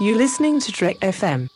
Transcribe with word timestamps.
You're 0.00 0.16
listening 0.16 0.60
to 0.60 0.70
Trek 0.70 1.00
FM. 1.00 1.50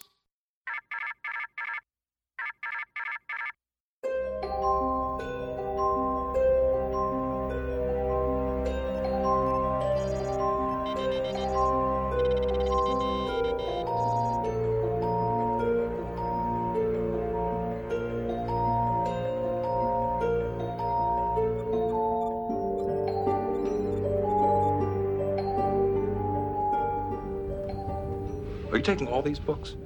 These 29.33 29.39
books? 29.39 29.77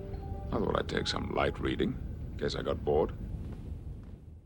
I 0.51 0.59
thought 0.59 0.77
I'd 0.77 0.89
take 0.89 1.07
some 1.07 1.33
light 1.33 1.61
reading. 1.61 1.97
Guess 2.37 2.57
I 2.57 2.63
got 2.63 2.85
bored. 2.85 3.13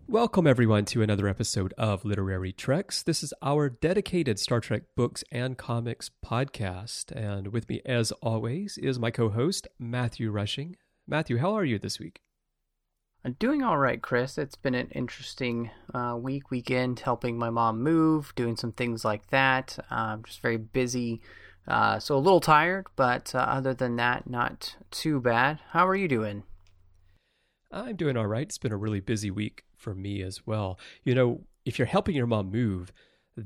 Welcome, 0.07 0.47
everyone, 0.47 0.85
to 0.87 1.01
another 1.01 1.27
episode 1.27 1.73
of 1.79 2.05
Literary 2.05 2.53
Treks. 2.53 3.03
This 3.03 3.23
is 3.23 3.33
our 3.41 3.71
dedicated 3.71 4.39
Star 4.39 4.61
Trek 4.61 4.83
books 4.97 5.25
and 5.33 5.57
comics 5.57 6.11
podcast. 6.23 7.13
And 7.13 7.49
with 7.49 7.67
me, 7.71 7.81
as 7.87 8.13
always, 8.21 8.77
is 8.77 8.99
my 8.99 9.11
co 9.11 9.31
host, 9.31 9.67
Matthew 9.79 10.31
Rushing. 10.31 10.77
Matthew, 11.09 11.39
how 11.39 11.55
are 11.55 11.65
you 11.65 11.79
this 11.79 11.99
week? 11.99 12.21
I'm 13.25 13.37
doing 13.39 13.63
all 13.63 13.79
right, 13.79 14.03
Chris. 14.03 14.37
It's 14.37 14.57
been 14.57 14.75
an 14.75 14.89
interesting 14.89 15.71
uh, 15.95 16.19
week, 16.21 16.51
weekend, 16.51 17.01
helping 17.01 17.39
my 17.39 17.49
mom 17.49 17.83
move, 17.83 18.35
doing 18.35 18.57
some 18.57 18.73
things 18.73 19.03
like 19.03 19.31
that. 19.31 19.79
I'm 19.89 20.25
just 20.25 20.43
very 20.43 20.59
busy. 20.59 21.23
Uh, 21.69 21.99
so 21.99 22.17
a 22.17 22.19
little 22.19 22.41
tired, 22.41 22.87
but 22.97 23.35
uh, 23.35 23.39
other 23.39 23.75
than 23.75 23.97
that, 23.97 24.29
not 24.29 24.77
too 24.91 25.21
bad. 25.21 25.61
How 25.71 25.87
are 25.87 25.97
you 25.97 26.09
doing? 26.09 26.43
I'm 27.71 27.97
doing 27.97 28.17
all 28.17 28.27
right. 28.27 28.43
It's 28.43 28.59
been 28.59 28.73
a 28.73 28.77
really 28.77 29.01
busy 29.01 29.31
week 29.31 29.65
for 29.77 29.95
me 29.95 30.23
as 30.23 30.47
well. 30.47 30.79
You 31.05 31.15
know, 31.15 31.41
if 31.65 31.79
you're 31.79 31.87
helping 31.87 32.17
your 32.17 32.27
mom 32.27 32.51
move, 32.51 32.93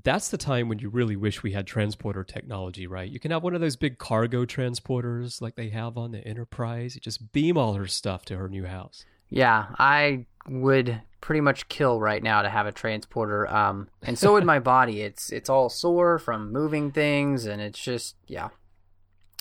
that's 0.02 0.30
the 0.30 0.38
time 0.38 0.68
when 0.68 0.78
you 0.78 0.88
really 0.88 1.16
wish 1.16 1.42
we 1.42 1.52
had 1.52 1.66
transporter 1.66 2.24
technology, 2.24 2.86
right? 2.86 3.10
You 3.10 3.20
can 3.20 3.30
have 3.30 3.42
one 3.42 3.54
of 3.54 3.60
those 3.60 3.76
big 3.76 3.98
cargo 3.98 4.44
transporters 4.44 5.40
like 5.40 5.56
they 5.56 5.68
have 5.68 5.98
on 5.98 6.12
the 6.12 6.26
Enterprise. 6.26 6.94
You 6.94 7.00
just 7.00 7.32
beam 7.32 7.58
all 7.58 7.74
her 7.74 7.86
stuff 7.86 8.24
to 8.26 8.36
her 8.36 8.48
new 8.48 8.64
house. 8.64 9.04
Yeah, 9.28 9.66
I 9.78 10.26
would 10.48 11.00
pretty 11.24 11.40
much 11.40 11.66
kill 11.70 11.98
right 11.98 12.22
now 12.22 12.42
to 12.42 12.50
have 12.50 12.66
a 12.66 12.72
transporter. 12.72 13.48
Um, 13.48 13.88
and 14.02 14.18
so 14.18 14.34
would 14.34 14.44
my 14.44 14.58
body. 14.74 15.00
It's 15.00 15.32
it's 15.32 15.48
all 15.48 15.70
sore 15.70 16.18
from 16.18 16.52
moving 16.52 16.92
things, 16.92 17.46
and 17.46 17.62
it's 17.62 17.78
just 17.82 18.14
yeah, 18.28 18.50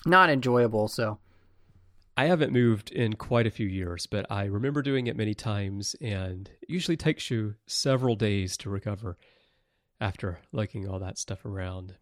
not 0.05 0.29
enjoyable. 0.29 0.87
So 0.87 1.19
I 2.15 2.25
haven't 2.25 2.53
moved 2.53 2.89
in 2.89 3.13
quite 3.13 3.45
a 3.45 3.51
few 3.51 3.67
years, 3.67 4.07
but 4.07 4.25
I 4.31 4.45
remember 4.45 4.81
doing 4.81 5.07
it 5.07 5.17
many 5.17 5.33
times, 5.33 5.93
and 5.99 6.49
it 6.61 6.69
usually 6.69 6.95
takes 6.95 7.29
you 7.29 7.55
several 7.67 8.15
days 8.15 8.55
to 8.57 8.69
recover 8.69 9.17
after 9.99 10.39
lugging 10.53 10.87
all 10.87 10.99
that 10.99 11.17
stuff 11.17 11.43
around. 11.43 11.95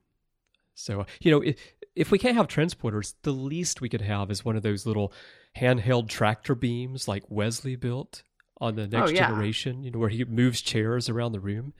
So, 0.76 1.08
you 1.22 1.32
know, 1.32 1.42
if, 1.42 1.56
if 1.96 2.12
we 2.12 2.20
can't 2.20 2.38
have 2.38 2.48
transporters, 2.48 3.16
the 3.24 3.32
least 3.32 3.82
we 3.82 3.90
could 3.90 4.02
have 4.02 4.30
is 4.32 4.46
one 4.46 4.56
of 4.56 4.64
those 4.64 4.86
little 4.86 5.12
handheld 5.58 6.08
tractor 6.08 6.56
beams 6.56 7.08
like 7.08 7.24
Wesley 7.30 7.76
built 7.76 8.24
on 8.62 8.76
the 8.76 8.88
next 8.88 9.09
Oh, 9.12 9.14
yeah. 9.14 9.28
generation, 9.28 9.84
you 9.84 9.92
know, 9.92 10.00
where 10.00 10.08
he 10.09 10.23
moves 10.23 10.62
chairs 10.62 11.09
around 11.09 11.34
the 11.34 11.40
room. 11.42 11.73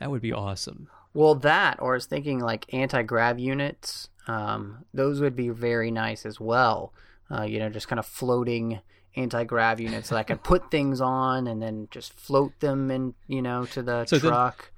That 0.00 0.10
would 0.10 0.22
be 0.22 0.32
awesome. 0.32 0.88
Well, 1.12 1.34
that, 1.36 1.80
or 1.82 1.92
I 1.92 1.96
was 1.96 2.06
thinking 2.06 2.38
like 2.40 2.72
anti 2.72 3.02
grav 3.02 3.38
units. 3.38 4.08
Um, 4.26 4.84
those 4.94 5.20
would 5.20 5.36
be 5.36 5.48
very 5.50 5.90
nice 5.90 6.24
as 6.24 6.40
well. 6.40 6.92
Uh, 7.30 7.42
you 7.42 7.58
know, 7.58 7.68
just 7.68 7.88
kind 7.88 7.98
of 7.98 8.06
floating 8.06 8.80
anti 9.16 9.44
grav 9.44 9.80
units 9.80 10.08
that 10.08 10.16
I 10.16 10.22
could 10.22 10.42
put 10.52 10.70
things 10.70 11.00
on 11.00 11.46
and 11.46 11.60
then 11.62 11.88
just 11.90 12.12
float 12.14 12.58
them 12.60 12.90
in, 12.90 13.14
you 13.26 13.42
know, 13.42 13.66
to 13.66 13.82
the 13.82 14.06
So 14.06 14.18
truck. 14.18 14.70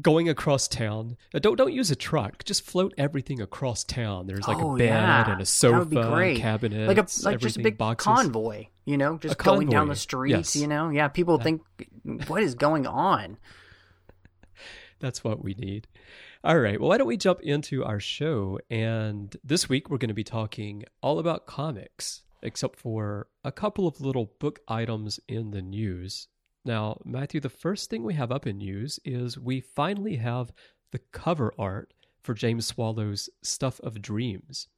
Going 0.00 0.28
across 0.28 0.68
town, 0.68 1.18
uh, 1.34 1.38
don't 1.38 1.56
don't 1.56 1.72
use 1.72 1.90
a 1.90 1.96
truck. 1.96 2.44
Just 2.44 2.64
float 2.64 2.94
everything 2.96 3.42
across 3.42 3.84
town. 3.84 4.26
There's 4.26 4.48
like 4.48 4.56
oh 4.56 4.74
a 4.74 4.78
bed 4.78 4.86
yeah, 4.86 5.32
and 5.32 5.42
a 5.42 5.44
sofa, 5.44 5.72
that 5.72 5.78
would 5.80 5.90
be 5.90 6.02
great. 6.02 6.38
cabinet, 6.38 6.88
like 6.88 6.96
a 6.96 7.06
like 7.24 7.38
just 7.40 7.58
a 7.58 7.62
big 7.62 7.76
boxes. 7.76 8.06
convoy. 8.06 8.66
You 8.86 8.96
know, 8.96 9.18
just 9.18 9.34
A 9.34 9.44
going 9.44 9.68
down 9.68 9.88
the 9.88 9.94
streets. 9.94 10.56
yes. 10.56 10.56
You 10.56 10.66
know, 10.66 10.88
yeah. 10.88 11.08
People 11.08 11.38
think, 11.38 11.62
what 12.26 12.42
is 12.42 12.54
going 12.54 12.86
on? 12.86 13.36
That's 14.98 15.22
what 15.22 15.44
we 15.44 15.54
need. 15.54 15.88
All 16.44 16.58
right. 16.58 16.80
Well, 16.80 16.88
why 16.88 16.98
don't 16.98 17.06
we 17.06 17.16
jump 17.16 17.40
into 17.42 17.84
our 17.84 18.00
show? 18.00 18.58
And 18.70 19.36
this 19.44 19.68
week 19.68 19.90
we're 19.90 19.98
going 19.98 20.08
to 20.08 20.14
be 20.14 20.24
talking 20.24 20.84
all 21.00 21.18
about 21.20 21.46
comics, 21.46 22.22
except 22.42 22.78
for 22.80 23.28
a 23.44 23.52
couple 23.52 23.86
of 23.86 24.00
little 24.00 24.32
book 24.40 24.58
items 24.66 25.20
in 25.28 25.52
the 25.52 25.62
news. 25.62 26.26
Now, 26.64 26.98
Matthew, 27.04 27.40
the 27.40 27.48
first 27.48 27.90
thing 27.90 28.04
we 28.04 28.14
have 28.14 28.30
up 28.30 28.46
in 28.46 28.58
news 28.58 29.00
is 29.04 29.38
we 29.38 29.60
finally 29.60 30.16
have 30.16 30.52
the 30.92 31.00
cover 31.10 31.52
art 31.58 31.92
for 32.22 32.34
James 32.34 32.66
Swallow's 32.66 33.28
Stuff 33.42 33.80
of 33.80 34.00
Dreams. 34.00 34.68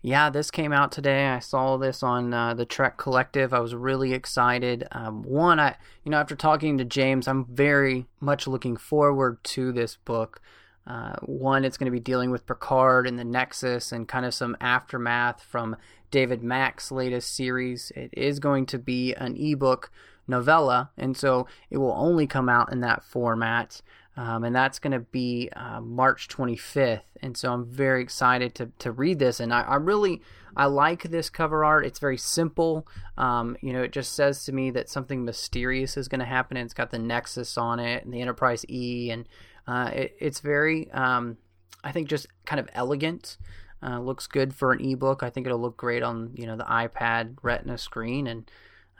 Yeah, 0.00 0.30
this 0.30 0.50
came 0.50 0.72
out 0.72 0.92
today. 0.92 1.26
I 1.26 1.40
saw 1.40 1.76
this 1.76 2.02
on 2.02 2.32
uh, 2.32 2.54
the 2.54 2.64
Trek 2.64 2.96
Collective. 2.96 3.52
I 3.52 3.58
was 3.58 3.74
really 3.74 4.12
excited. 4.12 4.86
Um, 4.92 5.22
one, 5.24 5.58
I 5.58 5.76
you 6.04 6.10
know 6.10 6.18
after 6.18 6.36
talking 6.36 6.78
to 6.78 6.84
James, 6.84 7.26
I'm 7.26 7.44
very 7.46 8.06
much 8.20 8.46
looking 8.46 8.76
forward 8.76 9.42
to 9.44 9.72
this 9.72 9.96
book. 9.96 10.40
Uh, 10.86 11.16
one, 11.22 11.64
it's 11.64 11.76
going 11.76 11.90
to 11.90 11.96
be 11.96 12.00
dealing 12.00 12.30
with 12.30 12.46
Picard 12.46 13.06
and 13.06 13.18
the 13.18 13.24
Nexus 13.24 13.92
and 13.92 14.08
kind 14.08 14.24
of 14.24 14.32
some 14.32 14.56
aftermath 14.60 15.42
from 15.42 15.76
David 16.10 16.42
Mack's 16.42 16.90
latest 16.90 17.34
series. 17.34 17.92
It 17.94 18.10
is 18.12 18.38
going 18.38 18.66
to 18.66 18.78
be 18.78 19.12
an 19.14 19.36
ebook 19.36 19.90
novella, 20.28 20.90
and 20.96 21.16
so 21.16 21.46
it 21.70 21.78
will 21.78 21.94
only 21.96 22.26
come 22.26 22.48
out 22.48 22.72
in 22.72 22.80
that 22.80 23.02
format. 23.02 23.82
Um, 24.16 24.42
and 24.42 24.54
that's 24.54 24.80
going 24.80 24.92
to 24.92 24.98
be 24.98 25.48
uh, 25.54 25.80
March 25.80 26.26
25th. 26.26 27.02
And 27.22 27.36
so 27.36 27.52
I'm 27.52 27.64
very 27.64 28.02
excited 28.02 28.52
to, 28.56 28.72
to 28.80 28.90
read 28.90 29.20
this. 29.20 29.38
And 29.38 29.54
I, 29.54 29.60
I 29.60 29.76
really 29.76 30.22
I 30.56 30.66
like 30.66 31.04
this 31.04 31.30
cover 31.30 31.64
art. 31.64 31.86
It's 31.86 32.00
very 32.00 32.16
simple. 32.16 32.84
Um, 33.16 33.56
you 33.60 33.72
know, 33.72 33.84
it 33.84 33.92
just 33.92 34.14
says 34.14 34.44
to 34.46 34.52
me 34.52 34.72
that 34.72 34.88
something 34.88 35.24
mysterious 35.24 35.96
is 35.96 36.08
going 36.08 36.18
to 36.18 36.26
happen. 36.26 36.56
And 36.56 36.64
it's 36.64 36.74
got 36.74 36.90
the 36.90 36.98
Nexus 36.98 37.56
on 37.56 37.78
it 37.78 38.04
and 38.04 38.12
the 38.12 38.20
Enterprise 38.20 38.64
E, 38.68 39.12
and 39.12 39.28
uh, 39.68 39.90
it, 39.94 40.16
it's 40.18 40.40
very 40.40 40.90
um, 40.90 41.36
I 41.84 41.92
think 41.92 42.08
just 42.08 42.26
kind 42.44 42.58
of 42.58 42.68
elegant. 42.72 43.36
Uh, 43.80 44.00
looks 44.00 44.26
good 44.26 44.52
for 44.52 44.72
an 44.72 44.84
ebook. 44.84 45.22
I 45.22 45.30
think 45.30 45.46
it'll 45.46 45.60
look 45.60 45.76
great 45.76 46.02
on 46.02 46.32
you 46.34 46.46
know 46.46 46.56
the 46.56 46.64
iPad 46.64 47.36
Retina 47.42 47.78
screen, 47.78 48.26
and 48.26 48.50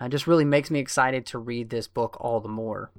uh, 0.01 0.09
just 0.09 0.27
really 0.27 0.45
makes 0.45 0.71
me 0.71 0.79
excited 0.79 1.27
to 1.27 1.39
read 1.39 1.71
this 1.71 1.89
book 1.89 2.17
all 2.21 2.41
the 2.41 2.49
more. 2.49 2.93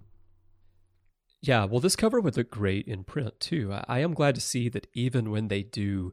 Yeah, 1.41 1.65
well, 1.65 1.79
this 1.79 1.95
cover 1.95 2.19
would 2.19 2.35
look 2.35 2.51
great 2.51 2.87
in 2.87 3.03
print 3.03 3.39
too. 3.39 3.73
I 3.87 3.99
am 3.99 4.13
glad 4.13 4.35
to 4.35 4.41
see 4.41 4.67
that 4.69 4.87
even 4.93 5.31
when 5.31 5.47
they 5.47 5.63
do 5.63 6.11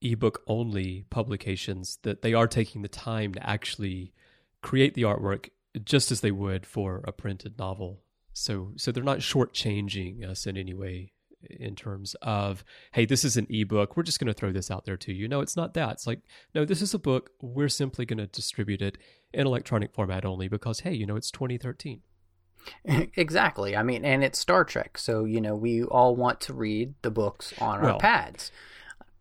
ebook 0.00 0.42
only 0.46 1.04
publications, 1.10 1.98
that 2.02 2.22
they 2.22 2.32
are 2.32 2.46
taking 2.46 2.82
the 2.82 2.88
time 2.88 3.34
to 3.34 3.48
actually 3.48 4.12
create 4.62 4.94
the 4.94 5.02
artwork 5.02 5.48
just 5.84 6.12
as 6.12 6.20
they 6.20 6.30
would 6.30 6.64
for 6.64 7.02
a 7.06 7.12
printed 7.12 7.58
novel. 7.58 8.02
So, 8.32 8.72
so 8.76 8.92
they're 8.92 9.02
not 9.02 9.18
shortchanging 9.18 10.28
us 10.28 10.46
in 10.46 10.56
any 10.56 10.74
way 10.74 11.12
in 11.50 11.74
terms 11.74 12.14
of, 12.22 12.64
hey, 12.92 13.04
this 13.04 13.24
is 13.24 13.36
an 13.36 13.46
ebook. 13.50 13.96
We're 13.96 14.02
just 14.02 14.18
going 14.18 14.32
to 14.32 14.34
throw 14.34 14.52
this 14.52 14.70
out 14.70 14.84
there 14.84 14.96
to 14.98 15.12
you. 15.12 15.28
No, 15.28 15.40
it's 15.40 15.56
not 15.56 15.74
that. 15.74 15.92
It's 15.92 16.06
like, 16.06 16.20
no, 16.54 16.64
this 16.64 16.82
is 16.82 16.94
a 16.94 16.98
book. 16.98 17.30
We're 17.40 17.68
simply 17.68 18.04
going 18.04 18.18
to 18.18 18.26
distribute 18.26 18.82
it 18.82 18.98
in 19.32 19.46
electronic 19.46 19.92
format 19.92 20.24
only 20.24 20.48
because, 20.48 20.80
hey, 20.80 20.92
you 20.92 21.06
know, 21.06 21.16
it's 21.16 21.30
2013. 21.30 22.02
exactly. 23.16 23.76
I 23.76 23.82
mean, 23.82 24.04
and 24.04 24.22
it's 24.22 24.38
Star 24.38 24.64
Trek, 24.64 24.98
so 24.98 25.24
you 25.24 25.40
know 25.40 25.56
we 25.56 25.82
all 25.82 26.14
want 26.14 26.40
to 26.42 26.54
read 26.54 26.94
the 27.02 27.10
books 27.10 27.52
on 27.60 27.84
our 27.84 27.98
pads. 27.98 28.52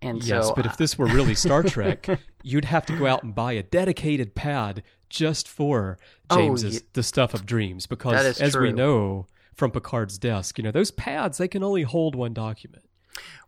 And 0.01 0.23
yes, 0.23 0.47
so, 0.47 0.56
but 0.56 0.65
uh, 0.65 0.69
if 0.69 0.77
this 0.77 0.97
were 0.97 1.07
really 1.07 1.35
Star 1.35 1.63
Trek, 1.68 2.07
you'd 2.44 2.65
have 2.65 2.85
to 2.88 2.97
go 2.97 3.07
out 3.07 3.23
and 3.23 3.35
buy 3.35 3.53
a 3.53 3.63
dedicated 3.63 4.35
pad 4.35 4.83
just 5.09 5.47
for 5.47 5.97
Oh, 6.29 6.38
James's 6.38 6.83
the 6.94 7.03
stuff 7.03 7.33
of 7.33 7.45
dreams 7.45 7.85
because 7.85 8.39
as 8.39 8.56
we 8.56 8.71
know 8.71 9.27
from 9.56 9.71
Picard's 9.71 10.18
desk, 10.18 10.57
you 10.57 10.63
know, 10.63 10.71
those 10.71 10.92
pads 10.92 11.38
they 11.38 11.48
can 11.48 11.63
only 11.63 11.83
hold 11.83 12.15
one 12.15 12.33
document. 12.33 12.83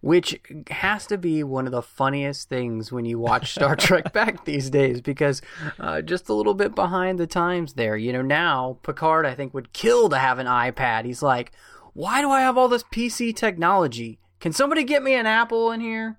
which 0.02 0.40
has 0.70 1.08
to 1.08 1.18
be 1.18 1.44
one 1.44 1.66
of 1.66 1.72
the 1.72 1.82
funniest 1.82 2.50
things 2.50 2.92
when 2.92 3.06
you 3.06 3.18
watch 3.18 3.52
Star 3.52 3.76
Trek 3.78 4.12
back 4.12 4.44
these 4.46 4.70
days, 4.70 5.00
because 5.02 5.42
uh, 5.80 6.02
just 6.02 6.28
a 6.30 6.34
little 6.34 6.54
bit 6.54 6.76
behind 6.76 7.18
the 7.18 7.28
times 7.28 7.74
there. 7.74 7.96
You 7.96 8.12
know, 8.14 8.22
now 8.22 8.78
Picard 8.84 9.26
I 9.26 9.34
think 9.36 9.54
would 9.54 9.72
kill 9.74 10.10
to 10.10 10.18
have 10.18 10.40
an 10.40 10.48
iPad. 10.48 11.06
He's 11.06 11.24
like, 11.24 11.54
why 11.94 12.22
do 12.22 12.30
I 12.30 12.42
have 12.42 12.58
all 12.58 12.68
this 12.68 12.84
PC 12.84 13.36
technology? 13.36 14.20
Can 14.40 14.52
somebody 14.52 14.84
get 14.84 15.02
me 15.04 15.14
an 15.16 15.26
Apple 15.26 15.72
in 15.72 15.80
here? 15.80 16.18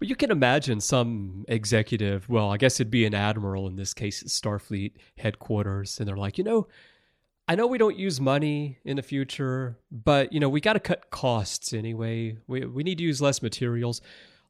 Well, 0.00 0.08
you 0.08 0.16
can 0.16 0.30
imagine 0.30 0.80
some 0.80 1.44
executive, 1.48 2.28
well, 2.28 2.50
I 2.50 2.56
guess 2.56 2.80
it'd 2.80 2.90
be 2.90 3.06
an 3.06 3.14
admiral 3.14 3.66
in 3.68 3.76
this 3.76 3.94
case 3.94 4.20
at 4.20 4.28
Starfleet 4.28 4.92
headquarters, 5.16 5.98
and 5.98 6.08
they're 6.08 6.16
like, 6.16 6.36
you 6.36 6.44
know, 6.44 6.66
I 7.48 7.54
know 7.54 7.66
we 7.66 7.78
don't 7.78 7.96
use 7.96 8.20
money 8.20 8.78
in 8.84 8.96
the 8.96 9.02
future, 9.02 9.78
but 9.90 10.32
you 10.32 10.40
know, 10.40 10.48
we 10.48 10.60
got 10.60 10.72
to 10.72 10.80
cut 10.80 11.10
costs 11.10 11.72
anyway. 11.72 12.36
We 12.46 12.66
we 12.66 12.82
need 12.82 12.98
to 12.98 13.04
use 13.04 13.20
less 13.22 13.40
materials. 13.42 14.00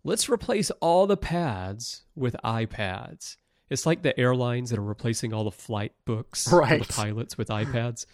let's 0.02 0.28
replace 0.28 0.70
all 0.80 1.06
the 1.06 1.16
pads 1.16 2.04
with 2.14 2.36
iPads. 2.44 3.36
It's 3.68 3.84
like 3.84 4.02
the 4.02 4.18
airlines 4.18 4.70
that 4.70 4.78
are 4.78 4.82
replacing 4.82 5.32
all 5.34 5.44
the 5.44 5.50
flight 5.50 5.92
books 6.04 6.44
for 6.48 6.66
the 6.66 6.86
pilots 6.88 7.36
with 7.36 7.48
iPads. 7.48 8.06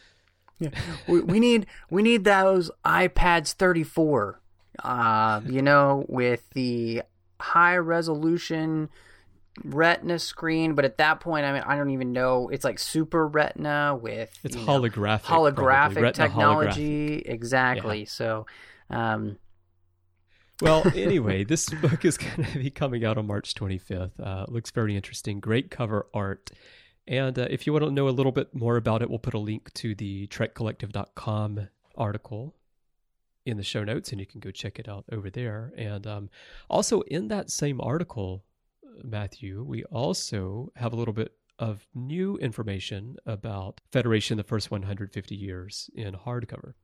Yeah. 0.58 0.70
we, 1.06 1.20
we 1.20 1.40
need 1.40 1.66
we 1.90 2.02
need 2.02 2.24
those 2.24 2.70
iPads 2.84 3.52
34. 3.54 4.40
Uh, 4.82 5.42
you 5.46 5.60
know, 5.62 6.06
with 6.08 6.48
the 6.50 7.02
high 7.38 7.76
resolution 7.76 8.88
retina 9.64 10.18
screen, 10.18 10.74
but 10.74 10.84
at 10.84 10.98
that 10.98 11.20
point 11.20 11.44
I 11.44 11.52
mean 11.52 11.62
I 11.66 11.76
don't 11.76 11.90
even 11.90 12.12
know 12.12 12.48
it's 12.48 12.64
like 12.64 12.78
super 12.78 13.26
retina 13.26 13.98
with 14.00 14.30
It's 14.42 14.56
you 14.56 14.64
know, 14.64 14.80
holographic. 14.80 15.24
probably. 15.24 15.52
holographic 15.52 16.14
technology 16.14 17.16
exactly. 17.26 18.04
So 18.06 18.46
um 18.90 19.36
Well, 20.60 20.84
anyway, 20.94 21.44
this 21.44 21.68
book 21.68 22.04
is 22.04 22.16
going 22.16 22.44
to 22.44 22.58
be 22.58 22.70
coming 22.70 23.04
out 23.04 23.18
on 23.18 23.26
March 23.26 23.54
25th. 23.54 24.12
Uh, 24.22 24.44
looks 24.48 24.70
very 24.70 24.94
interesting. 24.96 25.40
Great 25.40 25.70
cover 25.70 26.06
art. 26.14 26.50
And 27.08 27.36
uh, 27.36 27.48
if 27.50 27.66
you 27.66 27.72
want 27.72 27.84
to 27.84 27.90
know 27.90 28.08
a 28.08 28.10
little 28.10 28.30
bit 28.30 28.54
more 28.54 28.76
about 28.76 29.02
it, 29.02 29.10
we'll 29.10 29.18
put 29.18 29.34
a 29.34 29.38
link 29.38 29.72
to 29.74 29.94
the 29.94 30.28
trekcollective.com 30.28 31.68
article 31.96 32.54
in 33.44 33.56
the 33.56 33.64
show 33.64 33.82
notes, 33.82 34.12
and 34.12 34.20
you 34.20 34.26
can 34.26 34.38
go 34.38 34.52
check 34.52 34.78
it 34.78 34.88
out 34.88 35.04
over 35.10 35.28
there. 35.30 35.72
And 35.76 36.06
um, 36.06 36.30
also, 36.70 37.00
in 37.02 37.26
that 37.28 37.50
same 37.50 37.80
article, 37.80 38.44
Matthew, 39.02 39.62
we 39.62 39.84
also 39.84 40.72
have 40.76 40.92
a 40.92 40.96
little 40.96 41.14
bit 41.14 41.32
of 41.58 41.86
new 41.94 42.36
information 42.38 43.16
about 43.26 43.80
Federation 43.92 44.36
the 44.36 44.44
first 44.44 44.70
150 44.70 45.34
years 45.34 45.90
in 45.94 46.14
hardcover. 46.14 46.74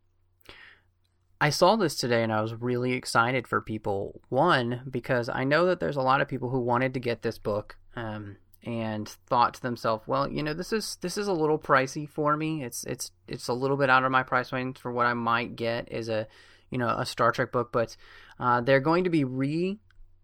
I 1.40 1.50
saw 1.50 1.76
this 1.76 1.94
today 1.94 2.22
and 2.22 2.32
I 2.32 2.40
was 2.40 2.54
really 2.54 2.92
excited 2.92 3.46
for 3.46 3.60
people. 3.60 4.20
One, 4.28 4.82
because 4.90 5.28
I 5.28 5.44
know 5.44 5.66
that 5.66 5.80
there's 5.80 5.96
a 5.96 6.02
lot 6.02 6.20
of 6.20 6.28
people 6.28 6.50
who 6.50 6.60
wanted 6.60 6.94
to 6.94 7.00
get 7.00 7.22
this 7.22 7.38
book 7.38 7.76
um, 7.94 8.36
and 8.64 9.08
thought 9.26 9.54
to 9.54 9.62
themselves, 9.62 10.06
well, 10.06 10.30
you 10.30 10.42
know, 10.42 10.52
this 10.52 10.72
is 10.72 10.98
this 11.00 11.16
is 11.16 11.28
a 11.28 11.32
little 11.32 11.58
pricey 11.58 12.08
for 12.08 12.36
me. 12.36 12.64
It's 12.64 12.84
it's 12.84 13.12
it's 13.28 13.48
a 13.48 13.52
little 13.52 13.76
bit 13.76 13.90
out 13.90 14.04
of 14.04 14.10
my 14.10 14.24
price 14.24 14.52
range 14.52 14.78
for 14.78 14.92
what 14.92 15.06
I 15.06 15.14
might 15.14 15.54
get 15.54 15.92
is 15.92 16.08
a 16.08 16.26
you 16.70 16.78
know 16.78 16.88
a 16.88 17.06
Star 17.06 17.30
Trek 17.30 17.52
book, 17.52 17.70
but 17.72 17.96
uh, 18.40 18.60
they're 18.60 18.80
going 18.80 19.04
to 19.04 19.10
be 19.10 19.22
re 19.22 19.78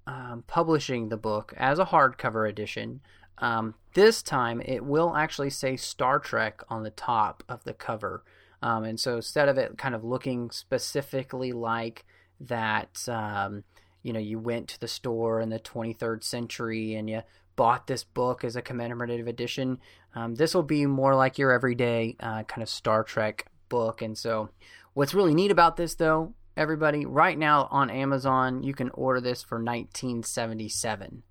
um, 0.07 0.45
publishing 0.47 1.09
the 1.09 1.17
book 1.17 1.55
as 1.57 1.79
a 1.79 1.87
hardcover 1.87 2.49
edition. 2.49 3.01
Um, 3.39 3.75
this 3.95 4.23
time, 4.23 4.61
it 4.65 4.85
will 4.85 5.17
actually 5.17 5.51
say 5.51 5.77
Star 5.77 6.19
Trek 6.19 6.63
on 6.69 6.83
the 6.83 6.91
top 6.91 7.43
of 7.49 7.65
the 7.65 7.75
cover. 7.75 8.23
Um, 8.63 8.85
and 8.85 8.99
so 8.99 9.17
instead 9.17 9.49
of 9.49 9.59
it 9.59 9.77
kind 9.77 9.95
of 9.95 10.05
looking 10.05 10.51
specifically 10.51 11.53
like 11.53 12.05
that, 12.41 13.07
um, 13.09 13.65
you 14.03 14.13
know, 14.13 14.21
you 14.21 14.39
went 14.39 14.69
to 14.69 14.81
the 14.81 14.89
store 14.89 15.41
in 15.41 15.49
the 15.49 15.59
23rd 15.59 16.23
century 16.23 16.95
and 16.95 17.09
you 17.09 17.23
bought 17.57 17.87
this 17.87 18.05
book 18.05 18.45
as 18.45 18.57
a 18.57 18.63
commemorative 18.63 19.27
edition, 19.27 19.79
um, 20.15 20.35
this 20.35 20.55
will 20.55 20.63
be 20.63 20.87
more 20.87 21.15
like 21.15 21.39
your 21.39 21.53
everyday 21.53 22.17
uh, 22.21 22.43
kind 22.45 22.63
of 22.63 22.69
Star 22.69 23.03
Trek 23.03 23.47
book. 23.69 24.03
And 24.03 24.17
so, 24.17 24.51
what's 24.93 25.15
really 25.15 25.35
neat 25.35 25.51
about 25.51 25.77
this, 25.77 25.95
though, 25.95 26.35
everybody, 26.57 27.05
right 27.07 27.39
now 27.39 27.69
on 27.71 27.91
Amazon, 27.91 28.63
you 28.63 28.75
can 28.75 28.91
order 28.91 29.21
this 29.21 29.43
for 29.43 29.57
1977. 29.63 31.23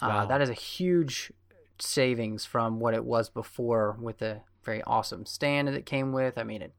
Uh, 0.00 0.06
Wow. 0.08 0.26
that 0.26 0.40
is 0.40 0.48
a 0.50 0.54
huge 0.54 1.32
savings 1.78 2.44
from 2.44 2.80
what 2.80 2.94
it 2.94 3.04
was 3.04 3.28
before 3.30 3.96
with 4.00 4.18
the 4.18 4.40
very 4.64 4.82
awesome 4.82 5.24
stand 5.26 5.68
that 5.68 5.74
it 5.74 5.86
came 5.86 6.12
with. 6.12 6.36
I 6.38 6.42
mean, 6.42 6.62
it, 6.62 6.74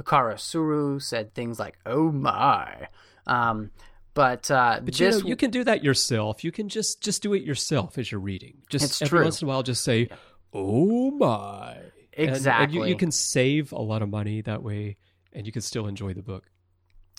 Hikaru 0.00 0.38
Sulu 0.38 0.98
said 1.00 1.34
things 1.34 1.58
like, 1.58 1.78
"Oh 1.84 2.10
my," 2.12 2.88
um, 3.26 3.70
but 4.14 4.50
uh, 4.50 4.80
But 4.84 4.98
you 5.00 5.10
know, 5.10 5.18
you 5.18 5.36
can 5.36 5.50
do 5.50 5.64
that 5.64 5.82
yourself. 5.84 6.42
You 6.44 6.52
can 6.52 6.68
just 6.68 7.02
just 7.02 7.22
do 7.22 7.34
it 7.34 7.42
yourself 7.42 7.98
as 7.98 8.10
you're 8.12 8.20
reading. 8.20 8.58
Just 8.70 8.84
It's 8.84 9.02
every 9.02 9.18
true. 9.18 9.24
once 9.24 9.42
in 9.42 9.46
a 9.46 9.48
while, 9.48 9.62
just 9.62 9.82
say, 9.84 10.08
"Oh 10.52 11.10
my!" 11.12 11.72
And- 11.76 11.90
And, 12.28 12.36
Exactly. 12.36 12.78
you, 12.80 12.84
you 12.86 12.96
can 12.96 13.10
save 13.12 13.72
a 13.72 13.80
lot 13.80 14.02
of 14.02 14.08
money 14.10 14.40
that 14.42 14.62
way, 14.62 14.96
and 15.32 15.46
you 15.46 15.52
can 15.52 15.62
still 15.62 15.86
enjoy 15.86 16.12
the 16.12 16.22
book. 16.22 16.50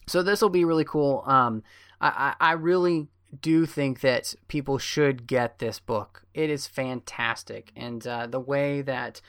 So 0.08 0.24
this 0.24 0.42
will 0.42 0.50
be 0.50 0.66
really 0.66 0.86
cool. 0.86 1.24
Um, 1.26 1.64
I, 2.00 2.36
I, 2.40 2.50
I 2.50 2.52
really 2.54 3.08
do 3.40 3.66
think 3.66 4.02
that 4.02 4.36
people 4.48 4.78
should 4.78 5.28
get 5.28 5.60
this 5.60 5.80
book. 5.80 6.26
It 6.34 6.50
is 6.50 6.68
fantastic, 6.68 7.72
and 7.76 8.06
uh, 8.06 8.28
the 8.28 8.40
way 8.40 8.82
that 8.82 9.22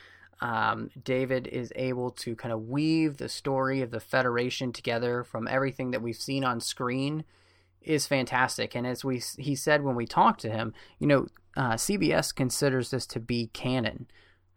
um, 0.43 0.91
David 1.03 1.47
is 1.47 1.73
able 1.77 2.11
to 2.11 2.35
kind 2.35 2.53
of 2.53 2.69
weave 2.69 3.19
the 3.19 3.29
story 3.29 3.81
of 3.81 3.93
the 3.93 4.01
Federation 4.01 4.73
together 4.73 5.23
from 5.23 5.47
everything 5.47 5.93
that 5.93 6.03
we've 6.03 6.17
seen 6.17 6.43
on 6.43 6.61
screen 6.61 7.25
is 7.81 8.09
fantastic. 8.09 8.75
And 8.75 8.87
as 8.87 9.05
we 9.05 9.23
he 9.39 9.55
said 9.55 9.83
when 9.83 9.95
we 9.95 10.07
talked 10.07 10.41
to 10.41 10.51
him, 10.51 10.75
you 10.99 11.07
know, 11.07 11.27
uh, 11.57 11.75
CBS 11.75 12.35
considers 12.35 12.91
this 12.91 13.07
to 13.07 13.21
be 13.21 13.51
canon 13.53 14.07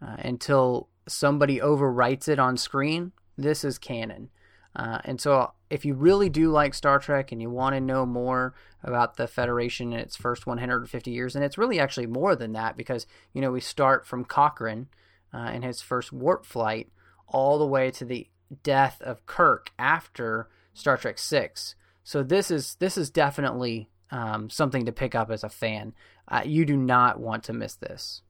uh, 0.02 0.16
until 0.20 0.90
somebody 1.08 1.60
overwrites 1.60 2.28
it 2.28 2.40
on 2.40 2.58
screen. 2.58 3.12
This 3.38 3.64
is 3.64 3.78
canon. 3.78 4.30
Uh, 4.76 5.00
and 5.06 5.22
so, 5.22 5.54
if 5.70 5.86
you 5.86 5.94
really 5.94 6.30
do 6.30 6.50
like 6.50 6.74
Star 6.74 7.00
Trek 7.00 7.32
and 7.32 7.42
you 7.42 7.50
want 7.50 7.76
to 7.76 7.82
know 7.82 8.06
more 8.06 8.54
about 8.84 9.16
the 9.16 9.28
Federation 9.28 9.94
in 9.94 10.00
its 10.00 10.16
first 10.16 10.46
150 10.46 11.12
years, 11.12 11.36
and 11.36 11.46
it's 11.46 11.58
really 11.58 11.80
actually 11.80 12.08
more 12.08 12.36
than 12.36 12.52
that 12.54 12.76
because, 12.76 13.08
you 13.34 13.42
know, 13.42 13.52
we 13.52 13.62
start 13.62 14.06
from 14.06 14.26
Cochrane 14.26 14.88
uh, 15.34 15.52
in 15.54 15.62
his 15.62 15.82
first 15.82 16.12
warp 16.12 16.46
flight 16.46 16.90
all 17.28 17.58
the 17.58 17.66
way 17.66 17.90
to 17.92 18.06
the 18.06 18.28
death 18.64 19.02
of 19.02 19.26
Kirk 19.26 19.72
after 19.80 20.50
Star 20.74 20.98
Trek 20.98 21.18
6. 21.18 21.76
So, 22.04 22.22
this 22.22 22.52
is, 22.52 22.76
this 22.76 22.98
is 22.98 23.10
definitely 23.10 23.90
um, 24.12 24.50
something 24.50 24.86
to 24.86 24.92
pick 24.92 25.16
up 25.16 25.32
as 25.32 25.44
a 25.44 25.50
fan. 25.50 25.94
Uh, 26.28 26.42
you 26.46 26.66
do 26.66 26.76
not 26.76 27.20
want 27.20 27.44
to 27.46 27.54
miss 27.54 27.76
this. 27.76 28.22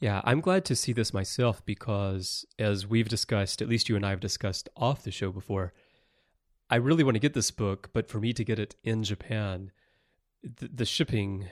Yeah, 0.00 0.22
I'm 0.24 0.40
glad 0.40 0.64
to 0.64 0.76
see 0.76 0.94
this 0.94 1.12
myself 1.12 1.64
because, 1.66 2.46
as 2.58 2.86
we've 2.86 3.08
discussed, 3.08 3.60
at 3.60 3.68
least 3.68 3.90
you 3.90 3.96
and 3.96 4.06
I 4.06 4.10
have 4.10 4.20
discussed 4.20 4.68
off 4.74 5.02
the 5.02 5.10
show 5.10 5.30
before, 5.30 5.74
I 6.70 6.76
really 6.76 7.04
want 7.04 7.16
to 7.16 7.20
get 7.20 7.34
this 7.34 7.50
book, 7.50 7.90
but 7.92 8.08
for 8.08 8.18
me 8.18 8.32
to 8.32 8.44
get 8.44 8.58
it 8.58 8.76
in 8.82 9.02
Japan, 9.02 9.72
the, 10.42 10.68
the 10.72 10.86
shipping 10.86 11.48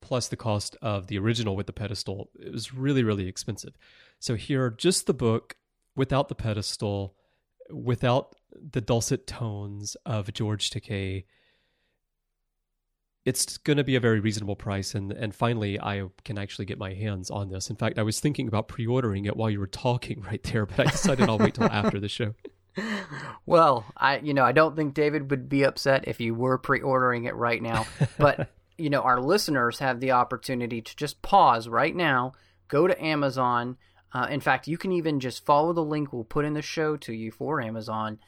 plus 0.00 0.26
the 0.26 0.36
cost 0.36 0.76
of 0.82 1.06
the 1.06 1.16
original 1.16 1.54
with 1.54 1.66
the 1.66 1.72
pedestal 1.72 2.28
it 2.34 2.52
was 2.52 2.74
really, 2.74 3.04
really 3.04 3.28
expensive. 3.28 3.74
So 4.18 4.34
here, 4.34 4.68
just 4.70 5.06
the 5.06 5.14
book 5.14 5.54
without 5.94 6.28
the 6.28 6.34
pedestal, 6.34 7.14
without 7.70 8.34
the 8.52 8.80
dulcet 8.80 9.28
tones 9.28 9.96
of 10.04 10.32
George 10.32 10.70
Takei, 10.70 11.24
it's 13.24 13.56
going 13.58 13.76
to 13.76 13.84
be 13.84 13.94
a 13.94 14.00
very 14.00 14.20
reasonable 14.20 14.56
price 14.56 14.94
and 14.94 15.12
and 15.12 15.34
finally 15.34 15.78
I 15.78 16.08
can 16.24 16.38
actually 16.38 16.64
get 16.64 16.78
my 16.78 16.92
hands 16.92 17.30
on 17.30 17.50
this. 17.50 17.70
In 17.70 17.76
fact, 17.76 17.98
I 17.98 18.02
was 18.02 18.20
thinking 18.20 18.48
about 18.48 18.68
pre-ordering 18.68 19.26
it 19.26 19.36
while 19.36 19.50
you 19.50 19.60
were 19.60 19.66
talking 19.66 20.20
right 20.26 20.42
there, 20.42 20.66
but 20.66 20.80
I 20.80 20.90
decided 20.90 21.28
I'll 21.28 21.38
wait 21.38 21.54
till 21.54 21.64
after 21.70 22.00
the 22.00 22.08
show. 22.08 22.34
Well, 23.44 23.84
I 23.96 24.18
you 24.18 24.34
know 24.34 24.44
I 24.44 24.52
don't 24.52 24.74
think 24.76 24.94
David 24.94 25.30
would 25.30 25.48
be 25.48 25.62
upset 25.62 26.08
if 26.08 26.20
you 26.20 26.34
were 26.34 26.58
pre-ordering 26.58 27.24
it 27.24 27.34
right 27.34 27.62
now, 27.62 27.86
but 28.18 28.50
you 28.78 28.90
know 28.90 29.02
our 29.02 29.20
listeners 29.20 29.78
have 29.78 30.00
the 30.00 30.12
opportunity 30.12 30.80
to 30.80 30.96
just 30.96 31.22
pause 31.22 31.68
right 31.68 31.94
now, 31.94 32.32
go 32.68 32.86
to 32.86 33.04
Amazon. 33.04 33.76
Uh, 34.14 34.26
in 34.30 34.40
fact, 34.40 34.68
you 34.68 34.76
can 34.76 34.92
even 34.92 35.20
just 35.20 35.44
follow 35.46 35.72
the 35.72 35.84
link 35.84 36.12
we'll 36.12 36.24
put 36.24 36.44
in 36.44 36.52
the 36.52 36.62
show 36.62 36.96
to 36.98 37.14
you 37.14 37.30
for 37.30 37.62
Amazon. 37.62 38.18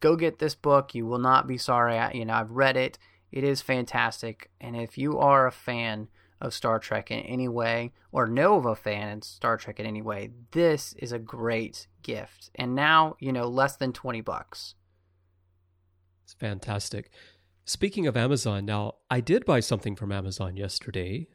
Go 0.00 0.16
get 0.16 0.38
this 0.38 0.54
book. 0.54 0.94
You 0.94 1.06
will 1.06 1.18
not 1.18 1.46
be 1.46 1.58
sorry. 1.58 1.98
I, 1.98 2.12
you 2.12 2.24
know 2.26 2.34
I've 2.34 2.50
read 2.50 2.76
it. 2.76 2.98
It 3.34 3.42
is 3.42 3.60
fantastic, 3.62 4.52
and 4.60 4.76
if 4.76 4.96
you 4.96 5.18
are 5.18 5.48
a 5.48 5.50
fan 5.50 6.06
of 6.40 6.54
Star 6.54 6.78
Trek 6.78 7.10
in 7.10 7.18
any 7.18 7.48
way, 7.48 7.90
or 8.12 8.28
know 8.28 8.54
of 8.54 8.64
a 8.64 8.76
fan 8.76 9.08
in 9.08 9.22
Star 9.22 9.56
Trek 9.56 9.80
in 9.80 9.86
any 9.86 10.02
way, 10.02 10.30
this 10.52 10.92
is 10.98 11.10
a 11.10 11.18
great 11.18 11.88
gift. 12.02 12.50
And 12.54 12.76
now, 12.76 13.16
you 13.18 13.32
know, 13.32 13.48
less 13.48 13.76
than 13.76 13.92
20 13.92 14.20
bucks. 14.20 14.76
It's 16.22 16.34
fantastic. 16.34 17.10
Speaking 17.64 18.06
of 18.06 18.16
Amazon, 18.16 18.64
now 18.66 18.98
I 19.10 19.18
did 19.18 19.44
buy 19.44 19.58
something 19.58 19.96
from 19.96 20.12
Amazon 20.12 20.56
yesterday 20.56 21.26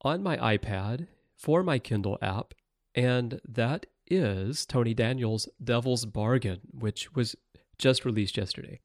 on 0.00 0.24
my 0.24 0.36
iPad 0.58 1.06
for 1.36 1.62
my 1.62 1.78
Kindle 1.78 2.18
app, 2.20 2.54
and 2.96 3.40
that 3.48 3.86
is 4.08 4.66
Tony 4.66 4.92
Daniel's 4.92 5.48
Devil's 5.62 6.04
Bargain, 6.04 6.62
which 6.72 7.14
was 7.14 7.36
just 7.78 8.04
released 8.04 8.36
yesterday. 8.36 8.80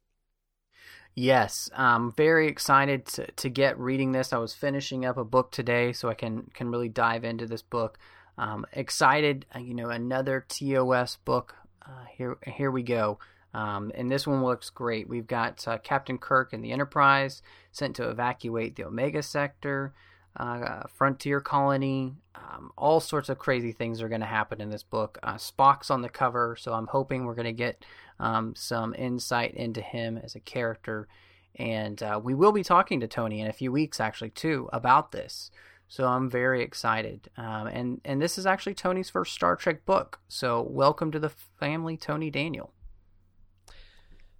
Yes, 1.21 1.69
I'm 1.75 2.13
very 2.13 2.47
excited 2.47 3.05
to, 3.07 3.29
to 3.29 3.49
get 3.49 3.77
reading 3.77 4.13
this. 4.13 4.31
I 4.31 4.37
was 4.37 4.53
finishing 4.53 5.03
up 5.03 5.17
a 5.17 5.25
book 5.25 5.51
today, 5.51 5.91
so 5.91 6.07
I 6.07 6.13
can 6.13 6.49
can 6.53 6.71
really 6.71 6.87
dive 6.87 7.25
into 7.25 7.45
this 7.45 7.61
book. 7.61 7.99
Um, 8.37 8.65
excited, 8.71 9.45
uh, 9.53 9.59
you 9.59 9.73
know, 9.73 9.89
another 9.89 10.45
TOS 10.47 11.17
book. 11.25 11.55
Uh, 11.85 12.05
here, 12.15 12.37
here 12.47 12.71
we 12.71 12.83
go. 12.83 13.19
Um, 13.53 13.91
and 13.95 14.09
this 14.09 14.25
one 14.25 14.45
looks 14.45 14.69
great. 14.69 15.09
We've 15.09 15.27
got 15.27 15.67
uh, 15.67 15.77
Captain 15.79 16.17
Kirk 16.17 16.53
and 16.53 16.63
the 16.63 16.71
Enterprise 16.71 17.41
sent 17.73 17.97
to 17.97 18.09
evacuate 18.09 18.77
the 18.77 18.85
Omega 18.85 19.21
Sector, 19.21 19.93
uh, 20.37 20.83
Frontier 20.87 21.41
Colony. 21.41 22.13
Um, 22.33 22.71
all 22.77 23.01
sorts 23.01 23.27
of 23.27 23.39
crazy 23.39 23.73
things 23.73 24.01
are 24.01 24.07
going 24.07 24.21
to 24.21 24.27
happen 24.27 24.61
in 24.61 24.69
this 24.69 24.83
book. 24.83 25.17
Uh, 25.21 25.33
Spock's 25.33 25.91
on 25.91 26.01
the 26.01 26.07
cover, 26.07 26.55
so 26.57 26.71
I'm 26.71 26.87
hoping 26.87 27.25
we're 27.25 27.35
going 27.35 27.43
to 27.43 27.51
get 27.51 27.83
um, 28.19 28.53
some 28.55 28.93
insight 28.95 29.53
into 29.53 29.81
him 29.81 30.17
as 30.17 30.35
a 30.35 30.39
character 30.39 31.07
And 31.55 32.01
uh, 32.03 32.19
we 32.23 32.35
will 32.35 32.51
be 32.51 32.63
talking 32.63 32.99
to 32.99 33.07
Tony 33.07 33.41
in 33.41 33.47
a 33.47 33.53
few 33.53 33.71
weeks, 33.71 33.99
actually, 33.99 34.29
too, 34.29 34.69
about 34.71 35.11
this. 35.11 35.51
So 35.87 36.05
I'm 36.05 36.29
very 36.29 36.61
excited. 36.61 37.29
Um, 37.35 37.67
and, 37.67 38.01
and 38.05 38.21
this 38.21 38.37
is 38.37 38.45
actually 38.45 38.75
Tony's 38.75 39.09
first 39.09 39.33
Star 39.33 39.55
Trek 39.55 39.85
book. 39.85 40.19
So 40.27 40.61
welcome 40.61 41.11
to 41.11 41.19
the 41.19 41.29
family, 41.29 41.97
Tony 41.97 42.29
Daniel. 42.29 42.71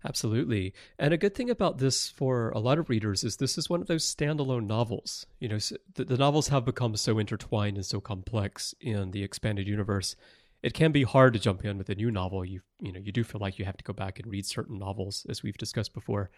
Absolutely. 0.06 0.74
And 0.98 1.14
a 1.14 1.18
good 1.18 1.36
thing 1.36 1.50
about 1.50 1.78
this 1.78 2.08
for 2.08 2.52
a 2.52 2.60
lot 2.60 2.80
of 2.80 2.90
readers 2.90 3.24
is 3.24 3.36
this 3.36 3.58
is 3.58 3.70
one 3.70 3.82
of 3.82 3.88
those 3.88 4.06
standalone 4.06 4.66
novels. 4.66 5.26
You 5.40 5.50
know, 5.50 5.58
the, 5.96 6.06
the, 6.06 6.18
novels 6.18 6.48
have 6.48 6.64
become 6.64 6.96
so 6.96 7.20
intertwined 7.20 7.76
and 7.76 7.86
so 7.86 8.00
complex 8.00 8.74
in 8.80 9.12
the 9.12 9.24
expanded 9.24 9.68
universe. 9.68 10.16
It 10.62 10.74
can 10.74 10.92
be 10.92 11.04
hard 11.04 11.34
to 11.34 11.40
jump 11.40 11.64
in 11.64 11.78
with 11.78 11.90
a 11.90 11.96
new 11.96 12.12
novel. 12.12 12.44
You 12.44 12.62
you 12.82 12.92
know, 12.92 13.00
you 13.00 13.12
do 13.12 13.24
feel 13.24 13.42
like 13.42 13.60
you 13.60 13.66
have 13.66 13.78
to 13.78 13.84
go 13.84 13.94
back 13.94 14.20
and 14.20 14.32
read 14.32 14.46
certain 14.46 14.78
novels 14.78 15.26
as 15.30 15.44
we've 15.44 15.58
discussed 15.58 15.94
before. 15.94 16.32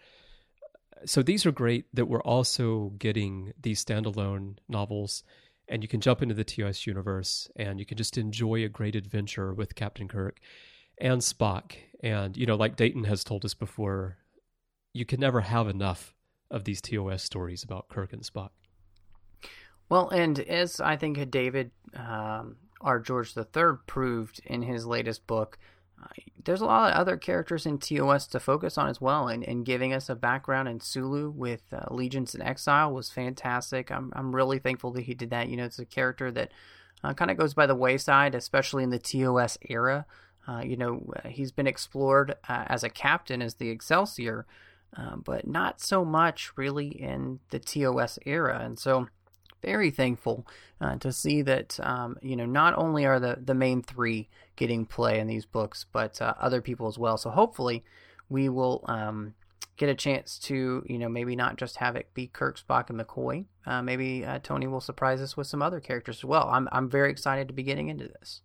So 1.04 1.22
these 1.22 1.44
are 1.46 1.52
great 1.52 1.86
that 1.94 2.06
we're 2.06 2.22
also 2.22 2.92
getting 2.98 3.52
these 3.60 3.84
standalone 3.84 4.58
novels 4.68 5.24
and 5.68 5.82
you 5.82 5.88
can 5.88 6.00
jump 6.00 6.22
into 6.22 6.34
the 6.34 6.44
TOS 6.44 6.86
universe 6.86 7.48
and 7.56 7.78
you 7.78 7.86
can 7.86 7.96
just 7.96 8.18
enjoy 8.18 8.64
a 8.64 8.68
great 8.68 8.94
adventure 8.94 9.54
with 9.54 9.74
Captain 9.74 10.08
Kirk 10.08 10.38
and 10.98 11.20
Spock. 11.20 11.72
And, 12.02 12.36
you 12.36 12.46
know, 12.46 12.56
like 12.56 12.76
Dayton 12.76 13.04
has 13.04 13.24
told 13.24 13.44
us 13.44 13.54
before, 13.54 14.18
you 14.92 15.04
can 15.04 15.20
never 15.20 15.40
have 15.40 15.68
enough 15.68 16.14
of 16.50 16.64
these 16.64 16.80
TOS 16.80 17.22
stories 17.22 17.62
about 17.62 17.88
Kirk 17.88 18.12
and 18.12 18.22
Spock. 18.22 18.50
Well, 19.88 20.08
and 20.10 20.38
as 20.40 20.80
I 20.80 20.96
think 20.96 21.30
David 21.30 21.70
um, 21.96 22.56
R. 22.82 22.98
George 23.00 23.36
III 23.36 23.78
proved 23.86 24.40
in 24.44 24.62
his 24.62 24.86
latest 24.86 25.26
book, 25.26 25.58
uh, 26.02 26.08
there's 26.44 26.60
a 26.60 26.66
lot 26.66 26.92
of 26.92 26.98
other 26.98 27.16
characters 27.16 27.66
in 27.66 27.78
TOS 27.78 28.26
to 28.28 28.40
focus 28.40 28.76
on 28.76 28.88
as 28.88 29.00
well, 29.00 29.28
and, 29.28 29.44
and 29.44 29.64
giving 29.64 29.92
us 29.92 30.08
a 30.08 30.14
background 30.14 30.68
in 30.68 30.80
Sulu 30.80 31.30
with 31.30 31.62
uh, 31.72 31.80
Allegiance 31.86 32.34
in 32.34 32.42
Exile 32.42 32.92
was 32.92 33.10
fantastic. 33.10 33.90
I'm 33.90 34.12
I'm 34.16 34.34
really 34.34 34.58
thankful 34.58 34.90
that 34.92 35.02
he 35.02 35.14
did 35.14 35.30
that. 35.30 35.48
You 35.48 35.56
know, 35.56 35.64
it's 35.64 35.78
a 35.78 35.84
character 35.84 36.30
that 36.32 36.50
uh, 37.04 37.14
kind 37.14 37.30
of 37.30 37.36
goes 37.36 37.54
by 37.54 37.66
the 37.66 37.74
wayside, 37.74 38.34
especially 38.34 38.82
in 38.82 38.90
the 38.90 38.98
TOS 38.98 39.58
era. 39.68 40.06
Uh, 40.48 40.62
you 40.64 40.76
know, 40.76 41.12
uh, 41.16 41.28
he's 41.28 41.52
been 41.52 41.68
explored 41.68 42.34
uh, 42.48 42.64
as 42.66 42.82
a 42.82 42.90
captain 42.90 43.40
as 43.40 43.54
the 43.54 43.70
Excelsior, 43.70 44.44
but 45.24 45.46
not 45.46 45.80
so 45.80 46.04
much 46.04 46.50
really 46.56 46.88
in 46.88 47.38
the 47.50 47.60
TOS 47.60 48.18
era. 48.26 48.60
And 48.60 48.78
so, 48.78 49.06
very 49.62 49.90
thankful 49.90 50.46
uh, 50.80 50.96
to 50.96 51.12
see 51.12 51.42
that, 51.42 51.78
um, 51.82 52.16
you 52.20 52.36
know, 52.36 52.46
not 52.46 52.76
only 52.76 53.06
are 53.06 53.20
the, 53.20 53.38
the 53.42 53.54
main 53.54 53.82
three 53.82 54.28
getting 54.56 54.84
play 54.84 55.18
in 55.18 55.26
these 55.26 55.46
books, 55.46 55.86
but 55.92 56.20
uh, 56.20 56.34
other 56.40 56.60
people 56.60 56.88
as 56.88 56.98
well. 56.98 57.16
So, 57.16 57.30
hopefully, 57.30 57.84
we 58.28 58.48
will 58.48 58.84
um, 58.86 59.34
get 59.76 59.88
a 59.88 59.94
chance 59.94 60.38
to, 60.40 60.84
you 60.86 60.98
know, 60.98 61.08
maybe 61.08 61.36
not 61.36 61.56
just 61.56 61.76
have 61.76 61.96
it 61.96 62.12
be 62.14 62.26
Kirk, 62.26 62.58
Spock, 62.58 62.90
and 62.90 63.00
McCoy. 63.00 63.44
maybe 63.82 64.26
Tony 64.42 64.66
will 64.66 64.80
surprise 64.80 65.20
us 65.20 65.36
with 65.36 65.46
some 65.46 65.62
other 65.62 65.80
characters 65.80 66.18
as 66.18 66.24
well. 66.24 66.48
I'm, 66.48 66.68
I'm 66.72 66.90
very 66.90 67.10
excited 67.10 67.48
to 67.48 67.54
be 67.54 67.62
getting 67.62 67.88
into 67.88 68.08
this. 68.08 68.42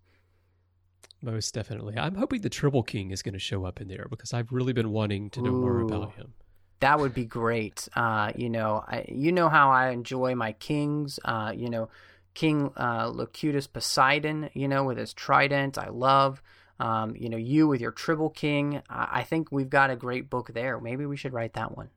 Most 1.21 1.53
definitely. 1.53 1.97
I'm 1.97 2.15
hoping 2.15 2.41
the 2.41 2.49
Tribble 2.49 2.83
King 2.83 3.11
is 3.11 3.23
going 3.23 3.33
to 3.33 3.39
show 3.39 3.65
up 3.65 3.81
in 3.81 3.87
there 3.87 4.07
because 4.09 4.33
I've 4.33 4.51
really 4.51 4.73
been 4.73 4.91
wanting 4.91 5.29
to 5.31 5.41
know 5.41 5.49
Ooh, 5.49 5.61
more 5.61 5.79
about 5.81 6.13
him. 6.13 6.33
That 6.79 6.99
would 6.99 7.13
be 7.13 7.25
great. 7.25 7.87
Uh, 7.95 8.31
you 8.35 8.49
know, 8.49 8.83
I, 8.87 9.05
you 9.07 9.31
know 9.31 9.49
how 9.49 9.71
I 9.71 9.89
enjoy 9.89 10.35
my 10.35 10.51
kings. 10.53 11.19
Uh, 11.25 11.51
you 11.55 11.69
know, 11.69 11.89
King 12.33 12.71
uh, 12.77 13.09
Locutus 13.09 13.67
Poseidon. 13.67 14.49
You 14.53 14.67
know, 14.67 14.83
with 14.83 14.97
his 14.97 15.13
trident, 15.13 15.77
I 15.77 15.89
love. 15.89 16.41
Um, 16.79 17.15
you 17.15 17.29
know, 17.29 17.37
you 17.37 17.67
with 17.67 17.81
your 17.81 17.91
Tribble 17.91 18.29
King. 18.29 18.81
I, 18.89 19.19
I 19.19 19.23
think 19.23 19.51
we've 19.51 19.69
got 19.69 19.89
a 19.89 19.95
great 19.95 20.29
book 20.29 20.53
there. 20.53 20.79
Maybe 20.79 21.05
we 21.05 21.17
should 21.17 21.33
write 21.33 21.53
that 21.53 21.75
one. 21.75 21.89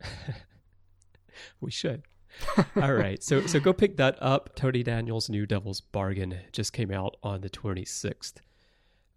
we 1.60 1.70
should. 1.70 2.02
All 2.76 2.92
right. 2.92 3.22
So 3.22 3.46
so 3.46 3.60
go 3.60 3.72
pick 3.72 3.96
that 3.96 4.18
up. 4.20 4.54
Tony 4.54 4.82
Daniel's 4.82 5.30
New 5.30 5.46
Devil's 5.46 5.80
Bargain 5.80 6.38
just 6.52 6.72
came 6.72 6.90
out 6.90 7.16
on 7.22 7.40
the 7.40 7.50
26th. 7.50 8.34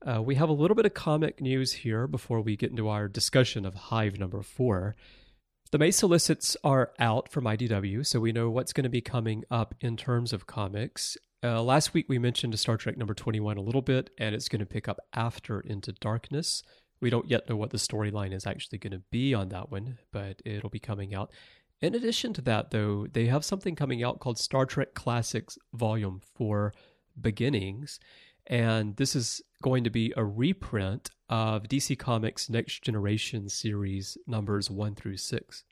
Uh, 0.08 0.22
we 0.22 0.36
have 0.36 0.48
a 0.48 0.54
little 0.54 0.76
bit 0.76 0.86
of 0.86 0.94
comic 0.94 1.42
news 1.42 1.74
here 1.74 2.08
before 2.08 2.40
we 2.40 2.56
get 2.56 2.70
into 2.70 2.88
our 2.88 3.10
discussion 3.10 3.66
of 3.66 3.76
Hive 3.76 4.18
number 4.18 4.42
four. 4.42 4.96
The 5.72 5.78
May 5.78 5.92
solicits 5.92 6.56
are 6.64 6.94
out 6.98 7.30
from 7.30 7.44
IDW, 7.44 8.06
so 8.06 8.22
we 8.22 8.32
know 8.32 8.50
what's 8.50 8.72
going 8.72 8.86
to 8.86 8.90
be 8.90 9.02
coming 9.02 9.44
up 9.52 9.76
in 9.82 9.98
terms 9.98 10.32
of 10.32 10.48
comics. 10.48 11.18
Uh, 11.44 11.62
last 11.62 11.94
week 11.94 12.06
we 12.08 12.20
mentioned 12.20 12.58
Star 12.58 12.78
Trek 12.78 12.96
number 12.96 13.14
21 13.14 13.58
a 13.58 13.62
little 13.62 13.82
bit, 13.82 14.10
and 14.18 14.34
it's 14.34 14.48
going 14.48 14.62
to 14.62 14.66
pick 14.66 14.88
up 14.88 14.98
after 15.14 15.60
Into 15.60 15.92
Darkness. 15.92 16.64
We 17.02 17.10
don't 17.10 17.30
yet 17.30 17.50
know 17.50 17.58
what 17.58 17.72
the 17.72 17.78
storyline 17.78 18.34
is 18.34 18.48
actually 18.48 18.78
going 18.78 18.94
to 18.94 19.04
be 19.12 19.34
on 19.34 19.50
that 19.50 19.72
one, 19.72 19.98
but 20.14 20.42
it'll 20.46 20.70
be 20.70 20.80
coming 20.80 21.14
out. 21.14 21.34
In 21.82 21.94
addition 21.94 22.32
to 22.36 22.42
that, 22.44 22.72
though, 22.72 23.08
they 23.12 23.26
have 23.26 23.44
something 23.44 23.76
coming 23.76 24.06
out 24.06 24.20
called 24.22 24.40
Star 24.40 24.66
Trek 24.66 24.94
Classics 24.94 25.58
Volume 25.74 26.22
4 26.36 26.74
Beginnings. 27.20 28.00
And 28.48 28.96
this 28.96 29.16
is 29.16 29.42
going 29.62 29.84
to 29.84 29.89
be 29.89 30.13
a 30.16 30.24
reprint 30.24 31.10
of 31.30 31.63
DC 31.63 32.00
Comics 32.00 32.50
Next 32.50 32.82
Generation 32.82 33.50
series 33.50 34.18
numbers 34.25 34.70
1 34.70 34.96
through 34.96 35.18
6. 35.18 35.63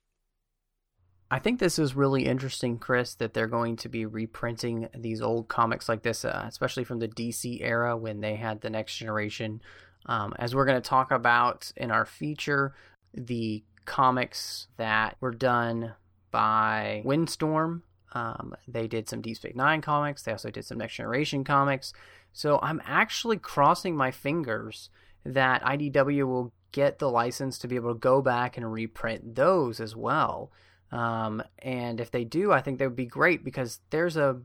I 1.31 1.39
think 1.39 1.59
this 1.59 1.79
is 1.79 1.95
really 1.95 2.25
interesting, 2.25 2.77
Chris, 2.77 3.15
that 3.15 3.33
they're 3.33 3.47
going 3.47 3.77
to 3.77 3.89
be 3.89 4.05
reprinting 4.05 4.89
these 4.93 5.21
old 5.21 5.47
comics 5.47 5.89
like 5.89 6.03
this, 6.03 6.23
uh, 6.23 6.45
especially 6.47 6.83
from 6.83 6.99
the 6.99 7.07
DC 7.07 7.61
era 7.61 7.97
when 7.97 8.21
they 8.21 8.35
had 8.35 8.61
the 8.61 8.69
Next 8.69 8.95
Generation. 8.97 9.61
Um, 10.05 10.33
as 10.37 10.53
we're 10.53 10.65
going 10.65 10.81
to 10.81 10.87
talk 10.87 11.11
about 11.11 11.71
in 11.77 11.89
our 11.89 12.05
feature, 12.05 12.75
the 13.13 13.63
comics 13.85 14.67
that 14.77 15.15
were 15.19 15.31
done 15.31 15.93
by 16.29 17.01
Wildstorm. 17.05 17.81
Um, 18.15 18.55
they 18.67 18.87
did 18.87 19.09
some 19.09 19.21
Deep 19.21 19.35
Space 19.35 19.55
Nine 19.55 19.81
comics. 19.81 20.23
They 20.23 20.31
also 20.31 20.49
did 20.49 20.65
some 20.65 20.77
Next 20.77 20.95
Generation 20.95 21.43
comics. 21.43 21.93
So 22.33 22.59
I'm 22.63 22.81
actually 22.85 23.37
crossing 23.37 23.95
my 23.95 24.09
fingers 24.09 24.89
that 25.25 25.61
IDW 25.63 26.25
will 26.25 26.53
get 26.71 26.99
the 26.99 27.09
license 27.09 27.59
to 27.59 27.67
be 27.67 27.75
able 27.75 27.93
to 27.93 27.99
go 27.99 28.21
back 28.21 28.57
and 28.57 28.71
reprint 28.71 29.35
those 29.35 29.79
as 29.79 29.95
well. 29.95 30.51
Um, 30.91 31.43
and 31.59 31.99
if 31.99 32.11
they 32.11 32.23
do, 32.23 32.51
I 32.51 32.61
think 32.61 32.79
that 32.79 32.85
would 32.85 32.95
be 32.95 33.05
great 33.05 33.43
because 33.43 33.79
there's 33.89 34.17
a 34.17 34.41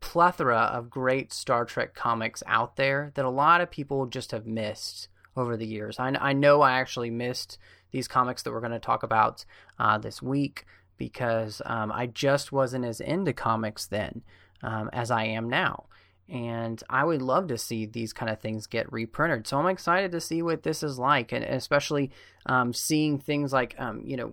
plethora 0.00 0.58
of 0.58 0.90
great 0.90 1.32
Star 1.32 1.64
Trek 1.64 1.94
comics 1.94 2.42
out 2.46 2.76
there 2.76 3.12
that 3.14 3.24
a 3.24 3.30
lot 3.30 3.60
of 3.60 3.70
people 3.70 4.06
just 4.06 4.32
have 4.32 4.46
missed 4.46 5.08
over 5.36 5.56
the 5.56 5.66
years. 5.66 5.98
I, 5.98 6.08
I 6.20 6.32
know 6.32 6.60
I 6.60 6.78
actually 6.78 7.10
missed 7.10 7.58
these 7.90 8.08
comics 8.08 8.42
that 8.42 8.52
we're 8.52 8.60
going 8.60 8.72
to 8.72 8.78
talk 8.78 9.02
about 9.02 9.44
uh, 9.78 9.98
this 9.98 10.20
week 10.20 10.66
because 10.96 11.60
um, 11.64 11.92
I 11.92 12.06
just 12.06 12.52
wasn't 12.52 12.84
as 12.84 13.00
into 13.00 13.32
comics 13.32 13.86
then 13.86 14.22
um, 14.62 14.90
as 14.92 15.10
I 15.10 15.24
am 15.24 15.48
now. 15.48 15.84
And 16.28 16.82
I 16.88 17.04
would 17.04 17.20
love 17.20 17.48
to 17.48 17.58
see 17.58 17.84
these 17.84 18.14
kind 18.14 18.30
of 18.30 18.40
things 18.40 18.66
get 18.66 18.90
reprinted. 18.90 19.46
So 19.46 19.58
I'm 19.58 19.66
excited 19.66 20.10
to 20.12 20.20
see 20.20 20.40
what 20.40 20.62
this 20.62 20.82
is 20.82 20.98
like, 20.98 21.32
and 21.32 21.44
especially 21.44 22.10
um, 22.46 22.72
seeing 22.72 23.18
things 23.18 23.52
like, 23.52 23.74
um, 23.78 24.02
you 24.04 24.16
know, 24.16 24.32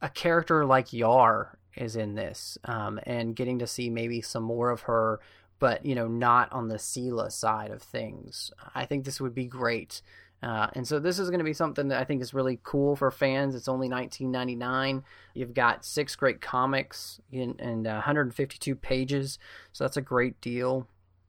a 0.00 0.08
character 0.08 0.64
like 0.64 0.92
Yar 0.92 1.58
is 1.76 1.96
in 1.96 2.14
this, 2.14 2.58
um, 2.64 3.00
and 3.04 3.34
getting 3.34 3.58
to 3.58 3.66
see 3.66 3.90
maybe 3.90 4.20
some 4.20 4.44
more 4.44 4.70
of 4.70 4.82
her, 4.82 5.18
but 5.58 5.84
you 5.84 5.96
know, 5.96 6.06
not 6.06 6.52
on 6.52 6.68
the 6.68 6.76
Sela 6.76 7.32
side 7.32 7.72
of 7.72 7.82
things. 7.82 8.52
I 8.74 8.84
think 8.84 9.04
this 9.04 9.20
would 9.20 9.34
be 9.34 9.46
great. 9.46 10.00
Uh, 10.42 10.68
and 10.74 10.86
so 10.86 11.00
this 11.00 11.18
is 11.18 11.30
going 11.30 11.40
to 11.40 11.44
be 11.44 11.52
something 11.52 11.88
that 11.88 12.00
I 12.00 12.04
think 12.04 12.22
is 12.22 12.32
really 12.32 12.60
cool 12.62 12.94
for 12.94 13.10
fans. 13.10 13.54
It's 13.54 13.68
only 13.68 13.88
19.99. 13.88 15.02
You've 15.34 15.54
got 15.54 15.84
six 15.84 16.14
great 16.14 16.40
comics 16.40 17.20
in, 17.32 17.56
and 17.58 17.86
uh, 17.86 17.94
152 17.94 18.76
pages, 18.76 19.38
so 19.72 19.84
that's 19.84 19.96
a 19.96 20.02
great 20.02 20.40
deal. 20.40 20.86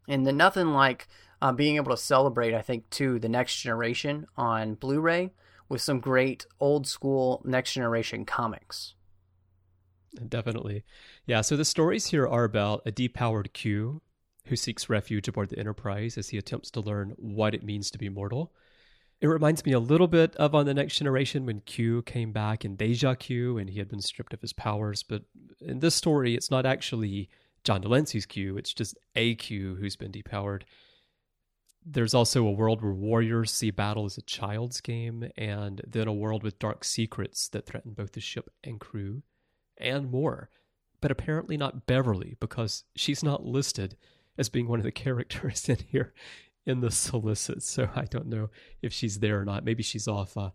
And 0.08 0.28
then 0.28 0.38
nothing 0.38 0.74
like 0.74 1.08
uh, 1.42 1.52
being 1.52 1.78
able 1.78 1.92
to 1.92 1.98
celebrate, 1.98 2.54
I 2.54 2.62
think, 2.62 2.90
too, 2.90 3.20
the 3.20 3.30
next 3.30 3.58
generation 3.58 4.28
on 4.38 4.76
Blu-ray 4.76 5.32
with 5.70 5.82
some 5.82 6.00
great 6.00 6.46
old 6.60 6.88
school 6.88 7.42
next 7.46 7.74
generation 7.74 8.26
comics. 8.26 8.96
Definitely, 10.28 10.84
yeah. 11.28 11.42
So 11.42 11.56
the 11.56 11.66
stories 11.66 12.08
here 12.08 12.28
are 12.28 12.44
about 12.44 12.82
a 12.86 12.92
depowered 12.92 13.54
Q 13.54 14.02
who 14.46 14.56
seeks 14.56 14.90
refuge 14.90 15.28
aboard 15.28 15.50
the 15.50 15.60
Enterprise 15.60 16.18
as 16.18 16.30
he 16.30 16.38
attempts 16.38 16.72
to 16.72 16.82
learn 16.82 17.14
what 17.18 17.54
it 17.54 17.64
means 17.64 17.92
to 17.92 18.00
be 18.00 18.10
mortal. 18.10 18.52
It 19.22 19.28
reminds 19.28 19.66
me 19.66 19.74
a 19.74 19.80
little 19.80 20.08
bit 20.08 20.36
of 20.38 20.56
on 20.56 20.66
the 20.66 20.74
next 20.74 20.98
generation 20.98 21.46
when 21.46 21.60
Q 21.62 22.04
came 22.04 22.32
back 22.32 22.64
in 22.64 22.78
Deja 22.78 23.16
Q 23.16 23.58
and 23.58 23.70
he 23.70 23.80
had 23.80 23.90
been 23.90 24.02
stripped 24.02 24.34
of 24.34 24.42
his 24.42 24.54
powers. 24.54 25.04
But 25.04 25.24
in 25.60 25.80
this 25.80 25.96
story, 25.96 26.36
it's 26.36 26.50
not 26.50 26.66
actually 26.66 27.30
John 27.64 27.82
de 27.82 27.90
Lancie's 27.90 28.26
Q, 28.26 28.58
it's 28.58 28.74
just 28.74 28.98
a 29.16 29.36
Q 29.36 29.76
who's 29.76 29.98
been 29.98 30.12
depowered. 30.12 30.64
There's 31.86 32.14
also 32.14 32.46
a 32.46 32.52
world 32.52 32.82
where 32.82 32.94
warriors 32.94 33.52
see 33.52 33.72
battle 33.72 34.06
as 34.06 34.18
a 34.18 34.22
child's 34.22 34.80
game, 34.80 35.30
and 35.38 35.82
then 35.88 36.08
a 36.08 36.14
world 36.14 36.44
with 36.44 36.60
dark 36.60 36.84
secrets 36.84 37.50
that 37.50 37.66
threaten 37.66 37.94
both 37.94 38.14
the 38.14 38.22
ship 38.22 38.50
and 38.64 38.80
crew, 38.80 39.24
and 39.78 40.12
more. 40.12 40.50
But 41.02 41.12
apparently 41.12 41.58
not 41.58 41.88
Beverly, 41.88 42.36
because 42.40 42.84
she's 42.96 43.24
not 43.24 43.46
listed 43.46 43.98
as 44.38 44.50
being 44.50 44.68
one 44.68 44.80
of 44.80 44.84
the 44.84 44.92
characters 45.06 45.68
in 45.68 45.78
here 45.88 46.14
in 46.66 46.82
the 46.82 46.92
solicit. 46.92 47.64
So 47.64 47.90
I 47.96 48.06
don't 48.06 48.28
know 48.28 48.50
if 48.82 48.94
she's 48.94 49.20
there 49.20 49.40
or 49.40 49.46
not. 49.46 49.64
Maybe 49.64 49.84
she's 49.84 50.08
off 50.08 50.38
uh, 50.38 50.50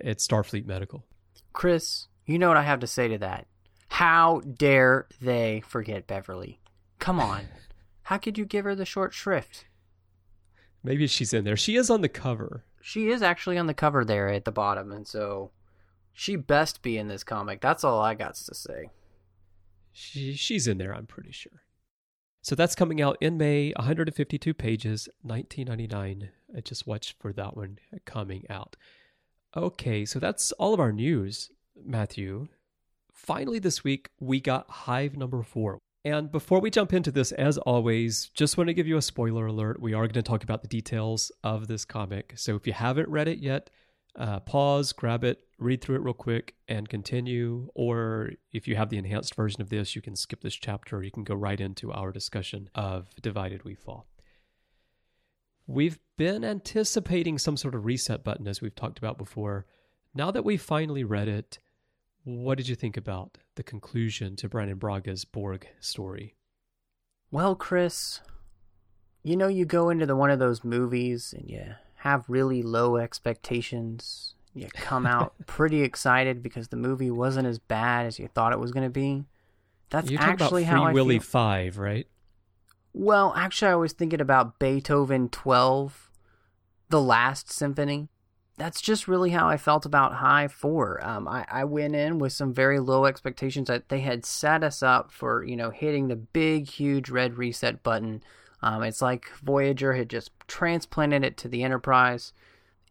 It's 0.00 0.26
Starfleet 0.26 0.66
Medical. 0.66 1.04
Chris, 1.52 2.08
you 2.26 2.38
know 2.38 2.48
what 2.48 2.56
I 2.56 2.62
have 2.62 2.80
to 2.80 2.86
say 2.86 3.08
to 3.08 3.18
that. 3.18 3.46
How 3.88 4.40
dare 4.40 5.08
they 5.20 5.62
forget 5.66 6.06
Beverly? 6.06 6.60
Come 6.98 7.18
on. 7.18 7.48
How 8.04 8.18
could 8.18 8.38
you 8.38 8.44
give 8.44 8.64
her 8.64 8.74
the 8.74 8.84
short 8.84 9.12
shrift? 9.12 9.66
Maybe 10.82 11.06
she's 11.06 11.34
in 11.34 11.44
there. 11.44 11.56
She 11.56 11.76
is 11.76 11.90
on 11.90 12.00
the 12.00 12.08
cover. 12.08 12.64
She 12.80 13.08
is 13.08 13.22
actually 13.22 13.58
on 13.58 13.66
the 13.66 13.74
cover 13.74 14.04
there 14.04 14.28
at 14.28 14.44
the 14.44 14.52
bottom, 14.52 14.90
and 14.92 15.06
so 15.06 15.50
she 16.12 16.36
best 16.36 16.82
be 16.82 16.96
in 16.96 17.08
this 17.08 17.24
comic. 17.24 17.60
That's 17.60 17.84
all 17.84 18.00
I 18.00 18.14
got 18.14 18.34
to 18.34 18.54
say. 18.54 18.90
She 19.92 20.34
she's 20.34 20.66
in 20.66 20.78
there, 20.78 20.94
I'm 20.94 21.06
pretty 21.06 21.32
sure. 21.32 21.62
So 22.42 22.54
that's 22.54 22.74
coming 22.74 23.02
out 23.02 23.18
in 23.20 23.36
May, 23.36 23.72
152 23.76 24.54
pages, 24.54 25.08
1999. 25.22 26.30
I 26.56 26.60
just 26.60 26.86
watched 26.86 27.16
for 27.20 27.32
that 27.34 27.56
one 27.56 27.78
coming 28.06 28.44
out. 28.48 28.76
Okay, 29.56 30.06
so 30.06 30.18
that's 30.18 30.52
all 30.52 30.72
of 30.72 30.80
our 30.80 30.92
news, 30.92 31.50
Matthew. 31.84 32.48
Finally, 33.12 33.58
this 33.58 33.84
week, 33.84 34.08
we 34.20 34.40
got 34.40 34.70
Hive 34.70 35.16
number 35.16 35.42
four. 35.42 35.78
And 36.02 36.32
before 36.32 36.60
we 36.60 36.70
jump 36.70 36.94
into 36.94 37.10
this, 37.10 37.30
as 37.32 37.58
always, 37.58 38.30
just 38.32 38.56
want 38.56 38.68
to 38.68 38.74
give 38.74 38.86
you 38.86 38.96
a 38.96 39.02
spoiler 39.02 39.46
alert. 39.46 39.82
We 39.82 39.92
are 39.92 40.06
going 40.06 40.14
to 40.14 40.22
talk 40.22 40.42
about 40.42 40.62
the 40.62 40.68
details 40.68 41.30
of 41.44 41.66
this 41.66 41.84
comic. 41.84 42.32
So 42.36 42.56
if 42.56 42.66
you 42.66 42.72
haven't 42.72 43.10
read 43.10 43.28
it 43.28 43.38
yet, 43.38 43.68
uh, 44.16 44.40
pause, 44.40 44.92
grab 44.92 45.24
it, 45.24 45.40
read 45.58 45.80
through 45.80 45.96
it 45.96 46.02
real 46.02 46.14
quick, 46.14 46.54
and 46.68 46.88
continue. 46.88 47.68
Or 47.74 48.30
if 48.52 48.66
you 48.66 48.76
have 48.76 48.90
the 48.90 48.98
enhanced 48.98 49.34
version 49.34 49.60
of 49.60 49.70
this, 49.70 49.94
you 49.94 50.02
can 50.02 50.16
skip 50.16 50.40
this 50.42 50.54
chapter. 50.54 50.98
Or 50.98 51.02
You 51.02 51.10
can 51.10 51.24
go 51.24 51.34
right 51.34 51.60
into 51.60 51.92
our 51.92 52.12
discussion 52.12 52.68
of 52.74 53.08
Divided 53.20 53.64
We 53.64 53.74
Fall. 53.74 54.06
We've 55.66 55.98
been 56.16 56.44
anticipating 56.44 57.38
some 57.38 57.56
sort 57.56 57.74
of 57.74 57.84
reset 57.84 58.24
button, 58.24 58.48
as 58.48 58.60
we've 58.60 58.74
talked 58.74 58.98
about 58.98 59.18
before. 59.18 59.66
Now 60.14 60.32
that 60.32 60.44
we've 60.44 60.60
finally 60.60 61.04
read 61.04 61.28
it, 61.28 61.58
what 62.24 62.58
did 62.58 62.68
you 62.68 62.74
think 62.74 62.96
about 62.96 63.38
the 63.54 63.62
conclusion 63.62 64.36
to 64.36 64.48
Brannon 64.48 64.78
Braga's 64.78 65.24
Borg 65.24 65.68
story? 65.78 66.34
Well, 67.30 67.54
Chris, 67.54 68.20
you 69.22 69.36
know, 69.36 69.48
you 69.48 69.64
go 69.64 69.90
into 69.90 70.06
the 70.06 70.16
one 70.16 70.30
of 70.30 70.40
those 70.40 70.64
movies 70.64 71.32
and 71.36 71.48
you 71.48 71.74
have 72.00 72.24
really 72.28 72.62
low 72.62 72.96
expectations. 72.96 74.34
You 74.54 74.68
come 74.72 75.06
out 75.06 75.34
pretty 75.46 75.82
excited 75.82 76.42
because 76.42 76.68
the 76.68 76.76
movie 76.76 77.10
wasn't 77.10 77.46
as 77.46 77.58
bad 77.58 78.06
as 78.06 78.18
you 78.18 78.26
thought 78.28 78.52
it 78.52 78.58
was 78.58 78.72
going 78.72 78.86
to 78.86 78.90
be. 78.90 79.24
That's 79.90 80.10
You're 80.10 80.20
actually 80.20 80.34
about 80.34 80.50
Free 80.50 80.62
how 80.62 80.84
I 80.84 80.92
Willy 80.92 81.18
feel. 81.18 81.26
Five, 81.26 81.78
right? 81.78 82.06
Well, 82.94 83.34
actually, 83.36 83.72
I 83.72 83.76
was 83.76 83.92
thinking 83.92 84.20
about 84.20 84.58
Beethoven 84.58 85.28
12, 85.28 86.10
the 86.88 87.02
last 87.02 87.52
symphony. 87.52 88.08
That's 88.56 88.80
just 88.80 89.06
really 89.06 89.30
how 89.30 89.48
I 89.48 89.56
felt 89.56 89.84
about 89.84 90.14
Hive 90.14 90.52
4. 90.52 91.06
Um, 91.06 91.28
I, 91.28 91.44
I 91.50 91.64
went 91.64 91.94
in 91.94 92.18
with 92.18 92.32
some 92.32 92.52
very 92.52 92.80
low 92.80 93.04
expectations 93.04 93.68
that 93.68 93.90
they 93.90 94.00
had 94.00 94.24
set 94.24 94.64
us 94.64 94.82
up 94.82 95.12
for, 95.12 95.44
you 95.44 95.56
know, 95.56 95.70
hitting 95.70 96.08
the 96.08 96.16
big, 96.16 96.66
huge 96.68 97.10
red 97.10 97.36
reset 97.36 97.82
button. 97.82 98.22
Um, 98.62 98.82
it's 98.82 99.00
like 99.00 99.30
Voyager 99.42 99.94
had 99.94 100.10
just 100.10 100.30
transplanted 100.46 101.24
it 101.24 101.36
to 101.38 101.48
the 101.48 101.62
Enterprise, 101.62 102.32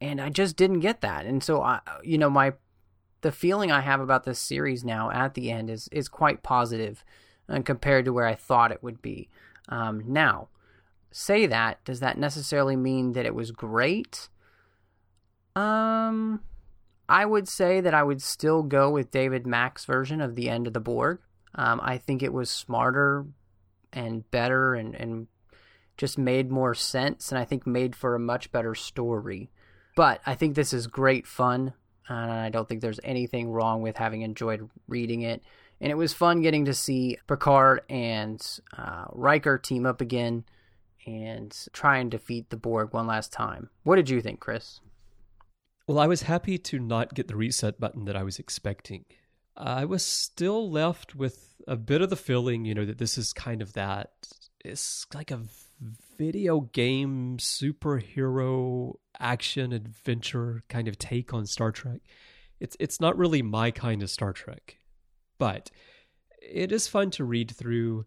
and 0.01 0.19
I 0.19 0.29
just 0.29 0.55
didn't 0.55 0.79
get 0.79 1.01
that. 1.01 1.25
And 1.25 1.43
so, 1.43 1.61
I, 1.61 1.79
you 2.03 2.17
know, 2.17 2.29
my 2.29 2.53
the 3.21 3.31
feeling 3.31 3.71
I 3.71 3.81
have 3.81 3.99
about 3.99 4.23
this 4.23 4.39
series 4.39 4.83
now 4.83 5.11
at 5.11 5.33
the 5.33 5.51
end 5.51 5.69
is 5.69 5.87
is 5.91 6.07
quite 6.07 6.43
positive, 6.43 7.03
uh, 7.47 7.61
compared 7.61 8.05
to 8.05 8.13
where 8.13 8.25
I 8.25 8.35
thought 8.35 8.71
it 8.71 8.83
would 8.83 9.01
be. 9.01 9.29
Um, 9.67 10.03
now, 10.07 10.47
say 11.11 11.45
that 11.45 11.83
does 11.83 11.99
that 11.99 12.17
necessarily 12.17 12.75
mean 12.75 13.13
that 13.13 13.25
it 13.25 13.35
was 13.35 13.51
great? 13.51 14.29
Um, 15.55 16.41
I 17.07 17.25
would 17.25 17.47
say 17.47 17.81
that 17.81 17.93
I 17.93 18.03
would 18.03 18.21
still 18.21 18.63
go 18.63 18.89
with 18.89 19.11
David 19.11 19.45
Mack's 19.45 19.85
version 19.85 20.21
of 20.21 20.35
the 20.35 20.49
end 20.49 20.67
of 20.67 20.73
the 20.73 20.79
Borg. 20.79 21.19
Um, 21.55 21.79
I 21.83 21.97
think 21.97 22.21
it 22.21 22.31
was 22.31 22.49
smarter 22.49 23.25
and 23.91 24.29
better 24.29 24.75
and, 24.75 24.93
and 24.95 25.27
just 25.99 26.17
made 26.17 26.49
more 26.49 26.73
sense, 26.73 27.29
and 27.29 27.37
I 27.37 27.43
think 27.43 27.67
made 27.67 27.93
for 27.93 28.15
a 28.15 28.19
much 28.19 28.51
better 28.51 28.73
story. 28.73 29.51
But 29.97 30.21
I 30.25 30.33
think 30.33 30.55
this 30.55 30.71
is 30.71 30.87
great 30.87 31.27
fun, 31.27 31.73
and 32.07 32.31
I 32.31 32.49
don't 32.49 32.67
think 32.67 32.79
there's 32.81 33.01
anything 33.03 33.51
wrong 33.51 33.81
with 33.81 33.97
having 33.97 34.21
enjoyed 34.21 34.69
reading 34.87 35.21
it. 35.21 35.43
And 35.81 35.91
it 35.91 35.95
was 35.95 36.13
fun 36.13 36.41
getting 36.41 36.65
to 36.65 36.73
see 36.73 37.17
Picard 37.27 37.81
and 37.89 38.41
uh, 38.77 39.05
Riker 39.11 39.57
team 39.57 39.85
up 39.85 39.99
again 39.99 40.45
and 41.05 41.55
try 41.73 41.97
and 41.97 42.09
defeat 42.09 42.49
the 42.49 42.57
Borg 42.57 42.93
one 42.93 43.07
last 43.07 43.33
time. 43.33 43.69
What 43.83 43.97
did 43.97 44.09
you 44.09 44.21
think, 44.21 44.39
Chris? 44.39 44.79
Well, 45.85 45.99
I 45.99 46.07
was 46.07 46.23
happy 46.23 46.57
to 46.57 46.79
not 46.79 47.13
get 47.13 47.27
the 47.27 47.35
reset 47.35 47.79
button 47.79 48.05
that 48.05 48.15
I 48.15 48.23
was 48.23 48.39
expecting. 48.39 49.05
I 49.57 49.83
was 49.83 50.05
still 50.05 50.69
left 50.69 51.15
with 51.15 51.55
a 51.67 51.75
bit 51.75 52.01
of 52.01 52.09
the 52.09 52.15
feeling, 52.15 52.63
you 52.63 52.73
know, 52.73 52.85
that 52.85 52.99
this 52.99 53.17
is 53.17 53.33
kind 53.33 53.61
of 53.61 53.73
that. 53.73 54.11
It's 54.63 55.05
like 55.13 55.31
a 55.31 55.41
video 56.19 56.59
game 56.73 57.37
superhero 57.39 58.93
action 59.19 59.71
adventure 59.71 60.63
kind 60.67 60.89
of 60.89 60.99
take 60.99 61.33
on 61.33 61.45
Star 61.45 61.71
Trek. 61.71 62.01
It's 62.59 62.75
it's 62.79 62.99
not 62.99 63.17
really 63.17 63.41
my 63.41 63.71
kind 63.71 64.03
of 64.03 64.09
Star 64.09 64.33
Trek, 64.33 64.77
but 65.39 65.71
it 66.41 66.73
is 66.73 66.89
fun 66.89 67.09
to 67.11 67.23
read 67.23 67.49
through. 67.49 68.05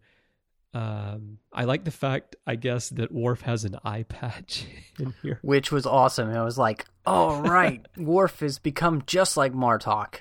Um, 0.75 1.39
I 1.51 1.65
like 1.65 1.85
the 1.85 1.91
fact, 1.91 2.35
I 2.47 2.55
guess, 2.55 2.89
that 2.89 3.11
Worf 3.11 3.41
has 3.41 3.63
an 3.65 3.77
eye 3.83 4.03
patch 4.03 4.65
in 4.99 5.13
here. 5.23 5.39
Which 5.41 5.71
was 5.71 5.85
awesome. 5.85 6.29
I 6.29 6.43
was 6.43 6.57
like, 6.57 6.85
oh, 7.05 7.41
right. 7.41 7.83
Worf 7.97 8.39
has 8.39 8.59
become 8.59 9.03
just 9.07 9.37
like 9.37 9.53
Martok. 9.53 10.17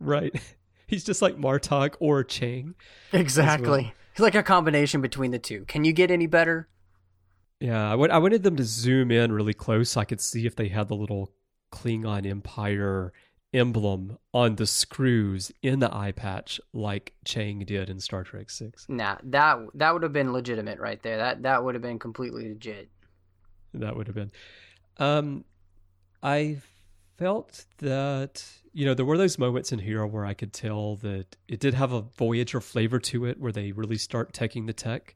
Right. 0.00 0.34
He's 0.86 1.04
just 1.04 1.22
like 1.22 1.36
Martok 1.36 1.94
or 1.98 2.24
Chang. 2.24 2.74
Exactly. 3.12 3.94
He's 4.14 4.22
like 4.22 4.34
a 4.34 4.42
combination 4.42 5.00
between 5.00 5.30
the 5.30 5.38
two. 5.38 5.64
Can 5.64 5.84
you 5.84 5.92
get 5.92 6.10
any 6.10 6.26
better? 6.26 6.68
Yeah, 7.60 7.88
I, 7.88 7.90
w- 7.92 8.10
I 8.10 8.18
wanted 8.18 8.42
them 8.42 8.56
to 8.56 8.64
zoom 8.64 9.10
in 9.10 9.32
really 9.32 9.54
close 9.54 9.90
so 9.90 10.00
I 10.00 10.04
could 10.04 10.20
see 10.20 10.46
if 10.46 10.56
they 10.56 10.68
had 10.68 10.88
the 10.88 10.96
little 10.96 11.32
Klingon 11.72 12.26
Empire 12.26 13.12
emblem 13.52 14.18
on 14.32 14.56
the 14.56 14.66
screws 14.66 15.52
in 15.62 15.78
the 15.78 15.94
eye 15.94 16.12
patch 16.12 16.60
like 16.72 17.14
Chang 17.24 17.60
did 17.60 17.88
in 17.88 18.00
Star 18.00 18.24
Trek 18.24 18.50
6. 18.50 18.86
Nah, 18.88 19.16
that 19.24 19.58
that 19.74 19.92
would 19.92 20.02
have 20.02 20.12
been 20.12 20.32
legitimate 20.32 20.80
right 20.80 21.02
there. 21.02 21.16
That 21.16 21.42
that 21.42 21.64
would 21.64 21.74
have 21.74 21.82
been 21.82 21.98
completely 21.98 22.48
legit. 22.48 22.90
That 23.74 23.96
would 23.96 24.08
have 24.08 24.16
been. 24.16 24.32
Um, 24.98 25.44
I 26.22 26.58
felt 27.16 27.64
that 27.78 28.44
you 28.72 28.84
know 28.84 28.94
there 28.94 29.04
were 29.04 29.18
those 29.18 29.38
moments 29.38 29.72
in 29.72 29.78
here 29.78 30.04
where 30.04 30.26
I 30.26 30.34
could 30.34 30.52
tell 30.52 30.96
that 30.96 31.36
it 31.48 31.60
did 31.60 31.74
have 31.74 31.92
a 31.92 32.02
Voyager 32.02 32.60
flavor 32.60 32.98
to 32.98 33.24
it, 33.24 33.38
where 33.38 33.52
they 33.52 33.72
really 33.72 33.98
start 33.98 34.32
taking 34.32 34.66
the 34.66 34.72
tech 34.72 35.14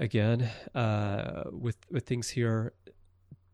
again 0.00 0.50
uh, 0.74 1.44
with 1.52 1.76
with 1.90 2.06
things 2.06 2.30
here. 2.30 2.72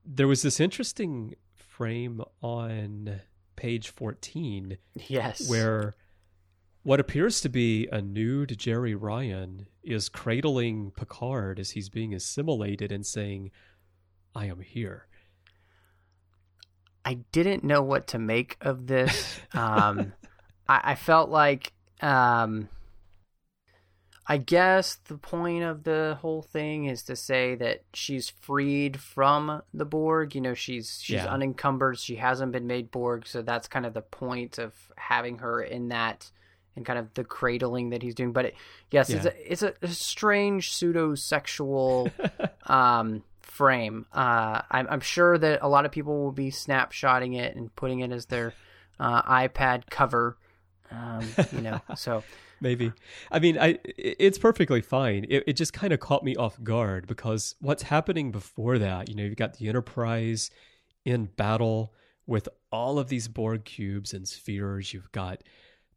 There 0.05 0.29
was 0.29 0.41
this 0.43 0.61
interesting 0.61 1.35
frame 1.55 2.23
on 2.41 3.21
page 3.57 3.91
fourteen 3.91 4.79
Yes. 4.95 5.49
where 5.51 5.95
what 6.83 7.01
appears 7.01 7.41
to 7.41 7.49
be 7.49 7.89
a 7.91 8.01
nude 8.01 8.51
Jeri 8.51 8.97
Ryan 8.99 9.67
is 9.83 10.09
cradling 10.09 10.93
Picard 10.97 11.59
as 11.59 11.73
he's 11.73 11.89
being 11.89 12.15
assimilated 12.15 12.93
and 12.93 13.05
saying, 13.05 13.51
I 14.37 14.47
am 14.47 14.61
here. 14.61 15.09
I 17.05 17.15
didn't 17.33 17.65
know 17.65 17.83
what 17.83 18.07
to 18.09 18.19
make 18.19 18.57
of 18.61 18.87
this. 18.87 19.41
Um, 19.55 20.13
I, 20.69 20.81
I 20.85 20.95
felt 20.97 21.31
like, 21.31 21.73
um, 22.03 22.69
I 24.29 24.39
guess 24.39 24.97
the 25.07 25.17
point 25.19 25.63
of 25.63 25.85
the 25.85 26.19
whole 26.21 26.43
thing 26.43 26.87
is 26.87 27.05
to 27.05 27.15
say 27.15 27.55
that 27.57 27.83
she's 27.95 28.29
freed 28.29 28.99
from 28.99 29.63
the 29.73 29.85
Borg. 29.85 30.35
You 30.35 30.41
know, 30.41 30.55
she's 30.55 30.99
she's 31.01 31.15
Yeah. 31.23 31.27
unencumbered. 31.33 31.99
She 31.99 32.17
hasn't 32.17 32.51
been 32.53 32.67
made 32.67 32.91
Borg, 32.91 33.27
so 33.27 33.43
that's 33.43 33.69
kind 33.69 33.87
of 33.87 33.95
the 33.95 34.03
point 34.03 34.59
of 34.59 34.73
having 34.97 35.39
her 35.39 35.63
in 35.63 35.89
that 35.89 36.31
and 36.75 36.85
kind 36.85 36.99
of 36.99 37.15
the 37.15 37.25
cradling 37.25 37.91
that 37.91 38.03
he's 38.03 38.15
doing. 38.17 38.33
But 38.33 38.47
it, 38.47 38.55
yes, 38.91 39.11
it's 39.11 39.27
a 39.27 39.53
it's 39.53 39.63
a, 39.63 39.75
a 39.81 39.89
strange 39.89 40.73
pseudo 40.73 41.15
sexual 41.15 42.11
um, 42.67 43.23
frame. 43.41 44.07
Uh, 44.13 44.63
I'm, 44.71 44.87
I'm 44.91 45.01
sure 45.01 45.39
that 45.39 45.61
a 45.63 45.69
lot 45.69 45.87
of 45.87 45.93
people 45.93 46.23
will 46.25 46.33
be 46.33 46.51
snapshotting 46.51 47.39
it 47.39 47.55
and 47.57 47.75
putting 47.77 48.01
it 48.01 48.11
as 48.13 48.27
their 48.27 48.55
uh, 48.99 49.23
iPad 49.23 49.85
cover. 49.89 50.37
Um, 50.91 51.25
you 51.53 51.61
know, 51.63 51.81
so 51.97 52.23
Maybe. 52.61 52.93
I 53.31 53.39
mean, 53.39 53.59
I 53.59 53.79
it's 53.85 54.39
perfectly 54.39 54.81
fine. 54.81 55.27
It, 55.29 55.45
it 55.47 55.53
just 55.55 55.73
kind 55.73 55.93
of 55.93 56.01
caught 56.01 56.25
me 56.25 56.37
off 56.37 56.63
guard 56.63 57.07
because 57.07 57.55
what's 57.61 57.85
happening 57.85 58.33
before 58.33 58.79
that, 58.79 59.09
you 59.09 59.15
know, 59.15 59.25
you've 59.25 59.37
got 59.37 59.59
the 59.59 59.69
Enterprise 59.69 60.51
in 61.05 61.27
battle 61.27 61.93
with 62.27 62.49
all 62.73 62.99
of 62.99 63.09
these 63.09 63.29
Borg 63.29 63.65
cubes 63.65 64.13
and 64.13 64.27
spheres. 64.27 64.93
You've 64.93 65.13
got 65.13 65.43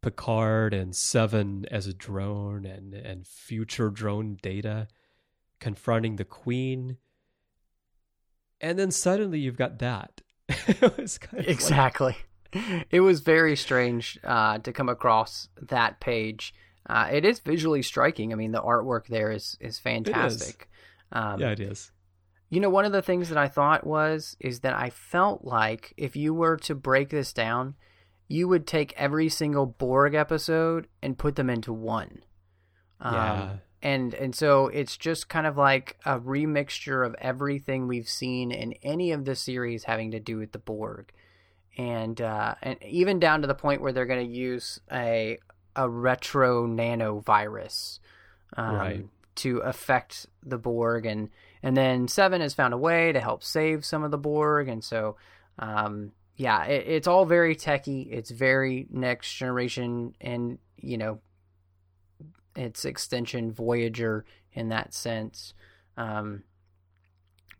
Picard 0.02 0.74
and 0.74 0.94
Seven 0.94 1.66
as 1.70 1.86
a 1.86 1.92
drone 1.92 2.64
and, 2.64 2.94
and 2.94 3.26
future 3.26 3.90
drone 3.90 4.38
data 4.40 4.88
confronting 5.60 6.16
the 6.16 6.24
Queen. 6.24 6.96
And 8.60 8.78
then 8.78 8.90
suddenly 8.90 9.38
you've 9.38 9.56
got 9.56 9.78
that. 9.78 10.20
exactly. 11.46 12.16
It 12.90 13.00
was 13.00 13.20
very 13.20 13.56
strange 13.56 14.18
uh, 14.24 14.58
to 14.58 14.72
come 14.72 14.88
across 14.88 15.48
that 15.60 16.00
page. 16.00 16.54
Uh, 16.88 17.08
it 17.12 17.24
is 17.24 17.38
visually 17.38 17.82
striking. 17.82 18.32
I 18.32 18.36
mean, 18.36 18.52
the 18.52 18.62
artwork 18.62 19.06
there 19.06 19.30
is 19.30 19.56
is 19.60 19.78
fantastic. 19.78 20.68
Um, 21.12 21.40
yeah, 21.40 21.50
it 21.50 21.60
is. 21.60 21.92
You 22.48 22.58
know, 22.58 22.70
one 22.70 22.84
of 22.84 22.92
the 22.92 23.02
things 23.02 23.28
that 23.28 23.38
I 23.38 23.46
thought 23.46 23.86
was 23.86 24.36
is 24.40 24.60
that 24.60 24.74
I 24.74 24.90
felt 24.90 25.44
like 25.44 25.94
if 25.96 26.16
you 26.16 26.34
were 26.34 26.56
to 26.58 26.74
break 26.74 27.10
this 27.10 27.32
down, 27.32 27.74
you 28.26 28.48
would 28.48 28.66
take 28.66 28.92
every 28.96 29.28
single 29.28 29.66
Borg 29.66 30.14
episode 30.14 30.88
and 31.02 31.18
put 31.18 31.36
them 31.36 31.50
into 31.50 31.72
one. 31.72 32.24
Um, 33.00 33.14
yeah. 33.14 33.56
And 33.82 34.14
and 34.14 34.34
so 34.34 34.66
it's 34.66 34.96
just 34.96 35.28
kind 35.28 35.46
of 35.46 35.56
like 35.56 35.96
a 36.04 36.18
remixture 36.18 37.06
of 37.06 37.14
everything 37.18 37.86
we've 37.86 38.08
seen 38.08 38.50
in 38.50 38.74
any 38.82 39.12
of 39.12 39.24
the 39.24 39.34
series 39.34 39.84
having 39.84 40.10
to 40.10 40.20
do 40.20 40.36
with 40.36 40.52
the 40.52 40.58
Borg, 40.58 41.12
and 41.78 42.20
uh, 42.20 42.54
and 42.62 42.82
even 42.82 43.18
down 43.18 43.42
to 43.42 43.46
the 43.46 43.54
point 43.54 43.80
where 43.80 43.92
they're 43.92 44.06
going 44.06 44.26
to 44.26 44.32
use 44.32 44.80
a 44.92 45.38
a 45.76 45.88
retro 45.88 46.66
nanovirus 46.66 48.00
um, 48.56 48.76
Right. 48.76 49.06
to 49.36 49.58
affect 49.58 50.26
the 50.42 50.58
Borg, 50.58 51.06
and 51.06 51.30
and 51.62 51.76
then 51.76 52.08
Seven 52.08 52.40
has 52.40 52.54
found 52.54 52.74
a 52.74 52.78
way 52.78 53.12
to 53.12 53.20
help 53.20 53.42
save 53.44 53.84
some 53.84 54.02
of 54.02 54.10
the 54.10 54.18
Borg, 54.18 54.68
and 54.68 54.82
so 54.82 55.16
um, 55.58 56.12
yeah, 56.36 56.64
it, 56.64 56.86
it's 56.86 57.06
all 57.06 57.24
very 57.24 57.54
techy. 57.54 58.02
It's 58.02 58.30
very 58.30 58.86
next 58.90 59.34
generation, 59.34 60.14
and 60.20 60.58
you 60.76 60.98
know, 60.98 61.20
its 62.56 62.84
extension 62.84 63.52
Voyager 63.52 64.24
in 64.52 64.70
that 64.70 64.92
sense. 64.94 65.54
Um, 65.96 66.42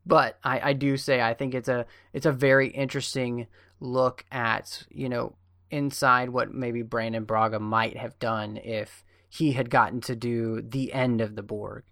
but 0.07 0.39
I, 0.43 0.71
I 0.71 0.73
do 0.73 0.97
say 0.97 1.21
I 1.21 1.35
think 1.35 1.55
it's 1.55 1.69
a 1.69 1.87
it's 2.13 2.27
a 2.27 2.33
very 2.33 2.69
interesting 2.69 3.47
look 3.81 4.25
at 4.31 4.83
you 4.91 5.09
know 5.09 5.35
inside 5.71 6.31
what 6.31 6.53
maybe 6.53 6.83
Brannon 6.83 7.25
Braga 7.25 7.59
might 7.59 7.97
have 7.97 8.19
done 8.19 8.57
if 8.59 9.05
he 9.29 9.53
had 9.53 9.71
gotten 9.71 10.01
to 10.03 10.17
do 10.17 10.61
the 10.61 10.93
end 10.93 11.21
of 11.21 11.37
the 11.37 11.43
Borg. 11.43 11.85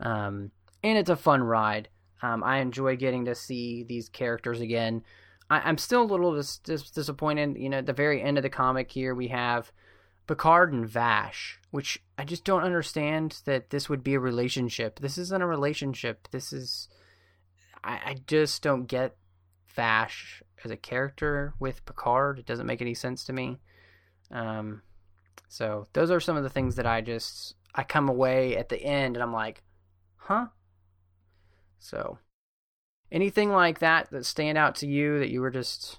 Um, 0.00 0.50
and 0.82 0.98
it's 0.98 1.10
a 1.10 1.16
fun 1.16 1.42
ride. 1.42 1.88
Um, 2.22 2.42
I 2.42 2.58
enjoy 2.58 2.96
getting 2.96 3.26
to 3.26 3.34
see 3.34 3.82
these 3.82 4.08
characters 4.08 4.60
again. 4.60 5.02
I, 5.50 5.60
I'm 5.60 5.78
still 5.78 6.02
a 6.02 6.04
little 6.04 6.34
dis- 6.34 6.58
dis- 6.58 6.90
disappointed. 6.90 7.58
You 7.58 7.68
know, 7.68 7.78
at 7.78 7.86
the 7.86 7.92
very 7.92 8.22
end 8.22 8.38
of 8.38 8.42
the 8.42 8.50
comic 8.50 8.90
here, 8.90 9.14
we 9.14 9.28
have 9.28 9.70
Picard 10.26 10.72
and 10.72 10.88
Vash, 10.88 11.60
which 11.70 12.02
I 12.16 12.24
just 12.24 12.44
don't 12.44 12.62
understand 12.64 13.40
that 13.44 13.70
this 13.70 13.88
would 13.88 14.02
be 14.02 14.14
a 14.14 14.20
relationship. 14.20 15.00
This 15.00 15.18
isn't 15.18 15.42
a 15.42 15.46
relationship. 15.46 16.28
This 16.30 16.52
is. 16.52 16.88
I, 17.84 18.00
I 18.04 18.16
just 18.26 18.62
don't 18.62 18.86
get 18.86 19.16
Vash 19.76 20.42
as 20.64 20.70
a 20.70 20.76
character 20.76 21.54
with 21.60 21.84
Picard. 21.84 22.38
It 22.38 22.46
doesn't 22.46 22.66
make 22.66 22.82
any 22.82 22.94
sense 22.94 23.24
to 23.24 23.32
me. 23.32 23.58
Um, 24.30 24.82
so 25.48 25.86
those 25.92 26.10
are 26.10 26.20
some 26.20 26.36
of 26.36 26.42
the 26.42 26.50
things 26.50 26.76
that 26.76 26.86
I 26.86 27.00
just 27.00 27.54
I 27.74 27.84
come 27.84 28.08
away 28.08 28.56
at 28.56 28.68
the 28.68 28.82
end 28.82 29.16
and 29.16 29.22
I'm 29.22 29.32
like, 29.32 29.62
huh? 30.16 30.46
So 31.78 32.18
anything 33.12 33.50
like 33.50 33.78
that 33.78 34.10
that 34.10 34.26
stand 34.26 34.58
out 34.58 34.74
to 34.76 34.86
you 34.86 35.18
that 35.20 35.30
you 35.30 35.40
were 35.40 35.50
just 35.50 35.98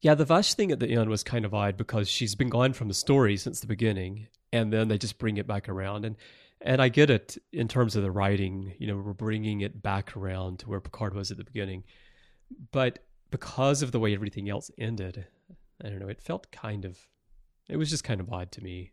Yeah, 0.00 0.14
the 0.14 0.24
Vash 0.24 0.54
thing 0.54 0.72
at 0.72 0.80
the 0.80 0.88
end 0.88 1.10
was 1.10 1.22
kind 1.22 1.44
of 1.44 1.54
odd 1.54 1.76
because 1.76 2.08
she's 2.08 2.34
been 2.34 2.48
gone 2.48 2.72
from 2.72 2.88
the 2.88 2.94
story 2.94 3.36
since 3.36 3.60
the 3.60 3.66
beginning, 3.66 4.28
and 4.52 4.72
then 4.72 4.88
they 4.88 4.98
just 4.98 5.18
bring 5.18 5.36
it 5.36 5.46
back 5.46 5.68
around. 5.68 6.04
And 6.04 6.16
and 6.60 6.82
I 6.82 6.88
get 6.88 7.08
it 7.08 7.38
in 7.52 7.68
terms 7.68 7.94
of 7.94 8.02
the 8.02 8.10
writing. 8.10 8.74
You 8.78 8.88
know, 8.88 8.96
we're 8.96 9.12
bringing 9.12 9.60
it 9.60 9.80
back 9.80 10.16
around 10.16 10.60
to 10.60 10.68
where 10.68 10.80
Picard 10.80 11.14
was 11.14 11.30
at 11.30 11.36
the 11.36 11.44
beginning, 11.44 11.84
but 12.72 12.98
because 13.30 13.82
of 13.82 13.92
the 13.92 14.00
way 14.00 14.14
everything 14.14 14.48
else 14.48 14.70
ended, 14.78 15.26
I 15.82 15.88
don't 15.88 15.98
know. 15.98 16.08
It 16.08 16.20
felt 16.20 16.50
kind 16.50 16.84
of, 16.84 16.98
it 17.68 17.76
was 17.76 17.90
just 17.90 18.04
kind 18.04 18.20
of 18.20 18.32
odd 18.32 18.52
to 18.52 18.62
me. 18.62 18.92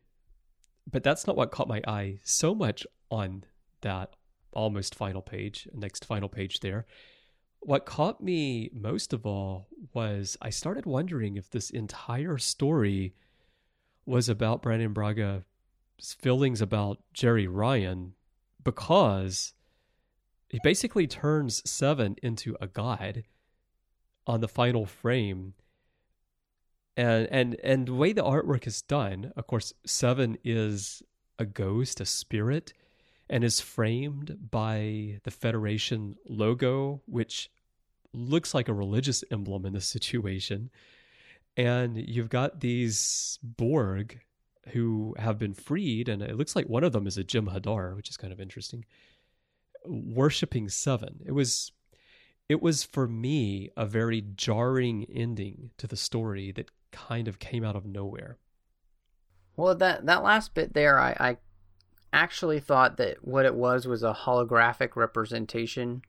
But 0.90 1.04
that's 1.04 1.26
not 1.26 1.36
what 1.36 1.52
caught 1.52 1.68
my 1.68 1.82
eye 1.88 2.20
so 2.24 2.54
much 2.54 2.86
on 3.10 3.44
that 3.82 4.16
almost 4.54 4.96
final 4.96 5.22
page, 5.22 5.68
next 5.74 6.06
final 6.06 6.30
page 6.30 6.60
there. 6.60 6.86
What 7.60 7.86
caught 7.86 8.22
me 8.22 8.70
most 8.74 9.14
of 9.14 9.26
all 9.26 9.68
was 9.94 10.38
I 10.42 10.50
started 10.52 10.86
wondering 10.86 11.36
if 11.36 11.50
this 11.50 11.72
entire 11.72 12.38
story 12.38 13.16
was 14.06 14.30
about 14.30 14.62
Brannon 14.62 14.94
Braga's 14.94 15.44
feelings 16.20 16.62
about 16.62 17.00
Jeri 17.16 17.48
Ryan 17.50 18.14
because 18.64 19.54
he 20.50 20.60
basically 20.64 21.08
turns 21.08 21.68
Seven 21.70 22.16
into 22.22 22.56
a 22.62 22.68
god 22.68 23.24
on 24.28 24.42
the 24.42 24.48
final 24.48 24.86
frame. 24.86 25.54
And 26.98 27.28
and 27.30 27.58
and 27.64 27.88
the 27.88 27.94
way 27.94 28.14
the 28.14 28.24
artwork 28.24 28.68
is 28.68 28.82
done, 28.82 29.34
of 29.36 29.48
course, 29.48 29.74
Seven 29.86 30.38
is 30.44 31.04
a 31.38 31.46
ghost, 31.46 32.00
a 32.00 32.06
spirit, 32.06 32.74
and 33.30 33.44
is 33.44 33.60
framed 33.60 34.50
by 34.52 35.20
the 35.24 35.32
Federation 35.32 36.16
logo, 36.28 37.02
which 37.06 37.50
looks 38.14 38.54
like 38.54 38.70
a 38.70 38.74
religious 38.74 39.24
emblem 39.30 39.66
in 39.66 39.74
this 39.74 39.86
situation. 39.98 40.70
And 41.58 41.98
you've 41.98 42.30
got 42.30 42.60
these 42.60 43.40
Borg 43.42 44.20
who 44.70 45.16
have 45.18 45.38
been 45.38 45.54
freed, 45.54 46.10
and 46.10 46.22
it 46.22 46.36
looks 46.36 46.56
like 46.56 46.68
one 46.68 46.84
of 46.84 46.92
them 46.92 47.08
is 47.08 47.18
a 47.18 47.24
Jem'Hadar, 47.24 47.96
which 47.96 48.10
is 48.10 48.18
kind 48.18 48.34
of 48.34 48.42
interesting, 48.42 48.84
worshipping 49.86 50.70
Seven. 50.70 51.20
It 51.26 51.32
was 51.32 51.72
it 52.50 52.62
was 52.62 52.84
for 52.84 53.08
me 53.08 53.70
a 53.76 53.86
very 53.86 54.22
jarring 54.36 55.06
ending 55.14 55.72
to 55.78 55.88
the 55.88 55.96
story 55.98 56.52
that 56.52 56.70
kind 56.92 57.28
of 57.28 57.40
came 57.40 57.64
out 57.64 57.76
of 57.76 57.86
nowhere. 57.86 58.38
Well, 59.58 59.76
that 59.76 60.06
that 60.06 60.24
last 60.24 60.54
bit 60.54 60.74
there, 60.74 61.00
I, 61.00 61.16
I 61.20 61.38
actually 62.14 62.60
thought 62.60 62.98
that 62.98 63.26
what 63.26 63.46
it 63.46 63.56
was 63.56 63.88
was 63.88 64.04
a 64.04 64.14
holographic 64.14 64.96
representation 64.96 66.02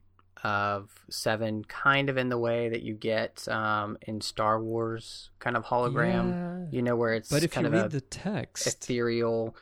of 0.43 0.91
Seven, 1.09 1.63
kind 1.63 2.09
of 2.09 2.17
in 2.17 2.29
the 2.29 2.37
way 2.37 2.69
that 2.69 2.83
you 2.83 2.93
get 2.93 3.47
um, 3.47 3.97
in 4.01 4.21
Star 4.21 4.61
Wars, 4.61 5.31
kind 5.39 5.57
of 5.57 5.65
hologram. 5.65 6.29
Yeah. 6.71 6.77
You 6.77 6.81
know, 6.83 6.95
where 6.95 7.13
it's 7.13 7.29
But 7.29 7.43
if 7.43 7.51
kind 7.51 7.65
you 7.65 7.73
of 7.73 7.73
read 7.81 7.85
a 7.85 7.89
the 7.89 8.01
text, 8.01 8.67
ethereal. 8.67 9.55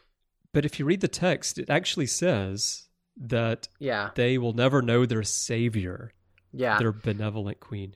but 0.52 0.66
if 0.66 0.78
you 0.80 0.86
read 0.86 1.02
the 1.02 1.08
text, 1.08 1.58
it 1.58 1.70
actually 1.70 2.08
says 2.08 2.90
that 3.18 3.68
Yeah, 3.80 4.10
they 4.16 4.38
will 4.38 4.54
never 4.54 4.82
know 4.82 5.06
their 5.06 5.24
savior, 5.24 6.12
yeah. 6.56 6.78
their 6.80 6.92
benevolent 6.92 7.60
queen. 7.60 7.96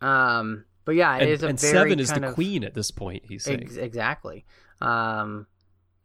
Um, 0.00 0.64
but 0.84 0.94
yeah, 0.94 1.16
it 1.16 1.22
And, 1.22 1.30
is 1.30 1.42
a 1.42 1.48
and 1.48 1.60
Seven 1.60 1.98
is 2.00 2.12
the 2.12 2.28
of- 2.28 2.34
queen 2.34 2.62
at 2.64 2.74
this 2.74 2.90
point, 2.90 3.24
he's 3.26 3.44
saying. 3.44 3.62
Ex- 3.62 3.76
exactly. 3.76 4.44
Um, 4.80 5.46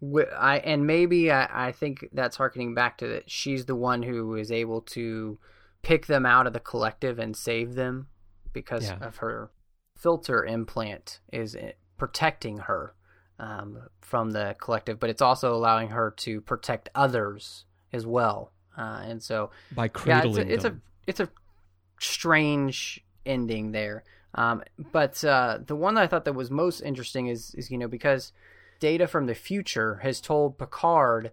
wi- 0.01 0.31
I 0.31 0.57
and 0.59 0.87
maybe 0.87 1.31
I, 1.31 1.67
I 1.67 1.71
think 1.71 2.07
that's 2.13 2.37
harkening 2.37 2.73
back 2.73 2.97
to 2.99 3.07
that 3.09 3.29
she's 3.29 3.65
the 3.65 3.75
one 3.75 4.01
who 4.03 4.35
is 4.35 4.51
able 4.51 4.81
to 4.81 5.37
pick 5.81 6.05
them 6.07 6.25
out 6.25 6.47
of 6.47 6.53
the 6.53 6.59
collective 6.59 7.19
and 7.19 7.35
save 7.35 7.75
them 7.75 8.07
because 8.53 8.85
Yeah. 8.85 8.97
of 9.05 9.17
her 9.17 9.51
filter 9.97 10.43
implant 10.45 11.19
is 11.31 11.55
eh, 11.55 11.73
protecting 11.97 12.59
her 12.59 12.95
um, 13.39 13.77
from 14.01 14.31
the 14.31 14.55
collective, 14.59 14.99
but 14.99 15.09
it's 15.09 15.21
also 15.21 15.53
allowing 15.53 15.89
her 15.89 16.11
to 16.17 16.41
protect 16.41 16.89
others 16.95 17.65
as 17.91 18.05
well. 18.05 18.51
Uh, 18.77 19.01
and 19.03 19.21
so 19.21 19.49
by 19.75 19.85
yeah, 19.85 19.87
cradling 19.89 20.49
it's 20.49 20.63
a, 20.63 20.67
it's 20.67 20.75
a 20.75 20.77
it's 21.07 21.19
a 21.19 21.29
strange 22.01 23.03
ending 23.25 23.71
there. 23.71 24.03
Um, 24.33 24.63
but 24.91 25.23
uh, 25.23 25.59
the 25.65 25.75
one 25.75 25.95
that 25.95 26.01
I 26.01 26.07
thought 26.07 26.25
that 26.25 26.33
was 26.33 26.49
most 26.49 26.81
interesting 26.81 27.27
is 27.27 27.53
is 27.55 27.69
you 27.69 27.77
know 27.77 27.87
because 27.87 28.31
data 28.79 29.07
from 29.07 29.25
the 29.25 29.35
future 29.35 29.95
has 30.03 30.21
told 30.21 30.57
Picard 30.57 31.31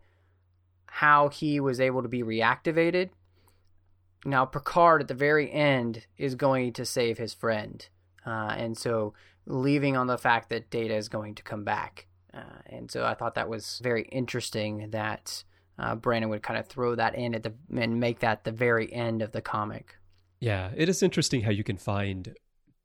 how 0.87 1.29
he 1.29 1.61
was 1.61 1.81
able 1.81 2.03
to 2.03 2.09
be 2.09 2.23
reactivated. 2.23 3.11
Now 4.25 4.45
Picard 4.45 5.01
at 5.03 5.09
the 5.09 5.15
very 5.15 5.51
end 5.51 6.07
is 6.17 6.35
going 6.35 6.73
to 6.75 6.85
save 6.85 7.19
his 7.19 7.33
friend, 7.33 7.87
uh, 8.27 8.55
and 8.57 8.77
so 8.77 9.15
leaving 9.47 9.97
on 9.97 10.09
the 10.09 10.19
fact 10.19 10.51
that 10.51 10.71
Data 10.71 10.95
is 10.95 11.09
going 11.09 11.37
to 11.37 11.43
come 11.43 11.65
back. 11.65 12.07
Uh, 12.35 12.61
and 12.67 12.91
so 12.91 13.07
I 13.07 13.15
thought 13.15 13.37
that 13.37 13.49
was 13.49 13.81
very 13.83 14.03
interesting 14.03 14.91
that 14.91 15.45
uh, 15.79 15.95
Brannon 15.95 16.29
would 16.29 16.43
kind 16.43 16.59
of 16.59 16.67
throw 16.67 16.95
that 16.97 17.15
in 17.15 17.35
at 17.35 17.45
the 17.45 17.55
and 17.75 18.01
make 18.01 18.19
that 18.21 18.45
the 18.45 18.53
very 18.53 18.93
end 18.93 19.23
of 19.23 19.33
the 19.33 19.41
comic. 19.41 19.98
Yeah, 20.41 20.71
it 20.77 20.89
is 20.89 21.03
interesting 21.03 21.43
how 21.43 21.51
you 21.51 21.65
can 21.65 21.77
find 21.77 22.37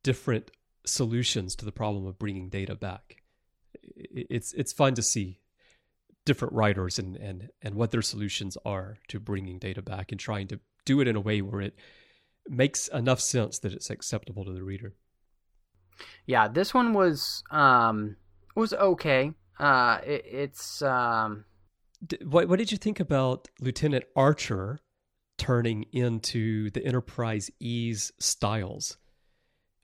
different 0.02 0.50
solutions 0.86 1.54
to 1.56 1.64
the 1.64 1.72
problem 1.72 2.06
of 2.06 2.18
bringing 2.18 2.48
data 2.48 2.74
back. 2.74 3.22
It's 3.96 4.52
it's 4.54 4.72
fun 4.72 4.94
to 4.94 5.02
see 5.02 5.40
different 6.24 6.54
writers 6.54 6.98
and 6.98 7.16
and 7.16 7.50
and 7.62 7.74
what 7.74 7.90
their 7.90 8.02
solutions 8.02 8.56
are 8.64 8.96
to 9.08 9.20
bringing 9.20 9.58
data 9.58 9.82
back 9.82 10.10
and 10.10 10.20
trying 10.20 10.48
to 10.48 10.60
do 10.84 11.00
it 11.00 11.08
in 11.08 11.16
a 11.16 11.20
way 11.20 11.42
where 11.42 11.60
it 11.60 11.78
makes 12.48 12.88
enough 12.88 13.20
sense 13.20 13.58
that 13.60 13.72
it's 13.72 13.90
acceptable 13.90 14.44
to 14.44 14.52
the 14.52 14.62
reader. 14.62 14.94
Yeah, 16.26 16.48
this 16.48 16.74
one 16.74 16.92
was 16.92 17.42
um 17.50 18.16
was 18.54 18.72
okay. 18.72 19.32
Uh, 19.58 19.98
it, 20.04 20.24
it's 20.26 20.82
um 20.82 21.44
D- 22.06 22.18
What 22.24 22.48
what 22.48 22.58
did 22.58 22.72
you 22.72 22.78
think 22.78 23.00
about 23.00 23.48
Lieutenant 23.60 24.04
Archer 24.16 24.80
turning 25.44 25.86
into 25.92 26.70
the 26.70 26.84
Enterprise 26.84 27.50
E's 27.60 28.12
Stiles? 28.18 28.96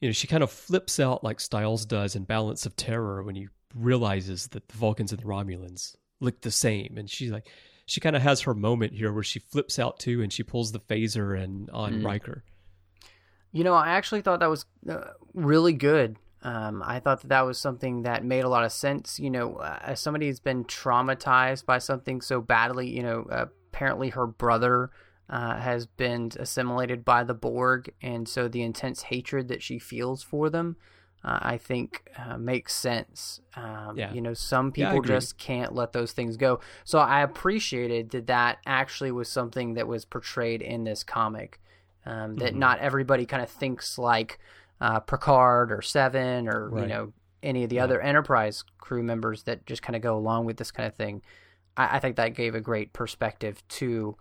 you 0.01 0.09
know, 0.09 0.12
she 0.12 0.27
kind 0.27 0.42
of 0.42 0.51
flips 0.51 0.99
out 0.99 1.23
like 1.23 1.40
Stiles 1.40 1.85
does 1.85 2.16
in 2.16 2.25
Balance 2.25 2.66
of 2.66 2.75
Terror 2.75 3.23
when 3.23 3.35
he 3.35 3.49
realizes 3.75 4.49
that 4.49 4.66
the 4.68 4.77
Vulcans 4.77 5.12
and 5.12 5.20
the 5.20 5.27
Romulans 5.27 5.94
look 6.20 6.40
the 6.40 6.51
same. 6.51 6.94
And 6.96 7.09
she's 7.09 7.31
like, 7.31 7.49
she 7.87 8.01
kind 8.01 8.16
of 8.16 8.23
has 8.23 8.42
her 8.42 8.55
moment 8.55 8.94
here 8.94 9.12
where 9.12 9.23
she 9.23 9.40
flips 9.40 9.79
out 9.79 9.99
too 9.99 10.23
and 10.23 10.33
she 10.33 10.42
pulls 10.42 10.73
the 10.73 10.81
phaser 10.81 11.38
and 11.38 11.68
on 11.70 12.01
mm. 12.01 12.05
Riker. 12.05 12.44
You 13.53 13.64
know, 13.64 13.75
I 13.75 13.90
actually 13.90 14.23
thought 14.23 14.40
that 14.40 14.49
was 14.49 14.64
uh, 14.88 15.01
really 15.35 15.73
good. 15.73 16.16
Um, 16.42 16.83
I 16.83 17.01
thought 17.01 17.20
that 17.20 17.29
that 17.29 17.42
was 17.42 17.59
something 17.59 18.05
that 18.05 18.25
made 18.25 18.44
a 18.44 18.49
lot 18.49 18.64
of 18.64 18.73
sense. 18.73 19.20
You 19.20 19.29
know, 19.29 19.57
uh, 19.57 19.81
as 19.83 20.01
somebody 20.01 20.29
who's 20.29 20.40
been 20.40 20.64
traumatized 20.64 21.66
by 21.66 21.79
something 21.79 22.23
so 22.23 22.40
badly, 22.40 22.88
you 22.88 23.03
know, 23.03 23.27
uh, 23.31 23.46
apparently 23.73 24.11
her 24.11 24.27
brother 24.27 24.90
uh, 25.31 25.57
has 25.61 25.87
been 25.87 26.33
assimilated 26.38 27.05
by 27.05 27.23
the 27.23 27.35
Borg, 27.35 27.93
and 28.03 28.29
so 28.29 28.49
the 28.49 28.62
intense 28.62 29.03
hatred 29.03 29.47
that 29.49 29.62
she 29.62 29.79
feels 29.79 30.25
for 30.25 30.51
them, 30.51 30.77
uh, 31.25 31.38
I 31.40 31.57
think, 31.57 32.11
uh, 32.19 32.37
makes 32.37 32.75
sense. 32.75 33.40
Um, 33.55 33.97
yeah. 33.97 34.12
You 34.12 34.23
know, 34.23 34.35
some 34.35 34.73
people 34.73 34.97
yeah, 34.97 35.07
just 35.07 35.38
can't 35.38 35.73
let 35.73 35.93
those 35.93 36.11
things 36.11 36.37
go. 36.37 36.59
So 36.83 36.99
I 36.99 37.23
appreciated 37.23 38.11
that 38.11 38.27
that 38.27 38.59
actually 38.66 39.12
was 39.12 39.29
something 39.29 39.75
that 39.75 39.87
was 39.87 40.05
portrayed 40.05 40.62
in 40.62 40.83
this 40.83 41.05
comic. 41.05 41.61
Um, 42.05 42.37
that 42.37 42.53
mm-hmm. 42.53 42.59
not 42.59 42.81
everybody 42.81 43.25
kind 43.27 43.43
of 43.43 43.51
thinks 43.51 43.99
like 43.99 44.40
uh, 44.81 45.01
Picard 45.01 45.71
or 45.71 45.83
Seven 45.83 46.49
or 46.49 46.71
right. 46.71 46.83
you 46.83 46.88
know 46.88 47.12
any 47.43 47.62
of 47.62 47.71
the 47.71 47.77
yeah. 47.77 47.85
other 47.85 48.01
Enterprise 48.01 48.64
crew 48.79 49.03
members 49.03 49.45
that 49.45 49.66
just 49.66 49.83
kind 49.83 49.95
of 49.95 50.03
go 50.03 50.16
along 50.16 50.47
with 50.47 50.57
this 50.57 50.73
kind 50.73 50.88
of 50.88 50.95
thing. 50.95 51.23
I, 51.77 51.97
I 51.97 51.99
think 52.01 52.16
that 52.16 52.35
gave 52.35 52.55
a 52.55 52.61
great 52.61 52.93
perspective 52.93 53.62
to 53.69 54.16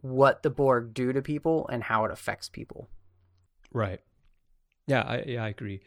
what 0.00 0.42
the 0.42 0.50
Borg 0.50 0.94
do 0.94 1.12
to 1.12 1.22
people 1.22 1.68
and 1.68 1.82
how 1.82 2.04
it 2.04 2.10
affects 2.10 2.48
people. 2.48 2.88
Right. 3.72 4.00
Yeah, 4.86 5.02
I 5.02 5.24
yeah, 5.26 5.44
I 5.44 5.48
agree. 5.48 5.80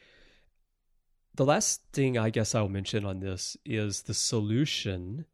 The 1.36 1.46
last 1.46 1.82
thing 1.94 2.18
I 2.18 2.30
guess 2.30 2.54
I'll 2.54 2.70
mention 2.70 3.06
on 3.06 3.20
this 3.20 3.56
is 3.66 4.04
the 4.04 4.14
solution 4.14 5.26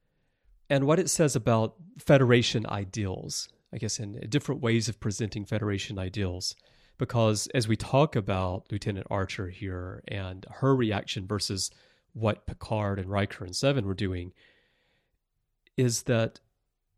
and 0.70 0.86
what 0.86 1.00
it 1.00 1.10
says 1.10 1.36
about 1.36 1.76
Federation 1.98 2.66
ideals. 2.68 3.50
I 3.74 3.78
guess 3.78 4.00
in 4.00 4.20
different 4.30 4.62
ways 4.62 4.88
of 4.88 5.00
presenting 5.00 5.46
Federation 5.46 6.00
ideals. 6.00 6.56
Because 6.98 7.48
as 7.54 7.68
we 7.68 7.76
talk 7.76 8.16
about 8.16 8.72
Lieutenant 8.72 9.08
Archer 9.10 9.50
here 9.50 10.02
and 10.08 10.46
her 10.50 10.74
reaction 10.74 11.28
versus 11.28 11.70
what 12.14 12.46
Picard 12.46 13.00
and 13.00 13.10
Riker 13.10 13.44
and 13.44 13.54
Seven 13.54 13.86
were 13.86 13.94
doing, 13.94 14.32
is 15.76 16.04
that 16.04 16.40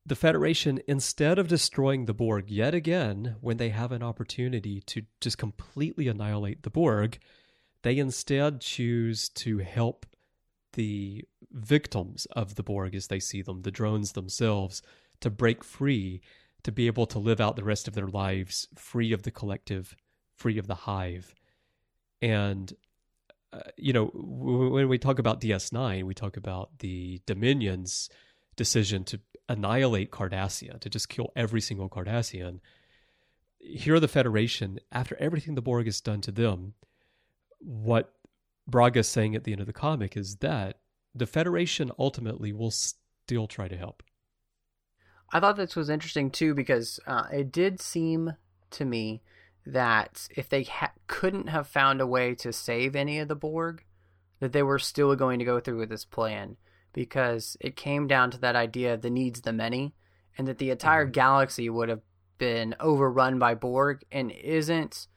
the 0.07 0.15
Federation, 0.15 0.79
instead 0.87 1.37
of 1.37 1.49
destroying 1.49 2.05
the 2.05 2.13
Borg 2.13 2.49
yet 2.49 2.73
again 2.73 3.35
when 3.41 3.57
they 3.57 3.69
have 3.69 3.91
an 3.91 4.01
opportunity 4.01 4.79
to 4.81 5.01
just 5.19 5.37
completely 5.37 6.07
annihilate 6.07 6.63
the 6.63 6.69
Borg, 6.69 7.19
they 7.81 7.97
instead 7.97 8.61
choose 8.61 9.27
to 9.29 9.57
help 9.57 10.05
the 10.73 11.25
victims 11.51 12.25
of 12.27 12.55
the 12.55 12.63
Borg 12.63 12.95
as 12.95 13.07
they 13.07 13.19
see 13.19 13.41
them, 13.41 13.63
the 13.63 13.71
drones 13.71 14.13
themselves, 14.13 14.81
to 15.19 15.29
break 15.29 15.61
free, 15.61 16.21
to 16.63 16.71
be 16.71 16.87
able 16.87 17.05
to 17.07 17.19
live 17.19 17.41
out 17.41 17.57
the 17.57 17.63
rest 17.65 17.87
of 17.87 17.93
their 17.93 18.07
lives 18.07 18.69
free 18.75 19.11
of 19.11 19.23
the 19.23 19.31
collective, 19.31 19.93
free 20.37 20.57
of 20.57 20.67
the 20.67 20.75
hive. 20.75 21.35
And, 22.21 22.73
uh, 23.51 23.59
you 23.75 23.91
know, 23.91 24.05
w- 24.07 24.71
when 24.71 24.87
we 24.87 24.97
talk 24.97 25.19
about 25.19 25.41
DS9, 25.41 26.03
we 26.03 26.13
talk 26.13 26.37
about 26.37 26.79
the 26.79 27.21
Dominion's 27.25 28.09
decision 28.57 29.05
to 29.05 29.21
annihilate 29.47 30.11
Cardassia, 30.11 30.79
to 30.81 30.89
just 30.89 31.07
kill 31.07 31.31
every 31.35 31.61
single 31.61 31.87
Cardassian. 31.87 32.59
Here, 33.59 33.99
the 33.99 34.07
Federation, 34.09 34.79
after 34.91 35.15
everything 35.19 35.55
the 35.55 35.61
Borg 35.61 35.85
has 35.85 36.01
done 36.01 36.19
to 36.21 36.31
them, 36.31 36.73
what 37.59 38.13
Braga 38.67 38.99
is 38.99 39.07
saying 39.07 39.35
at 39.35 39.45
the 39.45 39.53
end 39.53 39.61
of 39.61 39.67
the 39.67 39.73
comic 39.73 40.17
is 40.17 40.37
that 40.37 40.79
the 41.15 41.25
Federation 41.25 41.91
ultimately 41.97 42.51
will 42.51 42.71
still 42.71 43.47
try 43.47 43.67
to 43.67 43.77
help. 43.77 44.03
I 45.31 45.39
thought 45.39 45.57
this 45.57 45.75
was 45.75 45.89
interesting 45.89 46.29
too 46.29 46.53
because 46.53 46.99
uh, 47.07 47.27
it 47.31 47.51
did 47.51 47.81
seem 47.81 48.33
to 48.71 48.85
me 48.85 49.21
that 49.65 50.27
if 50.35 50.47
they 50.47 50.63
ha- 50.63 50.93
couldn't 51.07 51.47
have 51.47 51.67
found 51.67 51.99
a 51.99 52.07
way 52.07 52.35
to 52.35 52.53
save 52.53 52.95
any 52.95 53.19
of 53.19 53.27
the 53.27 53.35
Borg, 53.35 53.83
that 54.39 54.53
they 54.53 54.63
were 54.63 54.79
still 54.79 55.15
going 55.15 55.39
to 55.39 55.45
go 55.45 55.59
through 55.59 55.79
with 55.79 55.89
this 55.89 56.05
plan 56.05 56.57
because 56.97 57.55
it 57.59 57.75
came 57.75 58.07
down 58.07 58.31
to 58.31 58.39
that 58.39 58.55
idea 58.55 58.91
of 58.91 59.03
the 59.03 59.09
needs 59.11 59.41
the 59.41 59.53
many 59.53 59.93
and 60.35 60.47
that 60.47 60.57
the 60.57 60.71
entire 60.71 61.05
mm-hmm. 61.05 61.11
galaxy 61.11 61.69
would 61.69 61.89
have 61.89 62.01
been 62.39 62.73
overrun 62.79 63.37
by 63.37 63.53
Borg 63.53 64.03
and 64.11 64.31
isn't 64.31 65.07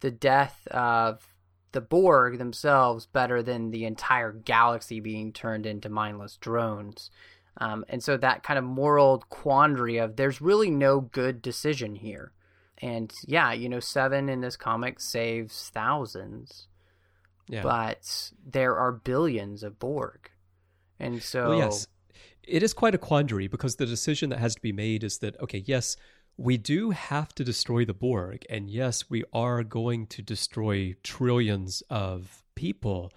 the 0.00 0.10
death 0.10 0.66
of 0.68 1.34
the 1.72 1.82
Borg 1.82 2.38
themselves 2.38 3.04
better 3.04 3.42
than 3.42 3.70
the 3.70 3.84
entire 3.84 4.32
galaxy 4.32 5.00
being 5.00 5.34
turned 5.34 5.66
into 5.66 5.90
mindless 5.90 6.38
drones. 6.38 7.10
Um, 7.58 7.84
and 7.90 8.02
so 8.02 8.16
that 8.16 8.42
kind 8.42 8.58
of 8.58 8.64
moral 8.64 9.22
quandary 9.28 9.98
of 9.98 10.16
there's 10.16 10.40
really 10.40 10.70
no 10.70 11.02
good 11.02 11.42
decision 11.42 11.94
here. 11.94 12.32
And 12.78 13.12
yeah, 13.26 13.52
you 13.52 13.68
know, 13.68 13.80
Seven 13.80 14.30
in 14.30 14.40
this 14.40 14.56
comic 14.56 14.98
saves 14.98 15.70
thousands, 15.74 16.68
yeah. 17.48 17.60
but 17.60 18.32
there 18.46 18.78
are 18.78 18.92
billions 18.92 19.62
of 19.62 19.78
Borg. 19.78 20.30
And 21.00 21.22
so, 21.22 21.50
well, 21.50 21.58
yes, 21.58 21.86
it 22.42 22.62
is 22.62 22.72
quite 22.72 22.94
a 22.94 22.98
quandary 22.98 23.46
because 23.46 23.76
the 23.76 23.86
decision 23.86 24.30
that 24.30 24.38
has 24.38 24.54
to 24.54 24.60
be 24.60 24.72
made 24.72 25.04
is 25.04 25.18
that, 25.18 25.38
okay, 25.40 25.62
yes, 25.66 25.96
we 26.36 26.56
do 26.56 26.90
have 26.90 27.34
to 27.34 27.44
destroy 27.44 27.84
the 27.84 27.94
Borg. 27.94 28.46
And 28.48 28.70
yes, 28.70 29.10
we 29.10 29.24
are 29.32 29.62
going 29.62 30.06
to 30.06 30.22
destroy 30.22 30.94
trillions 31.02 31.82
of 31.90 32.42
people 32.54 33.12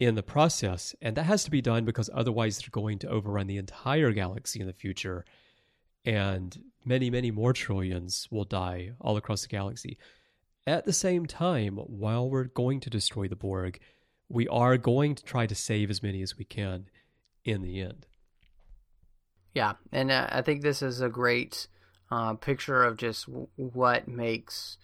in 0.00 0.14
the 0.14 0.22
process. 0.22 0.94
And 1.02 1.16
that 1.16 1.24
has 1.24 1.44
to 1.44 1.50
be 1.50 1.60
done 1.60 1.84
because 1.84 2.08
otherwise 2.14 2.58
they're 2.58 2.68
going 2.70 3.00
to 3.00 3.08
overrun 3.08 3.48
the 3.48 3.56
entire 3.56 4.12
galaxy 4.12 4.60
in 4.60 4.66
the 4.66 4.72
future. 4.72 5.24
And 6.04 6.56
many, 6.84 7.10
many 7.10 7.30
more 7.30 7.52
trillions 7.52 8.28
will 8.30 8.44
die 8.44 8.92
all 9.00 9.16
across 9.16 9.42
the 9.42 9.48
galaxy. 9.48 9.98
At 10.66 10.84
the 10.84 10.92
same 10.92 11.26
time, 11.26 11.76
while 11.76 12.30
we're 12.30 12.44
going 12.44 12.80
to 12.80 12.90
destroy 12.90 13.26
the 13.26 13.36
Borg, 13.36 13.80
we 14.28 14.46
are 14.48 14.76
going 14.76 15.14
to 15.14 15.24
try 15.24 15.46
to 15.46 15.54
save 15.54 15.90
as 15.90 16.02
many 16.02 16.22
as 16.22 16.36
we 16.36 16.44
can 16.44 16.86
in 17.44 17.62
the 17.62 17.80
end. 17.80 18.06
Yeah, 19.54 19.74
and 19.90 20.10
uh, 20.10 20.28
I 20.30 20.42
think 20.42 20.62
this 20.62 20.82
is 20.82 21.00
a 21.00 21.08
great 21.08 21.66
uh, 22.10 22.34
picture 22.34 22.84
of 22.84 22.96
just 22.96 23.26
what 23.56 24.06
makes 24.06 24.78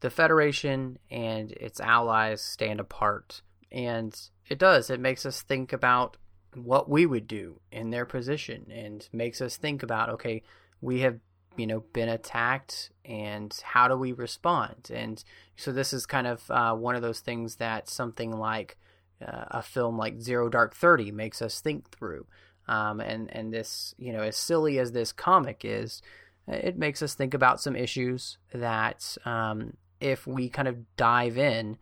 the 0.00 0.10
Federation 0.10 0.98
and 1.10 1.52
its 1.52 1.80
allies 1.80 2.42
stand 2.42 2.80
apart. 2.80 3.42
And 3.72 4.18
it 4.48 4.58
does, 4.58 4.90
it 4.90 5.00
makes 5.00 5.24
us 5.24 5.42
think 5.42 5.72
about 5.72 6.16
what 6.54 6.88
we 6.88 7.06
would 7.06 7.26
do 7.26 7.60
in 7.70 7.90
their 7.90 8.04
position 8.04 8.66
and 8.70 9.08
makes 9.12 9.40
us 9.40 9.56
think 9.56 9.82
about 9.82 10.08
okay, 10.10 10.42
we 10.80 11.00
have 11.00 11.18
you 11.56 11.66
know 11.66 11.80
been 11.92 12.08
attacked 12.08 12.90
and 13.04 13.58
how 13.64 13.88
do 13.88 13.96
we 13.96 14.12
respond? 14.12 14.90
And 14.92 15.22
so 15.56 15.72
this 15.72 15.92
is 15.92 16.06
kind 16.06 16.26
of 16.26 16.50
uh, 16.50 16.74
one 16.74 16.94
of 16.94 17.02
those 17.02 17.20
things 17.20 17.56
that 17.56 17.88
something 17.88 18.32
like 18.32 18.78
uh, 19.20 19.44
a 19.50 19.62
film 19.62 19.98
like 19.98 20.20
zero 20.20 20.48
dark 20.48 20.74
30 20.74 21.12
makes 21.12 21.42
us 21.42 21.60
think 21.60 21.90
through. 21.90 22.26
Um, 22.68 23.00
and 23.00 23.34
and 23.34 23.52
this 23.52 23.94
you 23.98 24.12
know 24.12 24.22
as 24.22 24.36
silly 24.36 24.78
as 24.78 24.92
this 24.92 25.12
comic 25.12 25.62
is 25.64 26.02
it 26.46 26.78
makes 26.78 27.02
us 27.02 27.14
think 27.14 27.34
about 27.34 27.60
some 27.60 27.76
issues 27.76 28.38
that 28.52 29.16
um, 29.24 29.76
if 30.00 30.26
we 30.26 30.48
kind 30.48 30.68
of 30.68 30.96
dive 30.96 31.36
in 31.38 31.78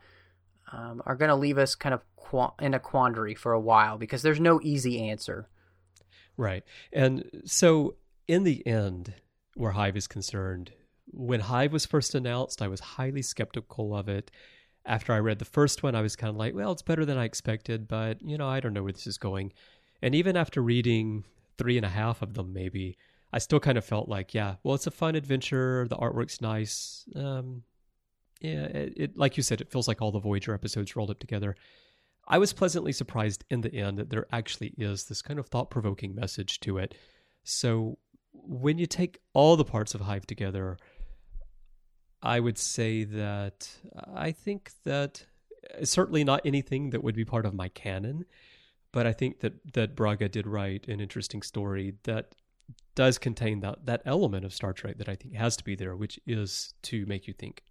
um, 0.72 1.02
are 1.07 1.16
going 1.16 1.31
to 1.31 1.35
leave 1.35 1.59
us 1.59 1.74
kind 1.74 1.94
of 1.94 2.02
qu- 2.16 2.52
in 2.61 2.74
a 2.74 2.81
quandary 2.81 3.35
for 3.35 3.52
a 3.52 3.61
while 3.61 3.96
because 3.96 4.22
there's 4.22 4.40
no 4.40 4.61
easy 4.62 5.09
answer. 5.09 5.48
Right. 6.37 6.64
And 6.92 7.42
so 7.44 7.96
in 8.26 8.44
the 8.44 8.66
end 8.66 9.14
where 9.59 9.73
Hive 9.73 9.97
is 9.97 10.07
concerned. 10.07 10.73
When 11.07 11.40
Hive 11.40 11.73
was 11.73 11.87
first 11.87 12.14
announced, 12.14 12.62
I 12.62 12.68
was 12.68 12.81
highly 12.81 13.23
skeptical 13.23 13.94
of 13.97 14.09
it. 14.09 14.31
After 14.87 15.12
I 15.12 15.18
read 15.18 15.38
the 15.38 15.44
first 15.44 15.83
one, 15.83 15.94
I 15.94 16.01
was 16.01 16.16
kind 16.16 16.31
of 16.31 16.37
like, 16.37 16.55
well, 16.55 16.73
it's 16.73 16.83
better 16.83 17.05
than 17.05 17.18
I 17.18 17.25
expected, 17.25 17.88
but, 17.88 18.23
you 18.23 18.38
know, 18.38 18.49
I 18.49 18.61
don't 18.61 18.73
know 18.73 18.83
where 18.83 18.92
this 18.92 19.07
is 19.07 19.18
going. 19.18 19.53
And 20.01 20.14
even 20.14 20.37
after 20.37 20.62
reading 20.62 21.25
three 21.59 21.77
and 21.77 21.85
a 21.85 21.90
half 21.90 22.23
of 22.23 22.35
them, 22.35 22.53
maybe, 22.53 22.97
I 23.33 23.38
still 23.38 23.61
kind 23.61 23.77
of 23.77 23.85
felt 23.85 24.09
like, 24.09 24.33
yeah, 24.33 24.55
well, 24.62 24.75
it's 24.75 24.87
a 24.87 24.92
fun 24.92 25.14
adventure. 25.14 25.87
The 25.88 25.97
artwork's 25.97 26.40
nice. 26.40 27.05
Um, 27.16 27.64
yeah, 28.40 28.64
it, 28.64 28.92
it, 28.97 29.16
like 29.16 29.37
you 29.37 29.42
said, 29.42 29.61
it 29.61 29.71
feels 29.71 29.88
like 29.88 30.01
all 30.01 30.12
the 30.12 30.21
Voyager 30.21 30.55
episodes 30.55 30.94
rolled 30.94 31.11
up 31.11 31.18
together. 31.18 31.57
I 32.29 32.38
was 32.38 32.53
pleasantly 32.53 32.92
surprised 32.92 33.44
in 33.51 33.62
the 33.62 33.75
end 33.75 33.99
that 33.99 34.11
there 34.11 34.27
actually 34.31 34.73
is 34.79 35.05
this 35.05 35.21
kind 35.21 35.38
of 35.38 35.49
thought 35.49 35.71
provoking 35.71 36.14
message 36.14 36.61
to 36.61 36.79
it. 36.79 36.94
So 37.42 37.99
when 38.44 38.79
you 38.79 38.87
take 38.87 39.18
all 39.33 39.57
the 39.57 39.64
parts 39.64 39.94
of 39.94 40.03
Hive 40.03 40.27
together, 40.27 40.77
I 42.22 42.40
would 42.40 42.59
say 42.59 43.05
that 43.05 43.70
I 44.14 44.33
think 44.33 44.72
that 44.85 45.24
uh, 45.81 45.85
certainly 45.85 46.24
not 46.24 46.40
anything 46.44 46.90
that 46.90 47.03
would 47.03 47.14
be 47.14 47.24
part 47.24 47.46
of 47.46 47.55
my 47.55 47.68
canon, 47.68 48.24
but 48.92 49.07
I 49.07 49.12
think 49.12 49.40
that 49.40 49.74
that 49.74 49.94
Braga 49.94 50.29
did 50.29 50.46
write 50.46 50.88
an 50.88 51.01
interesting 51.01 51.42
story 51.42 51.94
that 52.05 52.35
does 52.94 53.18
contain 53.18 53.61
that 53.61 53.87
that 53.87 54.03
element 54.05 54.44
of 54.44 54.53
Star 54.53 54.72
Trek 54.72 54.98
that 54.98 55.09
I 55.09 55.14
think 55.14 55.35
has 55.35 55.57
to 55.59 55.64
be 55.64 55.77
there, 55.77 55.94
which 55.94 56.18
is 56.27 56.74
to 56.83 57.07
make 57.07 57.29
you 57.29 57.35
think. 57.35 57.62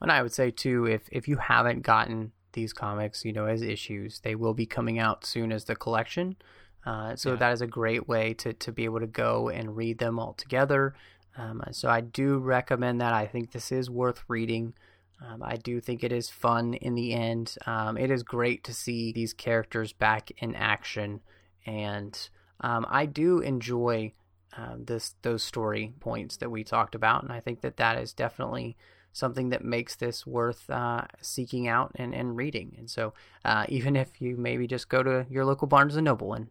And 0.00 0.10
I 0.10 0.22
would 0.22 0.32
say 0.32 0.50
too, 0.50 0.86
if 0.86 1.08
if 1.10 1.26
you 1.26 1.36
haven't 1.36 1.82
gotten 1.82 2.32
these 2.52 2.72
comics, 2.72 3.24
you 3.24 3.32
know, 3.32 3.46
as 3.46 3.62
issues, 3.62 4.20
they 4.20 4.34
will 4.34 4.54
be 4.54 4.66
coming 4.66 4.98
out 4.98 5.24
soon 5.24 5.52
as 5.52 5.64
the 5.64 5.76
collection. 5.76 6.36
Uh, 6.84 7.14
so 7.16 7.30
Yeah. 7.30 7.36
that 7.36 7.52
is 7.52 7.60
a 7.60 7.66
great 7.66 8.08
way 8.08 8.34
to 8.34 8.52
to 8.52 8.72
be 8.72 8.84
able 8.84 9.00
to 9.00 9.06
go 9.06 9.48
and 9.48 9.76
read 9.76 9.98
them 9.98 10.18
all 10.18 10.32
together. 10.34 10.94
Um, 11.36 11.62
so 11.72 11.88
I 11.88 12.00
do 12.00 12.38
recommend 12.38 13.00
that. 13.00 13.12
I 13.12 13.26
think 13.26 13.52
this 13.52 13.70
is 13.70 13.88
worth 13.88 14.24
reading. 14.28 14.74
Um, 15.22 15.42
I 15.42 15.56
do 15.56 15.80
think 15.80 16.02
it 16.02 16.12
is 16.12 16.30
fun 16.30 16.74
in 16.74 16.94
the 16.94 17.12
end. 17.12 17.56
Um, 17.66 17.96
it 17.98 18.10
is 18.10 18.22
great 18.22 18.64
to 18.64 18.72
see 18.72 19.12
these 19.12 19.32
characters 19.34 19.92
back 19.92 20.30
in 20.38 20.54
action, 20.54 21.20
and 21.66 22.28
um, 22.62 22.86
I 22.88 23.06
do 23.06 23.40
enjoy 23.40 24.12
uh, 24.56 24.76
this 24.78 25.14
those 25.22 25.42
story 25.42 25.92
points 26.00 26.38
that 26.38 26.50
we 26.50 26.64
talked 26.64 26.94
about, 26.94 27.22
and 27.22 27.30
I 27.32 27.40
think 27.40 27.60
that 27.60 27.76
that 27.76 27.98
is 27.98 28.12
definitely 28.14 28.76
something 29.12 29.50
that 29.50 29.64
makes 29.64 29.96
this 29.96 30.26
worth 30.26 30.70
uh, 30.70 31.02
seeking 31.20 31.68
out 31.68 31.92
and, 31.96 32.14
and 32.14 32.36
reading. 32.36 32.74
And 32.78 32.88
so, 32.88 33.12
uh, 33.44 33.66
even 33.68 33.96
if 33.96 34.20
you 34.20 34.36
maybe 34.36 34.66
just 34.66 34.88
go 34.88 35.02
to 35.02 35.26
your 35.28 35.44
local 35.44 35.68
Barnes 35.68 35.96
and 35.96 36.04
Noble 36.04 36.32
and 36.32 36.48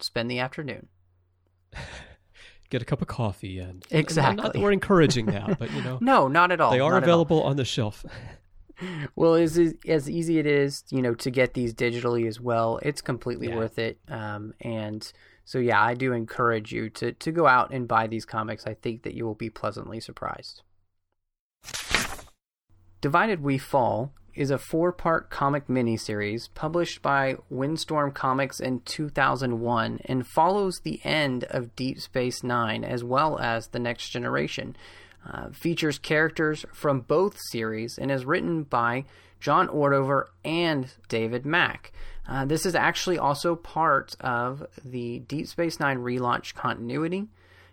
spend 0.00 0.30
the 0.30 0.38
afternoon, 0.38 0.88
Get 2.70 2.82
a 2.82 2.84
cup 2.84 3.00
of 3.00 3.08
coffee 3.08 3.58
and 3.58 3.76
Not 3.76 3.90
that 3.90 3.98
Exactly. 3.98 4.60
we're 4.60 4.72
encouraging 4.72 5.26
that, 5.36 5.58
but 5.58 5.72
you 5.72 5.82
know 5.82 5.98
no, 6.02 6.28
not 6.28 6.52
at 6.52 6.60
all. 6.60 6.70
they 6.70 6.80
are 6.80 6.92
not 6.92 7.02
available 7.02 7.42
on 7.42 7.56
the 7.56 7.64
shelf. 7.64 8.04
Well, 9.16 9.34
as 9.34 9.58
as 9.88 10.08
easy 10.08 10.38
it 10.38 10.46
is, 10.46 10.84
you 10.90 11.02
know, 11.02 11.12
to 11.16 11.30
get 11.32 11.54
these 11.54 11.74
digitally 11.74 12.28
as 12.28 12.40
well, 12.40 12.78
it's 12.80 13.00
completely 13.00 13.48
Yeah. 13.48 13.56
worth 13.56 13.76
it. 13.76 13.98
Um, 14.06 14.54
and 14.60 15.12
so, 15.44 15.58
yeah, 15.58 15.82
I 15.82 15.94
do 15.94 16.12
encourage 16.12 16.70
you 16.70 16.88
to 16.90 17.10
to 17.10 17.32
go 17.32 17.48
out 17.48 17.72
and 17.72 17.88
buy 17.88 18.06
these 18.06 18.24
comics. 18.24 18.68
I 18.68 18.74
think 18.74 19.02
that 19.02 19.14
you 19.14 19.26
will 19.26 19.34
be 19.34 19.50
pleasantly 19.50 19.98
surprised. 19.98 20.62
Divided 23.00 23.42
We 23.42 23.58
Fall 23.58 24.12
is 24.38 24.52
a 24.52 24.58
four 24.58 24.92
part 24.92 25.30
comic 25.30 25.66
miniseries 25.66 26.48
published 26.54 27.02
by 27.02 27.36
Wildstorm 27.52 28.14
Comics 28.14 28.60
in 28.60 28.80
2001 28.82 30.00
and 30.04 30.26
follows 30.26 30.78
the 30.78 31.00
end 31.02 31.42
of 31.44 31.74
Deep 31.74 32.00
Space 32.00 32.44
Nine 32.44 32.84
as 32.84 33.02
well 33.02 33.38
as 33.40 33.66
The 33.68 33.80
Next 33.80 34.10
Generation. 34.10 34.76
Uh, 35.28 35.50
features 35.50 35.98
characters 35.98 36.64
from 36.72 37.00
both 37.00 37.36
series 37.50 37.98
and 37.98 38.12
is 38.12 38.24
written 38.24 38.62
by 38.62 39.04
John 39.40 39.66
Ordover 39.66 40.26
and 40.44 40.88
David 41.08 41.44
Mack. 41.44 41.92
Uh, 42.28 42.44
this 42.44 42.64
is 42.64 42.76
actually 42.76 43.18
also 43.18 43.56
part 43.56 44.14
of 44.20 44.64
the 44.84 45.18
Deep 45.18 45.48
Space 45.48 45.80
Nine 45.80 45.98
relaunch 45.98 46.54
continuity 46.54 47.26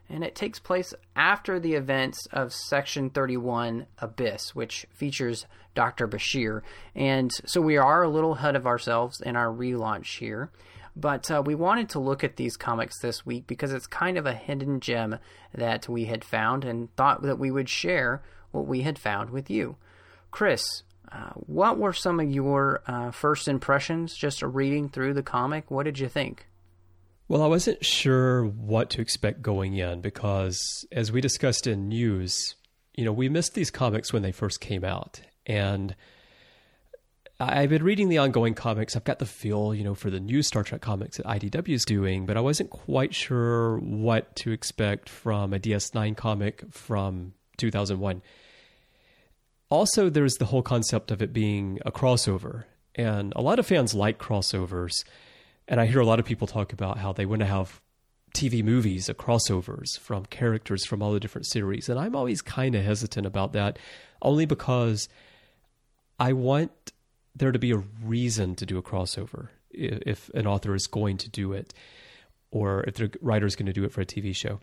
and 0.10 0.24
it 0.24 0.36
takes 0.36 0.60
place 0.60 0.94
after 1.16 1.60
the 1.60 1.74
events 1.74 2.28
of 2.32 2.54
Section 2.54 3.10
31 3.10 3.88
Abyss, 4.00 4.54
which 4.54 4.86
features 4.94 5.46
Dr. 5.74 6.08
Bashir. 6.08 6.62
And 6.96 7.32
so 7.46 7.62
we 7.62 7.78
are 7.78 8.04
a 8.04 8.10
little 8.10 8.34
ahead 8.34 8.56
of 8.56 8.68
ourselves 8.68 9.22
in 9.22 9.36
our 9.36 9.48
relaunch 9.48 10.20
here. 10.20 10.52
But 10.96 11.30
uh, 11.30 11.44
we 11.46 11.56
wanted 11.56 11.90
to 11.90 12.00
look 12.00 12.24
at 12.24 12.38
these 12.38 12.56
comics 12.56 13.00
this 13.00 13.26
week 13.26 13.48
because 13.48 13.74
it's 13.74 13.88
kind 13.88 14.18
of 14.18 14.26
a 14.26 14.34
hidden 14.34 14.80
gem 14.80 15.18
that 15.54 15.90
we 15.90 16.06
had 16.06 16.24
found 16.24 16.64
and 16.64 16.96
thought 16.96 17.22
that 17.24 17.38
we 17.38 17.52
would 17.52 17.68
share 17.68 18.24
what 18.52 18.66
we 18.66 18.82
had 18.82 18.98
found 18.98 19.30
with 19.30 19.50
you. 19.50 19.76
Chris, 20.32 20.84
uh, 21.12 21.32
what 21.36 21.78
were 21.78 21.94
some 21.94 22.20
of 22.20 22.32
your 22.32 22.82
uh, 22.88 23.12
first 23.12 23.48
impressions 23.48 24.16
just 24.16 24.42
reading 24.42 24.88
through 24.88 25.14
the 25.14 25.24
comic? 25.24 25.70
What 25.70 25.84
did 25.84 26.00
you 26.00 26.08
think? 26.08 26.48
Well, 27.28 27.42
I 27.42 27.48
wasn't 27.48 27.84
sure 27.84 28.46
what 28.46 28.92
to 28.92 29.02
expect 29.02 29.42
going 29.42 29.76
in 29.76 30.02
because, 30.02 30.86
as 30.92 31.12
we 31.12 31.22
discussed 31.22 31.66
in 31.66 31.88
news, 31.88 32.54
you 32.94 33.04
know, 33.04 33.12
we 33.12 33.30
missed 33.30 33.56
these 33.56 33.72
comics 33.72 34.14
when 34.14 34.22
they 34.22 34.32
first 34.32 34.62
came 34.62 34.84
out. 34.84 35.22
And 35.48 35.96
I've 37.40 37.70
been 37.70 37.84
reading 37.84 38.10
the 38.10 38.20
ongoing 38.20 38.54
comics. 38.54 38.96
I've 38.96 39.04
got 39.04 39.18
the 39.18 39.26
feel, 39.26 39.74
you 39.74 39.84
know, 39.84 39.96
for 39.96 40.12
the 40.12 40.20
new 40.20 40.44
Star 40.44 40.64
Trek 40.64 40.82
comics 40.82 41.18
that 41.18 41.26
IDW 41.26 41.74
is 41.74 41.84
doing, 41.84 42.28
but 42.28 42.38
I 42.38 42.42
wasn't 42.42 42.70
quite 42.70 43.16
sure 43.16 43.78
what 43.80 44.36
to 44.38 44.52
expect 44.52 45.10
from 45.10 45.52
a 45.52 45.60
DS9 45.60 46.16
comic 46.16 46.64
from 46.70 47.34
2001. 47.58 48.22
Also, 49.70 50.10
there's 50.10 50.36
the 50.36 50.46
whole 50.46 50.62
concept 50.62 51.10
of 51.10 51.24
it 51.24 51.34
being 51.34 51.80
a 51.88 51.92
crossover. 51.92 52.66
And 52.94 53.34
a 53.36 53.42
lot 53.42 53.58
of 53.58 53.66
fans 53.66 53.96
like 53.96 54.20
crossovers. 54.20 55.04
And 55.68 55.80
I 55.80 55.86
hear 55.88 56.00
a 56.00 56.06
lot 56.06 56.20
of 56.20 56.26
people 56.26 56.48
talk 56.48 56.74
about 56.74 56.98
how 56.98 57.12
they 57.14 57.26
want 57.26 57.40
to 57.40 57.46
have 57.46 57.82
TV 58.36 58.64
movies, 58.64 59.10
crossovers 59.18 59.98
from 60.00 60.26
characters 60.26 60.86
from 60.86 61.02
all 61.02 61.14
the 61.14 61.20
different 61.20 61.48
series. 61.48 61.90
And 61.90 61.98
I'm 61.98 62.16
always 62.16 62.42
kind 62.42 62.76
of 62.76 62.84
hesitant 62.84 63.26
about 63.26 63.54
that, 63.54 63.80
only 64.22 64.46
because 64.46 65.08
I 66.20 66.34
want 66.34 66.72
there 67.36 67.52
to 67.52 67.60
be 67.60 67.72
a 67.72 67.84
reason 68.04 68.56
to 68.56 68.66
do 68.66 68.78
a 68.78 68.84
crossover 68.84 69.50
if 69.72 70.30
an 70.30 70.48
author 70.48 70.74
is 70.76 70.88
going 70.88 71.18
to 71.18 71.30
do 71.30 71.52
it, 71.52 71.74
or 72.52 72.84
if 72.84 72.96
the 72.96 73.12
writer 73.22 73.46
is 73.46 73.56
going 73.56 73.66
to 73.66 73.74
do 73.74 73.84
it 73.84 73.92
for 73.92 74.02
a 74.02 74.06
TV 74.06 74.34
show. 74.36 74.62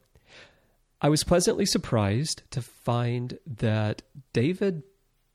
I 1.00 1.08
was 1.08 1.24
pleasantly 1.24 1.66
surprised 1.66 2.42
to 2.52 2.62
find 2.62 3.38
that 3.44 4.02
David 4.32 4.84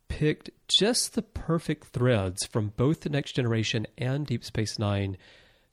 picked 0.07 0.49
just 0.67 1.13
the 1.13 1.21
perfect 1.21 1.87
threads 1.87 2.45
from 2.45 2.73
both 2.77 3.01
The 3.01 3.09
Next 3.09 3.33
Generation 3.33 3.85
and 3.97 4.25
Deep 4.25 4.43
Space 4.43 4.79
Nine 4.79 5.17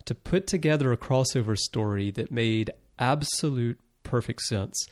to 0.06 0.14
put 0.14 0.46
together 0.46 0.92
a 0.92 0.96
crossover 0.96 1.56
story 1.56 2.10
that 2.10 2.30
made 2.30 2.70
absolute 2.98 3.78
perfect 4.02 4.42
sense 4.42 4.86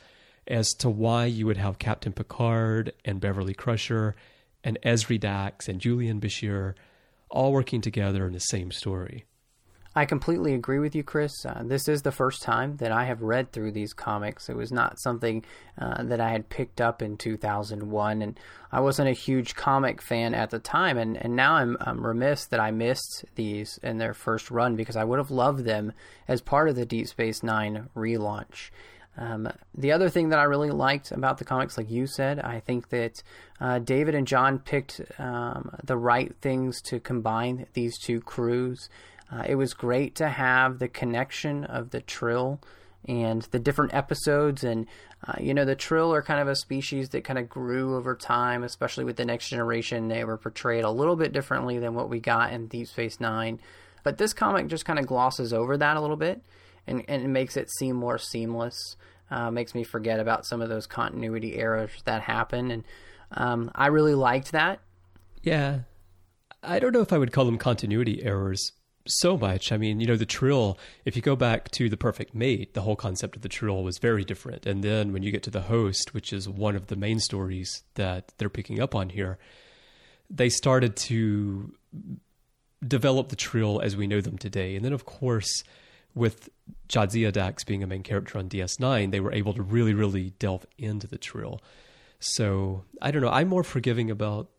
as 0.47 0.69
to 0.79 0.89
why 0.89 1.25
you 1.25 1.45
would 1.45 1.57
have 1.57 1.79
Captain 1.79 2.11
Picard 2.11 2.93
and 3.05 3.21
Beverly 3.21 3.53
Crusher 3.53 4.15
and 4.63 4.77
Ezri 4.83 5.19
Dax 5.19 5.67
and 5.67 5.79
Julian 5.79 6.19
Bashir 6.19 6.73
all 7.29 7.51
working 7.51 7.81
together 7.81 8.25
in 8.25 8.33
the 8.33 8.39
same 8.39 8.71
story. 8.71 9.25
I 9.95 10.05
completely 10.05 10.55
agree 10.55 10.79
with 10.79 10.95
you, 10.95 11.03
Chris. 11.03 11.45
Uh, 11.45 11.61
this 11.63 11.87
is 11.87 12.01
the 12.01 12.11
first 12.11 12.41
time 12.41 12.77
that 12.77 12.91
I 12.91 13.05
have 13.05 13.21
read 13.21 13.51
through 13.51 13.73
these 13.73 13.93
comics. 13.93 14.49
It 14.49 14.55
was 14.55 14.71
not 14.71 14.99
something 14.99 15.45
uh, 15.77 16.03
that 16.03 16.19
I 16.19 16.31
had 16.31 16.49
picked 16.49 16.81
up 16.81 17.03
in 17.03 17.15
2001, 17.15 18.21
and 18.23 18.39
I 18.71 18.79
wasn't 18.79 19.09
a 19.09 19.13
huge 19.13 19.53
comic 19.53 20.01
fan 20.01 20.33
at 20.33 20.49
the 20.49 20.57
time. 20.57 20.97
And, 20.97 21.15
and 21.15 21.35
now 21.35 21.55
I'm, 21.55 21.77
I'm 21.79 22.05
remiss 22.05 22.45
that 22.47 22.59
I 22.59 22.71
missed 22.71 23.25
these 23.35 23.79
in 23.83 23.99
their 23.99 24.15
first 24.15 24.49
run 24.49 24.75
because 24.75 24.95
I 24.95 25.03
would 25.03 25.19
have 25.19 25.31
loved 25.31 25.63
them 25.63 25.93
as 26.27 26.41
part 26.41 26.69
of 26.69 26.75
the 26.75 26.87
Deep 26.87 27.07
Space 27.07 27.43
Nine 27.43 27.89
relaunch. 27.95 28.71
Um, 29.15 29.47
the 29.75 29.91
other 29.91 30.09
thing 30.09 30.29
that 30.29 30.39
I 30.39 30.43
really 30.43 30.71
liked 30.71 31.11
about 31.11 31.37
the 31.37 31.45
comics, 31.45 31.77
like 31.77 31.91
you 31.91 32.07
said, 32.07 32.39
I 32.39 32.59
think 32.59 32.89
that 32.89 33.21
uh, 33.61 33.79
David 33.79 34.15
and 34.15 34.25
John 34.25 34.57
picked 34.57 35.01
um, 35.19 35.69
the 35.83 35.97
right 35.97 36.35
things 36.41 36.81
to 36.83 36.99
combine 36.99 37.67
these 37.73 37.99
two 37.99 38.21
crews. 38.21 38.89
Uh, 39.33 39.43
it 39.47 39.55
was 39.55 39.73
great 39.73 40.15
to 40.15 40.27
have 40.29 40.79
the 40.79 40.87
connection 40.87 41.63
of 41.63 41.89
the 41.89 42.01
Trill 42.01 42.59
and 43.05 43.41
the 43.51 43.59
different 43.59 43.93
episodes. 43.93 44.63
And, 44.63 44.85
uh, 45.27 45.33
you 45.39 45.53
know, 45.53 45.65
the 45.65 45.75
Trill 45.75 46.13
are 46.13 46.21
kind 46.21 46.39
of 46.39 46.47
a 46.47 46.55
species 46.55 47.09
that 47.09 47.23
kind 47.23 47.39
of 47.39 47.49
grew 47.49 47.95
over 47.95 48.15
time, 48.15 48.63
especially 48.63 49.05
with 49.05 49.15
the 49.15 49.25
next 49.25 49.49
generation. 49.49 50.07
They 50.07 50.23
were 50.23 50.37
portrayed 50.37 50.83
a 50.83 50.91
little 50.91 51.15
bit 51.15 51.31
differently 51.31 51.79
than 51.79 51.95
what 51.95 52.09
we 52.09 52.19
got 52.19 52.53
in 52.53 52.67
Deep 52.67 52.87
Space 52.87 53.19
Nine. 53.19 53.59
But 54.03 54.17
this 54.17 54.33
comic 54.33 54.67
just 54.67 54.85
kind 54.85 54.99
of 54.99 55.07
glosses 55.07 55.53
over 55.53 55.77
that 55.77 55.97
a 55.97 56.01
little 56.01 56.17
bit 56.17 56.43
and, 56.85 57.03
and 57.07 57.23
it 57.23 57.29
makes 57.29 57.57
it 57.57 57.71
seem 57.71 57.95
more 57.95 58.17
seamless. 58.17 58.97
Uh, 59.31 59.49
makes 59.49 59.73
me 59.73 59.83
forget 59.83 60.19
about 60.19 60.45
some 60.45 60.61
of 60.61 60.69
those 60.69 60.85
continuity 60.85 61.55
errors 61.55 61.89
that 62.05 62.21
happen. 62.21 62.69
And 62.69 62.83
um, 63.31 63.71
I 63.73 63.87
really 63.87 64.13
liked 64.13 64.51
that. 64.51 64.79
Yeah. 65.41 65.79
I 66.61 66.77
don't 66.77 66.93
know 66.93 67.01
if 67.01 67.11
I 67.11 67.17
would 67.17 67.31
call 67.31 67.45
them 67.45 67.57
continuity 67.57 68.21
errors 68.21 68.73
so 69.05 69.37
much. 69.37 69.71
I 69.71 69.77
mean, 69.77 69.99
you 69.99 70.07
know, 70.07 70.15
the 70.15 70.25
Trill, 70.25 70.77
if 71.05 71.15
you 71.15 71.21
go 71.21 71.35
back 71.35 71.69
to 71.71 71.89
The 71.89 71.97
Perfect 71.97 72.33
Mate, 72.33 72.73
the 72.73 72.81
whole 72.81 72.95
concept 72.95 73.35
of 73.35 73.41
the 73.41 73.49
Trill 73.49 73.83
was 73.83 73.97
very 73.97 74.23
different. 74.23 74.65
And 74.65 74.83
then 74.83 75.11
when 75.11 75.23
you 75.23 75.31
get 75.31 75.43
to 75.43 75.51
The 75.51 75.61
Host, 75.61 76.13
which 76.13 76.31
is 76.31 76.47
one 76.47 76.75
of 76.75 76.87
the 76.87 76.95
main 76.95 77.19
stories 77.19 77.83
that 77.95 78.31
they're 78.37 78.49
picking 78.49 78.79
up 78.79 78.95
on 78.95 79.09
here, 79.09 79.37
they 80.29 80.49
started 80.49 80.95
to 80.95 81.73
develop 82.85 83.29
the 83.29 83.35
Trill 83.35 83.81
as 83.81 83.95
we 83.95 84.07
know 84.07 84.21
them 84.21 84.37
today. 84.37 84.75
And 84.75 84.85
then, 84.85 84.93
of 84.93 85.05
course, 85.05 85.63
with 86.15 86.49
Jadzia 86.87 87.31
Dax 87.31 87.63
being 87.63 87.83
a 87.83 87.87
main 87.87 88.03
character 88.03 88.37
on 88.37 88.49
DS9, 88.49 89.11
they 89.11 89.19
were 89.19 89.33
able 89.33 89.53
to 89.53 89.61
really, 89.61 89.93
really 89.93 90.31
delve 90.39 90.65
into 90.77 91.07
the 91.07 91.17
Trill. 91.17 91.61
So 92.19 92.85
I 93.01 93.11
don't 93.11 93.21
know. 93.21 93.29
I'm 93.29 93.49
more 93.49 93.63
forgiving 93.63 94.09
about 94.09 94.49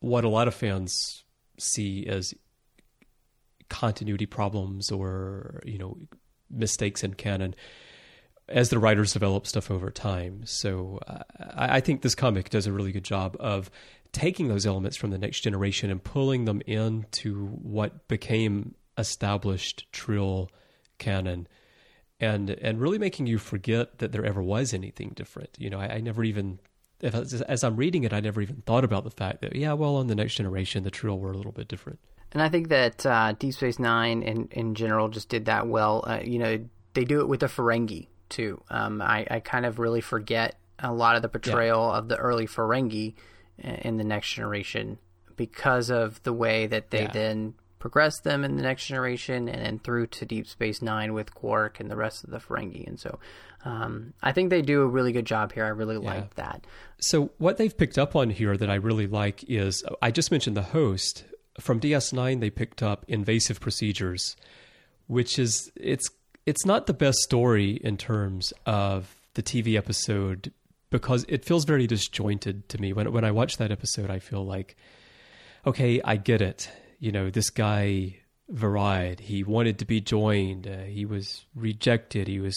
what 0.00 0.24
a 0.24 0.28
lot 0.28 0.48
of 0.48 0.54
fans 0.54 1.24
see 1.58 2.06
as 2.06 2.34
continuity 3.68 4.26
problems 4.26 4.90
or 4.90 5.60
you 5.64 5.78
know 5.78 5.96
mistakes 6.50 7.02
in 7.02 7.14
canon 7.14 7.54
as 8.48 8.68
the 8.68 8.78
writers 8.78 9.12
develop 9.12 9.46
stuff 9.46 9.70
over 9.70 9.90
time. 9.90 10.42
So 10.44 11.00
uh, 11.06 11.22
I, 11.56 11.80
think 11.80 12.02
this 12.02 12.14
comic 12.14 12.50
does 12.50 12.66
a 12.66 12.72
really 12.72 12.92
good 12.92 13.04
job 13.04 13.36
of 13.40 13.70
taking 14.12 14.48
those 14.48 14.66
elements 14.66 14.96
from 14.96 15.10
the 15.10 15.18
next 15.18 15.40
generation 15.40 15.90
and 15.90 16.02
pulling 16.02 16.44
them 16.44 16.60
into 16.66 17.46
what 17.46 18.06
became 18.06 18.74
established 18.98 19.90
Trill 19.92 20.50
canon 20.98 21.48
and 22.20 22.50
and 22.50 22.80
really 22.80 22.98
making 22.98 23.26
you 23.26 23.38
forget 23.38 23.98
that 23.98 24.12
there 24.12 24.24
ever 24.24 24.42
was 24.42 24.72
anything 24.72 25.12
different. 25.14 25.50
You 25.58 25.70
know, 25.70 25.80
I, 25.80 25.94
I 25.94 26.00
never 26.00 26.22
even 26.22 26.60
if, 27.00 27.14
as 27.42 27.64
I'm 27.64 27.76
reading 27.76 28.04
it, 28.04 28.12
I 28.12 28.20
never 28.20 28.40
even 28.40 28.62
thought 28.66 28.84
about 28.84 29.04
the 29.04 29.10
fact 29.10 29.40
that 29.40 29.56
yeah, 29.56 29.72
well, 29.72 29.96
on 29.96 30.06
the 30.06 30.14
next 30.14 30.34
generation, 30.34 30.84
the 30.84 30.90
Trill 30.90 31.18
were 31.18 31.32
a 31.32 31.36
little 31.36 31.52
bit 31.52 31.68
different. 31.68 31.98
And 32.34 32.42
I 32.42 32.48
think 32.48 32.68
that 32.68 33.06
uh, 33.06 33.32
Deep 33.38 33.54
Space 33.54 33.78
Nine 33.78 34.22
in 34.22 34.48
in 34.50 34.74
general 34.74 35.08
just 35.08 35.28
did 35.28 35.46
that 35.46 35.66
well. 35.66 36.04
Uh, 36.06 36.20
you 36.22 36.38
know, 36.38 36.64
they 36.92 37.04
do 37.04 37.20
it 37.20 37.28
with 37.28 37.40
the 37.40 37.46
Ferengi 37.46 38.08
too. 38.28 38.60
Um, 38.68 39.00
I 39.00 39.26
I 39.30 39.40
kind 39.40 39.64
of 39.64 39.78
really 39.78 40.00
forget 40.00 40.56
a 40.80 40.92
lot 40.92 41.16
of 41.16 41.22
the 41.22 41.28
portrayal 41.28 41.90
yeah. 41.90 41.98
of 41.98 42.08
the 42.08 42.16
early 42.16 42.46
Ferengi 42.46 43.14
in 43.58 43.96
the 43.96 44.04
next 44.04 44.32
generation 44.32 44.98
because 45.36 45.90
of 45.90 46.22
the 46.24 46.32
way 46.32 46.66
that 46.66 46.90
they 46.90 47.02
yeah. 47.02 47.12
then 47.12 47.54
progress 47.78 48.20
them 48.20 48.44
in 48.44 48.56
the 48.56 48.62
next 48.62 48.86
generation 48.86 49.48
and 49.48 49.64
then 49.64 49.78
through 49.78 50.06
to 50.06 50.24
Deep 50.24 50.46
Space 50.46 50.80
Nine 50.80 51.12
with 51.12 51.34
Quark 51.34 51.80
and 51.80 51.90
the 51.90 51.96
rest 51.96 52.24
of 52.24 52.30
the 52.30 52.38
Ferengi. 52.38 52.86
And 52.86 52.98
so 52.98 53.18
um, 53.64 54.14
I 54.22 54.32
think 54.32 54.50
they 54.50 54.62
do 54.62 54.82
a 54.82 54.86
really 54.86 55.12
good 55.12 55.26
job 55.26 55.52
here. 55.52 55.64
I 55.64 55.68
really 55.68 56.02
yeah. 56.02 56.14
like 56.14 56.34
that. 56.36 56.66
So 56.98 57.30
what 57.38 57.58
they've 57.58 57.76
picked 57.76 57.98
up 57.98 58.16
on 58.16 58.30
here 58.30 58.56
that 58.56 58.70
I 58.70 58.76
really 58.76 59.06
like 59.06 59.44
is 59.48 59.84
I 60.00 60.10
just 60.10 60.30
mentioned 60.30 60.56
the 60.56 60.62
host 60.62 61.24
from 61.60 61.80
DS9. 61.80 62.40
They 62.40 62.50
picked 62.50 62.82
up 62.82 63.04
invasive 63.08 63.60
procedures, 63.60 64.36
which 65.06 65.38
is 65.38 65.70
it's 65.76 66.08
it's 66.46 66.66
not 66.66 66.86
the 66.86 66.94
best 66.94 67.18
story 67.18 67.80
in 67.82 67.96
terms 67.96 68.52
of 68.66 69.14
the 69.34 69.42
TV 69.42 69.76
episode 69.76 70.52
because 70.90 71.24
it 71.28 71.44
feels 71.44 71.64
very 71.64 71.86
disjointed 71.86 72.68
to 72.68 72.78
me. 72.80 72.92
When 72.92 73.12
when 73.12 73.24
I 73.24 73.30
watch 73.30 73.56
that 73.56 73.70
episode, 73.70 74.10
I 74.10 74.18
feel 74.18 74.44
like, 74.44 74.76
okay, 75.66 76.00
I 76.04 76.16
get 76.16 76.40
it 76.40 76.70
you 77.04 77.12
know, 77.12 77.28
this 77.28 77.50
guy 77.50 78.16
Verad, 78.48 79.20
he 79.20 79.42
wanted 79.44 79.78
to 79.80 79.84
be 79.84 80.00
joined. 80.00 80.66
Uh, 80.66 80.84
he 80.84 81.04
was 81.04 81.44
rejected. 81.54 82.28
He 82.28 82.40
was 82.40 82.56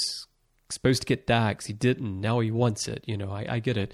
supposed 0.70 1.02
to 1.02 1.06
get 1.06 1.28
Dax. 1.28 1.66
He 1.66 1.74
didn't. 1.74 2.22
Now 2.22 2.39
he 2.39 2.50
wants 2.50 2.88
it. 2.88 3.04
You 3.06 3.18
know, 3.18 3.30
I, 3.30 3.45
I 3.56 3.60
get 3.60 3.76
it. 3.76 3.93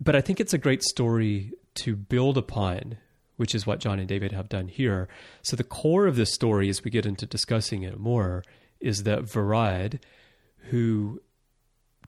But 0.00 0.16
I 0.16 0.20
think 0.20 0.40
it's 0.40 0.52
a 0.52 0.58
great 0.58 0.82
story 0.82 1.52
to 1.76 1.94
build 1.94 2.36
upon, 2.36 2.98
which 3.38 3.54
is 3.54 3.66
what 3.66 3.78
John 3.78 3.98
and 3.98 4.08
David 4.08 4.32
have 4.32 4.48
done 4.48 4.68
here. 4.68 5.08
So 5.42 5.56
the 5.56 5.64
core 5.64 6.06
of 6.06 6.16
this 6.16 6.34
story, 6.34 6.68
as 6.68 6.84
we 6.84 6.90
get 6.90 7.06
into 7.06 7.24
discussing 7.24 7.84
it 7.84 7.98
more, 7.98 8.44
is 8.80 9.04
that 9.04 9.22
Verad, 9.22 10.00
who 10.70 11.22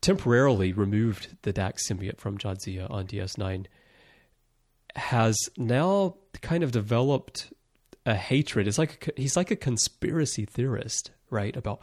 temporarily 0.01 0.73
removed 0.73 1.37
the 1.43 1.53
Dax 1.53 1.89
symbiote 1.89 2.19
from 2.19 2.37
Jadzia 2.37 2.91
on 2.91 3.07
DS9, 3.07 3.67
has 4.97 5.37
now 5.57 6.17
kind 6.43 6.65
of 6.65 6.73
developed 6.73 7.53
a 8.05 8.17
hatred. 8.17 8.67
It's 8.67 8.79
like 8.79 9.09
a, 9.17 9.21
he's 9.21 9.37
like 9.37 9.53
a 9.53 9.57
conspiracy 9.57 10.45
theorist, 10.47 11.13
right? 11.31 11.57
About 11.57 11.81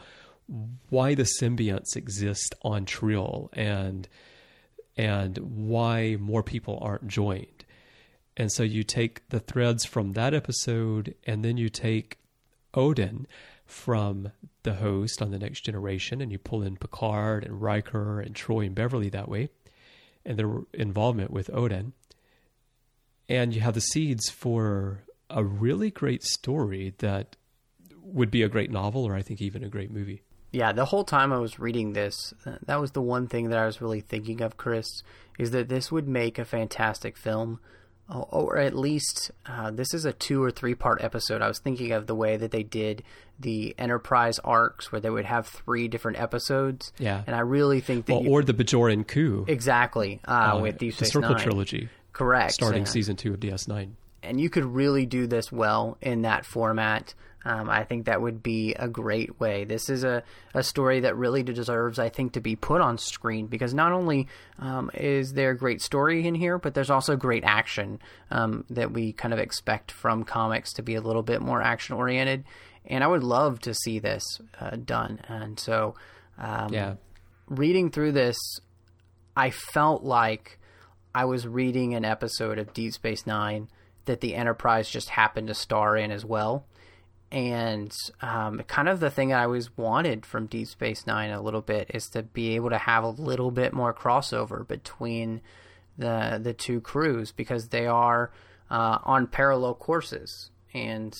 why 0.90 1.14
the 1.14 1.28
symbionts 1.40 1.96
exist 1.96 2.54
on 2.62 2.84
Trill 2.84 3.50
and 3.54 4.08
and 4.98 5.38
why 5.38 6.16
more 6.18 6.42
people 6.42 6.78
aren't 6.82 7.06
joined. 7.06 7.57
And 8.38 8.50
so 8.50 8.62
you 8.62 8.84
take 8.84 9.28
the 9.28 9.40
threads 9.40 9.84
from 9.84 10.12
that 10.12 10.32
episode 10.32 11.14
and 11.26 11.44
then 11.44 11.58
you 11.58 11.68
take 11.68 12.18
Odan 12.72 13.26
from 13.66 14.32
the 14.62 14.74
host 14.74 15.20
on 15.20 15.30
the 15.30 15.38
next 15.38 15.60
generation 15.62 16.22
and 16.22 16.32
you 16.32 16.38
pull 16.38 16.62
in 16.62 16.76
Picard 16.76 17.44
and 17.44 17.60
Riker 17.60 18.20
and 18.20 18.34
Troi 18.34 18.64
and 18.64 18.74
Beverly 18.74 19.10
that 19.10 19.28
way 19.28 19.50
and 20.24 20.38
their 20.38 20.60
involvement 20.72 21.30
with 21.30 21.48
Odan 21.48 21.92
and 23.28 23.54
you 23.54 23.60
have 23.60 23.74
the 23.74 23.80
seeds 23.80 24.30
for 24.30 25.02
a 25.28 25.44
really 25.44 25.90
great 25.90 26.22
story 26.22 26.94
that 26.98 27.36
would 28.02 28.30
be 28.30 28.42
a 28.42 28.48
great 28.48 28.70
novel 28.70 29.04
or 29.04 29.14
I 29.14 29.22
think 29.22 29.42
even 29.42 29.62
a 29.62 29.68
great 29.68 29.90
movie. 29.90 30.22
Yeah, 30.50 30.72
the 30.72 30.86
whole 30.86 31.04
time 31.04 31.30
I 31.30 31.38
was 31.38 31.58
reading 31.58 31.92
this, 31.92 32.32
uh, 32.46 32.56
that 32.64 32.80
was 32.80 32.92
the 32.92 33.02
one 33.02 33.26
thing 33.26 33.50
that 33.50 33.58
I 33.58 33.66
was 33.66 33.82
really 33.82 34.00
thinking 34.00 34.40
of, 34.40 34.56
Chris, 34.56 35.02
is 35.38 35.50
that 35.50 35.68
this 35.68 35.92
would 35.92 36.08
make 36.08 36.38
a 36.38 36.44
fantastic 36.46 37.18
film. 37.18 37.60
Or 38.10 38.56
at 38.56 38.74
least 38.74 39.30
uh, 39.44 39.70
this 39.70 39.92
is 39.92 40.06
a 40.06 40.12
two 40.12 40.42
or 40.42 40.50
three 40.50 40.74
part 40.74 41.02
episode. 41.02 41.42
I 41.42 41.48
was 41.48 41.58
thinking 41.58 41.92
of 41.92 42.06
the 42.06 42.14
way 42.14 42.38
that 42.38 42.50
they 42.50 42.62
did 42.62 43.02
the 43.38 43.74
Enterprise 43.78 44.38
arcs, 44.38 44.90
where 44.90 45.00
they 45.00 45.10
would 45.10 45.26
have 45.26 45.46
three 45.46 45.88
different 45.88 46.18
episodes. 46.18 46.92
Yeah, 46.98 47.22
and 47.26 47.36
I 47.36 47.40
really 47.40 47.80
think 47.80 48.06
that 48.06 48.14
well, 48.14 48.22
you, 48.22 48.30
or 48.30 48.42
the 48.42 48.54
Bajoran 48.54 49.06
coup 49.06 49.44
exactly 49.46 50.20
uh, 50.26 50.54
uh, 50.54 50.60
with 50.60 50.78
Deep 50.78 50.94
Space 50.94 51.08
the 51.08 51.12
Circle 51.12 51.34
Nine. 51.34 51.42
trilogy. 51.42 51.88
Correct. 52.12 52.54
Starting 52.54 52.86
season 52.86 53.16
two 53.16 53.34
of 53.34 53.40
DS9. 53.40 53.90
And 54.22 54.40
you 54.40 54.50
could 54.50 54.64
really 54.64 55.06
do 55.06 55.26
this 55.26 55.52
well 55.52 55.96
in 56.00 56.22
that 56.22 56.44
format. 56.44 57.14
Um, 57.44 57.70
I 57.70 57.84
think 57.84 58.06
that 58.06 58.20
would 58.20 58.42
be 58.42 58.74
a 58.74 58.88
great 58.88 59.38
way. 59.38 59.64
This 59.64 59.88
is 59.88 60.02
a, 60.02 60.22
a 60.54 60.62
story 60.62 61.00
that 61.00 61.16
really 61.16 61.42
deserves, 61.42 61.98
I 61.98 62.08
think, 62.08 62.32
to 62.32 62.40
be 62.40 62.56
put 62.56 62.80
on 62.80 62.98
screen 62.98 63.46
because 63.46 63.72
not 63.72 63.92
only 63.92 64.26
um, 64.58 64.90
is 64.92 65.32
there 65.32 65.54
great 65.54 65.80
story 65.80 66.26
in 66.26 66.34
here, 66.34 66.58
but 66.58 66.74
there's 66.74 66.90
also 66.90 67.16
great 67.16 67.44
action 67.44 68.00
um, 68.30 68.64
that 68.70 68.92
we 68.92 69.12
kind 69.12 69.32
of 69.32 69.38
expect 69.38 69.92
from 69.92 70.24
comics 70.24 70.72
to 70.74 70.82
be 70.82 70.96
a 70.96 71.00
little 71.00 71.22
bit 71.22 71.40
more 71.40 71.62
action 71.62 71.94
oriented. 71.94 72.44
And 72.84 73.04
I 73.04 73.06
would 73.06 73.22
love 73.22 73.60
to 73.60 73.72
see 73.72 73.98
this 73.98 74.24
uh, 74.60 74.76
done. 74.76 75.20
And 75.28 75.60
so, 75.60 75.94
um, 76.38 76.72
yeah, 76.72 76.94
reading 77.48 77.90
through 77.90 78.12
this, 78.12 78.36
I 79.36 79.50
felt 79.50 80.02
like 80.02 80.58
I 81.14 81.24
was 81.24 81.46
reading 81.46 81.94
an 81.94 82.04
episode 82.04 82.58
of 82.58 82.74
Deep 82.74 82.92
Space 82.92 83.26
Nine 83.26 83.68
that 84.08 84.20
the 84.20 84.34
Enterprise 84.34 84.90
just 84.90 85.10
happened 85.10 85.48
to 85.48 85.54
star 85.54 85.96
in 85.96 86.10
as 86.10 86.24
well. 86.24 86.66
And 87.30 87.92
um, 88.22 88.62
kind 88.66 88.88
of 88.88 89.00
the 89.00 89.10
thing 89.10 89.32
I 89.32 89.44
always 89.44 89.76
wanted 89.76 90.24
from 90.24 90.46
Deep 90.46 90.66
Space 90.66 91.06
Nine 91.06 91.30
a 91.30 91.42
little 91.42 91.60
bit 91.60 91.90
is 91.94 92.08
to 92.10 92.22
be 92.22 92.56
able 92.56 92.70
to 92.70 92.78
have 92.78 93.04
a 93.04 93.10
little 93.10 93.50
bit 93.50 93.72
more 93.72 93.92
crossover 93.92 94.66
between 94.66 95.42
the 95.98 96.40
the 96.42 96.54
two 96.54 96.80
crews 96.80 97.32
because 97.32 97.68
they 97.68 97.86
are 97.86 98.30
uh, 98.70 98.98
on 99.04 99.26
parallel 99.26 99.74
courses 99.74 100.50
and 100.72 101.14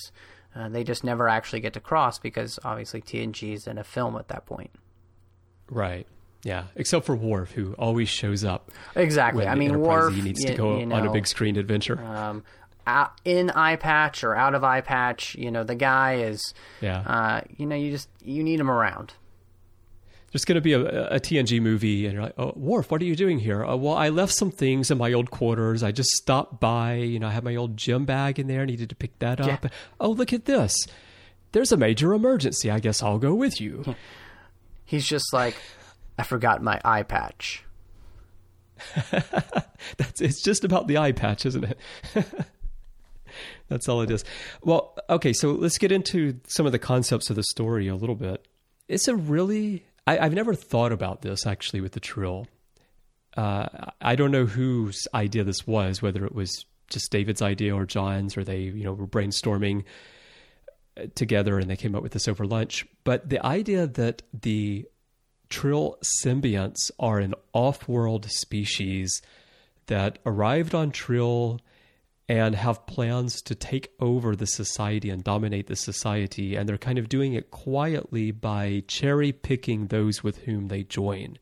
uh, 0.57 0.69
they 0.69 0.83
just 0.83 1.05
never 1.05 1.29
actually 1.29 1.61
get 1.61 1.75
to 1.75 1.81
cross 1.81 2.19
because 2.19 2.59
obviously 2.65 3.03
TNG 3.03 3.55
is 3.55 3.67
in 3.67 3.77
a 3.77 3.85
film 3.85 4.17
at 4.17 4.29
that 4.29 4.47
point. 4.47 4.71
Right. 5.71 6.07
Yeah, 6.45 6.65
except 6.77 7.05
for 7.05 7.17
Worf, 7.17 7.51
who 7.51 7.75
always 7.75 8.09
shows 8.09 8.45
up. 8.45 8.71
Exactly. 8.95 9.47
I 9.47 9.57
mean, 9.57 9.81
Worf 9.81 10.15
needs 10.15 10.45
to 10.45 10.55
go 10.55 10.79
you 10.79 10.87
know, 10.87 10.95
on 10.95 11.07
a 11.07 11.13
big 11.13 11.27
screen 11.27 11.57
adventure. 11.57 12.01
Um, 12.01 12.45
out, 12.89 13.21
in 13.25 13.51
eye 13.51 13.77
patch 13.77 14.25
or 14.25 14.35
out 14.35 14.55
of 14.55 14.65
eye 14.65 14.81
patch, 14.81 15.35
you 15.35 15.51
know, 15.51 15.63
the 15.63 15.75
guy 15.75 16.15
is. 16.15 16.55
Yeah. 16.81 17.01
Uh, 17.01 17.41
you 17.57 17.67
know, 17.67 17.77
you 17.77 17.91
just 17.91 18.09
you 18.25 18.43
need 18.43 18.59
him 18.59 18.71
around. 18.71 19.13
There's 20.33 20.45
going 20.45 20.57
to 20.57 20.61
be 20.61 20.75
a, 20.75 21.09
a, 21.09 21.21
TNG 21.21 21.61
movie, 21.63 22.05
and 22.05 22.13
you're 22.13 22.23
like, 22.23 22.35
"Oh, 22.37 22.53
Worf, 22.55 22.91
what 22.91 23.01
are 23.01 23.07
you 23.07 23.17
doing 23.17 23.39
here?" 23.39 23.65
Uh, 23.65 23.77
well, 23.77 23.95
I 23.95 24.11
left 24.11 24.35
some 24.35 24.51
things 24.51 24.91
in 24.91 24.99
my 24.99 25.13
old 25.13 25.31
quarters. 25.31 25.83
I 25.83 25.91
just 25.91 26.11
stopped 26.11 26.61
by. 26.61 26.97
You 26.97 27.19
know, 27.19 27.29
I 27.29 27.31
had 27.31 27.45
my 27.45 27.57
old 27.57 27.77
gym 27.77 28.05
bag 28.05 28.39
in 28.39 28.47
there. 28.47 28.63
I 28.63 28.67
Needed 28.67 28.91
to 28.91 28.97
pick 28.97 29.19
that 29.21 29.41
up. 29.41 29.65
Yeah. 29.65 29.71
Oh, 29.99 30.11
look 30.11 30.33
at 30.35 30.45
this. 30.45 30.75
There's 31.53 31.73
a 31.73 31.79
major 31.79 32.13
emergency. 32.13 32.71
I 32.71 32.79
guess 32.79 33.03
I'll 33.03 33.19
go 33.19 33.35
with 33.35 33.59
you. 33.61 33.95
He's 34.85 35.07
just 35.07 35.33
like, 35.33 35.57
I 36.19 36.25
forgot 36.25 36.63
my 36.63 36.81
eye 36.85 37.05
patch. 37.05 37.65
That's 39.11 40.21
it's 40.21 40.43
just 40.43 40.65
about 40.65 40.89
the 40.89 40.99
eye 40.99 41.13
patch, 41.13 41.47
isn't 41.47 41.65
it? 41.65 41.79
That's 43.69 43.89
all 43.89 44.03
it 44.03 44.11
is. 44.11 44.25
Well, 44.63 44.97
okay, 45.11 45.33
so 45.33 45.53
let's 45.53 45.79
get 45.79 45.93
into 45.93 46.41
some 46.47 46.67
of 46.67 46.73
the 46.73 46.79
concepts 46.79 47.31
of 47.31 47.37
the 47.37 47.45
story 47.45 47.89
a 47.89 47.97
little 47.97 48.15
bit. 48.15 48.47
It's 48.89 49.09
a 49.09 49.17
really 49.17 49.85
I, 50.07 50.17
have 50.17 50.33
never 50.33 50.55
thought 50.55 50.93
about 50.93 51.23
this 51.23 51.47
actually 51.47 51.83
with 51.83 51.93
the 51.93 52.01
Trill. 52.01 52.47
Uh, 53.37 53.69
I 54.01 54.17
don't 54.17 54.31
know 54.31 54.47
whose 54.47 55.07
idea 55.13 55.45
this 55.45 55.67
was, 55.67 56.01
whether 56.01 56.25
it 56.25 56.35
was 56.35 56.65
just 56.89 57.13
David's 57.13 57.43
idea 57.43 57.75
or 57.75 57.85
John's, 57.85 58.37
or 58.37 58.43
they 58.43 58.61
you 58.61 58.85
know 58.85 58.95
were 58.95 59.07
brainstorming 59.07 59.85
together 61.15 61.59
and 61.59 61.69
they 61.71 61.77
came 61.77 61.95
up 61.95 62.03
with 62.03 62.13
this 62.13 62.27
over 62.27 62.47
lunch. 62.47 62.87
But 63.05 63.29
the 63.29 63.45
idea 63.45 63.87
that 63.87 64.23
the 64.33 64.87
Trill 65.51 65.97
symbionts 66.03 66.91
are 66.99 67.19
an 67.19 67.35
off 67.53 67.89
world 67.89 68.31
species 68.31 69.23
that 69.87 70.19
arrived 70.27 70.75
on 70.75 70.91
Trill 70.91 71.61
and 72.29 72.55
have 72.55 72.87
plans 72.87 73.41
to 73.43 73.55
take 73.55 73.91
over 74.01 74.37
the 74.37 74.47
society 74.47 75.09
and 75.09 75.25
dominate 75.25 75.67
the 75.67 75.77
society. 75.77 76.57
And 76.57 76.69
they're 76.69 76.77
kind 76.77 76.99
of 76.99 77.09
doing 77.09 77.33
it 77.33 77.51
quietly 77.51 78.31
by 78.33 78.83
cherry 78.87 79.33
picking 79.33 79.87
those 79.87 80.23
with 80.23 80.39
whom 80.39 80.69
they 80.69 80.83
join. 80.83 81.39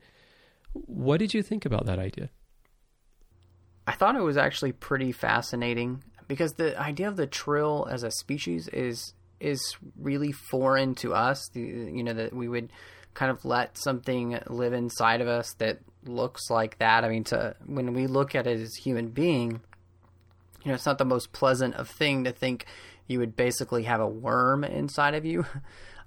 What 0.72 1.18
did 1.18 1.34
you 1.34 1.42
think 1.42 1.64
about 1.64 1.86
that 1.86 1.98
idea? 1.98 2.30
I 3.86 3.92
thought 3.92 4.16
it 4.16 4.22
was 4.22 4.36
actually 4.36 4.72
pretty 4.72 5.12
fascinating 5.12 6.02
because 6.28 6.52
the 6.54 6.78
idea 6.78 7.08
of 7.08 7.16
the 7.16 7.26
Trill 7.26 7.86
as 7.90 8.02
a 8.02 8.10
species 8.10 8.68
is 8.68 9.14
is 9.38 9.76
really 9.98 10.32
foreign 10.32 10.94
to 10.96 11.14
us. 11.14 11.50
You 11.54 12.02
know 12.02 12.14
that 12.14 12.32
we 12.32 12.48
would 12.48 12.72
kind 13.14 13.30
of 13.30 13.44
let 13.44 13.78
something 13.78 14.38
live 14.48 14.72
inside 14.72 15.20
of 15.20 15.28
us 15.28 15.54
that 15.58 15.78
looks 16.04 16.50
like 16.50 16.78
that. 16.78 17.04
I 17.04 17.08
mean, 17.08 17.24
to 17.24 17.54
when 17.64 17.92
we 17.92 18.06
look 18.06 18.34
at 18.34 18.46
it 18.46 18.60
as 18.60 18.74
human 18.74 19.08
being, 19.08 19.60
you 20.66 20.72
know, 20.72 20.74
it's 20.74 20.84
not 20.84 20.98
the 20.98 21.04
most 21.04 21.32
pleasant 21.32 21.76
of 21.76 21.88
thing 21.88 22.24
to 22.24 22.32
think 22.32 22.66
you 23.06 23.20
would 23.20 23.36
basically 23.36 23.84
have 23.84 24.00
a 24.00 24.08
worm 24.08 24.64
inside 24.64 25.14
of 25.14 25.24
you. 25.24 25.46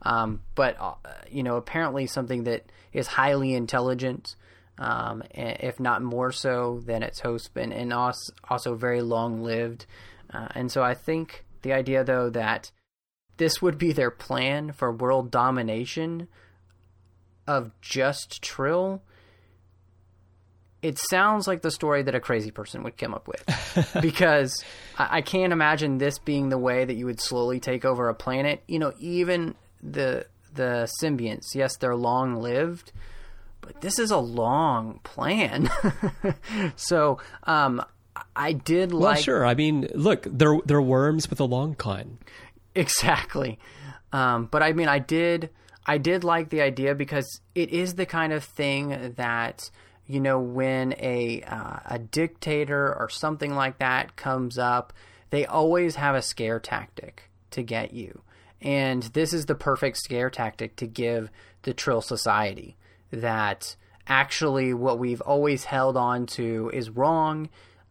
Um, 0.01 0.39
but 0.55 0.77
uh, 0.79 0.93
you 1.29 1.43
know, 1.43 1.57
apparently 1.57 2.07
something 2.07 2.45
that 2.45 2.63
is 2.93 3.05
highly 3.05 3.53
intelligent 3.53 4.37
um, 4.79 5.23
if 5.31 5.79
not 5.79 6.01
more 6.01 6.31
so 6.31 6.81
than 6.85 7.03
its 7.03 7.19
host, 7.19 7.51
and, 7.55 7.73
and 7.73 7.91
also, 7.91 8.33
also 8.49 8.75
very 8.75 9.01
long 9.01 9.43
lived. 9.43 9.85
Uh, 10.33 10.47
and 10.55 10.71
so 10.71 10.81
I 10.81 10.93
think 10.93 11.45
the 11.63 11.73
idea, 11.73 12.03
though, 12.03 12.29
that 12.29 12.71
this 13.37 13.61
would 13.61 13.77
be 13.77 13.91
their 13.91 14.09
plan 14.09 14.71
for 14.71 14.91
world 14.91 15.31
domination 15.31 16.29
of 17.45 17.71
just 17.81 18.41
Trill 18.41 19.03
it 20.81 20.97
sounds 21.09 21.47
like 21.47 21.61
the 21.61 21.71
story 21.71 22.03
that 22.03 22.15
a 22.15 22.19
crazy 22.19 22.51
person 22.51 22.83
would 22.83 22.97
come 22.97 23.13
up 23.13 23.27
with. 23.27 23.43
Because 24.01 24.63
I, 24.97 25.17
I, 25.17 25.21
can't 25.21 25.53
imagine 25.53 25.97
this 25.97 26.19
being 26.19 26.49
the 26.49 26.57
way 26.57 26.85
that 26.85 26.93
you 26.93 27.05
would 27.05 27.19
slowly 27.19 27.59
take 27.59 27.85
over 27.85 28.09
a 28.09 28.13
planet. 28.13 28.63
You 28.67 28.79
know 28.79 28.93
even 28.99 29.55
the 29.81 30.25
the 30.53 30.89
symbionts 31.01 31.55
yes 31.55 31.77
they're 31.77 31.95
long 31.95 32.35
lived 32.35 32.91
but 33.61 33.81
this 33.81 33.99
is 33.99 34.11
a 34.11 34.17
long 34.17 34.99
plan. 35.03 35.69
So 36.75 37.19
um 37.43 37.83
i 38.35 38.51
did 38.53 38.91
well, 38.91 39.01
like 39.01 39.23
sure. 39.23 39.45
I 39.45 39.55
mean 39.55 39.87
look 39.93 40.25
they're 40.29 40.59
they're 40.65 40.81
worms 40.81 41.29
with 41.29 41.39
a 41.39 41.45
long 41.45 41.75
con. 41.75 42.17
Exactly. 42.75 43.59
Um 44.11 44.47
but 44.51 44.63
i 44.63 44.73
mean 44.73 44.87
i 44.87 44.99
did 44.99 45.49
i 45.85 45.97
did 45.97 46.23
like 46.23 46.49
the 46.49 46.61
idea 46.61 46.95
because 46.95 47.41
it 47.55 47.69
is 47.69 47.95
the 47.95 48.05
kind 48.05 48.33
of 48.33 48.43
thing 48.43 49.13
that 49.17 49.69
you 50.09 50.19
know, 50.19 50.39
when 50.39 50.95
a 50.97 51.43
uh, 51.43 51.79
a 51.85 51.99
dictator 51.99 52.95
or 52.95 53.09
something 53.09 53.53
like 53.53 53.77
that 53.77 54.15
comes 54.15 54.57
up, 54.57 54.91
they 55.29 55.45
always 55.45 55.95
have 55.95 56.15
a 56.15 56.21
scare 56.23 56.59
tactic 56.59 57.29
to 57.51 57.61
get 57.61 57.93
you. 57.93 58.23
And 58.59 59.03
this 59.03 59.33
is 59.33 59.45
the 59.45 59.53
perfect 59.53 59.97
scare 59.97 60.31
tactic 60.31 60.75
to 60.77 60.87
give 60.87 61.29
the 61.61 61.75
Trill 61.75 62.01
Society 62.01 62.75
that 63.11 63.75
actually 64.07 64.73
what 64.73 64.97
we've 64.97 65.21
always 65.21 65.65
held 65.65 65.95
on 65.95 66.25
to 66.25 66.71
is 66.73 66.89
wrong. 66.89 67.47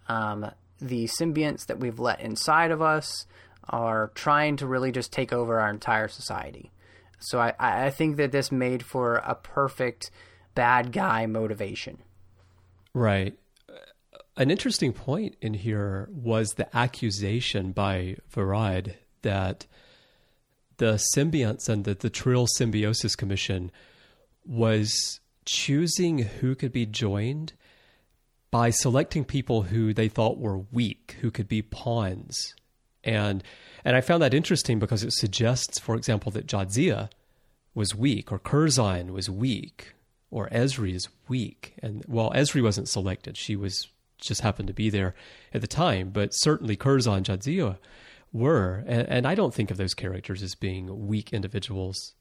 Um, 0.09 0.51
the 0.81 1.05
symbionts 1.21 1.67
that 1.67 1.79
we've 1.79 2.01
let 2.01 2.21
inside 2.21 2.73
of 2.73 2.83
us 2.83 3.27
are 3.69 4.11
trying 4.17 4.57
to 4.57 4.67
really 4.67 4.91
just 4.91 5.13
take 5.13 5.33
over 5.33 5.61
our 5.61 5.71
entire 5.71 6.09
society. 6.09 6.73
So 7.21 7.39
I, 7.39 7.55
I 7.61 7.91
think 7.91 8.17
that 8.17 8.33
this 8.33 8.51
made 8.51 8.83
for 8.83 9.17
a 9.17 9.37
perfect 9.37 10.11
bad 10.57 10.91
guy 10.91 11.27
motivation. 11.27 11.99
Right. 12.99 13.39
Uh, 13.69 13.75
an 14.37 14.51
interesting 14.51 14.93
point 14.93 15.37
in 15.41 15.55
here 15.55 16.09
was 16.11 16.55
the 16.55 16.77
accusation 16.77 17.71
by 17.71 18.17
Verad 18.29 18.97
that 19.23 19.67
the 20.79 21.01
symbionts 21.15 21.69
and 21.69 21.85
the, 21.85 21.95
the 21.95 22.11
Trill 22.11 22.49
Symbiosis 22.49 23.15
Commission 23.15 23.71
was 24.45 25.21
choosing 25.45 26.19
who 26.19 26.57
could 26.57 26.73
be 26.73 26.87
joined 26.87 27.53
by 28.51 28.71
selecting 28.71 29.25
people 29.25 29.63
who 29.63 29.95
they 29.95 30.09
thought 30.09 30.39
were 30.39 30.59
weak, 30.59 31.19
who 31.21 31.31
could 31.31 31.47
be 31.47 31.63
pawns. 31.63 32.53
And 33.05 33.45
and 33.85 33.97
I 33.97 34.01
found 34.01 34.25
that 34.25 34.35
interesting 34.35 34.81
because 34.81 35.05
it 35.05 35.13
suggests, 35.13 35.79
for 35.79 35.95
example, 35.95 36.33
that 36.33 36.49
Jadzia 36.49 37.11
was 37.77 37.95
weak 37.95 38.33
or 38.33 38.41
Curzon 38.41 39.13
was 39.13 39.31
weak 39.31 39.95
or 40.31 40.49
Ezri 40.51 40.95
is 40.95 41.09
weak. 41.29 41.75
And 41.83 42.05
well, 42.07 42.31
Ezri 42.33 42.63
wasn't 42.63 42.89
selected; 42.89 43.37
she 43.37 43.57
was 43.57 43.89
just 44.19 44.41
happened 44.41 44.69
to 44.69 44.75
be 44.75 44.91
there 44.91 45.15
at 45.55 45.61
the 45.61 45.67
time. 45.67 46.11
But 46.11 46.31
certainly 46.33 46.77
Curzon, 46.77 47.25
Jadzia 47.25 47.79
were, 48.33 48.85
and, 48.87 49.09
and 49.09 49.27
I 49.27 49.35
don't 49.35 49.55
think 49.55 49.71
of 49.71 49.77
those 49.77 49.95
characters 49.95 50.43
as 50.43 50.55
being 50.55 51.07
weak 51.07 51.33
individuals 51.33 52.15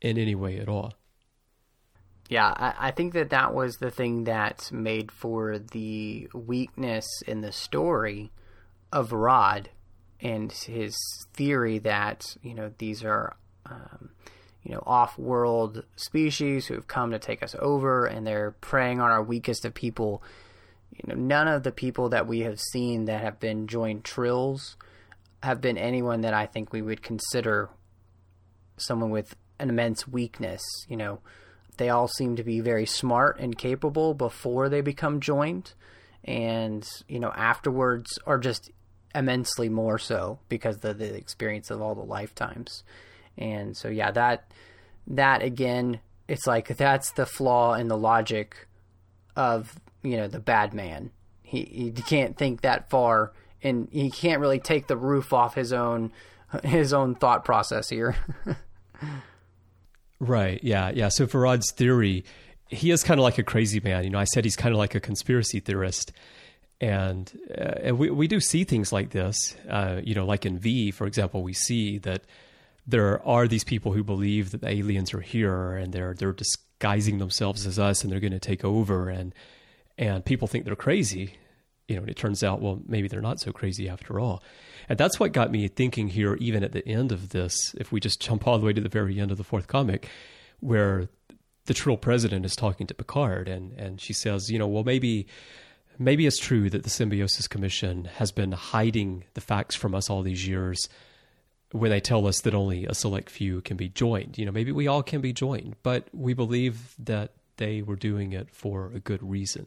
in 0.00 0.18
any 0.18 0.34
way 0.34 0.58
at 0.58 0.68
all. 0.68 0.94
Yeah, 2.28 2.46
I, 2.56 2.88
I, 2.88 2.90
think 2.90 3.12
that 3.12 3.30
that 3.30 3.52
was 3.52 3.76
the 3.76 3.90
thing 3.90 4.24
that 4.24 4.72
made 4.72 5.12
for 5.12 5.58
the 5.58 6.28
weakness 6.32 7.06
in 7.26 7.42
the 7.42 7.52
story 7.52 8.32
of 8.90 9.12
Rod 9.12 9.68
and 10.20 10.50
his 10.50 10.96
theory 11.34 11.78
that 11.80 12.36
you 12.42 12.54
know 12.54 12.72
these 12.78 13.04
are 13.04 13.36
um, 13.66 14.10
you 14.64 14.72
know, 14.72 14.82
off-world 14.86 15.84
species 15.94 16.66
who 16.66 16.74
have 16.74 16.88
come 16.88 17.10
to 17.10 17.18
take 17.18 17.42
us 17.42 17.54
over, 17.58 18.06
and 18.06 18.26
they're 18.26 18.52
preying 18.60 19.00
on 19.00 19.10
our 19.10 19.22
weakest 19.22 19.64
of 19.64 19.74
people. 19.74 20.22
You 20.90 21.14
know, 21.14 21.20
none 21.20 21.48
of 21.48 21.62
the 21.62 21.72
people 21.72 22.08
that 22.08 22.26
we 22.26 22.40
have 22.40 22.60
seen 22.60 23.04
that 23.04 23.20
have 23.20 23.38
been 23.38 23.66
joined 23.66 24.04
Trills 24.04 24.76
have 25.42 25.60
been 25.60 25.76
anyone 25.76 26.22
that 26.22 26.32
I 26.32 26.46
think 26.46 26.72
we 26.72 26.80
would 26.80 27.02
consider 27.02 27.68
someone 28.78 29.10
with 29.10 29.36
an 29.58 29.68
immense 29.68 30.08
weakness. 30.08 30.62
You 30.88 30.96
know, 30.96 31.20
they 31.76 31.90
all 31.90 32.08
seem 32.08 32.36
to 32.36 32.42
be 32.42 32.60
very 32.60 32.86
smart 32.86 33.38
and 33.38 33.58
capable 33.58 34.14
before 34.14 34.68
they 34.68 34.80
become 34.80 35.20
joined, 35.20 35.74
and 36.24 36.88
you 37.06 37.20
know, 37.20 37.32
afterwards 37.32 38.18
are 38.26 38.38
just 38.38 38.70
immensely 39.14 39.68
more 39.68 39.98
so 39.98 40.38
because 40.48 40.82
of 40.82 40.98
the 40.98 41.14
experience 41.14 41.70
of 41.70 41.82
all 41.82 41.94
the 41.94 42.02
lifetimes. 42.02 42.82
And 43.36 43.76
so 43.76 43.88
yeah, 43.88 44.10
that 44.12 44.50
that 45.06 45.42
again, 45.42 46.00
it's 46.28 46.46
like 46.46 46.76
that's 46.76 47.12
the 47.12 47.26
flaw 47.26 47.74
in 47.74 47.88
the 47.88 47.98
logic 47.98 48.68
of 49.36 49.78
you 50.02 50.16
know 50.16 50.28
the 50.28 50.40
bad 50.40 50.74
man. 50.74 51.10
He 51.42 51.92
he 51.94 52.02
can't 52.02 52.36
think 52.36 52.62
that 52.62 52.90
far, 52.90 53.32
and 53.62 53.88
he 53.90 54.10
can't 54.10 54.40
really 54.40 54.60
take 54.60 54.86
the 54.86 54.96
roof 54.96 55.32
off 55.32 55.54
his 55.54 55.72
own 55.72 56.12
his 56.62 56.92
own 56.92 57.14
thought 57.14 57.44
process 57.44 57.88
here. 57.88 58.16
right. 60.20 60.60
Yeah. 60.62 60.90
Yeah. 60.94 61.08
So 61.08 61.26
for 61.26 61.40
Rod's 61.40 61.72
theory, 61.72 62.24
he 62.68 62.90
is 62.90 63.02
kind 63.02 63.18
of 63.18 63.24
like 63.24 63.38
a 63.38 63.42
crazy 63.42 63.80
man. 63.80 64.04
You 64.04 64.10
know, 64.10 64.18
I 64.18 64.24
said 64.24 64.44
he's 64.44 64.56
kind 64.56 64.72
of 64.72 64.78
like 64.78 64.94
a 64.94 65.00
conspiracy 65.00 65.60
theorist. 65.60 66.12
And, 66.80 67.30
uh, 67.56 67.74
and 67.82 67.98
we, 67.98 68.10
we 68.10 68.28
do 68.28 68.40
see 68.40 68.64
things 68.64 68.92
like 68.92 69.10
this. 69.10 69.56
Uh, 69.68 70.00
you 70.02 70.14
know, 70.14 70.26
like 70.26 70.44
in 70.44 70.58
V, 70.58 70.90
for 70.90 71.06
example, 71.06 71.42
we 71.42 71.52
see 71.52 71.98
that 71.98 72.22
there 72.86 73.26
are 73.26 73.48
these 73.48 73.64
people 73.64 73.92
who 73.92 74.04
believe 74.04 74.50
that 74.50 74.60
the 74.60 74.68
aliens 74.68 75.14
are 75.14 75.20
here 75.20 75.72
and 75.72 75.92
they're 75.92 76.14
they're 76.14 76.32
disguising 76.32 77.18
themselves 77.18 77.66
as 77.66 77.78
us 77.78 78.02
and 78.02 78.12
they're 78.12 78.20
going 78.20 78.32
to 78.32 78.38
take 78.38 78.64
over 78.64 79.08
and 79.08 79.34
and 79.96 80.24
people 80.24 80.48
think 80.48 80.64
they're 80.64 80.76
crazy 80.76 81.36
you 81.88 81.96
know 81.96 82.02
and 82.02 82.10
it 82.10 82.16
turns 82.16 82.42
out 82.42 82.60
well 82.60 82.80
maybe 82.86 83.08
they're 83.08 83.20
not 83.20 83.40
so 83.40 83.52
crazy 83.52 83.88
after 83.88 84.20
all. 84.20 84.42
And 84.86 84.98
that's 84.98 85.18
what 85.18 85.32
got 85.32 85.50
me 85.50 85.66
thinking 85.68 86.08
here 86.08 86.34
even 86.34 86.62
at 86.62 86.72
the 86.72 86.86
end 86.86 87.10
of 87.10 87.30
this 87.30 87.74
if 87.78 87.90
we 87.90 88.00
just 88.00 88.20
jump 88.20 88.46
all 88.46 88.58
the 88.58 88.66
way 88.66 88.72
to 88.72 88.80
the 88.80 88.88
very 88.88 89.18
end 89.18 89.30
of 89.30 89.38
the 89.38 89.44
fourth 89.44 89.66
comic 89.66 90.08
where 90.60 91.08
the 91.66 91.74
Trill 91.74 91.96
president 91.96 92.44
is 92.44 92.54
talking 92.54 92.86
to 92.86 92.94
Picard 92.94 93.48
and 93.48 93.72
and 93.78 94.00
she 94.00 94.12
says 94.12 94.50
you 94.50 94.58
know 94.58 94.68
well 94.68 94.84
maybe 94.84 95.26
maybe 95.98 96.26
it's 96.26 96.38
true 96.38 96.68
that 96.68 96.82
the 96.82 96.90
symbiosis 96.90 97.48
commission 97.48 98.06
has 98.16 98.30
been 98.30 98.52
hiding 98.52 99.24
the 99.34 99.40
facts 99.40 99.74
from 99.74 99.94
us 99.94 100.10
all 100.10 100.22
these 100.22 100.46
years 100.46 100.88
when 101.74 101.90
they 101.90 101.98
tell 101.98 102.24
us 102.28 102.40
that 102.42 102.54
only 102.54 102.86
a 102.86 102.94
select 102.94 103.28
few 103.28 103.60
can 103.60 103.76
be 103.76 103.88
joined. 103.88 104.38
You 104.38 104.46
know, 104.46 104.52
maybe 104.52 104.70
we 104.70 104.86
all 104.86 105.02
can 105.02 105.20
be 105.20 105.32
joined, 105.32 105.74
but 105.82 106.06
we 106.12 106.32
believe 106.32 106.94
that 107.00 107.32
they 107.56 107.82
were 107.82 107.96
doing 107.96 108.32
it 108.32 108.48
for 108.52 108.92
a 108.94 109.00
good 109.00 109.20
reason. 109.28 109.66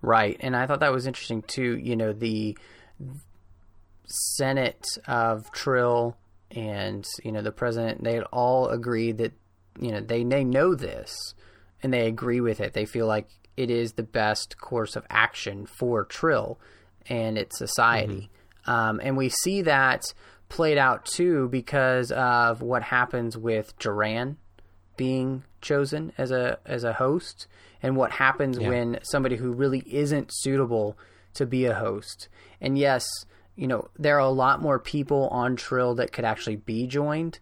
Right. 0.00 0.36
And 0.40 0.56
I 0.56 0.66
thought 0.66 0.80
that 0.80 0.90
was 0.90 1.06
interesting 1.06 1.42
too. 1.42 1.78
You 1.78 1.94
know, 1.94 2.12
the 2.12 2.58
Senate 4.04 4.84
of 5.06 5.48
Trill 5.52 6.16
and, 6.50 7.06
you 7.22 7.30
know, 7.30 7.40
the 7.40 7.52
president, 7.52 8.02
they 8.02 8.20
all 8.20 8.68
agreed 8.68 9.18
that, 9.18 9.32
you 9.80 9.92
know, 9.92 10.00
they, 10.00 10.24
they 10.24 10.42
know 10.42 10.74
this 10.74 11.34
and 11.84 11.94
they 11.94 12.08
agree 12.08 12.40
with 12.40 12.60
it. 12.60 12.72
They 12.72 12.84
feel 12.84 13.06
like 13.06 13.28
it 13.56 13.70
is 13.70 13.92
the 13.92 14.02
best 14.02 14.58
course 14.58 14.96
of 14.96 15.06
action 15.08 15.66
for 15.66 16.04
Trill 16.04 16.58
and 17.06 17.38
its 17.38 17.56
society. 17.58 18.28
Mm-hmm. 18.66 18.70
Um, 18.70 19.00
and 19.04 19.16
we 19.16 19.28
see 19.28 19.62
that 19.62 20.02
played 20.52 20.76
out 20.76 21.06
too 21.06 21.48
because 21.48 22.12
of 22.12 22.60
what 22.60 22.82
happens 22.82 23.38
with 23.38 23.76
Duran 23.78 24.36
being 24.98 25.44
chosen 25.62 26.12
as 26.18 26.30
a 26.30 26.58
as 26.66 26.84
a 26.84 26.92
host 26.92 27.46
and 27.82 27.96
what 27.96 28.10
happens 28.10 28.58
yeah. 28.58 28.68
when 28.68 28.98
somebody 29.02 29.36
who 29.36 29.50
really 29.50 29.82
isn't 29.86 30.30
suitable 30.30 30.98
to 31.32 31.46
be 31.46 31.64
a 31.64 31.72
host. 31.72 32.28
And 32.60 32.76
yes, 32.76 33.06
you 33.56 33.66
know, 33.66 33.88
there 33.98 34.16
are 34.16 34.28
a 34.28 34.28
lot 34.28 34.60
more 34.60 34.78
people 34.78 35.28
on 35.28 35.56
Trill 35.56 35.94
that 35.94 36.12
could 36.12 36.26
actually 36.26 36.56
be 36.56 36.86
joined, 36.86 37.38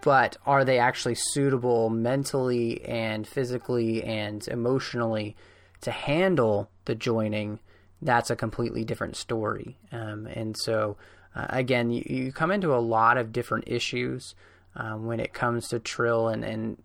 but 0.00 0.38
are 0.46 0.64
they 0.64 0.78
actually 0.78 1.16
suitable 1.16 1.90
mentally 1.90 2.82
and 2.86 3.28
physically 3.28 4.02
and 4.02 4.48
emotionally 4.48 5.36
to 5.82 5.90
handle 5.90 6.70
the 6.86 6.94
joining? 6.94 7.58
That's 8.00 8.30
a 8.30 8.36
completely 8.36 8.82
different 8.82 9.16
story. 9.16 9.76
Um, 9.92 10.26
and 10.26 10.56
so 10.56 10.96
uh, 11.34 11.46
again, 11.50 11.90
you, 11.90 12.02
you, 12.06 12.32
come 12.32 12.50
into 12.50 12.74
a 12.74 12.78
lot 12.78 13.16
of 13.16 13.32
different 13.32 13.64
issues 13.68 14.34
um, 14.74 15.06
when 15.06 15.20
it 15.20 15.32
comes 15.32 15.68
to 15.68 15.78
Trill 15.78 16.28
and, 16.28 16.44
and 16.44 16.82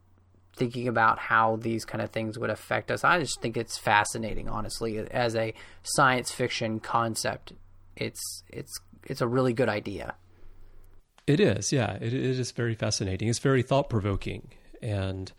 thinking 0.56 0.88
about 0.88 1.20
how 1.20 1.58
these 1.58 1.84
kind 1.84 2.02
of 2.02 2.12
things 2.12 2.38
would 2.38 2.50
affect 2.50 2.92
us. 2.92 3.04
I 3.04 3.20
just 3.20 3.42
think 3.42 3.58
it's 3.58 3.78
fascinating, 3.78 4.48
honestly, 4.48 5.00
as 5.00 5.36
a 5.36 5.54
science 5.84 6.32
fiction 6.32 6.80
concept. 6.80 7.54
It's 7.96 8.44
it's 8.50 8.80
it's 9.04 9.22
a 9.22 9.28
really 9.28 9.54
good 9.54 9.70
idea. 9.70 10.16
It 11.28 11.40
is, 11.40 11.72
yeah. 11.72 11.94
It, 11.94 12.14
it 12.14 12.40
is 12.40 12.52
very 12.52 12.76
fascinating. 12.76 13.28
It's 13.30 13.40
very 13.40 13.64
thought 13.64 13.90
provoking, 13.90 14.52
and 14.82 15.32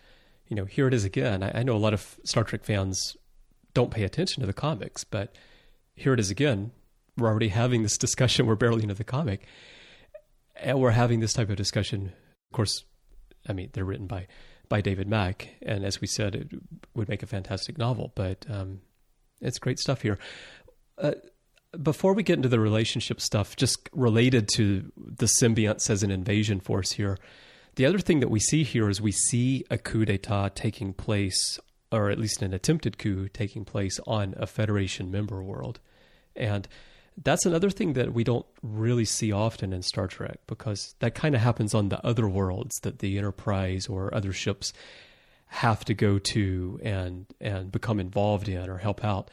you 0.48 0.56
know, 0.56 0.64
here 0.64 0.88
it 0.88 0.94
is 0.94 1.04
again. 1.04 1.42
I, 1.42 1.60
I 1.60 1.62
know 1.62 1.76
a 1.76 1.78
lot 1.78 1.94
of 1.94 2.16
Star 2.24 2.44
Trek 2.44 2.64
fans 2.64 3.16
don't 3.74 3.90
pay 3.90 4.04
attention 4.04 4.40
to 4.40 4.46
the 4.46 4.52
comics, 4.52 5.04
but 5.04 5.34
here 5.94 6.12
it 6.12 6.20
is 6.20 6.30
again. 6.30 6.72
We're 7.16 7.28
already 7.28 7.48
having 7.48 7.82
this 7.82 7.98
discussion. 7.98 8.46
We're 8.46 8.56
barely 8.56 8.82
into 8.82 8.94
the 8.94 9.04
comic, 9.04 9.46
and 10.54 10.80
we're 10.80 10.90
having 10.90 11.20
this 11.20 11.32
type 11.32 11.50
of 11.50 11.56
discussion. 11.56 12.12
Of 12.50 12.56
course, 12.56 12.84
I 13.48 13.52
mean 13.52 13.70
they're 13.72 13.84
written 13.84 14.06
by 14.06 14.26
by 14.68 14.80
David 14.80 15.08
Mack, 15.08 15.48
and 15.62 15.84
as 15.84 16.00
we 16.00 16.06
said, 16.06 16.34
it 16.34 16.48
would 16.94 17.08
make 17.08 17.22
a 17.22 17.26
fantastic 17.26 17.78
novel. 17.78 18.12
But 18.14 18.44
um, 18.50 18.80
it's 19.40 19.58
great 19.58 19.78
stuff 19.78 20.02
here. 20.02 20.18
Uh, 20.98 21.12
before 21.82 22.14
we 22.14 22.22
get 22.22 22.36
into 22.36 22.48
the 22.48 22.60
relationship 22.60 23.20
stuff, 23.20 23.56
just 23.56 23.88
related 23.92 24.48
to 24.54 24.90
the 24.96 25.26
symbionts 25.26 25.90
as 25.90 26.02
an 26.02 26.10
invasion 26.10 26.60
force 26.60 26.92
here, 26.92 27.18
the 27.76 27.86
other 27.86 27.98
thing 27.98 28.20
that 28.20 28.30
we 28.30 28.40
see 28.40 28.62
here 28.62 28.88
is 28.88 29.00
we 29.00 29.12
see 29.12 29.64
a 29.70 29.76
coup 29.76 30.04
d'etat 30.04 30.50
taking 30.54 30.94
place, 30.94 31.58
or 31.92 32.10
at 32.10 32.18
least 32.18 32.40
an 32.42 32.54
attempted 32.54 32.98
coup 32.98 33.28
taking 33.28 33.64
place 33.64 34.00
on 34.06 34.34
a 34.38 34.46
Federation 34.46 35.10
member 35.10 35.42
world. 35.42 35.80
And 36.34 36.66
that's 37.22 37.46
another 37.46 37.70
thing 37.70 37.94
that 37.94 38.12
we 38.12 38.24
don't 38.24 38.46
really 38.62 39.04
see 39.04 39.32
often 39.32 39.72
in 39.72 39.82
Star 39.82 40.06
Trek 40.06 40.38
because 40.46 40.94
that 40.98 41.14
kind 41.14 41.34
of 41.34 41.40
happens 41.40 41.74
on 41.74 41.88
the 41.88 42.04
other 42.04 42.28
worlds 42.28 42.74
that 42.82 42.98
the 42.98 43.18
Enterprise 43.18 43.86
or 43.86 44.14
other 44.14 44.32
ships 44.32 44.72
have 45.46 45.84
to 45.86 45.94
go 45.94 46.18
to 46.18 46.80
and 46.82 47.26
and 47.40 47.72
become 47.72 48.00
involved 48.00 48.48
in 48.48 48.68
or 48.68 48.78
help 48.78 49.04
out. 49.04 49.30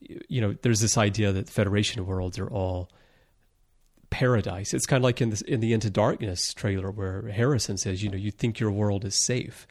You 0.00 0.40
know, 0.40 0.54
there's 0.62 0.80
this 0.80 0.98
idea 0.98 1.32
that 1.32 1.48
Federation 1.48 2.04
worlds 2.06 2.38
are 2.38 2.48
all 2.48 2.90
paradise. 4.10 4.74
It's 4.74 4.86
kind 4.86 5.00
of 5.00 5.04
like 5.04 5.20
in 5.20 5.30
the 5.30 5.42
in 5.46 5.60
the 5.60 5.72
Into 5.72 5.90
Darkness 5.90 6.52
trailer 6.52 6.90
where 6.90 7.28
Harrison 7.28 7.78
says, 7.78 8.02
you 8.02 8.10
know, 8.10 8.16
you 8.16 8.30
think 8.30 8.60
your 8.60 8.70
world 8.70 9.04
is 9.04 9.24
safe. 9.24 9.66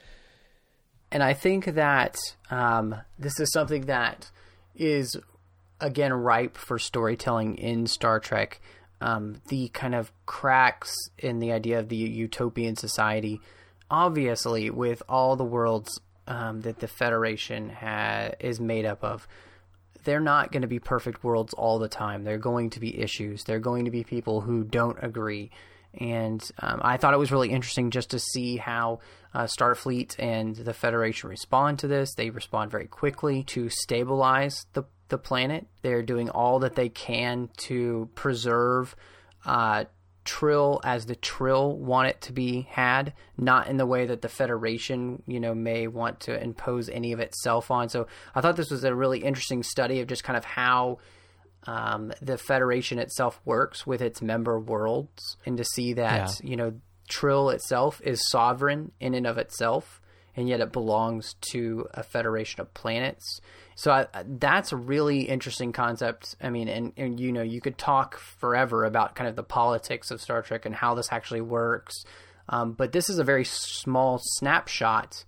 And 1.12 1.22
I 1.22 1.34
think 1.34 1.66
that 1.76 2.18
um, 2.50 2.96
this 3.20 3.40
is 3.40 3.52
something 3.52 3.86
that 3.86 4.30
is 4.76 5.16
again 5.80 6.14
ripe 6.14 6.58
for 6.58 6.80
storytelling 6.80 7.58
in 7.58 7.88
Star 7.88 8.20
Trek. 8.20 8.62
Um, 9.02 9.42
the 9.50 9.68
kind 9.70 9.94
of 9.94 10.12
cracks 10.26 10.96
in 11.20 11.40
the 11.40 11.52
idea 11.52 11.80
of 11.80 11.90
the 11.90 11.98
utopian 11.98 12.76
society, 12.76 13.42
obviously, 13.92 14.70
with 14.70 15.04
all 15.10 15.36
the 15.36 15.44
worlds 15.44 16.00
um, 16.28 16.62
that 16.62 16.80
the 16.80 16.88
Federation 16.88 17.70
ha- 17.70 18.32
is 18.40 18.60
made 18.60 18.86
up 18.86 19.04
of, 19.04 19.28
they're 20.06 20.20
not 20.20 20.52
going 20.52 20.62
to 20.62 20.68
be 20.68 20.80
perfect 20.80 21.24
worlds 21.24 21.54
all 21.54 21.78
the 21.78 21.90
time. 21.90 22.24
They're 22.24 22.38
going 22.38 22.70
to 22.72 22.80
be 22.80 23.00
issues. 23.00 23.44
They're 23.44 23.60
going 23.60 23.86
to 23.86 23.92
be 23.92 24.04
people 24.04 24.42
who 24.42 24.64
don't 24.64 24.98
agree. 25.02 25.52
And 26.00 26.44
um, 26.60 26.82
I 26.84 26.98
thought 26.98 27.14
it 27.14 27.18
was 27.20 27.32
really 27.32 27.52
interesting 27.52 27.90
just 27.92 28.12
to 28.12 28.20
see 28.20 28.58
how 28.58 29.00
uh, 29.34 29.44
Starfleet 29.44 30.16
and 30.20 30.56
the 30.56 30.74
Federation 30.74 31.30
respond 31.30 31.80
to 31.80 31.88
this. 31.88 32.14
They 32.16 32.30
respond 32.30 32.72
very 32.72 32.88
quickly 32.88 33.44
to 33.44 33.70
stabilize 33.70 34.66
the 34.74 34.84
the 35.10 35.18
planet. 35.18 35.68
They're 35.82 36.04
doing 36.04 36.30
all 36.30 36.60
that 36.60 36.76
they 36.76 36.90
can 36.90 37.50
to 37.58 38.10
preserve 38.16 38.96
uh, 39.46 39.86
Trill 40.26 40.82
as 40.84 41.06
the 41.06 41.16
Trill 41.16 41.78
want 41.78 42.10
it 42.10 42.22
to 42.22 42.34
be 42.34 42.68
had, 42.70 43.14
not 43.38 43.68
in 43.68 43.78
the 43.78 43.86
way 43.86 44.08
that 44.08 44.24
the 44.24 44.28
Federation, 44.28 45.22
you 45.28 45.40
know, 45.40 45.54
may 45.54 45.88
want 45.88 46.22
to 46.22 46.44
impose 46.44 46.90
any 46.90 47.14
of 47.14 47.20
itself 47.20 47.70
on. 47.70 47.90
So 47.90 48.08
I 48.34 48.42
thought 48.42 48.56
this 48.56 48.72
was 48.72 48.84
a 48.84 48.94
really 48.94 49.20
interesting 49.20 49.62
study 49.62 50.02
of 50.02 50.08
just 50.08 50.24
kind 50.24 50.36
of 50.36 50.44
how 50.44 50.98
um, 51.68 52.12
the 52.22 52.40
Federation 52.40 52.98
itself 52.98 53.40
works 53.46 53.86
with 53.86 54.02
its 54.02 54.22
member 54.22 54.60
worlds, 54.60 55.38
and 55.46 55.58
to 55.58 55.64
see 55.64 55.94
that 55.94 56.40
yeah. 56.42 56.50
you 56.50 56.58
know 56.58 56.74
Trill 57.08 57.52
itself 57.52 58.02
is 58.04 58.28
sovereign 58.30 58.92
in 59.00 59.14
and 59.14 59.28
of 59.28 59.38
itself, 59.38 60.02
and 60.36 60.50
yet 60.50 60.60
it 60.60 60.72
belongs 60.72 61.36
to 61.52 61.88
a 61.94 62.02
federation 62.02 62.62
of 62.62 62.74
planets. 62.74 63.40
So 63.76 63.92
I, 63.92 64.08
that's 64.26 64.72
a 64.72 64.78
really 64.78 65.24
interesting 65.24 65.74
concept. 65.74 66.36
I 66.42 66.50
mean, 66.50 66.70
and, 66.70 66.94
and 66.96 67.20
you 67.20 67.32
know, 67.34 67.42
you 67.42 67.60
could 67.60 67.78
talk 67.78 68.18
forever 68.18 68.86
about 68.86 69.16
kind 69.16 69.30
of 69.30 69.36
the 69.36 69.44
politics 69.44 70.12
of 70.12 70.22
Star 70.22 70.42
Trek 70.42 70.66
and 70.66 70.74
how 70.74 70.96
this 70.96 71.12
actually 71.12 71.42
works. 71.42 72.06
Um, 72.48 72.72
but 72.74 72.94
this 72.94 73.10
is 73.10 73.20
a 73.20 73.24
very 73.24 73.44
small 73.44 74.20
snapshot. 74.22 75.26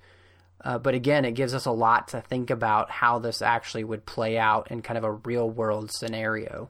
Uh, 0.64 0.78
but 0.78 0.96
again, 0.96 1.26
it 1.26 1.34
gives 1.34 1.54
us 1.54 1.66
a 1.66 1.72
lot 1.72 2.08
to 2.10 2.22
think 2.22 2.50
about 2.50 2.90
how 2.90 3.20
this 3.20 3.42
actually 3.42 3.84
would 3.84 4.06
play 4.06 4.38
out 4.38 4.72
in 4.72 4.82
kind 4.82 4.98
of 4.98 5.04
a 5.04 5.12
real 5.12 5.50
world 5.50 5.92
scenario. 5.92 6.70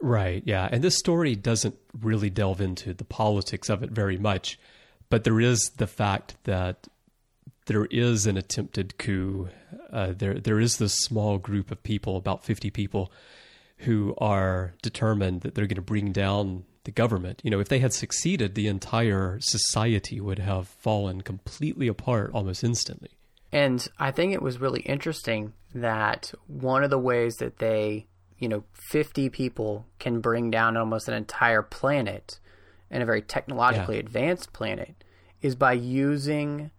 Right. 0.00 0.42
Yeah. 0.46 0.68
And 0.70 0.82
this 0.82 0.96
story 0.96 1.36
doesn't 1.36 1.76
really 2.00 2.30
delve 2.30 2.60
into 2.60 2.92
the 2.92 3.04
politics 3.04 3.68
of 3.68 3.82
it 3.82 3.90
very 3.90 4.18
much, 4.18 4.58
but 5.10 5.24
there 5.24 5.40
is 5.40 5.70
the 5.76 5.86
fact 5.86 6.36
that 6.44 6.88
there 7.70 7.84
is 7.84 8.26
an 8.26 8.36
attempted 8.36 8.98
coup. 8.98 9.48
Uh, 9.92 10.12
there 10.16 10.34
there 10.34 10.58
is 10.58 10.78
this 10.78 10.92
small 10.92 11.38
group 11.38 11.70
of 11.70 11.80
people, 11.84 12.16
about 12.16 12.44
fifty 12.44 12.68
people, 12.68 13.12
who 13.78 14.12
are 14.18 14.74
determined 14.82 15.42
that 15.42 15.54
they're 15.54 15.68
going 15.68 15.76
to 15.76 15.80
bring 15.80 16.10
down 16.10 16.64
the 16.82 16.90
government. 16.90 17.40
You 17.44 17.50
know, 17.52 17.60
if 17.60 17.68
they 17.68 17.78
had 17.78 17.92
succeeded, 17.92 18.56
the 18.56 18.66
entire 18.66 19.38
society 19.38 20.20
would 20.20 20.40
have 20.40 20.66
fallen 20.66 21.20
completely 21.20 21.86
apart 21.86 22.32
almost 22.34 22.64
instantly. 22.64 23.10
And 23.52 23.86
I 24.00 24.10
think 24.10 24.32
it 24.32 24.42
was 24.42 24.60
really 24.60 24.80
interesting 24.80 25.52
that 25.72 26.34
one 26.48 26.82
of 26.82 26.90
the 26.90 26.98
ways 26.98 27.36
that 27.36 27.58
they, 27.58 28.08
you 28.40 28.48
know, 28.48 28.64
50 28.72 29.28
people 29.28 29.86
can 30.00 30.20
bring 30.20 30.50
down 30.50 30.76
almost 30.76 31.06
an 31.06 31.14
entire 31.14 31.62
planet 31.62 32.40
and 32.90 33.00
a 33.00 33.06
very 33.06 33.22
technologically 33.22 33.94
yeah. 33.94 34.00
advanced 34.00 34.52
planet 34.52 35.04
is 35.40 35.54
by 35.54 35.74
using 35.74 36.72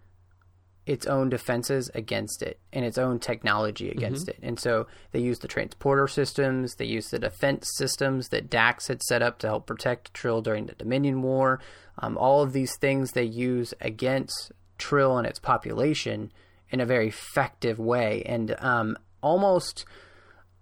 its 0.86 1.06
own 1.06 1.30
defenses 1.30 1.92
against 1.94 2.42
it 2.42 2.60
and 2.74 2.84
its 2.84 2.98
own 2.98 3.20
technology 3.20 3.90
against 3.90 4.28
mm-hmm. 4.28 4.44
it. 4.44 4.48
And 4.48 4.60
so 4.60 4.88
they 5.12 5.20
use 5.20 5.40
the 5.40 5.48
transporter 5.48 6.08
systems, 6.08 6.76
they 6.76 6.86
use 6.86 7.10
the 7.10 7.20
defense 7.20 7.70
systems 7.76 8.30
that 8.30 8.50
Dax 8.50 8.88
had 8.88 9.04
set 9.04 9.22
up 9.22 9.38
to 9.40 9.48
help 9.48 9.68
protect 9.68 10.14
Trill 10.14 10.42
during 10.42 10.66
the 10.66 10.74
Dominion 10.74 11.22
War. 11.22 11.60
Um, 12.00 12.18
all 12.18 12.42
of 12.42 12.54
these 12.54 12.76
things 12.78 13.12
they 13.12 13.24
use 13.24 13.74
against 13.80 14.52
Trill 14.78 15.18
and 15.18 15.28
its 15.28 15.40
population 15.40 16.32
in 16.72 16.80
a 16.80 16.86
very 16.86 17.10
effective 17.10 17.78
way. 17.78 18.24
And 18.26 18.56
um, 18.60 18.98
almost, 19.22 19.86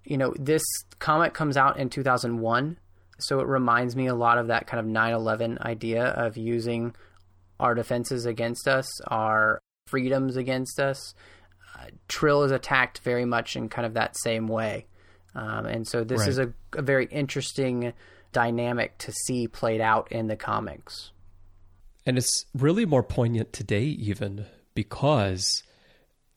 you 0.03 0.17
know, 0.17 0.33
this 0.37 0.63
comic 0.99 1.33
comes 1.33 1.55
out 1.55 1.77
in 1.77 1.89
2001. 1.89 2.77
So 3.19 3.39
it 3.39 3.47
reminds 3.47 3.95
me 3.95 4.07
a 4.07 4.15
lot 4.15 4.37
of 4.37 4.47
that 4.47 4.67
kind 4.67 4.79
of 4.79 4.85
9 4.85 5.13
11 5.13 5.59
idea 5.61 6.05
of 6.05 6.35
using 6.35 6.93
our 7.59 7.75
defenses 7.75 8.25
against 8.25 8.67
us, 8.67 8.87
our 9.07 9.61
freedoms 9.89 10.35
against 10.35 10.79
us. 10.79 11.13
Uh, 11.75 11.85
Trill 12.07 12.43
is 12.43 12.51
attacked 12.51 12.99
very 12.99 13.25
much 13.25 13.55
in 13.55 13.69
kind 13.69 13.85
of 13.85 13.93
that 13.93 14.17
same 14.17 14.47
way. 14.47 14.85
Um, 15.35 15.65
and 15.65 15.87
so 15.87 16.03
this 16.03 16.21
right. 16.21 16.29
is 16.29 16.37
a, 16.37 16.53
a 16.73 16.81
very 16.81 17.05
interesting 17.05 17.93
dynamic 18.31 18.97
to 18.99 19.11
see 19.11 19.47
played 19.47 19.81
out 19.81 20.11
in 20.11 20.27
the 20.27 20.35
comics. 20.35 21.11
And 22.05 22.17
it's 22.17 22.45
really 22.53 22.85
more 22.85 23.03
poignant 23.03 23.53
today, 23.53 23.83
even 23.83 24.45
because 24.73 25.63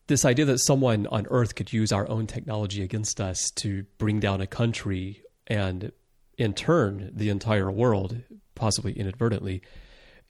this 0.07 0.25
idea 0.25 0.45
that 0.45 0.59
someone 0.59 1.07
on 1.07 1.25
Earth 1.29 1.55
could 1.55 1.71
use 1.71 1.91
our 1.91 2.07
own 2.09 2.27
technology 2.27 2.83
against 2.83 3.21
us 3.21 3.49
to 3.55 3.85
bring 3.97 4.19
down 4.19 4.41
a 4.41 4.47
country 4.47 5.23
and, 5.47 5.91
in 6.37 6.53
turn, 6.53 7.11
the 7.13 7.29
entire 7.29 7.71
world, 7.71 8.21
possibly 8.53 8.93
inadvertently, 8.93 9.61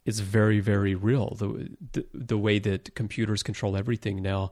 is 0.05 0.19
very 0.19 0.59
very 0.59 0.95
real. 0.95 1.35
The, 1.39 1.69
the 1.93 2.05
the 2.13 2.37
way 2.37 2.59
that 2.59 2.95
computers 2.95 3.43
control 3.43 3.77
everything 3.77 4.21
now, 4.21 4.51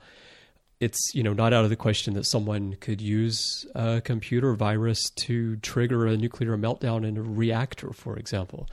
it's 0.80 1.00
you 1.14 1.24
know 1.24 1.34
not 1.34 1.54
out 1.54 1.64
of 1.64 1.70
the 1.70 1.76
question 1.76 2.14
that 2.14 2.26
someone 2.26 2.76
could 2.76 3.02
use 3.02 3.66
a 3.76 4.02
computer 4.02 4.54
virus 4.54 5.10
to 5.18 5.58
trigger 5.58 6.08
a 6.08 6.18
nuclear 6.18 6.58
meltdown 6.58 7.06
in 7.06 7.18
a 7.18 7.22
reactor, 7.22 7.92
for 7.94 8.18
example. 8.18 8.68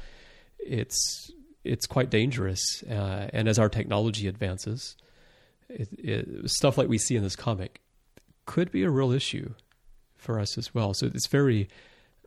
It's 0.58 1.30
it's 1.64 1.86
quite 1.86 2.10
dangerous, 2.10 2.82
uh, 2.84 3.28
and 3.32 3.48
as 3.48 3.58
our 3.58 3.68
technology 3.68 4.26
advances, 4.28 4.96
it, 5.68 5.88
it, 5.92 6.50
stuff 6.50 6.78
like 6.78 6.88
we 6.88 6.98
see 6.98 7.16
in 7.16 7.22
this 7.22 7.36
comic 7.36 7.80
could 8.46 8.70
be 8.70 8.84
a 8.84 8.90
real 8.90 9.12
issue 9.12 9.52
for 10.16 10.40
us 10.40 10.56
as 10.56 10.74
well. 10.74 10.94
So 10.94 11.06
it's 11.06 11.26
very 11.26 11.68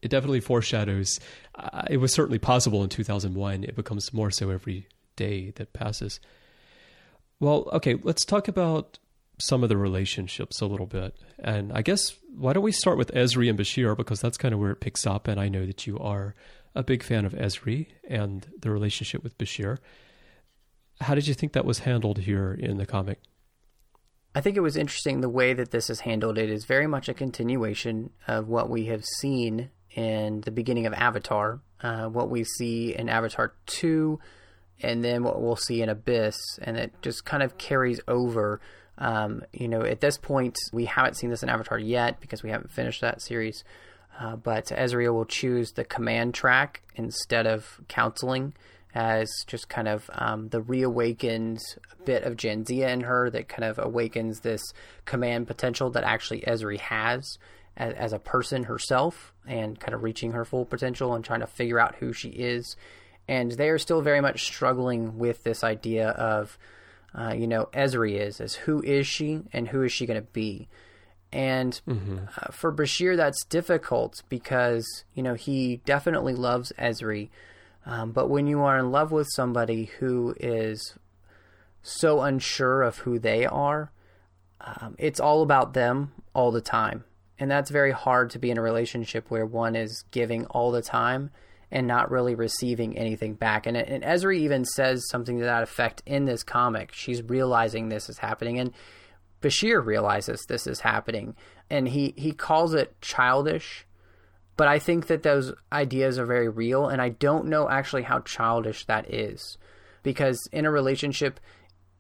it 0.02 0.10
definitely 0.10 0.40
foreshadows. 0.40 1.20
Uh, 1.56 1.84
it 1.90 1.98
was 1.98 2.14
certainly 2.14 2.40
possible 2.40 2.84
in 2.84 2.90
2001. 2.90 3.64
It 3.64 3.76
becomes 3.76 4.14
more 4.14 4.32
so 4.32 4.50
every 4.50 4.88
day 5.16 5.52
that 5.56 5.74
passes. 5.74 6.20
Well, 7.40 7.70
okay, 7.74 7.96
let's 8.04 8.26
talk 8.26 8.48
about 8.48 9.00
some 9.40 9.64
of 9.64 9.70
the 9.70 9.78
relationships 9.78 10.62
a 10.62 10.66
little 10.66 10.86
bit. 10.86 11.16
And 11.40 11.72
I 11.74 11.82
guess 11.82 12.16
why 12.36 12.54
don't 12.54 12.64
we 12.64 12.72
start 12.72 12.98
with 12.98 13.12
Ezri 13.14 13.50
and 13.50 13.58
Bashir 13.58 13.98
because 13.98 14.22
that's 14.22 14.38
kind 14.38 14.54
of 14.54 14.60
where 14.60 14.72
it 14.72 14.82
picks 14.82 15.06
up. 15.08 15.28
And 15.28 15.40
I 15.40 15.50
know 15.50 15.66
that 15.66 15.88
you 15.88 15.98
are 16.00 16.36
a 16.76 16.84
big 16.84 17.04
fan 17.04 17.26
of 17.26 17.34
Ezri 17.34 17.88
and 18.08 18.48
the 18.60 18.70
relationship 18.70 19.24
with 19.24 19.38
Bashir. 19.38 19.80
How 21.02 21.16
did 21.16 21.28
you 21.28 21.34
think 21.34 21.54
that 21.54 21.66
was 21.66 21.80
handled 21.80 22.20
here 22.20 22.54
in 22.54 22.78
the 22.78 22.86
comic? 22.86 23.20
I 24.34 24.42
think 24.42 24.56
it 24.56 24.62
was 24.62 24.78
interesting 24.78 25.20
the 25.20 25.30
way 25.30 25.54
that 25.54 25.72
this 25.72 25.90
is 25.90 26.02
handled. 26.02 26.38
It 26.38 26.50
is 26.50 26.66
very 26.66 26.88
much 26.88 27.10
a 27.10 27.14
continuation 27.14 28.12
of 28.28 28.48
what 28.48 28.70
we 28.70 28.86
have 28.86 29.04
seen 29.04 29.72
in 29.96 30.42
the 30.42 30.52
beginning 30.52 30.86
of 30.86 30.94
Avatar. 30.94 31.60
Uh, 31.82 32.06
what 32.08 32.30
we 32.30 32.44
see 32.44 32.96
in 32.96 33.10
Avatar 33.10 33.54
2 33.66 34.20
and 34.84 35.04
then 35.04 35.24
what 35.24 35.42
we'll 35.42 35.56
see 35.56 35.82
in 35.82 35.90
Abyss, 35.90 36.38
and 36.62 36.78
it 36.78 36.94
just 37.02 37.26
kind 37.26 37.44
of 37.44 37.58
carries 37.58 38.00
over. 38.08 38.60
Um, 38.98 39.44
you 39.52 39.68
know, 39.68 39.82
at 39.82 40.02
this 40.02 40.18
point, 40.18 40.56
we 40.74 40.86
haven't 40.86 41.18
seen 41.18 41.30
this 41.30 41.44
in 41.44 41.50
Avatar 41.50 41.80
yet 41.80 42.20
because 42.20 42.44
we 42.44 42.50
haven't 42.50 42.72
finished 42.72 43.02
that 43.02 43.22
series. 43.22 43.64
Uh, 44.20 44.36
but 44.36 44.66
Ezria 44.68 45.14
will 45.14 45.26
choose 45.26 45.72
the 45.72 45.86
command 45.86 46.34
track 46.34 46.84
instead 46.96 47.48
of 47.48 47.80
counseling 47.88 48.54
as 48.94 49.30
just 49.48 49.70
kind 49.70 49.88
of 49.88 50.10
um, 50.14 50.50
the 50.50 50.62
reawakened 50.62 51.60
bit 52.04 52.24
of 52.24 52.36
Jadzia 52.36 52.90
in 52.90 53.02
her 53.02 53.30
that 53.30 53.48
kind 53.48 53.64
of 53.64 53.80
awakens 53.80 54.42
this 54.42 54.62
command 55.06 55.48
potential 55.48 55.90
that 55.92 56.04
actually 56.04 56.42
Ezri 56.42 56.80
has 56.80 57.38
as, 57.78 57.94
as, 57.94 58.14
a 58.14 58.20
person 58.20 58.64
herself 58.64 59.34
and 59.48 59.80
kind 59.80 59.94
of 59.94 60.04
reaching 60.04 60.32
her 60.32 60.46
full 60.46 60.66
potential 60.66 61.14
and 61.14 61.24
trying 61.24 61.40
to 61.40 61.48
figure 61.48 61.80
out 61.80 61.96
who 61.96 62.14
she 62.14 62.30
is. 62.30 62.76
And 63.28 63.52
they 63.52 63.70
are 63.70 63.78
still 63.78 64.02
very 64.02 64.22
much 64.22 64.44
struggling 64.44 65.18
with 65.18 65.44
this 65.44 65.64
idea 65.64 66.10
of, 66.10 66.58
uh, 67.14 67.34
you 67.34 67.48
know, 67.48 67.70
Ezri 67.74 68.20
is, 68.20 68.42
as 68.42 68.56
who 68.56 68.82
is 68.82 69.08
she 69.08 69.42
and 69.54 69.68
who 69.68 69.84
is 69.84 69.92
she 69.92 70.06
going 70.06 70.22
to 70.22 70.28
be? 70.32 70.68
And 71.32 71.80
mm-hmm. 71.88 72.18
uh, 72.38 72.52
for 72.52 72.74
Bashir, 72.74 73.16
that's 73.16 73.46
difficult 73.46 74.22
because, 74.28 75.06
you 75.14 75.24
know, 75.24 75.34
he 75.34 75.78
definitely 75.86 76.36
loves 76.36 76.74
Ezri 76.78 77.30
um, 77.86 78.12
but 78.12 78.30
when 78.30 78.48
you 78.48 78.62
are 78.62 78.78
in 78.78 78.92
love 78.92 79.12
with 79.12 79.28
somebody 79.32 79.86
who 80.00 80.36
is 80.40 80.96
so 81.82 82.22
unsure 82.22 82.84
of 82.84 83.00
who 83.00 83.18
they 83.18 83.46
are, 83.46 83.92
um, 84.60 84.96
it's 85.00 85.20
all 85.20 85.42
about 85.42 85.74
them 85.74 86.12
all 86.34 86.52
the 86.52 86.62
time. 86.62 87.04
And 87.42 87.50
that's 87.50 87.72
very 87.72 87.92
hard 87.92 88.30
to 88.30 88.40
be 88.40 88.52
in 88.52 88.60
a 88.60 88.62
relationship 88.62 89.32
where 89.32 89.48
one 89.48 89.76
is 89.76 90.04
giving 90.12 90.46
all 90.46 90.70
the 90.70 90.84
time 90.84 91.32
and 91.72 91.88
not 91.88 92.12
really 92.12 92.36
receiving 92.36 92.96
anything 92.96 93.34
back. 93.34 93.66
And, 93.66 93.76
and 93.76 94.04
Ezri 94.04 94.38
even 94.42 94.64
says 94.64 95.10
something 95.10 95.40
to 95.40 95.46
that 95.46 95.64
effect 95.64 96.04
in 96.06 96.26
this 96.26 96.44
comic. 96.44 96.94
She's 96.94 97.24
realizing 97.24 97.90
this 97.90 98.10
is 98.10 98.20
happening. 98.20 98.60
And 98.60 98.72
Bashir 99.42 99.84
realizes 99.84 100.46
this 100.48 100.68
is 100.68 100.82
happening. 100.82 101.36
And 101.68 101.88
he, 101.88 102.14
he 102.16 102.32
calls 102.32 102.76
it 102.76 103.02
childish 103.02 103.88
but 104.58 104.68
I 104.68 104.78
think 104.78 105.08
that 105.08 105.24
those 105.24 105.54
ideas 105.74 106.20
are 106.20 106.26
very 106.28 106.48
real, 106.48 106.88
and 106.88 107.02
I 107.02 107.10
don't 107.10 107.48
know 107.48 107.68
actually 107.68 108.04
how 108.04 108.20
childish 108.20 108.86
that 108.86 109.12
is. 109.12 109.58
Because 110.04 110.40
in 110.52 110.68
a 110.68 110.72
relationship, 110.72 111.40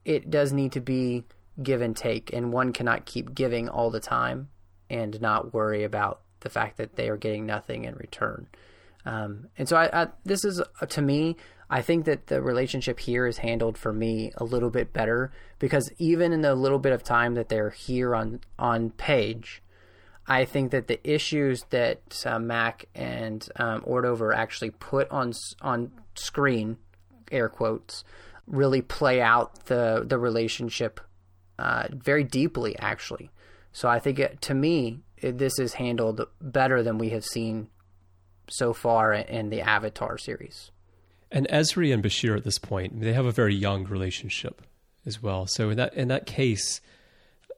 it 0.06 0.30
does 0.30 0.54
need 0.54 0.74
to 0.74 0.80
be 0.80 1.24
give 1.64 1.82
and 1.82 1.98
take, 1.98 2.32
and 2.32 2.54
one 2.54 2.72
cannot 2.72 3.08
keep 3.08 3.34
giving 3.34 3.68
all 3.68 3.89
the 3.89 4.00
time 4.00 4.50
and 4.92 5.20
not 5.22 5.54
worry 5.54 5.84
about 5.84 6.22
the 6.42 6.50
fact 6.50 6.78
that 6.78 6.96
they 6.96 7.10
are 7.10 7.18
getting 7.18 7.46
nothing 7.46 7.86
in 7.86 7.96
return. 7.96 8.48
Um, 9.06 9.48
and 9.58 9.68
so, 9.68 9.78
I, 9.78 10.04
I, 10.04 10.08
this 10.26 10.46
is 10.46 10.62
uh, 10.62 10.86
to 10.88 11.02
me, 11.02 11.38
I 11.70 11.82
think 11.82 12.06
that 12.06 12.28
the 12.28 12.42
relationship 12.42 13.00
here 13.00 13.26
is 13.26 13.38
handled 13.38 13.78
for 13.78 13.94
me 13.94 14.32
a 14.36 14.44
little 14.44 14.70
bit 14.70 14.94
better 14.94 15.32
because 15.58 15.89
even 15.98 16.34
in 16.34 16.42
the 16.42 16.54
little 16.54 16.80
bit 16.80 16.92
of 16.92 17.04
time 17.04 17.36
that 17.36 17.50
they're 17.50 17.72
here 17.72 18.14
on 18.14 18.42
on 18.60 18.92
page, 18.92 19.64
I 20.28 20.46
think 20.46 20.72
that 20.72 20.88
the 20.88 21.00
issues 21.10 21.64
that 21.70 22.24
uh, 22.26 22.39
Mack 22.39 22.86
and 22.94 23.48
um, 23.56 23.82
Ordover 23.82 24.36
actually 24.36 24.72
put 24.72 25.10
on 25.10 25.34
on 25.62 25.92
screen, 26.16 26.78
air 27.32 27.50
quotes, 27.50 28.04
really 28.46 28.82
play 28.82 29.22
out 29.22 29.66
the 29.66 30.04
the 30.06 30.20
relationship 30.20 31.00
uh, 31.58 31.88
very 31.92 32.24
deeply, 32.24 32.78
actually. 32.78 33.32
So 33.72 33.88
I 33.89 33.99
think 33.99 34.19
it, 34.19 34.41
to 34.41 34.53
me, 34.53 34.99
it, 35.17 35.38
this 35.38 35.57
is 35.59 35.74
handled 35.74 36.22
better 36.41 36.84
than 36.84 36.97
we 36.97 37.09
have 37.09 37.26
seen 37.26 37.69
so 38.49 38.74
far 38.74 39.13
in 39.13 39.49
the 39.49 39.61
Avatar 39.61 40.17
series. 40.17 40.72
And 41.32 41.47
Ezri 41.47 41.93
and 41.93 42.03
Bashir 42.03 42.36
at 42.36 42.43
this 42.43 42.59
point, 42.59 42.99
they 42.99 43.13
have 43.13 43.26
a 43.26 43.32
very 43.32 43.55
young 43.55 43.86
relationship 43.86 44.61
as 45.05 45.24
well. 45.24 45.47
So 45.47 45.69
in 45.69 45.78
that 45.78 45.93
in 45.93 46.09
that 46.09 46.26
case, 46.26 46.82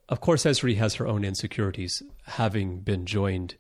of 0.09 0.21
course, 0.21 0.43
Ezri 0.43 0.77
has 0.77 0.95
her 0.95 1.07
own 1.07 1.23
insecurities, 1.23 2.03
having 2.25 2.79
been 2.79 3.05
joined 3.05 3.55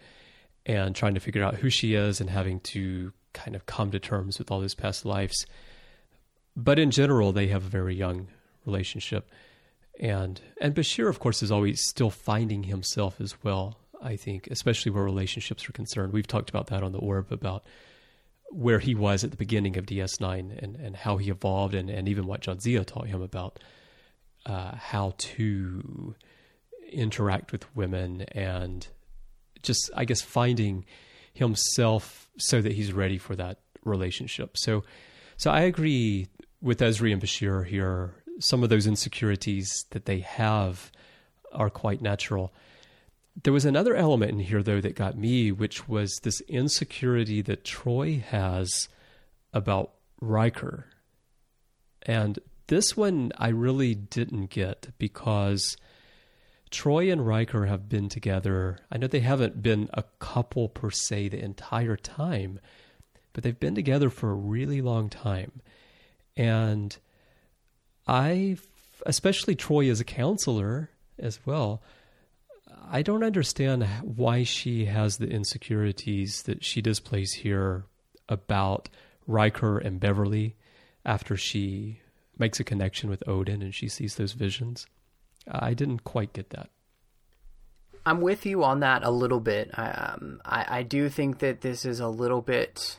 and 0.65 0.95
trying 0.95 1.15
to 1.15 1.19
figure 1.19 1.43
out 1.43 1.55
who 1.55 1.69
she 1.69 1.95
is 1.95 2.21
and 2.21 2.29
having 2.29 2.59
to 2.59 3.11
kind 3.33 3.55
of 3.55 3.65
come 3.65 3.91
to 3.91 3.99
terms 3.99 4.37
with 4.37 4.51
all 4.51 4.59
those 4.59 4.75
past 4.75 5.05
lives. 5.05 5.45
But 6.55 6.77
in 6.77 6.91
general, 6.91 7.31
they 7.31 7.47
have 7.47 7.65
a 7.65 7.69
very 7.69 7.95
young 7.95 8.27
relationship. 8.65 9.29
And 9.99 10.41
and 10.59 10.73
Bashir, 10.73 11.07
of 11.07 11.19
course, 11.19 11.43
is 11.43 11.51
always 11.51 11.81
still 11.87 12.09
finding 12.09 12.63
himself 12.63 13.21
as 13.21 13.35
well, 13.43 13.77
I 14.01 14.15
think, 14.15 14.47
especially 14.47 14.91
where 14.91 15.03
relationships 15.03 15.67
are 15.69 15.73
concerned. 15.73 16.13
We've 16.13 16.27
talked 16.27 16.49
about 16.49 16.67
that 16.67 16.83
on 16.83 16.91
the 16.91 16.99
Orb 16.99 17.31
about 17.31 17.63
where 18.49 18.79
he 18.79 18.93
was 18.93 19.23
at 19.23 19.31
the 19.31 19.37
beginning 19.37 19.77
of 19.77 19.85
DS9 19.85 20.61
and, 20.61 20.75
and 20.75 20.95
how 20.95 21.17
he 21.17 21.31
evolved 21.31 21.73
and, 21.73 21.89
and 21.89 22.07
even 22.07 22.27
what 22.27 22.41
Jadzia 22.41 22.85
taught 22.85 23.07
him 23.07 23.21
about 23.21 23.59
uh, 24.45 24.75
how 24.75 25.15
to 25.17 26.15
interact 26.91 27.51
with 27.51 27.75
women 27.75 28.21
and 28.33 28.87
just 29.63 29.89
I 29.95 30.05
guess 30.05 30.21
finding 30.21 30.85
himself 31.33 32.29
so 32.37 32.61
that 32.61 32.73
he's 32.73 32.93
ready 32.93 33.17
for 33.17 33.35
that 33.35 33.59
relationship. 33.83 34.57
So 34.57 34.83
so 35.37 35.51
I 35.51 35.61
agree 35.61 36.27
with 36.61 36.79
Ezri 36.79 37.11
and 37.11 37.21
Bashir 37.21 37.65
here. 37.65 38.13
Some 38.39 38.63
of 38.63 38.69
those 38.69 38.87
insecurities 38.87 39.85
that 39.91 40.05
they 40.05 40.19
have 40.19 40.91
are 41.51 41.69
quite 41.69 42.01
natural. 42.01 42.53
There 43.41 43.53
was 43.53 43.65
another 43.65 43.95
element 43.95 44.31
in 44.31 44.39
here 44.39 44.63
though 44.63 44.81
that 44.81 44.95
got 44.95 45.17
me, 45.17 45.51
which 45.51 45.87
was 45.87 46.19
this 46.23 46.41
insecurity 46.41 47.41
that 47.41 47.63
Troi 47.63 48.21
has 48.21 48.87
about 49.53 49.91
Riker. 50.19 50.87
And 52.03 52.39
this 52.67 52.95
one 52.95 53.31
I 53.37 53.49
really 53.49 53.95
didn't 53.95 54.49
get 54.49 54.89
because 54.97 55.77
Troi 56.71 57.11
and 57.11 57.25
Riker 57.25 57.65
have 57.67 57.87
been 57.87 58.09
together. 58.09 58.79
I 58.91 58.97
know 58.97 59.07
they 59.07 59.19
haven't 59.19 59.61
been 59.61 59.89
a 59.93 60.03
couple 60.19 60.69
per 60.69 60.89
se 60.89 61.29
the 61.29 61.43
entire 61.43 61.95
time, 61.95 62.59
but 63.31 63.43
they've 63.43 63.59
been 63.59 63.75
together 63.75 64.09
for 64.09 64.31
a 64.31 64.35
really 64.35 64.81
long 64.81 65.09
time. 65.09 65.61
And 66.35 66.97
I, 68.07 68.57
especially 69.05 69.55
Troi 69.55 69.89
as 69.89 69.99
a 69.99 70.05
counselor 70.05 70.89
as 71.17 71.39
well, 71.45 71.81
I 72.89 73.01
don't 73.01 73.23
understand 73.23 73.85
why 74.01 74.43
she 74.43 74.85
has 74.85 75.17
the 75.17 75.27
insecurities 75.27 76.43
that 76.43 76.63
she 76.63 76.81
displays 76.81 77.33
here 77.33 77.85
about 78.29 78.89
Riker 79.25 79.77
and 79.77 79.99
Beverly 79.99 80.55
after 81.05 81.37
she 81.37 82.01
makes 82.37 82.59
a 82.59 82.63
connection 82.63 83.09
with 83.09 83.23
Odan 83.27 83.61
and 83.61 83.73
she 83.73 83.87
sees 83.87 84.15
those 84.15 84.33
visions. 84.33 84.85
I 85.49 85.73
didn't 85.73 86.03
quite 86.03 86.33
get 86.33 86.49
that. 86.51 86.69
I'm 88.05 88.21
with 88.21 88.45
you 88.45 88.63
on 88.63 88.81
that 88.81 89.03
a 89.03 89.11
little 89.11 89.39
bit. 89.39 89.71
Um, 89.77 90.41
I, 90.43 90.79
I 90.79 90.83
do 90.83 91.09
think 91.09 91.39
that 91.39 91.61
this 91.61 91.85
is 91.85 91.99
a 91.99 92.09
little 92.09 92.41
bit, 92.41 92.97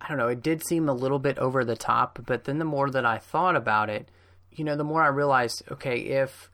I 0.00 0.08
don't 0.08 0.16
know, 0.16 0.28
it 0.28 0.42
did 0.42 0.66
seem 0.66 0.88
a 0.88 0.94
little 0.94 1.18
bit 1.18 1.38
over 1.38 1.64
the 1.64 1.76
top, 1.76 2.20
but 2.26 2.44
then 2.44 2.58
the 2.58 2.64
more 2.64 2.90
that 2.90 3.04
I 3.04 3.18
thought 3.18 3.56
about 3.56 3.90
it, 3.90 4.08
you 4.56 4.64
know, 4.64 4.76
the 4.76 4.84
more 4.84 5.02
I 5.02 5.08
realized, 5.08 5.62
okay, 5.70 5.98
if 5.98 6.50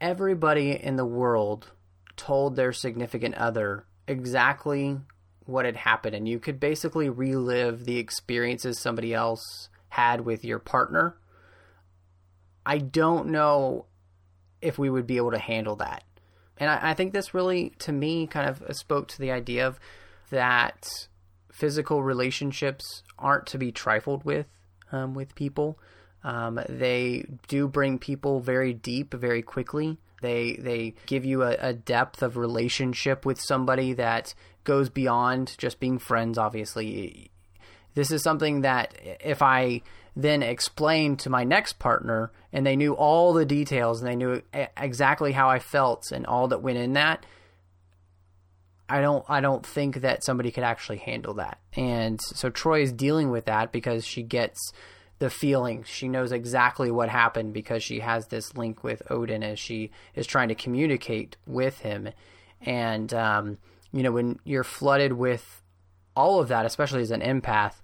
everybody 0.00 0.70
in 0.72 0.96
the 0.96 1.04
world 1.04 1.72
told 2.16 2.54
their 2.54 2.72
significant 2.72 3.34
other 3.34 3.84
exactly 4.06 4.98
what 5.46 5.64
had 5.64 5.76
happened, 5.76 6.14
and 6.14 6.28
you 6.28 6.38
could 6.38 6.60
basically 6.60 7.08
relive 7.08 7.84
the 7.84 7.98
experiences 7.98 8.78
somebody 8.78 9.14
else 9.14 9.68
had 9.88 10.20
with 10.20 10.44
your 10.44 10.58
partner, 10.58 11.16
I 12.64 12.78
don't 12.78 13.28
know 13.28 13.86
if 14.60 14.78
we 14.78 14.90
would 14.90 15.06
be 15.06 15.16
able 15.16 15.32
to 15.32 15.38
handle 15.38 15.76
that. 15.76 16.04
And 16.58 16.70
I, 16.70 16.90
I 16.90 16.94
think 16.94 17.12
this 17.12 17.32
really, 17.32 17.70
to 17.80 17.92
me, 17.92 18.26
kind 18.26 18.48
of 18.48 18.76
spoke 18.76 19.08
to 19.08 19.18
the 19.18 19.30
idea 19.30 19.66
of 19.66 19.80
that 20.30 21.08
physical 21.50 22.02
relationships 22.02 23.02
aren't 23.18 23.46
to 23.46 23.58
be 23.58 23.72
trifled 23.72 24.24
with 24.24 24.46
um, 24.92 25.14
with 25.14 25.34
people. 25.34 25.78
Um, 26.22 26.60
they 26.68 27.24
do 27.48 27.66
bring 27.68 27.98
people 27.98 28.40
very 28.40 28.72
deep 28.74 29.14
very 29.14 29.42
quickly. 29.42 29.98
They 30.20 30.56
they 30.60 30.94
give 31.06 31.24
you 31.24 31.42
a, 31.42 31.56
a, 31.58 31.72
depth 31.72 32.22
of 32.22 32.36
relationship 32.36 33.24
with 33.24 33.40
somebody 33.40 33.94
that 33.94 34.34
goes 34.64 34.90
beyond 34.90 35.54
just 35.56 35.80
being 35.80 35.98
friends. 35.98 36.36
Obviously, 36.36 37.30
this 37.94 38.10
is 38.10 38.22
something 38.22 38.60
that 38.60 38.94
if 39.24 39.40
I 39.40 39.80
then 40.14 40.42
explained 40.42 41.20
to 41.20 41.30
my 41.30 41.44
next 41.44 41.78
partner 41.78 42.30
and 42.52 42.66
they 42.66 42.76
knew 42.76 42.92
all 42.92 43.32
the 43.32 43.46
details 43.46 44.02
and 44.02 44.10
they 44.10 44.16
knew 44.16 44.42
exactly 44.76 45.32
how 45.32 45.48
I 45.48 45.58
felt 45.58 46.12
and 46.12 46.26
all 46.26 46.48
that 46.48 46.60
went 46.60 46.76
in 46.76 46.92
that 46.94 47.24
I 48.90 49.00
don't 49.00 49.24
I 49.28 49.40
don't 49.40 49.64
think 49.64 50.00
that 50.00 50.24
somebody 50.24 50.50
could 50.50 50.64
actually 50.64 50.98
handle 50.98 51.34
that. 51.34 51.58
And 51.74 52.20
so 52.20 52.50
Troi 52.50 52.82
is 52.82 52.92
dealing 52.92 53.30
with 53.30 53.44
that 53.44 53.70
because 53.70 54.04
she 54.04 54.22
gets 54.22 54.72
the 55.20 55.30
feeling. 55.30 55.84
She 55.84 56.08
knows 56.08 56.32
exactly 56.32 56.90
what 56.90 57.08
happened 57.08 57.52
because 57.54 57.82
she 57.84 58.00
has 58.00 58.26
this 58.26 58.56
link 58.56 58.82
with 58.82 59.02
Odan 59.08 59.44
as 59.44 59.58
she 59.58 59.92
is 60.16 60.26
trying 60.26 60.48
to 60.48 60.54
communicate 60.54 61.36
with 61.46 61.78
him. 61.80 62.08
And 62.62 63.14
um, 63.14 63.58
you 63.92 64.02
know, 64.02 64.12
when 64.12 64.40
you're 64.44 64.64
flooded 64.64 65.12
with 65.12 65.62
all 66.16 66.40
of 66.40 66.48
that, 66.48 66.66
especially 66.66 67.02
as 67.02 67.10
an 67.10 67.20
empath, 67.20 67.74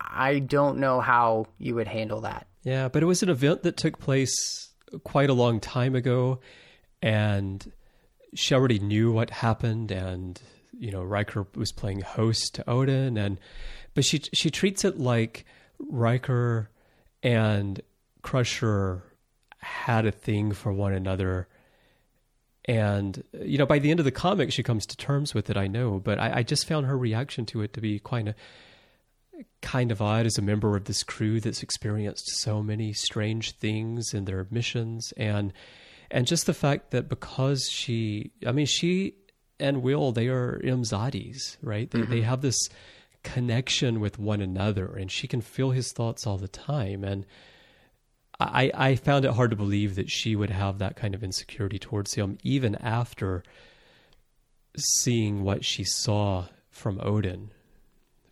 I 0.00 0.40
don't 0.40 0.78
know 0.78 1.00
how 1.00 1.46
you 1.58 1.74
would 1.76 1.86
handle 1.86 2.22
that. 2.22 2.46
Yeah, 2.64 2.88
but 2.88 3.02
it 3.02 3.06
was 3.06 3.22
an 3.22 3.28
event 3.28 3.62
that 3.62 3.76
took 3.76 3.98
place 3.98 4.70
quite 5.04 5.30
a 5.30 5.34
long 5.34 5.60
time 5.60 5.94
ago, 5.94 6.40
and 7.00 7.72
she 8.34 8.54
already 8.54 8.78
knew 8.78 9.12
what 9.12 9.30
happened, 9.30 9.90
and 9.90 10.40
you 10.78 10.90
know 10.90 11.02
Riker 11.02 11.46
was 11.54 11.72
playing 11.72 12.00
host 12.00 12.54
to 12.54 12.64
Odan, 12.64 13.18
and 13.18 13.38
but 13.94 14.04
she 14.04 14.22
she 14.32 14.50
treats 14.50 14.84
it 14.84 14.98
like 14.98 15.44
Riker 15.88 16.70
and 17.22 17.80
Crusher 18.22 19.02
had 19.58 20.06
a 20.06 20.12
thing 20.12 20.52
for 20.52 20.72
one 20.72 20.92
another. 20.92 21.48
And, 22.64 23.22
you 23.32 23.58
know, 23.58 23.66
by 23.66 23.78
the 23.78 23.90
end 23.90 24.00
of 24.00 24.04
the 24.04 24.12
comic, 24.12 24.52
she 24.52 24.62
comes 24.62 24.86
to 24.86 24.96
terms 24.96 25.34
with 25.34 25.50
it, 25.50 25.56
I 25.56 25.66
know, 25.66 25.98
but 25.98 26.18
I, 26.18 26.38
I 26.38 26.42
just 26.42 26.66
found 26.66 26.86
her 26.86 26.96
reaction 26.96 27.46
to 27.46 27.62
it 27.62 27.72
to 27.74 27.80
be 27.80 27.98
quite 27.98 28.28
a, 28.28 28.34
kind 29.60 29.90
of 29.90 30.02
odd 30.02 30.26
as 30.26 30.38
a 30.38 30.42
member 30.42 30.76
of 30.76 30.84
this 30.84 31.02
crew 31.02 31.40
that's 31.40 31.62
experienced 31.62 32.28
so 32.40 32.62
many 32.62 32.92
strange 32.92 33.52
things 33.52 34.12
in 34.12 34.24
their 34.24 34.46
missions 34.50 35.12
and 35.16 35.52
and 36.10 36.26
just 36.26 36.44
the 36.46 36.54
fact 36.54 36.90
that 36.90 37.08
because 37.08 37.68
she 37.70 38.32
I 38.46 38.52
mean 38.52 38.66
she 38.66 39.14
and 39.58 39.82
Will 39.82 40.12
they 40.12 40.28
are 40.28 40.60
Imzadis, 40.62 41.56
right? 41.62 41.90
They 41.90 42.00
mm-hmm. 42.00 42.10
they 42.10 42.20
have 42.22 42.42
this 42.42 42.68
connection 43.22 44.00
with 44.00 44.18
one 44.18 44.40
another 44.40 44.86
and 44.96 45.10
she 45.10 45.28
can 45.28 45.40
feel 45.40 45.70
his 45.70 45.92
thoughts 45.92 46.26
all 46.26 46.38
the 46.38 46.48
time 46.48 47.04
and 47.04 47.24
I, 48.40 48.70
I 48.74 48.94
found 48.96 49.24
it 49.24 49.32
hard 49.32 49.50
to 49.50 49.56
believe 49.56 49.94
that 49.94 50.10
she 50.10 50.34
would 50.34 50.50
have 50.50 50.78
that 50.78 50.96
kind 50.96 51.14
of 51.14 51.22
insecurity 51.22 51.78
towards 51.78 52.14
him 52.14 52.38
even 52.42 52.74
after 52.76 53.44
seeing 54.76 55.44
what 55.44 55.64
she 55.64 55.84
saw 55.84 56.46
from 56.70 56.98
Odan. 56.98 57.48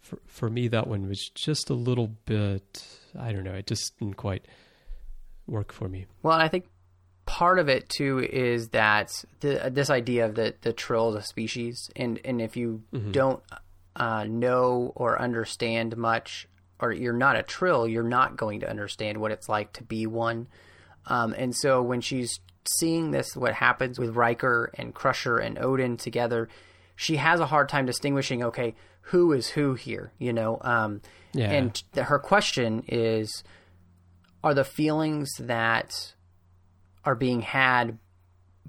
For 0.01 0.19
for 0.27 0.51
me 0.51 0.67
that 0.69 0.87
one 0.87 1.07
was 1.07 1.31
just 1.35 1.71
a 1.71 1.75
little 1.75 2.09
bit 2.25 2.85
I 3.19 3.33
don't 3.33 3.45
know, 3.45 3.55
it 3.55 3.67
just 3.67 3.99
didn't 3.99 4.17
quite 4.17 4.47
work 5.47 5.73
for 5.73 5.89
me. 5.89 6.07
Well, 6.23 6.39
I 6.39 6.49
think 6.49 6.67
part 7.27 7.59
of 7.59 7.69
it 7.69 7.89
too 7.89 8.19
is 8.19 8.71
that 8.71 9.25
the, 9.41 9.71
this 9.73 9.91
idea 9.91 10.27
of 10.27 10.35
the 10.35 10.55
the 10.63 10.73
trill 10.73 11.11
as 11.11 11.15
a 11.17 11.27
species, 11.27 11.91
and 11.95 12.19
and 12.25 12.41
if 12.41 12.57
you 12.57 12.83
mm-hmm. 12.93 13.13
don't 13.13 13.43
uh, 13.97 14.25
know 14.25 14.93
or 14.95 15.21
understand 15.21 15.97
much, 15.97 16.49
or 16.81 16.93
you're 16.93 17.13
not 17.13 17.37
a 17.37 17.43
trill, 17.43 17.87
you're 17.87 18.03
not 18.03 18.37
going 18.37 18.61
to 18.61 18.71
understand 18.71 19.19
what 19.19 19.33
it's 19.33 19.49
like 19.49 19.73
to 19.75 19.83
be 19.83 20.07
one. 20.07 20.49
Um, 21.07 21.35
and 21.37 21.55
so 21.55 21.83
when 21.83 22.01
she's 22.01 22.41
seeing 22.79 23.11
this, 23.11 23.37
what 23.37 23.55
happens 23.55 23.99
with 23.99 24.17
Riker 24.17 24.71
and 24.75 24.95
Crusher 24.95 25.39
and 25.39 25.57
Odan 25.59 25.99
together, 25.99 26.49
she 26.97 27.17
has 27.17 27.41
a 27.41 27.47
hard 27.47 27.69
time 27.69 27.87
distinguishing. 27.87 28.43
Okay, 28.45 28.75
who 29.03 29.33
is 29.33 29.49
who 29.49 29.75
here? 29.75 30.13
You 30.19 30.33
know. 30.33 30.59
Um, 30.61 31.01
yeah. 31.33 31.51
And 31.51 31.83
th- 31.93 32.07
her 32.07 32.19
question 32.19 32.85
is, 32.89 33.43
are 34.43 34.55
the 34.55 34.65
feelings 34.65 35.31
that 35.39 36.15
are 37.05 37.15
being 37.15 37.41
had 37.41 37.99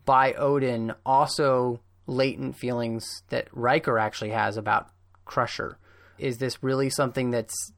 by 0.05 0.33
Odan 0.33 0.95
also 1.05 1.79
latent 2.07 2.57
feelings 2.57 3.23
that 3.29 3.47
Riker 3.51 3.99
actually 3.99 4.31
has 4.31 4.57
about 4.57 4.89
Crusher? 5.31 5.77
Is 6.19 6.39
this 6.39 6.61
really 6.61 6.89
something 6.89 7.31
that's 7.31 7.71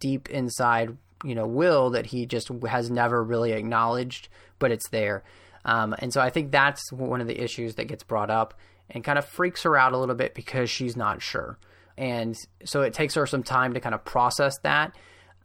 deep 0.00 0.30
inside, 0.30 0.96
you 1.22 1.34
know, 1.34 1.46
Will 1.46 1.90
that 1.90 2.06
he 2.06 2.24
just 2.24 2.50
has 2.66 2.90
never 2.90 3.22
really 3.22 3.52
acknowledged, 3.52 4.28
but 4.58 4.72
it's 4.72 4.88
there? 4.88 5.22
Um, 5.66 5.94
and 5.98 6.10
so 6.10 6.22
I 6.22 6.30
think 6.30 6.52
that's 6.52 6.90
one 6.90 7.20
of 7.20 7.26
the 7.26 7.38
issues 7.38 7.74
that 7.74 7.84
gets 7.84 8.02
brought 8.02 8.30
up 8.30 8.54
and 8.88 9.04
kind 9.04 9.18
of 9.18 9.26
freaks 9.26 9.64
her 9.64 9.76
out 9.76 9.92
a 9.92 9.98
little 9.98 10.14
bit 10.14 10.34
because 10.34 10.70
she's 10.70 10.96
not 10.96 11.20
sure. 11.20 11.58
And 11.98 12.34
so 12.64 12.80
it 12.80 12.94
takes 12.94 13.14
her 13.14 13.26
some 13.26 13.42
time 13.42 13.74
to 13.74 13.80
kind 13.80 13.94
of 13.94 14.02
process 14.02 14.56
that. 14.62 14.96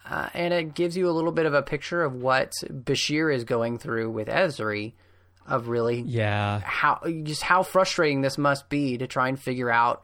Uh, 0.09 0.29
and 0.33 0.53
it 0.53 0.73
gives 0.73 0.95
you 0.95 1.09
a 1.09 1.11
little 1.11 1.33
bit 1.33 1.45
of 1.45 1.53
a 1.53 1.61
picture 1.61 2.01
of 2.01 2.15
what 2.15 2.53
Bashir 2.63 3.33
is 3.33 3.43
going 3.43 3.77
through 3.77 4.09
with 4.09 4.29
Ezri, 4.29 4.93
of 5.47 5.67
really 5.67 6.01
yeah 6.01 6.59
how 6.59 7.01
just 7.23 7.41
how 7.41 7.63
frustrating 7.63 8.21
this 8.21 8.37
must 8.37 8.69
be 8.69 8.97
to 8.97 9.07
try 9.07 9.27
and 9.27 9.39
figure 9.39 9.71
out 9.71 10.03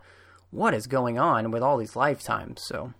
what 0.51 0.73
is 0.73 0.87
going 0.87 1.19
on 1.19 1.51
with 1.51 1.61
all 1.61 1.77
these 1.77 1.95
lifetimes. 1.95 2.61
So, 2.63 2.93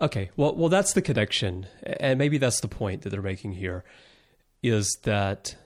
okay, 0.00 0.30
well, 0.36 0.54
well, 0.54 0.68
that's 0.68 0.92
the 0.92 1.02
connection, 1.02 1.66
and 1.82 2.18
maybe 2.18 2.38
that's 2.38 2.60
the 2.60 2.68
point 2.68 3.02
that 3.02 3.10
they're 3.10 3.22
making 3.22 3.52
here, 3.52 3.84
is 4.62 4.98
that 5.02 5.56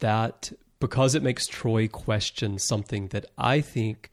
that 0.00 0.52
because 0.80 1.14
it 1.14 1.22
makes 1.22 1.48
Troi 1.48 1.90
question 1.90 2.58
something 2.58 3.08
that 3.08 3.26
I 3.38 3.60
think 3.60 4.10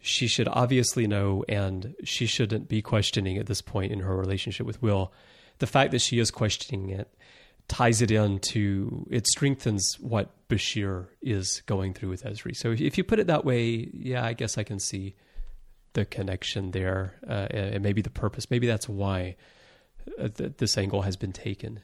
she 0.00 0.26
should 0.26 0.48
obviously 0.48 1.06
know, 1.06 1.44
and 1.48 1.94
she 2.04 2.26
shouldn't 2.26 2.68
be 2.68 2.80
questioning 2.82 3.36
at 3.36 3.46
this 3.46 3.60
point 3.60 3.92
in 3.92 4.00
her 4.00 4.16
relationship 4.16 4.66
with 4.66 4.80
Will. 4.82 5.12
The 5.58 5.66
fact 5.66 5.92
that 5.92 6.00
she 6.00 6.18
is 6.18 6.30
questioning 6.30 6.88
it 6.88 7.08
ties 7.68 8.02
it 8.02 8.10
into 8.10 9.06
it 9.10 9.26
strengthens 9.28 9.96
what 10.00 10.30
Bashir 10.48 11.06
is 11.22 11.62
going 11.66 11.94
through 11.94 12.08
with 12.08 12.24
Ezri. 12.24 12.56
So 12.56 12.72
if 12.72 12.98
you 12.98 13.04
put 13.04 13.20
it 13.20 13.28
that 13.28 13.44
way, 13.44 13.88
yeah, 13.92 14.24
I 14.24 14.32
guess 14.32 14.58
I 14.58 14.64
can 14.64 14.80
see 14.80 15.14
the 15.92 16.04
connection 16.04 16.70
there, 16.70 17.14
uh, 17.28 17.48
and 17.50 17.82
maybe 17.82 18.02
the 18.02 18.10
purpose. 18.10 18.50
Maybe 18.50 18.66
that's 18.66 18.88
why 18.88 19.36
uh, 20.18 20.28
th- 20.28 20.52
this 20.58 20.78
angle 20.78 21.02
has 21.02 21.16
been 21.16 21.32
taken. 21.32 21.80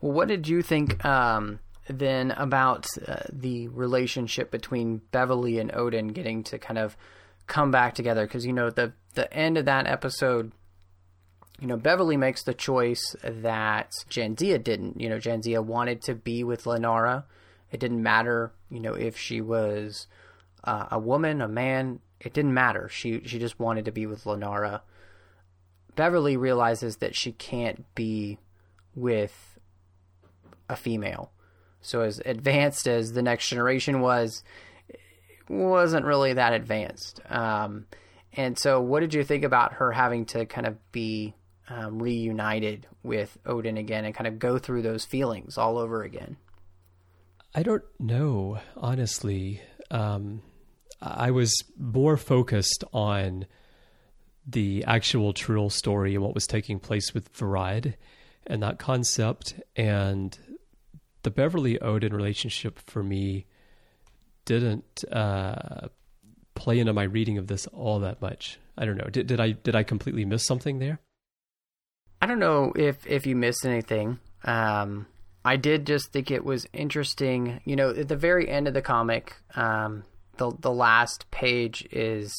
Well, 0.00 0.12
what 0.12 0.28
did 0.28 0.46
you 0.46 0.62
think 0.62 1.04
um, 1.04 1.58
then 1.88 2.30
about 2.32 2.86
uh, 3.06 3.22
the 3.32 3.68
relationship 3.68 4.50
between 4.50 5.02
Beverly 5.10 5.58
and 5.58 5.72
Odan 5.72 6.12
getting 6.12 6.44
to 6.44 6.58
kind 6.58 6.78
of 6.78 6.96
come 7.46 7.70
back 7.70 7.94
together? 7.94 8.26
Because 8.26 8.46
you 8.46 8.52
know 8.52 8.70
the 8.70 8.92
the 9.14 9.32
end 9.32 9.58
of 9.58 9.64
that 9.64 9.86
episode. 9.86 10.52
You 11.60 11.66
know, 11.66 11.76
Beverly 11.76 12.16
makes 12.16 12.44
the 12.44 12.54
choice 12.54 13.16
that 13.24 13.90
Jadzia 14.08 14.62
didn't. 14.62 15.00
You 15.00 15.08
know, 15.08 15.18
Jadzia 15.18 15.64
wanted 15.64 16.02
to 16.02 16.14
be 16.14 16.44
with 16.44 16.64
Lenara. 16.64 17.24
It 17.72 17.80
didn't 17.80 18.00
matter, 18.00 18.52
you 18.70 18.78
know, 18.78 18.94
if 18.94 19.18
she 19.18 19.40
was 19.40 20.06
uh, 20.62 20.86
a 20.92 21.00
woman, 21.00 21.42
a 21.42 21.48
man 21.48 21.98
it 22.20 22.32
didn't 22.32 22.54
matter. 22.54 22.88
She 22.88 23.22
she 23.24 23.38
just 23.38 23.58
wanted 23.58 23.84
to 23.86 23.92
be 23.92 24.06
with 24.06 24.24
Lenara. 24.24 24.80
Beverly 25.96 26.36
realizes 26.36 26.98
that 26.98 27.14
she 27.14 27.32
can't 27.32 27.84
be 27.94 28.38
with 28.94 29.58
a 30.68 30.76
female. 30.76 31.32
So 31.80 32.02
as 32.02 32.20
advanced 32.24 32.86
as 32.86 33.12
the 33.12 33.22
next 33.22 33.48
generation 33.48 34.00
was, 34.00 34.42
wasn't 35.48 36.04
really 36.04 36.34
that 36.34 36.52
advanced. 36.52 37.20
Um, 37.28 37.86
and 38.32 38.58
so, 38.58 38.80
what 38.80 39.00
did 39.00 39.14
you 39.14 39.24
think 39.24 39.44
about 39.44 39.74
her 39.74 39.92
having 39.92 40.26
to 40.26 40.46
kind 40.46 40.66
of 40.66 40.76
be 40.92 41.34
um, 41.68 42.00
reunited 42.00 42.86
with 43.02 43.36
Odan 43.46 43.78
again 43.78 44.04
and 44.04 44.14
kind 44.14 44.26
of 44.26 44.38
go 44.38 44.58
through 44.58 44.82
those 44.82 45.04
feelings 45.04 45.56
all 45.56 45.78
over 45.78 46.02
again? 46.02 46.36
I 47.54 47.62
don't 47.62 47.84
know, 47.98 48.60
honestly. 48.76 49.62
Um, 49.90 50.42
I 51.00 51.30
was 51.30 51.64
more 51.78 52.16
focused 52.16 52.84
on 52.92 53.46
the 54.46 54.84
actual 54.86 55.32
Trill 55.32 55.70
story 55.70 56.14
and 56.14 56.24
what 56.24 56.34
was 56.34 56.46
taking 56.46 56.80
place 56.80 57.12
with 57.12 57.28
Verad 57.28 57.96
and 58.46 58.62
that 58.62 58.78
concept. 58.78 59.54
And 59.76 60.36
the 61.22 61.30
Beverly 61.30 61.78
Odan 61.78 62.12
relationship 62.12 62.78
for 62.78 63.02
me 63.02 63.46
didn't 64.44 65.04
uh, 65.12 65.88
play 66.54 66.78
into 66.78 66.92
my 66.92 67.04
reading 67.04 67.38
of 67.38 67.46
this 67.46 67.66
all 67.68 68.00
that 68.00 68.20
much. 68.22 68.58
I 68.76 68.84
don't 68.84 68.96
know. 68.96 69.08
Did, 69.10 69.26
did 69.26 69.40
I 69.40 69.52
did 69.52 69.76
I 69.76 69.82
completely 69.82 70.24
miss 70.24 70.46
something 70.46 70.78
there? 70.78 71.00
I 72.22 72.26
don't 72.26 72.38
know 72.38 72.72
if 72.74 73.06
if 73.06 73.26
you 73.26 73.36
missed 73.36 73.66
anything. 73.66 74.18
Um, 74.44 75.06
I 75.44 75.56
did 75.56 75.86
just 75.86 76.12
think 76.12 76.30
it 76.30 76.44
was 76.44 76.66
interesting. 76.72 77.60
You 77.64 77.76
know, 77.76 77.90
at 77.90 78.08
the 78.08 78.16
very 78.16 78.48
end 78.48 78.68
of 78.68 78.74
the 78.74 78.82
comic, 78.82 79.36
um, 79.54 80.04
the 80.38 80.52
the 80.58 80.72
last 80.72 81.30
page 81.30 81.86
is 81.92 82.32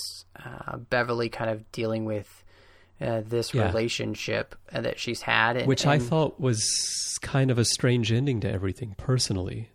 uh, 0.44 0.78
Beverly 0.78 1.30
kind 1.30 1.50
of 1.50 1.72
dealing 1.72 2.06
with 2.06 2.44
uh, 3.02 3.22
this 3.26 3.54
yeah. 3.54 3.68
relationship 3.68 4.56
that 4.72 5.00
she's 5.00 5.22
had, 5.22 5.58
and, 5.58 5.68
which 5.68 5.84
and, 5.84 5.92
I 5.92 6.00
thought 6.00 6.40
was 6.40 6.62
kind 7.22 7.52
of 7.52 7.58
a 7.58 7.66
strange 7.66 8.12
ending 8.12 8.40
to 8.42 8.52
everything 8.52 8.96
personally. 8.98 9.70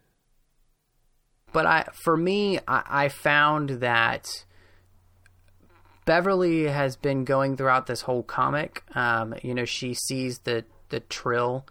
But 1.52 1.66
I, 1.66 1.86
for 2.02 2.16
me, 2.16 2.58
I, 2.66 2.82
I 3.04 3.08
found 3.08 3.70
that 3.80 4.44
Beverly 6.04 6.64
has 6.64 6.96
been 6.96 7.24
going 7.24 7.56
throughout 7.56 7.86
this 7.86 8.02
whole 8.02 8.22
comic. 8.22 8.82
Um, 8.94 9.34
you 9.42 9.54
know, 9.54 9.64
she 9.64 9.94
sees 9.94 10.40
the 10.40 10.64
the 10.88 11.00
trill 11.00 11.66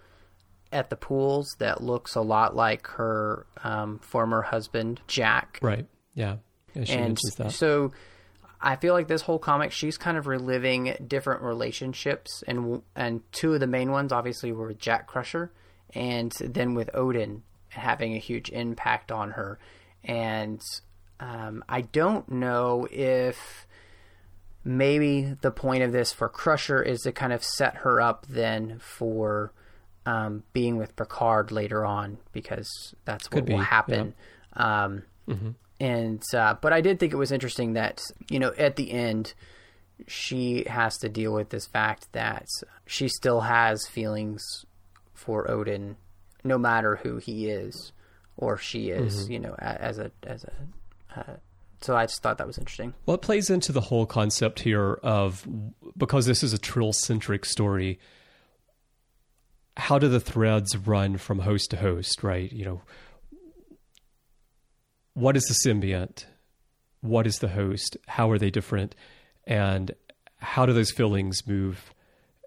at 0.72 0.90
the 0.90 0.96
pools 0.96 1.48
that 1.60 1.84
looks 1.84 2.16
a 2.16 2.22
lot 2.22 2.56
like 2.56 2.88
her 2.88 3.46
um, 3.64 4.00
former 4.00 4.42
husband 4.42 5.02
Jack. 5.08 5.60
Right. 5.62 5.86
Yeah. 6.14 6.38
yeah 6.74 6.84
and 6.90 7.20
so 7.50 7.92
I 8.62 8.78
feel 8.78 8.94
like 8.94 9.10
this 9.10 9.22
whole 9.22 9.40
comic, 9.40 9.72
she's 9.74 9.98
kind 9.98 10.18
of 10.18 10.26
reliving 10.26 10.96
different 11.06 11.42
relationships, 11.42 12.44
and 12.48 12.82
and 12.96 13.22
two 13.34 13.54
of 13.54 13.60
the 13.60 13.68
main 13.68 13.92
ones 13.92 14.14
obviously 14.14 14.54
were 14.54 14.68
with 14.68 14.80
Jack 14.80 15.06
Crusher, 15.06 15.52
and 15.94 16.32
then 16.40 16.74
with 16.74 16.90
Odan 16.94 17.42
having 17.68 18.16
a 18.16 18.20
huge 18.20 18.50
impact 18.50 19.12
on 19.12 19.32
her. 19.32 19.60
And 20.04 20.62
um, 21.20 21.64
I 21.68 21.82
don't 21.82 22.30
know 22.32 22.88
if 22.90 23.68
maybe 24.64 25.36
the 25.42 25.52
point 25.52 25.84
of 25.84 25.92
this 25.92 26.14
for 26.14 26.30
Crusher 26.30 26.82
is 26.82 27.02
to 27.02 27.12
kind 27.12 27.34
of 27.34 27.44
set 27.44 27.78
her 27.78 28.00
up 28.00 28.26
then 28.28 28.80
for 28.80 29.52
um, 30.06 30.44
being 30.54 30.78
with 30.78 30.96
Picard 30.96 31.52
later 31.52 31.86
on 31.86 32.18
because 32.32 32.96
that's 33.06 33.30
what 33.30 33.46
Could 33.46 33.50
will 33.50 33.60
be, 33.60 33.64
happen. 33.64 34.16
Um, 34.54 35.04
And 35.84 36.24
uh, 36.34 36.56
but 36.62 36.72
I 36.72 36.80
did 36.80 36.98
think 36.98 37.12
it 37.12 37.18
was 37.18 37.34
interesting 37.34 37.74
that 37.74 38.02
you 38.30 38.40
know 38.40 38.54
at 38.58 38.78
the 38.78 38.90
end 38.90 39.34
she 40.08 40.64
has 40.64 40.98
to 41.00 41.10
deal 41.10 41.34
with 41.34 41.50
this 41.50 41.68
fact 41.68 42.08
that 42.14 42.48
she 42.86 43.10
still 43.10 43.42
has 43.42 43.86
feelings 43.86 44.66
for 45.14 45.46
Odan, 45.46 45.96
no 46.42 46.58
matter 46.58 46.96
who 46.96 47.18
he 47.18 47.50
is 47.50 47.92
or 48.38 48.58
she 48.58 48.92
is. 48.92 49.30
You 49.30 49.40
know, 49.40 49.56
as 49.60 50.00
a 50.00 50.10
as 50.24 50.46
a. 50.46 51.20
Uh, 51.20 51.36
so 51.82 51.98
I 51.98 52.06
just 52.06 52.24
thought 52.24 52.38
that 52.38 52.48
was 52.48 52.58
interesting. 52.58 52.94
Well, 53.06 53.16
it 53.16 53.22
plays 53.22 53.50
into 53.50 53.74
the 53.74 53.82
whole 53.82 54.06
concept 54.06 54.62
here 54.62 54.94
of 55.04 55.46
because 55.98 56.28
this 56.28 56.44
is 56.44 56.54
a 56.54 56.58
Trill 56.58 56.94
centric 56.94 57.44
story. 57.44 58.00
How 59.76 60.00
do 60.00 60.08
the 60.08 60.22
threads 60.22 60.78
run 60.78 61.18
from 61.18 61.40
host 61.40 61.72
to 61.72 61.78
host, 61.78 62.24
right? 62.24 62.50
You 62.54 62.64
know, 62.64 62.82
what 65.14 65.38
is 65.38 65.44
the 65.44 65.70
symbiont? 65.70 66.26
What 67.02 67.28
is 67.28 67.40
the 67.40 67.50
host? 67.50 67.98
How 68.08 68.30
are 68.32 68.38
they 68.38 68.50
different? 68.50 68.96
And 69.46 69.92
how 70.38 70.66
do 70.66 70.74
those 70.74 70.92
feelings 70.92 71.46
move 71.48 71.94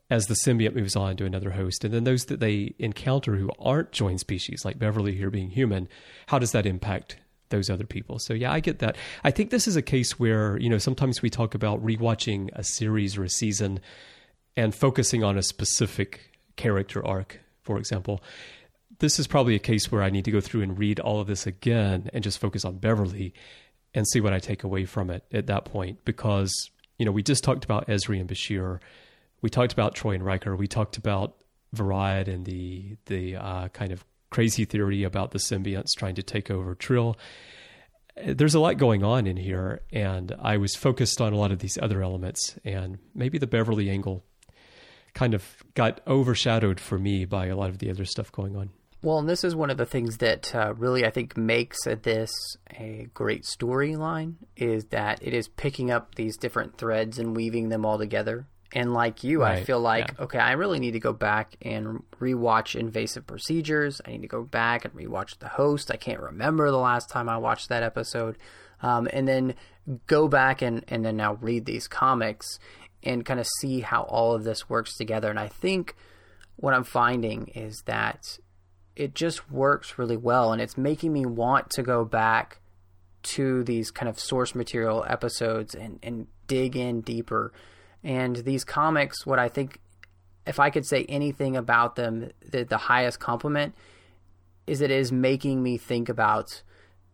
as 0.09 0.27
the 0.27 0.37
symbiont 0.45 0.75
moves 0.75 0.97
on 0.97 1.17
to 1.17 1.25
another 1.25 1.51
host? 1.51 1.85
And 1.85 1.93
then 1.93 2.05
those 2.05 2.25
that 2.27 2.41
they 2.41 2.75
encounter 2.79 3.37
who 3.37 3.51
aren't 3.59 3.93
joined 3.93 4.21
species, 4.21 4.65
like 4.65 4.79
Beverly 4.79 5.15
here 5.15 5.31
being 5.31 5.51
human, 5.51 5.89
how 6.27 6.39
does 6.39 6.53
that 6.53 6.67
impact 6.67 7.17
those 7.51 7.71
other 7.71 7.87
people? 7.87 8.19
So 8.19 8.35
yeah, 8.35 8.53
I 8.53 8.61
get 8.61 8.81
that. 8.81 8.97
I 9.23 9.31
think 9.31 9.51
this 9.51 9.69
is 9.69 9.77
a 9.77 9.83
case 9.83 10.19
where, 10.19 10.59
you 10.59 10.69
know, 10.69 10.79
sometimes 10.79 11.23
we 11.23 11.31
talk 11.31 11.55
about 11.55 11.85
rewatching 11.85 12.51
a 12.55 12.65
series 12.65 13.17
or 13.17 13.25
a 13.25 13.31
season 13.31 13.81
and 14.57 14.75
focusing 14.75 15.23
on 15.23 15.37
a 15.37 15.43
specific 15.43 16.33
character 16.57 17.07
arc, 17.07 17.41
for 17.63 17.79
example 17.79 18.23
this 18.99 19.19
is 19.19 19.27
probably 19.27 19.55
a 19.55 19.61
case 19.61 19.91
where 19.91 20.03
I 20.03 20.11
need 20.11 20.25
to 20.25 20.31
go 20.31 20.41
through 20.41 20.63
and 20.63 20.79
read 20.79 21.01
all 21.01 21.21
of 21.21 21.27
this 21.27 21.47
again 21.47 22.09
and 22.13 22.25
just 22.25 22.39
focus 22.39 22.65
on 22.65 22.79
Beverly 22.79 23.35
and 23.95 24.07
see 24.07 24.21
what 24.21 24.33
I 24.33 24.39
take 24.39 24.65
away 24.65 24.85
from 24.85 25.11
it 25.11 25.25
at 25.33 25.47
that 25.47 25.65
point. 25.65 26.05
Because, 26.05 26.53
you 26.99 27.05
know, 27.05 27.13
we 27.13 27.23
just 27.23 27.45
talked 27.45 27.65
about 27.65 27.89
Ezri 27.89 28.21
and 28.21 28.29
Bashir. 28.29 28.81
We 29.43 29.51
talked 29.51 29.73
about 29.73 29.95
Troi 29.95 30.15
and 30.15 30.25
Riker. 30.25 30.57
We 30.57 30.69
talked 30.69 30.97
about 30.97 31.37
Verad 31.73 32.29
and 32.29 32.45
the 32.45 32.97
the 33.07 33.37
uh, 33.37 33.69
kind 33.69 33.93
of 33.93 34.05
crazy 34.31 34.65
theory 34.65 35.03
about 35.03 35.31
the 35.31 35.39
symbionts 35.39 35.97
trying 35.97 36.15
to 36.17 36.23
take 36.23 36.51
over 36.51 36.75
Trill. 36.75 37.17
There's 38.25 38.55
a 38.55 38.61
lot 38.61 38.79
going 38.79 39.05
on 39.05 39.27
in 39.27 39.37
here, 39.37 39.83
and 39.93 40.35
I 40.41 40.57
was 40.57 40.75
focused 40.75 41.21
on 41.21 41.35
a 41.35 41.37
lot 41.37 41.53
of 41.53 41.59
these 41.59 41.77
other 41.81 42.03
elements, 42.03 42.59
and 42.65 42.99
maybe 43.15 43.37
the 43.37 43.47
Beverly 43.47 43.91
angle 43.91 44.25
kind 45.13 45.35
of 45.35 45.63
got 45.75 46.01
overshadowed 46.07 46.81
for 46.81 46.99
me 46.99 47.25
by 47.27 47.47
a 47.47 47.57
lot 47.57 47.69
of 47.69 47.79
the 47.79 47.91
other 47.91 48.05
stuff 48.05 48.33
going 48.33 48.57
on. 48.57 48.71
Well, 49.07 49.21
and 49.21 49.29
this 49.29 49.45
is 49.45 49.55
one 49.55 49.71
of 49.71 49.77
the 49.77 49.87
things 49.87 50.17
that 50.17 50.53
uh, 50.53 50.75
really 50.75 51.07
I 51.07 51.11
think 51.11 51.37
makes 51.37 51.85
this 51.85 52.57
a 52.77 53.07
great 53.15 53.45
storyline 53.45 54.35
is 54.57 54.87
that 54.87 55.21
it 55.23 55.33
is 55.33 55.47
picking 55.47 55.93
up 55.93 56.17
these 56.17 56.37
different 56.37 56.77
threads 56.77 57.21
and 57.21 57.37
weaving 57.37 57.69
them 57.69 57.87
all 57.87 57.99
together. 57.99 58.49
And 58.73 58.93
like 58.93 59.23
you, 59.23 59.45
I 59.45 59.63
feel 59.63 59.79
like 59.79 60.09
yeah. 60.09 60.25
okay, 60.25 60.41
I 60.41 60.55
really 60.55 60.81
need 60.81 60.91
to 60.95 60.99
go 60.99 61.13
back 61.13 61.55
and 61.63 62.03
rewatch 62.19 62.75
Invasive 62.75 63.29
Procedures. 63.29 64.01
I 64.05 64.11
need 64.11 64.23
to 64.23 64.27
go 64.27 64.43
back 64.43 64.85
and 64.85 64.93
rewatch 64.93 65.39
The 65.39 65.51
Host. 65.51 65.93
I 65.93 65.97
can't 65.97 66.19
remember 66.19 66.69
the 66.73 66.77
last 66.77 67.09
time 67.09 67.29
I 67.29 67.39
watched 67.39 67.69
that 67.69 67.85
episode, 67.85 68.37
um, 68.83 69.07
and 69.13 69.29
then 69.29 69.55
go 70.09 70.27
back 70.27 70.63
and 70.63 70.85
and 70.89 71.05
then 71.05 71.17
now 71.17 71.35
read 71.35 71.65
these 71.65 71.87
comics 71.87 72.59
and 73.05 73.25
kind 73.25 73.39
of 73.39 73.47
see 73.61 73.83
how 73.83 74.03
all 74.03 74.35
of 74.35 74.43
this 74.43 74.69
works 74.69 74.97
together. 74.97 75.31
And 75.31 75.39
I 75.39 75.47
think 75.47 75.95
what 76.57 76.75
I'm 76.75 76.83
finding 76.83 77.53
is 77.55 77.85
that 77.87 78.39
it 78.97 79.15
just 79.15 79.51
works 79.51 79.99
really 79.99 80.17
well 80.17 80.53
and 80.53 80.61
it's 80.61 80.79
making 80.79 81.13
me 81.13 81.27
want 81.27 81.71
to 81.71 81.83
go 81.83 82.05
back 82.05 82.59
to 83.23 83.63
these 83.65 83.91
kind 83.91 84.09
of 84.09 84.19
source 84.19 84.55
material 84.55 85.05
episodes 85.09 85.75
and, 85.75 85.99
and 86.03 86.27
dig 86.47 86.77
in 86.77 87.03
deeper. 87.03 87.53
And 88.03 88.37
these 88.37 88.65
comics, 88.65 89.27
what 89.27 89.39
I 89.39 89.49
think, 89.49 89.81
if 90.47 90.59
I 90.59 90.71
could 90.71 90.87
say 90.87 91.05
anything 91.09 91.57
about 91.57 91.97
them, 91.97 92.31
the, 92.49 92.65
the 92.65 92.79
highest 92.79 93.21
compliment 93.21 93.75
is 94.67 94.81
it 94.81 94.91
is 94.91 95.13
making 95.13 95.63
me 95.63 95.77
think 95.77 96.09
about 96.09 96.63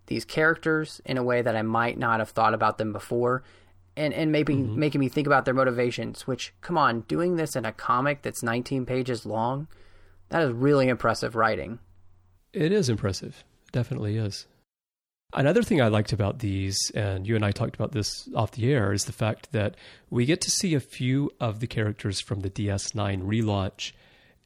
these 0.07 0.25
characters 0.25 1.01
in 1.05 1.17
a 1.17 1.23
way 1.23 1.43
that 1.43 1.57
I 1.57 1.63
might 1.63 1.99
not 1.99 2.21
have 2.21 2.31
thought 2.31 2.55
about 2.55 2.79
them 2.79 2.93
before. 2.93 3.43
And, 3.97 4.15
and 4.15 4.33
maybe 4.33 4.55
mm-hmm. 4.55 4.79
making 4.79 5.01
me 5.01 5.09
think 5.09 5.27
about 5.27 5.45
their 5.45 5.53
motivations, 5.53 6.27
which, 6.27 6.55
come 6.61 6.79
on, 6.79 7.03
doing 7.03 7.37
this 7.37 7.57
in 7.57 7.67
a 7.67 7.73
comic 7.73 8.23
that's 8.23 8.43
19 8.43 8.87
pages 8.87 9.27
long, 9.27 9.69
that 10.33 10.43
is 10.43 10.53
really 10.53 10.89
impressive 10.89 11.37
writing. 11.37 11.79
It 12.53 12.73
is 12.73 12.89
impressive. 12.89 13.45
It 13.67 13.73
definitely 13.73 14.17
is. 14.17 14.47
Another 15.35 15.63
thing 15.63 15.81
I 15.81 15.89
liked 15.89 16.13
about 16.13 16.41
these, 16.41 16.79
and 16.95 17.27
you 17.27 17.37
and 17.37 17.45
I 17.45 17.53
talked 17.53 17.75
about 17.75 17.93
this 17.93 18.29
off 18.35 18.53
the 18.53 18.71
air, 18.73 18.93
is 18.93 19.05
the 19.05 19.13
fact 19.13 19.53
that 19.53 19.77
we 20.11 20.27
get 20.27 20.41
to 20.43 20.51
see 20.51 20.75
a 20.75 20.81
few 20.81 21.31
of 21.41 21.61
the 21.61 21.67
characters 21.67 22.21
from 22.21 22.41
the 22.41 22.51
DS9 22.51 23.23
relaunch, 23.23 23.93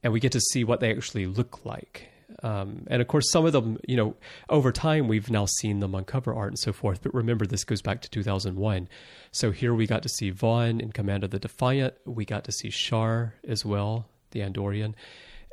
and 0.03 0.13
we 0.13 0.21
get 0.21 0.33
to 0.33 0.41
see 0.41 0.65
what 0.65 0.81
they 0.81 0.93
actually 0.93 1.27
look 1.27 1.65
like. 1.65 2.09
Um, 2.43 2.85
and 2.89 3.01
of 3.01 3.09
course, 3.09 3.31
some 3.31 3.47
of 3.47 3.53
them, 3.53 3.79
you 3.87 3.97
know, 3.97 4.15
over 4.49 4.73
time 4.73 5.09
we've 5.09 5.31
now 5.31 5.47
seen 5.47 5.81
them 5.81 5.95
on 5.95 6.05
cover 6.05 6.35
art 6.35 6.49
and 6.49 6.59
so 6.59 6.73
forth. 6.73 7.03
But 7.03 7.15
remember, 7.15 7.47
this 7.47 7.65
goes 7.65 7.83
back 7.83 8.03
to 8.03 8.11
2001. 8.11 8.89
So 9.31 9.53
here 9.53 9.75
we 9.75 9.87
got 9.87 10.03
to 10.03 10.09
see 10.09 10.31
Vaughn 10.31 10.81
in 10.81 10.93
command 10.93 11.25
of 11.25 11.31
the 11.31 11.39
Defiant. 11.39 11.95
We 12.05 12.25
got 12.25 12.45
to 12.45 12.53
see 12.53 12.71
Shar 12.71 13.35
as 13.47 13.65
well, 13.65 14.07
the 14.33 14.41
Andorian. 14.41 14.95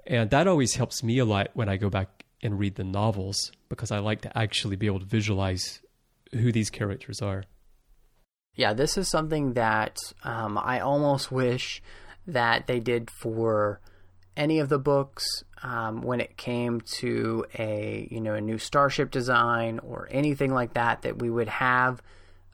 And 0.06 0.30
that 0.32 0.48
always 0.48 0.76
helps 0.76 1.04
me 1.04 1.18
a 1.20 1.26
lot 1.26 1.50
when 1.54 1.70
I 1.70 1.78
go 1.78 1.90
back 1.90 2.26
and 2.42 2.60
read 2.60 2.76
the 2.76 2.84
novels 2.84 3.52
because 3.70 3.92
I 3.92 4.00
like 4.00 4.22
to 4.22 4.38
actually 4.38 4.76
be 4.76 4.86
able 4.86 5.00
to 5.00 5.06
visualize 5.06 5.82
who 6.34 6.52
these 6.52 6.70
characters 6.70 7.22
are. 7.22 7.44
Yeah, 8.56 8.74
this 8.74 8.98
is 8.98 9.10
something 9.10 9.54
that 9.54 9.98
um, 10.24 10.58
I 10.58 10.80
almost 10.80 11.32
wish 11.32 11.82
that 12.28 12.68
they 12.68 12.80
did 12.80 13.10
for 13.10 13.80
any 14.36 14.60
of 14.60 14.70
the 14.70 14.80
books 14.80 15.26
um, 15.62 16.02
when 16.02 16.20
it 16.20 16.38
came 16.38 16.82
to 16.82 17.46
a 17.58 18.08
you 18.12 18.20
know 18.20 18.34
a 18.34 18.42
new 18.42 18.58
starship 18.58 19.12
design 19.12 19.80
or 19.80 20.08
anything 20.12 20.54
like 20.54 20.74
that. 20.74 21.02
That 21.04 21.20
we 21.20 21.30
would 21.30 21.48
have 21.48 22.02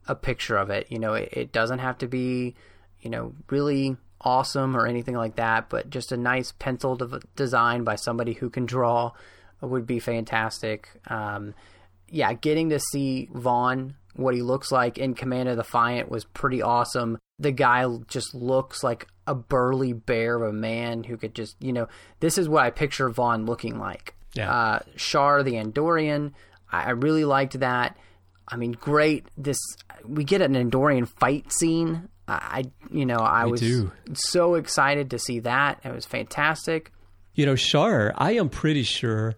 a 0.07 0.15
picture 0.15 0.57
of 0.57 0.69
it. 0.69 0.87
You 0.89 0.99
know, 0.99 1.13
it, 1.15 1.29
it 1.31 1.51
doesn't 1.51 1.79
have 1.79 1.97
to 1.99 2.07
be 2.07 2.55
you 3.01 3.09
know 3.09 3.33
really 3.49 3.97
awesome 4.22 4.76
or 4.76 4.86
anything 4.86 5.15
like 5.15 5.36
that, 5.36 5.70
but 5.70 5.89
just 5.89 6.11
a 6.11 6.17
nice 6.17 6.53
pencil 6.59 6.95
de- 6.95 7.22
design 7.36 7.84
by 7.84 7.95
somebody 7.95 8.34
who 8.34 8.49
can 8.49 8.65
draw 8.65 9.11
would 9.61 9.86
be 9.86 9.99
fantastic. 9.99 10.89
Um, 11.07 11.53
yeah, 12.09 12.34
getting 12.34 12.70
to 12.70 12.80
see 12.80 13.30
Vaughn, 13.32 13.95
what 14.15 14.34
he 14.34 14.41
looks 14.41 14.72
like 14.72 14.97
in 14.97 15.13
Command 15.13 15.49
of 15.49 15.57
the 15.57 15.63
Defiant 15.63 16.09
was 16.09 16.26
pretty 16.26 16.61
awesome. 16.61 17.17
The 17.38 17.51
guy 17.51 17.86
just 18.07 18.34
looks 18.34 18.84
like 18.84 19.07
a 19.28 19.36
burly 19.36 19.93
bear 19.93 20.36
of 20.36 20.49
a 20.49 20.53
man 20.53 21.03
who 21.03 21.17
could 21.17 21.36
just, 21.36 21.55
you 21.59 21.72
know, 21.72 21.88
this 22.20 22.38
is 22.38 22.49
what 22.49 22.63
I 22.63 22.72
picture 22.72 23.09
Vaughn 23.09 23.45
looking 23.45 23.80
like. 23.80 24.15
Yeah. 24.34 24.51
Uh, 24.51 24.80
Shar 24.95 25.43
the 25.43 25.53
Andorian, 25.53 26.34
I, 26.72 26.86
I 26.86 26.89
really 26.91 27.26
liked 27.26 27.59
that. 27.59 27.97
I 28.47 28.55
mean, 28.55 28.72
great. 28.72 29.28
This 29.38 29.59
we 30.05 30.24
get 30.24 30.41
an 30.41 30.53
Andorian 30.53 31.07
fight 31.07 31.51
scene. 31.51 32.09
I, 32.30 32.63
you 32.91 33.05
know, 33.05 33.17
I 33.17 33.45
We 33.45 33.51
was 33.51 33.61
do. 33.61 33.91
so 34.13 34.55
excited 34.55 35.11
to 35.11 35.19
see 35.19 35.39
that. 35.39 35.80
It 35.84 35.93
was 35.93 36.05
fantastic. 36.05 36.91
You 37.36 37.45
know, 37.45 37.55
Shar, 37.55 38.13
I 38.17 38.34
am 38.34 38.49
pretty 38.49 38.84
sure 38.84 39.36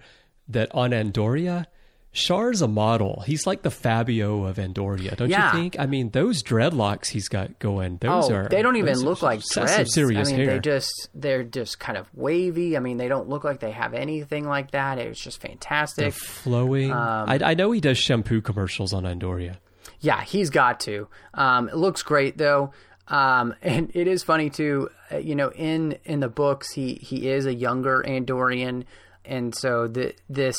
that 0.49 0.69
on 0.73 0.91
Andoria, 0.91 1.65
Shar's 2.13 2.61
a 2.61 2.67
model. 2.67 3.23
He's 3.25 3.47
like 3.47 3.61
the 3.61 3.71
Fabio 3.71 4.43
of 4.45 4.57
Andoria, 4.57 5.15
don't 5.15 5.29
Yeah. 5.29 5.53
you 5.55 5.61
think? 5.61 5.79
I 5.79 5.85
mean, 5.85 6.09
those 6.09 6.43
dreadlocks 6.43 7.07
he's 7.07 7.29
got 7.29 7.57
going, 7.59 7.97
those 8.01 8.29
oh, 8.29 8.33
are 8.35 8.49
they 8.49 8.61
don't 8.61 8.75
even 8.75 8.99
look 8.99 9.21
like 9.21 9.41
dreads. 9.45 9.93
serious 9.93 10.27
I 10.27 10.31
mean, 10.31 10.41
hair. 10.41 10.53
they 10.55 10.59
just 10.59 11.09
they're 11.15 11.43
just 11.43 11.79
kind 11.79 11.97
of 11.97 12.07
wavy. 12.13 12.75
I 12.75 12.81
mean, 12.81 12.97
they 12.97 13.07
don't 13.07 13.29
look 13.29 13.45
like 13.45 13.61
they 13.61 13.71
have 13.71 13.93
anything 13.93 14.45
like 14.45 14.71
that. 14.71 14.97
It 14.97 15.07
was 15.07 15.19
just 15.19 15.39
They're 15.41 15.51
fantastic. 15.51 16.13
flowing. 16.13 16.91
Um, 16.91 17.29
I, 17.29 17.39
I 17.43 17.53
know 17.53 17.71
he 17.71 17.79
does 17.79 17.97
shampoo 17.97 18.41
commercials 18.41 18.91
on 18.93 19.03
Andoria. 19.03 19.57
Yeah, 20.01 20.21
he's 20.23 20.49
got 20.49 20.79
to. 20.81 21.07
Um, 21.33 21.69
it 21.69 21.75
looks 21.77 22.03
great 22.03 22.37
though, 22.37 22.73
um, 23.07 23.55
and 23.61 23.91
it 23.93 24.07
is 24.07 24.23
funny 24.23 24.49
too. 24.49 24.89
uh, 25.11 25.17
You 25.17 25.35
know, 25.35 25.51
in 25.51 25.97
in 26.03 26.19
the 26.19 26.29
books, 26.29 26.73
he 26.73 26.95
he 26.95 27.29
is 27.29 27.45
a 27.45 27.53
younger 27.53 28.03
Andorian, 28.05 28.83
and 29.23 29.55
so 29.55 29.87
the 29.87 30.13
this 30.29 30.57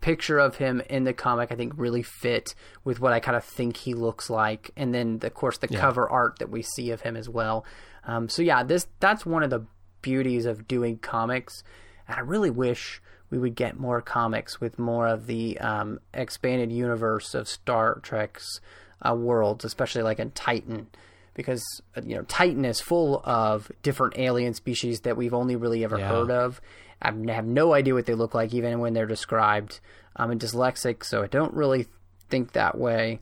picture 0.00 0.38
of 0.38 0.56
him 0.56 0.82
in 0.90 1.04
the 1.04 1.12
comic, 1.12 1.52
I 1.52 1.54
think, 1.54 1.74
really 1.76 2.02
fit 2.02 2.54
with 2.82 2.98
what 3.00 3.12
I 3.12 3.20
kind 3.20 3.36
of 3.36 3.44
think 3.44 3.76
he 3.76 3.94
looks 3.94 4.28
like, 4.28 4.70
and 4.76 4.92
then 4.94 5.20
of 5.22 5.34
course 5.34 5.58
the 5.58 5.68
cover 5.68 6.08
art 6.08 6.38
that 6.40 6.50
we 6.50 6.62
see 6.62 6.90
of 6.90 7.00
him 7.02 7.16
as 7.16 7.28
well. 7.28 7.64
Um, 8.04 8.28
so 8.28 8.42
yeah, 8.42 8.62
this 8.64 8.86
that's 9.00 9.24
one 9.24 9.42
of 9.42 9.50
the 9.50 9.64
beauties 10.02 10.44
of 10.44 10.66
doing 10.68 10.98
comics, 10.98 11.62
and 12.08 12.16
I 12.16 12.20
really 12.20 12.50
wish 12.50 13.00
we 13.32 13.38
would 13.38 13.56
get 13.56 13.80
more 13.80 14.00
comics 14.00 14.60
with 14.60 14.78
more 14.78 15.08
of 15.08 15.26
the 15.26 15.58
um, 15.58 15.98
expanded 16.14 16.70
universe 16.70 17.34
of 17.34 17.48
Star 17.48 17.98
Trek's 18.02 18.60
uh, 19.00 19.14
worlds, 19.14 19.64
especially 19.64 20.02
like 20.02 20.20
in 20.20 20.30
Titan, 20.32 20.86
because 21.34 21.64
uh, 21.96 22.02
you 22.04 22.14
know 22.14 22.22
Titan 22.28 22.64
is 22.64 22.80
full 22.80 23.20
of 23.24 23.72
different 23.82 24.18
alien 24.18 24.54
species 24.54 25.00
that 25.00 25.16
we've 25.16 25.34
only 25.34 25.56
really 25.56 25.82
ever 25.82 25.98
Yeah. 25.98 26.08
heard 26.10 26.30
of. 26.30 26.60
I 27.00 27.10
have 27.32 27.46
no 27.46 27.72
idea 27.74 27.94
what 27.94 28.06
they 28.06 28.14
look 28.14 28.34
like, 28.34 28.54
even 28.54 28.78
when 28.78 28.92
they're 28.92 29.06
described. 29.06 29.80
I'm 30.14 30.30
a 30.30 30.36
dyslexic, 30.36 31.02
so 31.04 31.22
I 31.22 31.26
don't 31.26 31.52
really 31.54 31.86
think 32.30 32.52
that 32.52 32.78
way. 32.78 33.18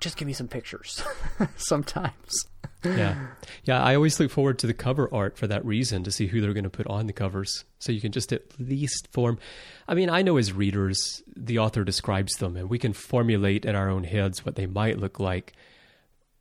Just 0.00 0.16
give 0.16 0.26
me 0.26 0.32
some 0.32 0.48
pictures 0.48 1.00
sometimes. 1.56 2.46
Yeah. 2.84 3.26
Yeah, 3.64 3.82
I 3.82 3.94
always 3.94 4.18
look 4.18 4.30
forward 4.30 4.58
to 4.60 4.66
the 4.66 4.74
cover 4.74 5.12
art 5.12 5.36
for 5.36 5.46
that 5.46 5.64
reason 5.64 6.02
to 6.04 6.10
see 6.10 6.26
who 6.26 6.40
they're 6.40 6.52
going 6.52 6.64
to 6.64 6.70
put 6.70 6.86
on 6.86 7.06
the 7.06 7.12
covers. 7.12 7.64
So 7.78 7.92
you 7.92 8.00
can 8.00 8.12
just 8.12 8.32
at 8.32 8.42
least 8.58 9.08
form. 9.12 9.38
I 9.86 9.94
mean, 9.94 10.10
I 10.10 10.22
know 10.22 10.36
as 10.36 10.52
readers, 10.52 11.22
the 11.34 11.58
author 11.58 11.84
describes 11.84 12.34
them 12.34 12.56
and 12.56 12.68
we 12.68 12.78
can 12.78 12.92
formulate 12.92 13.64
in 13.64 13.74
our 13.74 13.88
own 13.88 14.04
heads 14.04 14.44
what 14.44 14.56
they 14.56 14.66
might 14.66 14.98
look 14.98 15.20
like. 15.20 15.52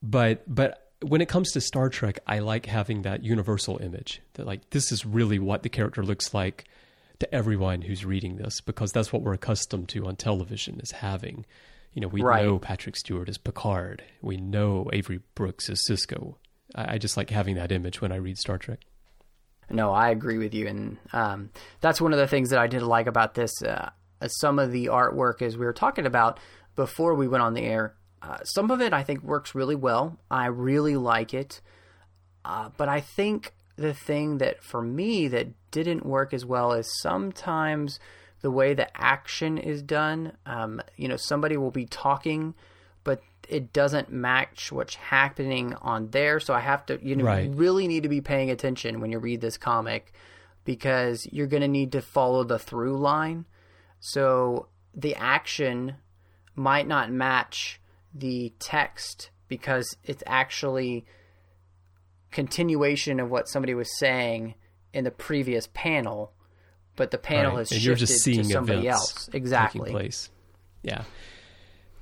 But 0.01 0.43
but 0.47 0.91
when 1.01 1.21
it 1.21 1.29
comes 1.29 1.51
to 1.51 1.61
Star 1.61 1.89
Trek, 1.89 2.19
I 2.27 2.39
like 2.39 2.65
having 2.65 3.03
that 3.03 3.23
universal 3.23 3.79
image 3.79 4.21
that 4.33 4.45
like 4.45 4.69
this 4.69 4.91
is 4.91 5.05
really 5.05 5.39
what 5.39 5.63
the 5.63 5.69
character 5.69 6.03
looks 6.03 6.33
like 6.33 6.65
to 7.19 7.33
everyone 7.33 7.83
who's 7.83 8.03
reading 8.03 8.37
this 8.37 8.61
because 8.61 8.91
that's 8.91 9.13
what 9.13 9.21
we're 9.21 9.33
accustomed 9.33 9.89
to 9.89 10.05
on 10.07 10.15
television 10.15 10.79
is 10.79 10.91
having. 10.91 11.45
You 11.93 12.01
know, 12.01 12.07
we 12.07 12.21
Right. 12.21 12.45
know 12.45 12.57
Patrick 12.59 12.95
Stewart 12.95 13.27
is 13.27 13.37
Picard. 13.37 14.03
We 14.21 14.37
know 14.37 14.89
Avery 14.93 15.19
Brooks 15.35 15.69
is 15.69 15.85
Sisko. 15.89 16.35
I, 16.73 16.93
I 16.93 16.97
just 16.97 17.17
like 17.17 17.29
having 17.29 17.55
that 17.55 17.71
image 17.71 18.01
when 18.01 18.11
I 18.11 18.15
read 18.17 18.37
Star 18.37 18.57
Trek. 18.57 18.79
No, 19.69 19.91
I 19.91 20.09
agree 20.09 20.37
with 20.37 20.53
you, 20.53 20.67
and 20.67 20.97
um, 21.13 21.49
that's 21.79 22.01
one 22.01 22.11
of 22.13 22.19
the 22.19 22.27
things 22.27 22.49
that 22.49 22.59
I 22.59 22.67
did 22.67 22.81
like 22.81 23.07
about 23.07 23.35
this. 23.35 23.61
Uh, 23.61 23.89
some 24.27 24.59
of 24.59 24.71
the 24.71 24.87
artwork, 24.87 25.41
as 25.41 25.57
we 25.57 25.65
were 25.65 25.73
talking 25.73 26.05
about 26.05 26.39
before 26.75 27.15
we 27.15 27.27
went 27.27 27.41
on 27.43 27.53
the 27.53 27.63
air, 27.63 27.95
uh, 28.21 28.37
some 28.43 28.69
of 28.69 28.81
it 28.81 28.91
I 28.93 29.03
think 29.03 29.23
works 29.23 29.55
really 29.55 29.75
well. 29.75 30.17
I 30.29 30.47
really 30.47 30.95
like 30.97 31.33
it, 31.33 31.61
uh, 32.45 32.69
but 32.77 32.89
I 32.89 32.99
think 32.99 33.53
the 33.77 33.93
thing 33.93 34.37
that 34.39 34.61
for 34.63 34.81
me 34.81 35.27
that 35.29 35.47
didn't 35.71 36.05
work 36.05 36.33
as 36.33 36.45
well 36.45 36.73
is 36.73 36.99
sometimes 37.01 37.97
the 38.41 38.51
way 38.51 38.73
the 38.73 38.89
action 38.99 39.57
is 39.57 39.81
done. 39.81 40.33
Um, 40.45 40.81
you 40.97 41.07
know, 41.07 41.17
somebody 41.17 41.57
will 41.57 41.71
be 41.71 41.85
talking, 41.85 42.53
but 43.03 43.21
it 43.47 43.73
doesn't 43.73 44.11
match 44.11 44.71
what's 44.71 44.95
happening 44.95 45.73
on 45.81 46.09
there. 46.11 46.39
So 46.39 46.53
I 46.53 46.59
have 46.61 46.85
to, 46.87 46.99
you 47.05 47.15
know, 47.15 47.25
Right. 47.25 47.45
you 47.45 47.51
really 47.51 47.87
need 47.87 48.03
to 48.03 48.09
be 48.09 48.21
paying 48.21 48.49
attention 48.49 48.99
when 48.99 49.11
you 49.11 49.19
read 49.19 49.41
this 49.41 49.57
comic 49.57 50.13
because 50.65 51.27
you're 51.31 51.47
going 51.47 51.61
to 51.61 51.67
need 51.67 51.91
to 51.93 52.01
follow 52.01 52.43
the 52.43 52.59
through 52.59 52.97
line. 52.97 53.45
So 53.99 54.67
the 54.93 55.15
action 55.15 55.95
might 56.55 56.87
not 56.87 57.11
match 57.11 57.79
the 58.13 58.53
text 58.59 59.29
because 59.47 59.95
it's 60.03 60.23
actually 60.25 61.05
continuation 62.31 63.19
of 63.19 63.29
what 63.29 63.47
somebody 63.49 63.73
was 63.73 63.97
saying 63.99 64.55
in 64.93 65.03
the 65.03 65.11
previous 65.11 65.67
panel, 65.73 66.33
but 67.01 67.09
the 67.09 67.17
panel 67.17 67.53
Right. 67.53 67.57
has 67.59 67.71
and 67.71 67.81
shifted 67.81 67.85
you're 67.87 67.95
just 67.95 68.21
seeing 68.23 68.43
to 68.43 68.53
somebody 68.53 68.87
else. 68.87 69.27
Exactly. 69.33 69.89
place. 69.89 70.29
Yeah, 70.83 71.03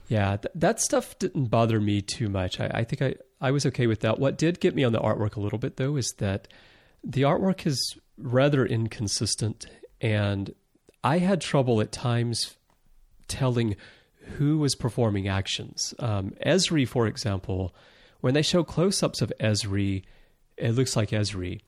yeah. 0.10 0.36
Th- 0.36 0.52
that 0.56 0.82
stuff 0.82 1.18
didn't 1.20 1.46
bother 1.46 1.80
me 1.80 2.02
too 2.02 2.28
much. 2.28 2.60
I, 2.60 2.68
I 2.74 2.84
think 2.84 3.02
I 3.02 3.16
I 3.40 3.52
was 3.52 3.66
okay 3.68 3.88
with 3.88 4.02
that. 4.02 4.20
What 4.20 4.38
did 4.38 4.60
get 4.60 4.76
me 4.76 4.84
on 4.84 4.92
the 4.92 5.00
artwork 5.00 5.38
a 5.38 5.40
little 5.40 5.60
bit 5.60 5.78
though 5.78 5.96
is 5.96 6.14
that 6.18 6.48
the 7.02 7.22
artwork 7.22 7.66
is 7.66 7.98
rather 8.18 8.66
inconsistent, 8.66 9.66
and 10.02 10.54
I 11.02 11.20
had 11.20 11.40
trouble 11.40 11.80
at 11.80 11.94
times 11.94 12.58
telling 13.30 13.78
who 14.38 14.58
was 14.60 14.76
performing 14.76 15.28
actions. 15.30 15.94
Um, 16.00 16.34
Ezri, 16.46 16.86
for 16.88 17.08
example, 17.08 17.74
when 18.20 18.34
they 18.34 18.42
show 18.42 18.64
close-ups 18.66 19.22
of 19.22 19.32
Ezri, 19.40 20.04
it 20.58 20.72
looks 20.74 20.96
like 20.98 21.12
Ezri. 21.12 21.62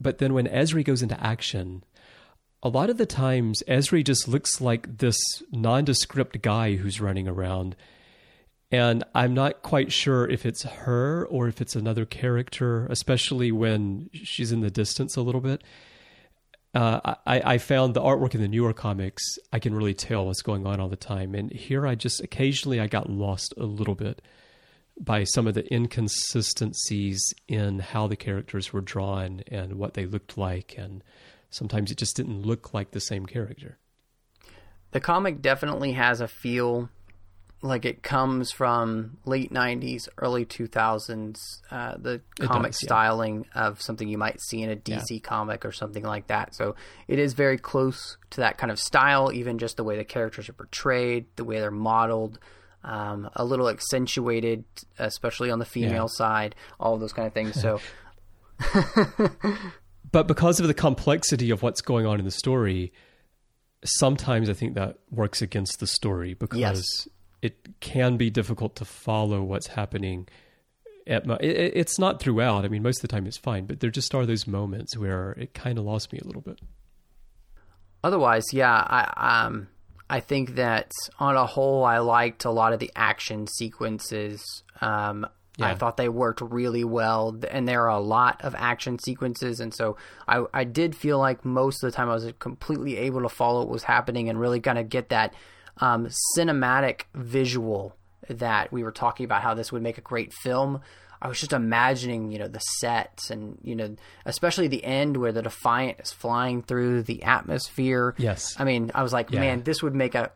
But 0.00 0.18
then 0.18 0.32
when 0.32 0.46
Ezri 0.46 0.84
goes 0.84 1.02
into 1.02 1.20
action, 1.22 1.82
a 2.66 2.68
lot 2.68 2.90
of 2.90 2.96
the 2.96 3.06
times 3.06 3.62
Ezri 3.68 4.02
just 4.02 4.26
looks 4.26 4.60
like 4.60 4.98
this 4.98 5.16
nondescript 5.52 6.42
guy 6.42 6.74
who's 6.74 7.00
running 7.00 7.28
around. 7.28 7.76
And 8.72 9.04
I'm 9.14 9.34
not 9.34 9.62
quite 9.62 9.92
sure 9.92 10.28
if 10.28 10.44
it's 10.44 10.64
her 10.64 11.24
or 11.26 11.46
if 11.46 11.60
it's 11.60 11.76
another 11.76 12.04
character, 12.04 12.86
especially 12.86 13.52
when 13.52 14.10
she's 14.12 14.50
in 14.50 14.62
the 14.62 14.70
distance 14.70 15.14
a 15.14 15.22
little 15.22 15.40
bit. 15.40 15.62
Uh, 16.74 17.14
I, 17.24 17.54
I 17.54 17.58
found 17.58 17.94
the 17.94 18.02
artwork 18.02 18.34
in 18.34 18.40
the 18.40 18.48
newer 18.48 18.72
comics, 18.72 19.22
I 19.52 19.60
can 19.60 19.72
really 19.72 19.94
tell 19.94 20.26
what's 20.26 20.42
going 20.42 20.66
on 20.66 20.80
all 20.80 20.88
the 20.88 20.96
time. 20.96 21.36
And 21.36 21.52
here 21.52 21.86
I 21.86 21.94
just 21.94 22.20
occasionally 22.20 22.80
I 22.80 22.88
got 22.88 23.08
lost 23.08 23.54
a 23.56 23.64
little 23.64 23.94
bit 23.94 24.20
by 24.98 25.22
some 25.22 25.46
of 25.46 25.54
the 25.54 25.72
inconsistencies 25.72 27.22
in 27.46 27.78
how 27.78 28.08
the 28.08 28.16
characters 28.16 28.72
were 28.72 28.80
drawn 28.80 29.42
and 29.46 29.74
what 29.74 29.94
they 29.94 30.04
looked 30.04 30.36
like. 30.36 30.74
And 30.76 31.04
sometimes 31.56 31.90
it 31.90 31.98
just 31.98 32.16
didn't 32.16 32.42
look 32.42 32.72
like 32.74 32.90
the 32.92 33.00
same 33.00 33.26
character. 33.26 33.78
The 34.92 35.00
comic 35.00 35.42
definitely 35.42 35.92
has 35.92 36.20
a 36.20 36.28
feel 36.28 36.88
like 37.62 37.84
it 37.86 38.02
comes 38.02 38.52
from 38.52 39.16
late 39.24 39.50
90s, 39.52 40.08
early 40.18 40.44
2000s, 40.44 41.36
uh, 41.70 41.96
the 41.96 42.20
It 42.40 42.46
comic 42.46 42.72
does, 42.72 42.82
yeah. 42.82 42.86
styling 42.86 43.46
of 43.54 43.80
something 43.80 44.08
you 44.08 44.18
might 44.18 44.40
see 44.40 44.62
in 44.62 44.70
a 44.70 44.76
DC 44.76 45.22
comic 45.22 45.64
or 45.64 45.72
something 45.72 46.04
like 46.04 46.26
that. 46.28 46.54
So 46.54 46.76
it 47.08 47.18
is 47.18 47.32
very 47.32 47.56
close 47.58 48.18
to 48.30 48.42
that 48.42 48.58
kind 48.58 48.70
of 48.70 48.78
style, 48.78 49.32
even 49.32 49.58
just 49.58 49.76
the 49.78 49.84
way 49.84 49.96
the 49.96 50.04
characters 50.04 50.48
are 50.48 50.52
portrayed, 50.52 51.24
the 51.36 51.44
way 51.44 51.58
they're 51.58 51.70
modeled, 51.70 52.38
um, 52.84 53.30
a 53.34 53.44
little 53.44 53.68
accentuated, 53.68 54.64
especially 54.98 55.50
on 55.50 55.58
the 55.58 55.64
female 55.64 56.04
Yeah. 56.04 56.06
side, 56.18 56.54
all 56.78 56.94
of 56.94 57.00
those 57.00 57.14
kind 57.14 57.26
of 57.26 57.32
things. 57.34 57.60
So 57.60 57.80
But 60.16 60.26
because 60.28 60.60
of 60.60 60.66
the 60.66 60.72
complexity 60.72 61.50
of 61.50 61.62
what's 61.62 61.82
going 61.82 62.06
on 62.06 62.18
in 62.18 62.24
the 62.24 62.30
story, 62.30 62.90
sometimes 63.84 64.48
I 64.48 64.54
think 64.54 64.72
that 64.74 64.96
works 65.10 65.42
against 65.42 65.78
the 65.78 65.86
story 65.86 66.32
because 66.32 66.58
Yes. 66.58 67.08
it 67.42 67.80
can 67.80 68.16
be 68.16 68.30
difficult 68.30 68.76
to 68.76 68.86
follow 68.86 69.42
what's 69.42 69.66
happening. 69.66 70.26
At 71.06 71.26
it, 71.26 71.44
it- 71.44 71.76
it's 71.76 71.98
not 71.98 72.18
throughout. 72.18 72.64
I 72.64 72.68
mean, 72.68 72.82
most 72.82 73.00
of 73.00 73.02
the 73.02 73.08
time 73.08 73.26
it's 73.26 73.36
fine, 73.36 73.66
but 73.66 73.80
there 73.80 73.90
just 73.90 74.14
are 74.14 74.24
those 74.24 74.46
moments 74.46 74.96
where 74.96 75.32
it 75.32 75.52
kind 75.52 75.78
of 75.78 75.84
lost 75.84 76.10
me 76.14 76.18
a 76.18 76.26
little 76.26 76.40
bit. 76.40 76.60
otherwise, 78.02 78.44
yeah, 78.54 78.72
I 78.72 79.44
um 79.44 79.68
I 80.08 80.20
think 80.20 80.54
that 80.54 80.92
on 81.18 81.36
a 81.36 81.44
whole, 81.44 81.84
I 81.84 81.98
liked 81.98 82.46
a 82.46 82.50
lot 82.50 82.72
of 82.72 82.78
the 82.78 82.90
action 82.96 83.46
sequences. 83.48 84.62
Um, 84.80 85.26
I 85.58 85.74
thought 85.74 85.96
they 85.96 86.08
worked 86.08 86.40
really 86.42 86.84
well, 86.84 87.34
and 87.50 87.66
there 87.66 87.82
are 87.84 87.96
a 87.96 88.00
lot 88.00 88.42
of 88.44 88.54
action 88.56 88.98
sequences, 88.98 89.60
and 89.60 89.72
so 89.72 89.96
I 90.28 90.44
I 90.52 90.64
did 90.64 90.94
feel 90.94 91.18
like 91.18 91.44
most 91.44 91.82
of 91.82 91.90
the 91.90 91.96
time 91.96 92.10
I 92.10 92.14
was 92.14 92.30
completely 92.38 92.96
able 92.98 93.22
to 93.22 93.28
follow 93.28 93.60
what 93.60 93.68
was 93.70 93.82
happening 93.84 94.28
and 94.28 94.38
really 94.38 94.60
kind 94.60 94.78
of 94.78 94.88
get 94.88 95.08
that 95.08 95.32
um, 95.78 96.08
cinematic 96.36 97.02
visual 97.14 97.96
that 98.28 98.72
we 98.72 98.82
were 98.82 98.92
talking 98.92 99.24
about 99.24 99.42
how 99.42 99.54
this 99.54 99.70
would 99.72 99.82
make 99.82 99.98
a 99.98 100.02
great 100.02 100.32
film. 100.32 100.80
I 101.22 101.28
was 101.28 101.40
just 101.40 101.52
imagining, 101.54 102.30
you 102.30 102.38
know, 102.38 102.48
the 102.48 102.58
sets 102.60 103.30
and, 103.30 103.58
you 103.62 103.74
know, 103.74 103.96
especially 104.26 104.68
the 104.68 104.84
end 104.84 105.16
where 105.16 105.32
the 105.32 105.42
Defiant 105.42 105.98
is 106.00 106.12
flying 106.12 106.62
through 106.62 107.04
the 107.04 107.22
atmosphere. 107.22 108.14
Yes. 108.18 108.54
I 108.58 108.64
mean, 108.64 108.90
I 108.94 109.02
was 109.02 109.12
like, 109.14 109.30
Yeah. 109.30 109.40
man, 109.40 109.62
this 109.62 109.82
would 109.82 109.94
make 109.94 110.14
a 110.14 110.30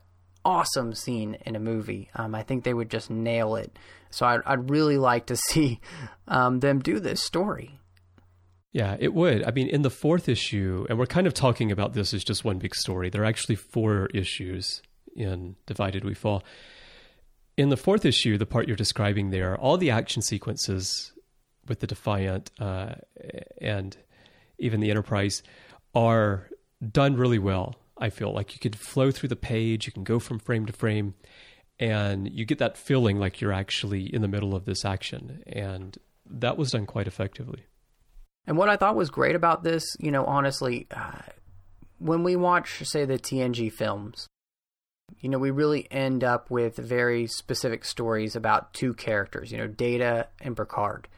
awesome 0.44 0.94
scene 0.94 1.36
in 1.46 1.56
a 1.56 1.60
movie. 1.60 2.10
Um, 2.14 2.34
I 2.34 2.42
think 2.42 2.64
they 2.64 2.74
would 2.74 2.90
just 2.90 3.10
nail 3.10 3.56
it. 3.56 3.78
So 4.10 4.26
I'd, 4.26 4.40
I'd 4.44 4.70
really 4.70 4.98
like 4.98 5.26
to 5.26 5.36
see 5.48 5.80
um, 6.28 6.60
them 6.60 6.80
do 6.80 7.00
this 7.00 7.22
story. 7.22 7.78
Yeah, 8.72 8.96
it 9.00 9.12
would. 9.12 9.44
I 9.44 9.50
mean, 9.50 9.68
in 9.68 9.82
the 9.82 9.90
fourth 9.90 10.28
issue, 10.28 10.86
and 10.88 10.98
we're 10.98 11.06
kind 11.06 11.26
of 11.26 11.34
talking 11.34 11.72
about 11.72 11.92
this 11.92 12.14
as 12.14 12.22
just 12.22 12.44
one 12.44 12.58
big 12.58 12.74
story. 12.74 13.10
There 13.10 13.22
are 13.22 13.26
actually 13.26 13.56
four 13.56 14.06
issues 14.14 14.80
in 15.16 15.56
Divided 15.66 16.04
We 16.04 16.14
Fall. 16.14 16.44
In 17.56 17.68
the 17.68 17.76
fourth 17.76 18.04
issue, 18.04 18.38
the 18.38 18.46
part 18.46 18.68
you're 18.68 18.76
describing 18.76 19.30
there, 19.30 19.58
all 19.58 19.76
the 19.76 19.90
action 19.90 20.22
sequences 20.22 21.12
with 21.66 21.80
the 21.80 21.86
Defiant 21.88 22.50
uh, 22.60 22.94
and 23.60 23.96
even 24.58 24.80
the 24.80 24.90
Enterprise 24.90 25.42
are 25.94 26.48
done 26.92 27.16
really 27.16 27.38
well. 27.38 27.74
I 28.00 28.10
feel 28.10 28.32
like 28.32 28.54
you 28.54 28.60
could 28.60 28.76
flow 28.76 29.10
through 29.10 29.28
the 29.28 29.36
page, 29.36 29.86
you 29.86 29.92
can 29.92 30.04
go 30.04 30.18
from 30.18 30.38
frame 30.38 30.66
to 30.66 30.72
frame, 30.72 31.14
and 31.78 32.30
you 32.32 32.44
get 32.44 32.58
that 32.58 32.76
feeling 32.76 33.18
like 33.18 33.40
you're 33.40 33.52
actually 33.52 34.12
in 34.12 34.22
the 34.22 34.28
middle 34.28 34.54
of 34.54 34.64
this 34.64 34.84
action. 34.84 35.42
And 35.46 35.96
that 36.28 36.56
was 36.56 36.70
done 36.70 36.86
quite 36.86 37.06
effectively. 37.06 37.64
And 38.46 38.56
what 38.56 38.68
I 38.68 38.76
thought 38.76 38.96
was 38.96 39.10
great 39.10 39.36
about 39.36 39.62
this, 39.62 39.84
you 39.98 40.10
know, 40.10 40.24
honestly, 40.24 40.86
uh, 40.90 41.20
when 41.98 42.22
we 42.22 42.36
watch, 42.36 42.82
say, 42.84 43.04
the 43.04 43.18
TNG 43.18 43.70
films, 43.70 44.26
you 45.20 45.28
know, 45.28 45.38
we 45.38 45.50
really 45.50 45.86
end 45.90 46.24
up 46.24 46.50
with 46.50 46.76
very 46.76 47.26
specific 47.26 47.84
stories 47.84 48.36
about 48.36 48.72
two 48.72 48.94
characters, 48.94 49.52
you 49.52 49.58
know, 49.58 49.66
Data 49.66 50.28
and 50.40 50.56
Picard. 50.56 51.08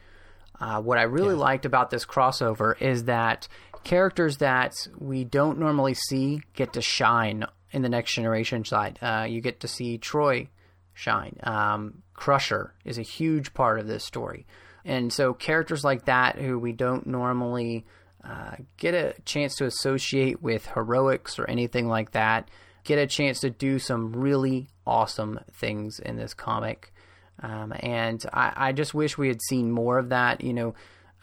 Uh, 0.59 0.81
what 0.81 0.97
I 0.97 1.03
really 1.03 1.35
liked 1.35 1.65
about 1.65 1.89
this 1.89 2.05
crossover 2.05 2.79
is 2.81 3.05
that 3.05 3.47
characters 3.83 4.37
that 4.37 4.73
we 4.97 5.23
don't 5.23 5.59
normally 5.59 5.93
see 5.93 6.41
get 6.53 6.73
to 6.73 6.81
shine 6.81 7.45
in 7.71 7.81
the 7.81 7.89
next 7.89 8.13
generation 8.13 8.65
side. 8.65 8.99
Uh, 9.01 9.25
you 9.27 9.41
get 9.41 9.59
to 9.61 9.67
see 9.67 9.97
Troi 9.97 10.49
shine. 10.93 11.37
Um, 11.43 12.03
Crusher 12.13 12.73
is 12.85 12.97
a 12.97 13.03
huge 13.03 13.53
part 13.53 13.79
of 13.79 13.87
this 13.87 14.03
story. 14.03 14.45
And 14.85 15.11
so 15.11 15.33
characters 15.33 15.83
like 15.83 16.05
that 16.05 16.37
who 16.37 16.59
we 16.59 16.71
don't 16.71 17.07
normally 17.07 17.85
uh, 18.23 18.55
get 18.77 18.93
a 18.93 19.19
chance 19.23 19.55
to 19.55 19.65
associate 19.65 20.41
with 20.41 20.65
heroics 20.67 21.39
or 21.39 21.49
anything 21.49 21.87
like 21.87 22.11
that 22.11 22.49
get 22.83 22.99
a 22.99 23.07
chance 23.07 23.39
to 23.41 23.49
do 23.49 23.79
some 23.79 24.13
really 24.13 24.69
awesome 24.85 25.39
things 25.53 25.99
in 25.99 26.17
this 26.17 26.33
comic. 26.33 26.93
Um, 27.41 27.73
and 27.79 28.23
I, 28.31 28.53
I, 28.55 28.71
just 28.73 28.93
wish 28.93 29.17
we 29.17 29.27
had 29.27 29.41
seen 29.41 29.71
more 29.71 29.97
of 29.97 30.09
that. 30.09 30.41
You 30.41 30.53
know, 30.53 30.75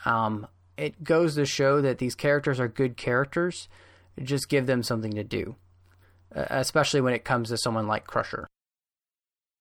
um, 0.04 0.46
it 0.80 1.04
goes 1.04 1.34
to 1.34 1.44
show 1.44 1.80
that 1.80 1.98
these 1.98 2.14
characters 2.14 2.58
are 2.58 2.68
good 2.68 2.96
characters. 2.96 3.68
Just 4.22 4.48
give 4.48 4.66
them 4.66 4.82
something 4.82 5.12
to 5.12 5.24
do, 5.24 5.56
uh, 6.34 6.46
especially 6.50 7.00
when 7.00 7.14
it 7.14 7.24
comes 7.24 7.50
to 7.50 7.58
someone 7.58 7.86
like 7.86 8.06
Crusher. 8.06 8.46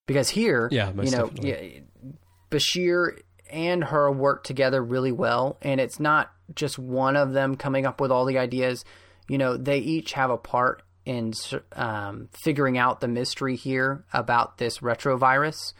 Because 0.08 0.30
here, 0.30 0.70
yeah, 0.72 0.92
you 1.02 1.12
know, 1.12 1.30
yeah, 1.36 1.62
Bashir 2.50 3.20
and 3.52 3.84
her 3.84 4.12
work 4.12 4.44
together 4.44 4.84
really 4.84 5.12
well, 5.12 5.58
and 5.62 5.80
it's 5.80 6.00
not 6.00 6.32
just 6.56 6.80
one 6.80 7.16
of 7.16 7.34
them 7.34 7.56
coming 7.56 7.86
up 7.86 8.02
with 8.02 8.12
all 8.12 8.26
the 8.26 8.38
ideas. 8.38 8.84
You 9.28 9.38
know, 9.38 9.58
they 9.58 9.78
each 9.78 10.14
have 10.14 10.32
a 10.32 10.38
part 10.38 10.82
in 11.06 11.34
um, 11.74 12.30
figuring 12.44 12.78
out 12.78 13.02
the 13.02 13.08
mystery 13.08 13.56
here 13.56 14.04
about 14.14 14.58
this 14.58 14.80
retrovirus. 14.80 15.74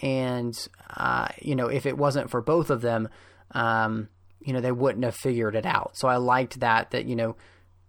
And, 0.00 0.56
uh, 0.96 1.28
you 1.40 1.54
know, 1.54 1.66
if 1.68 1.86
it 1.86 1.98
wasn't 1.98 2.30
for 2.30 2.40
both 2.40 2.70
of 2.70 2.80
them, 2.80 3.08
um, 3.50 4.08
you 4.44 4.52
know, 4.52 4.60
they 4.60 4.72
wouldn't 4.72 5.04
have 5.04 5.14
figured 5.14 5.54
it 5.54 5.66
out. 5.66 5.92
So 5.94 6.08
I 6.08 6.16
liked 6.16 6.60
that, 6.60 6.90
that, 6.90 7.06
you 7.06 7.16
know, 7.16 7.36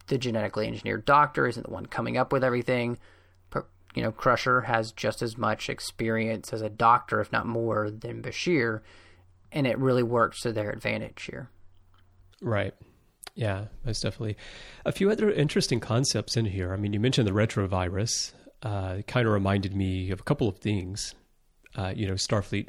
the 0.07 0.17
genetically 0.17 0.67
engineered 0.67 1.05
doctor 1.05 1.47
isn't 1.47 1.65
the 1.65 1.73
one 1.73 1.85
coming 1.85 2.17
up 2.17 2.31
with 2.31 2.43
everything. 2.43 2.97
But, 3.49 3.67
you 3.95 4.03
know, 4.03 4.11
Crusher 4.11 4.61
has 4.61 4.91
just 4.91 5.21
as 5.21 5.37
much 5.37 5.69
experience 5.69 6.53
as 6.53 6.61
a 6.61 6.69
doctor, 6.69 7.19
if 7.19 7.31
not 7.31 7.45
more, 7.45 7.89
than 7.89 8.21
Bashir. 8.21 8.81
And 9.51 9.67
it 9.67 9.77
really 9.77 10.03
works 10.03 10.41
to 10.41 10.51
their 10.51 10.71
advantage 10.71 11.23
here. 11.23 11.49
Right. 12.41 12.73
Yeah, 13.35 13.65
most 13.85 14.03
definitely. 14.03 14.37
A 14.85 14.91
few 14.91 15.09
other 15.09 15.31
interesting 15.31 15.79
concepts 15.79 16.37
in 16.37 16.45
here. 16.45 16.73
I 16.73 16.77
mean, 16.77 16.93
you 16.93 16.99
mentioned 16.99 17.27
the 17.27 17.31
retrovirus. 17.31 18.33
Uh, 18.61 18.97
it 18.99 19.07
kind 19.07 19.25
of 19.25 19.33
reminded 19.33 19.75
me 19.75 20.11
of 20.11 20.19
a 20.19 20.23
couple 20.23 20.47
of 20.47 20.57
things. 20.57 21.15
Uh, 21.75 21.93
you 21.95 22.05
know, 22.05 22.13
Starfleet, 22.13 22.67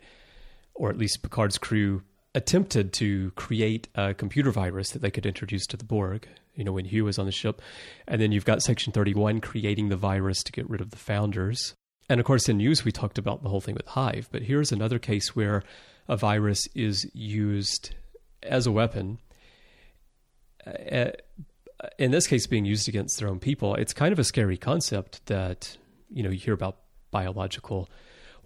or 0.75 0.89
at 0.89 0.97
least 0.97 1.23
Picard's 1.23 1.59
crew, 1.59 2.03
attempted 2.35 2.93
to 2.95 3.31
create 3.33 3.89
a 3.95 4.15
computer 4.15 4.51
virus 4.51 4.91
that 4.91 5.03
they 5.03 5.11
could 5.11 5.27
introduce 5.27 5.67
to 5.67 5.77
the 5.77 5.85
Borg. 5.85 6.29
You 6.55 6.65
know, 6.65 6.73
when 6.73 6.85
Hugh 6.85 7.05
was 7.05 7.19
on 7.19 7.27
the 7.27 7.33
ship, 7.33 7.61
and 8.07 8.21
then 8.21 8.33
you've 8.33 8.45
got 8.45 8.63
Section 8.63 8.93
Thirty-One 8.93 9.41
creating 9.41 9.89
the 9.89 9.97
virus 9.97 10.43
to 10.45 10.53
get 10.53 10.69
rid 10.69 10.81
of 10.81 10.91
the 10.91 10.97
founders. 10.97 11.75
And 12.09 12.21
of 12.21 12.27
course, 12.27 12.49
in 12.49 12.59
news 12.59 12.85
we 12.85 12.93
talked 12.93 13.19
about 13.19 13.43
the 13.43 13.49
whole 13.49 13.61
thing 13.61 13.75
with 13.75 13.89
Hive. 13.89 14.29
But 14.31 14.43
here's 14.43 14.73
another 14.73 14.99
case 14.99 15.35
where 15.35 15.63
a 16.07 16.17
virus 16.17 16.67
is 16.75 17.11
used 17.15 17.95
as 18.43 18.67
a 18.67 18.73
weapon 18.73 19.19
uh, 20.67 21.11
in 21.99 22.11
this 22.11 22.27
case 22.27 22.47
being 22.47 22.65
used 22.65 22.89
against 22.89 23.19
their 23.19 23.29
own 23.29 23.39
people, 23.39 23.75
it's 23.75 23.93
kind 23.93 24.13
of 24.13 24.19
a 24.19 24.25
scary 24.25 24.57
concept 24.57 25.25
that 25.27 25.77
you 26.11 26.23
know 26.23 26.31
you 26.31 26.39
hear 26.39 26.55
about 26.55 26.79
biological 27.11 27.89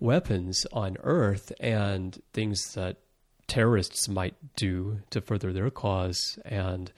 weapons 0.01 0.67
on 0.73 0.97
Earth 1.03 1.53
and 1.61 2.21
things 2.33 2.75
that 2.75 2.99
terrorists 3.49 4.09
might 4.09 4.35
do 4.55 5.01
to 5.11 5.21
further 5.21 5.53
their 5.53 5.71
cause, 5.71 6.39
and 6.45 6.93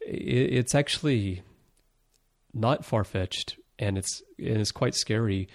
it's 0.00 0.74
actually 0.74 1.42
not 2.52 2.84
far 2.84 3.04
fetched, 3.04 3.56
and 3.78 3.96
it's 3.96 4.22
and 4.38 4.58
it's 4.58 4.72
quite 4.72 4.94
scary. 4.94 5.48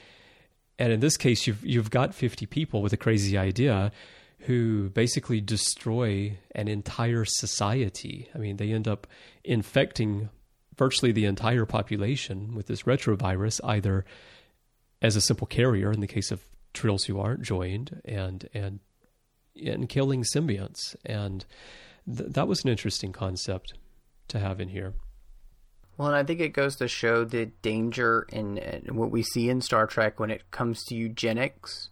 And 0.78 0.94
in 0.94 1.02
this 1.02 1.18
case, 1.18 1.48
you've 1.48 1.66
you've 1.66 1.90
got 1.90 2.14
fifty 2.14 2.46
people 2.46 2.82
with 2.82 2.94
a 2.94 2.98
crazy 2.98 3.38
idea 3.38 3.92
who 4.44 4.90
basically 4.92 5.42
destroy 5.42 6.38
an 6.56 6.70
entire 6.70 7.26
society. 7.26 8.30
I 8.34 8.38
mean, 8.38 8.56
they 8.56 8.72
end 8.72 8.88
up 8.88 9.06
infecting 9.44 10.30
virtually 10.78 11.12
the 11.12 11.26
entire 11.26 11.66
population 11.66 12.56
with 12.56 12.68
this 12.68 12.84
retrovirus, 12.84 13.60
either 13.66 14.06
as 15.02 15.18
a 15.18 15.22
simple 15.22 15.48
carrier 15.48 15.92
in 15.92 16.00
the 16.00 16.08
case 16.08 16.32
of 16.32 16.42
trills 16.74 17.04
who 17.04 17.20
aren't 17.20 17.42
joined, 17.42 18.02
and 18.06 18.48
and 18.54 18.80
and 19.66 19.90
killing 19.90 20.24
symbionts. 20.24 20.96
And 21.06 21.46
th- 22.06 22.32
that 22.32 22.48
was 22.48 22.64
an 22.64 22.70
interesting 22.70 23.12
concept 23.12 23.74
to 24.30 24.40
have 24.40 24.60
in 24.60 24.70
here. 24.70 24.94
Well, 25.98 26.08
and 26.08 26.16
I 26.16 26.24
think 26.24 26.40
it 26.40 26.54
goes 26.54 26.78
to 26.78 26.88
show 26.88 27.26
the 27.26 27.48
danger 27.62 28.26
in, 28.32 28.58
in 28.58 28.96
what 28.96 29.12
we 29.12 29.22
see 29.22 29.50
in 29.50 29.62
Star 29.62 29.86
Trek 29.86 30.20
when 30.20 30.32
it 30.32 30.50
comes 30.50 30.84
to 30.86 30.96
eugenics 30.96 31.90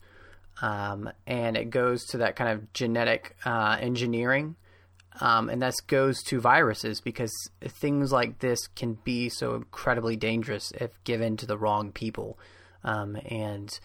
um, 0.61 1.09
and 1.25 1.55
it 1.55 1.69
goes 1.69 2.03
to 2.05 2.17
that 2.17 2.35
kind 2.35 2.49
of 2.49 2.73
genetic 2.73 3.35
uh, 3.45 3.77
engineering. 3.79 4.55
Um, 5.19 5.49
and 5.49 5.61
that 5.63 5.73
goes 5.87 6.21
to 6.23 6.39
viruses 6.39 7.01
because 7.01 7.31
things 7.61 8.11
like 8.11 8.39
this 8.39 8.67
can 8.67 8.99
be 9.03 9.29
so 9.29 9.55
incredibly 9.55 10.15
dangerous 10.15 10.71
if 10.79 10.91
given 11.03 11.37
to 11.37 11.47
the 11.47 11.57
wrong 11.57 11.91
people. 11.91 12.37
Um, 12.83 13.17
and 13.25 13.79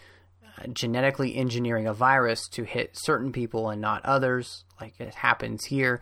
genetically 0.72 1.36
engineering 1.36 1.86
a 1.86 1.94
virus 1.94 2.48
to 2.48 2.64
hit 2.64 2.90
certain 2.94 3.32
people 3.32 3.70
and 3.70 3.80
not 3.80 4.04
others, 4.04 4.64
like 4.80 4.94
it 4.98 5.14
happens 5.14 5.64
here, 5.64 6.00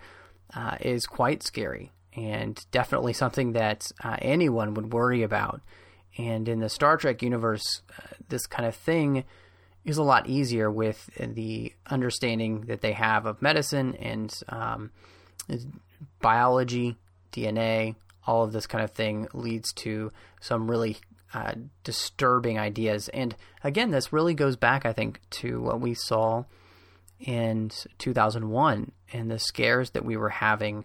uh, 0.55 0.77
is 0.81 1.06
quite 1.06 1.43
scary 1.43 1.93
and 2.16 2.64
definitely 2.70 3.12
something 3.12 3.52
that 3.52 3.90
uh, 4.02 4.16
anyone 4.20 4.74
would 4.74 4.93
worry 4.93 5.22
about. 5.22 5.60
And 6.18 6.48
in 6.48 6.60
the 6.60 6.68
Star 6.68 6.97
Trek 6.97 7.22
universe, 7.22 7.82
uh, 7.98 8.06
this 8.28 8.47
kind 8.47 8.66
of 8.66 8.74
thing 8.74 9.24
is 9.85 9.97
a 9.97 10.02
lot 10.02 10.28
easier 10.28 10.70
with 10.70 11.09
the 11.16 11.72
understanding 11.86 12.62
that 12.62 12.81
they 12.81 12.93
have 12.93 13.27
of 13.27 13.40
medicine 13.40 13.94
and 13.97 14.32
um, 14.48 14.90
biology, 16.20 16.97
DNA, 17.32 17.94
all 18.27 18.44
of 18.44 18.52
this 18.52 18.66
kind 18.66 18.85
of 18.85 18.90
thing 18.90 19.27
leads 19.32 19.72
to 19.72 20.12
some 20.40 20.70
really 20.70 20.98
uh, 21.32 21.52
disturbing 21.85 22.59
ideas. 22.59 23.09
And 23.09 23.36
again, 23.62 23.90
this 23.90 24.12
really 24.12 24.35
goes 24.35 24.57
back, 24.57 24.85
I 24.85 24.93
think, 24.93 25.20
to 25.31 25.61
what 25.61 25.81
we 25.81 25.94
saw 25.94 26.44
in 27.19 27.70
2001 27.98 28.93
and 29.12 29.31
the 29.31 29.39
scares 29.39 29.90
that 29.90 30.05
we 30.05 30.16
were 30.16 30.31
having 30.31 30.85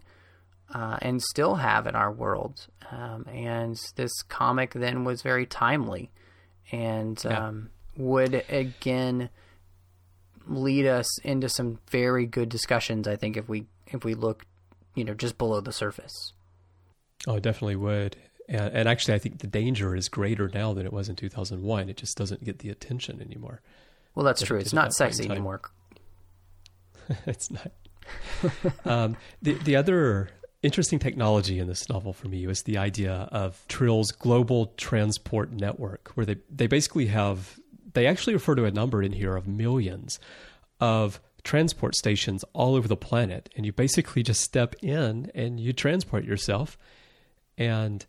uh, 0.74 0.98
and 1.02 1.22
still 1.22 1.56
have 1.56 1.88
in 1.88 1.96
our 1.96 2.12
world. 2.12 2.68
Um, 2.92 3.26
and 3.32 3.80
this 3.96 4.12
comic 4.24 4.74
then 4.74 5.04
was 5.04 5.22
very 5.22 5.46
timely. 5.46 6.12
And 6.72 7.22
yeah. 7.24 7.48
um, 7.48 7.70
would 7.98 8.44
again 8.50 9.30
lead 10.48 10.86
us 10.86 11.20
into 11.20 11.50
some 11.50 11.80
very 11.90 12.26
good 12.26 12.50
discussions. 12.50 13.08
I 13.08 13.16
think 13.16 13.38
if 13.38 13.48
we 13.48 13.66
if 13.88 14.04
we 14.04 14.14
look, 14.16 14.46
you 14.96 15.04
know, 15.04 15.14
just 15.14 15.38
below 15.38 15.62
the 15.62 15.72
surface. 15.72 16.34
Oh, 17.28 17.40
definitely 17.40 17.78
would. 17.78 18.18
And, 18.48 18.74
and 18.74 18.90
actually, 18.90 19.16
I 19.16 19.20
think 19.20 19.40
the 19.40 19.48
danger 19.48 19.96
is 19.96 20.10
greater 20.10 20.50
now 20.54 20.74
than 20.74 20.86
it 20.86 20.94
was 20.94 21.10
in 21.10 21.16
2001. 21.16 21.90
It 21.90 21.98
just 21.98 22.18
doesn't 22.18 22.44
get 22.44 22.60
the 22.60 22.70
attention 22.70 23.22
anymore. 23.22 23.62
Well, 24.14 24.26
that's 24.26 24.42
true. 24.42 24.60
It's 24.66 24.74
not 24.74 24.94
sexy 24.94 25.30
anymore. 25.30 25.62
it's 27.26 27.50
not. 27.52 27.72
um, 28.86 29.18
the 29.42 29.54
the 29.54 29.76
other 29.76 30.30
interesting 30.62 31.00
technology 31.00 31.60
in 31.60 31.68
this 31.68 31.90
novel 31.90 32.14
for 32.14 32.28
me 32.28 32.46
was 32.48 32.64
the 32.64 32.78
idea 32.78 33.28
of 33.32 33.64
Trill's 33.68 34.12
global 34.12 34.68
transport 34.78 35.52
network, 35.52 36.12
where 36.16 36.26
they 36.26 36.38
they 36.50 36.68
basically 36.68 37.08
have 37.08 37.60
they 37.94 38.06
actually 38.06 38.34
refer 38.34 38.56
to 38.56 38.66
a 38.66 38.72
number 38.72 39.02
in 39.02 39.14
here 39.14 39.36
of 39.36 39.48
millions 39.48 40.20
of 40.80 41.20
transport 41.44 41.96
stations 41.96 42.44
all 42.54 42.76
over 42.76 42.88
the 42.88 42.98
planet. 42.98 43.50
And 43.56 43.66
you 43.66 43.72
basically 43.72 44.24
just 44.24 44.42
step 44.42 44.76
in 44.82 45.32
and 45.34 45.60
you 45.60 45.74
transport 45.74 46.26
yourself. 46.26 46.78
And 47.58 48.06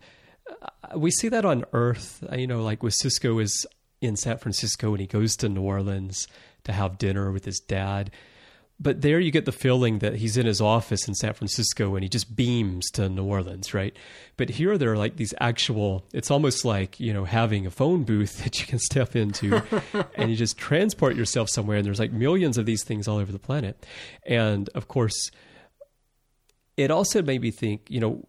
we 0.95 1.11
see 1.11 1.29
that 1.29 1.45
on 1.45 1.65
Earth, 1.73 2.23
uh, 2.31 2.35
you 2.35 2.47
know, 2.47 2.61
like 2.61 2.83
with 2.83 2.95
Sisko 2.95 3.41
is 3.41 3.65
in 4.01 4.15
San 4.15 4.37
Francisco 4.37 4.91
and 4.91 5.01
he 5.01 5.07
goes 5.07 5.35
to 5.37 5.49
New 5.49 5.61
Orleans 5.61 6.27
to 6.63 6.71
have 6.71 6.97
dinner 6.97 7.31
with 7.31 7.45
his 7.45 7.59
dad 7.59 8.11
but 8.79 9.01
there 9.01 9.19
you 9.19 9.31
get 9.31 9.45
the 9.45 9.51
feeling 9.51 9.99
that 9.99 10.15
he's 10.15 10.37
in 10.37 10.45
his 10.45 10.61
office 10.61 11.07
in 11.07 11.15
San 11.15 11.33
Francisco 11.33 11.95
and 11.95 12.03
he 12.03 12.09
just 12.09 12.35
beams 12.35 12.91
to 12.91 13.09
New 13.09 13.23
Orleans, 13.23 13.73
right? 13.73 13.95
But 14.37 14.49
here 14.49 14.77
there 14.77 14.91
are 14.91 14.97
like 14.97 15.17
these 15.17 15.33
actual, 15.39 16.05
it's 16.13 16.29
almost 16.29 16.63
like, 16.63 16.99
you 16.99 17.11
know, 17.11 17.25
having 17.25 17.65
a 17.65 17.71
phone 17.71 18.03
booth 18.03 18.37
that 18.43 18.59
you 18.59 18.67
can 18.67 18.77
step 18.77 19.15
into 19.15 19.63
and 20.15 20.29
you 20.29 20.35
just 20.35 20.57
transport 20.57 21.15
yourself 21.15 21.49
somewhere. 21.49 21.77
And 21.77 21.85
there's 21.85 21.99
like 21.99 22.11
millions 22.11 22.57
of 22.57 22.67
these 22.67 22.83
things 22.83 23.07
all 23.07 23.17
over 23.17 23.31
the 23.31 23.39
planet. 23.39 23.83
And 24.27 24.69
of 24.75 24.87
course, 24.87 25.31
it 26.75 26.91
also 26.91 27.23
made 27.23 27.41
me 27.41 27.49
think, 27.49 27.89
you 27.89 27.99
know, 27.99 28.23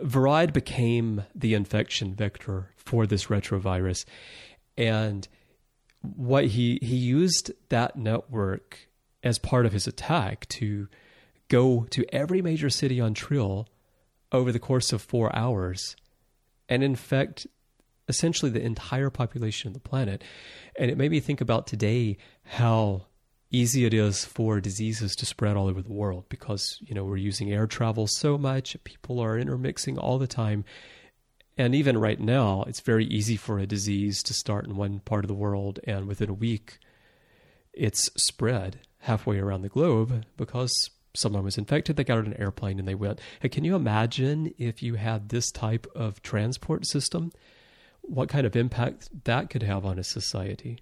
Verad 0.00 0.52
became 0.52 1.24
the 1.34 1.54
infection 1.54 2.14
vector 2.14 2.70
for 2.76 3.06
this 3.06 3.26
retrovirus. 3.26 4.04
And 4.76 5.26
what 6.02 6.46
he, 6.46 6.78
he 6.82 6.96
used 6.96 7.50
that 7.68 7.96
network 7.96 8.88
as 9.22 9.38
part 9.38 9.66
of 9.66 9.72
his 9.72 9.86
attack 9.86 10.48
to 10.48 10.88
go 11.48 11.86
to 11.90 12.04
every 12.14 12.42
major 12.42 12.70
city 12.70 13.00
on 13.00 13.14
Trill 13.14 13.66
over 14.30 14.52
the 14.52 14.58
course 14.58 14.92
of 14.92 15.02
four 15.02 15.34
hours 15.34 15.96
and 16.68 16.84
infect 16.84 17.46
essentially 18.08 18.50
the 18.50 18.62
entire 18.62 19.10
population 19.10 19.68
of 19.68 19.74
the 19.74 19.80
planet. 19.80 20.22
And 20.78 20.90
it 20.90 20.98
made 20.98 21.10
me 21.10 21.20
think 21.20 21.40
about 21.40 21.66
today 21.66 22.16
how 22.44 23.06
easy 23.50 23.84
it 23.84 23.94
is 23.94 24.24
for 24.24 24.60
diseases 24.60 25.16
to 25.16 25.26
spread 25.26 25.56
all 25.56 25.68
over 25.68 25.82
the 25.82 25.92
world 25.92 26.24
because, 26.28 26.78
you 26.80 26.94
know, 26.94 27.04
we're 27.04 27.16
using 27.16 27.52
air 27.52 27.66
travel 27.66 28.06
so 28.06 28.36
much, 28.36 28.76
people 28.84 29.20
are 29.20 29.38
intermixing 29.38 29.98
all 29.98 30.18
the 30.18 30.26
time. 30.26 30.64
And 31.56 31.74
even 31.74 31.98
right 31.98 32.20
now, 32.20 32.64
it's 32.68 32.80
very 32.80 33.06
easy 33.06 33.36
for 33.36 33.58
a 33.58 33.66
disease 33.66 34.22
to 34.24 34.34
start 34.34 34.66
in 34.66 34.76
one 34.76 35.00
part 35.00 35.24
of 35.24 35.28
the 35.28 35.34
world 35.34 35.80
and 35.84 36.06
within 36.06 36.30
a 36.30 36.34
week 36.34 36.78
it's 37.78 38.10
spread 38.16 38.80
halfway 38.98 39.38
around 39.38 39.62
the 39.62 39.68
globe 39.68 40.24
because 40.36 40.72
someone 41.14 41.44
was 41.44 41.56
infected, 41.56 41.96
they 41.96 42.04
got 42.04 42.18
on 42.18 42.26
an 42.26 42.40
airplane 42.40 42.78
and 42.78 42.86
they 42.86 42.94
went. 42.94 43.20
Hey, 43.40 43.48
can 43.48 43.64
you 43.64 43.74
imagine 43.74 44.52
if 44.58 44.82
you 44.82 44.96
had 44.96 45.28
this 45.28 45.50
type 45.50 45.86
of 45.94 46.20
transport 46.22 46.86
system? 46.86 47.32
What 48.02 48.28
kind 48.28 48.46
of 48.46 48.56
impact 48.56 49.08
that 49.24 49.48
could 49.48 49.62
have 49.62 49.86
on 49.86 49.98
a 49.98 50.04
society? 50.04 50.80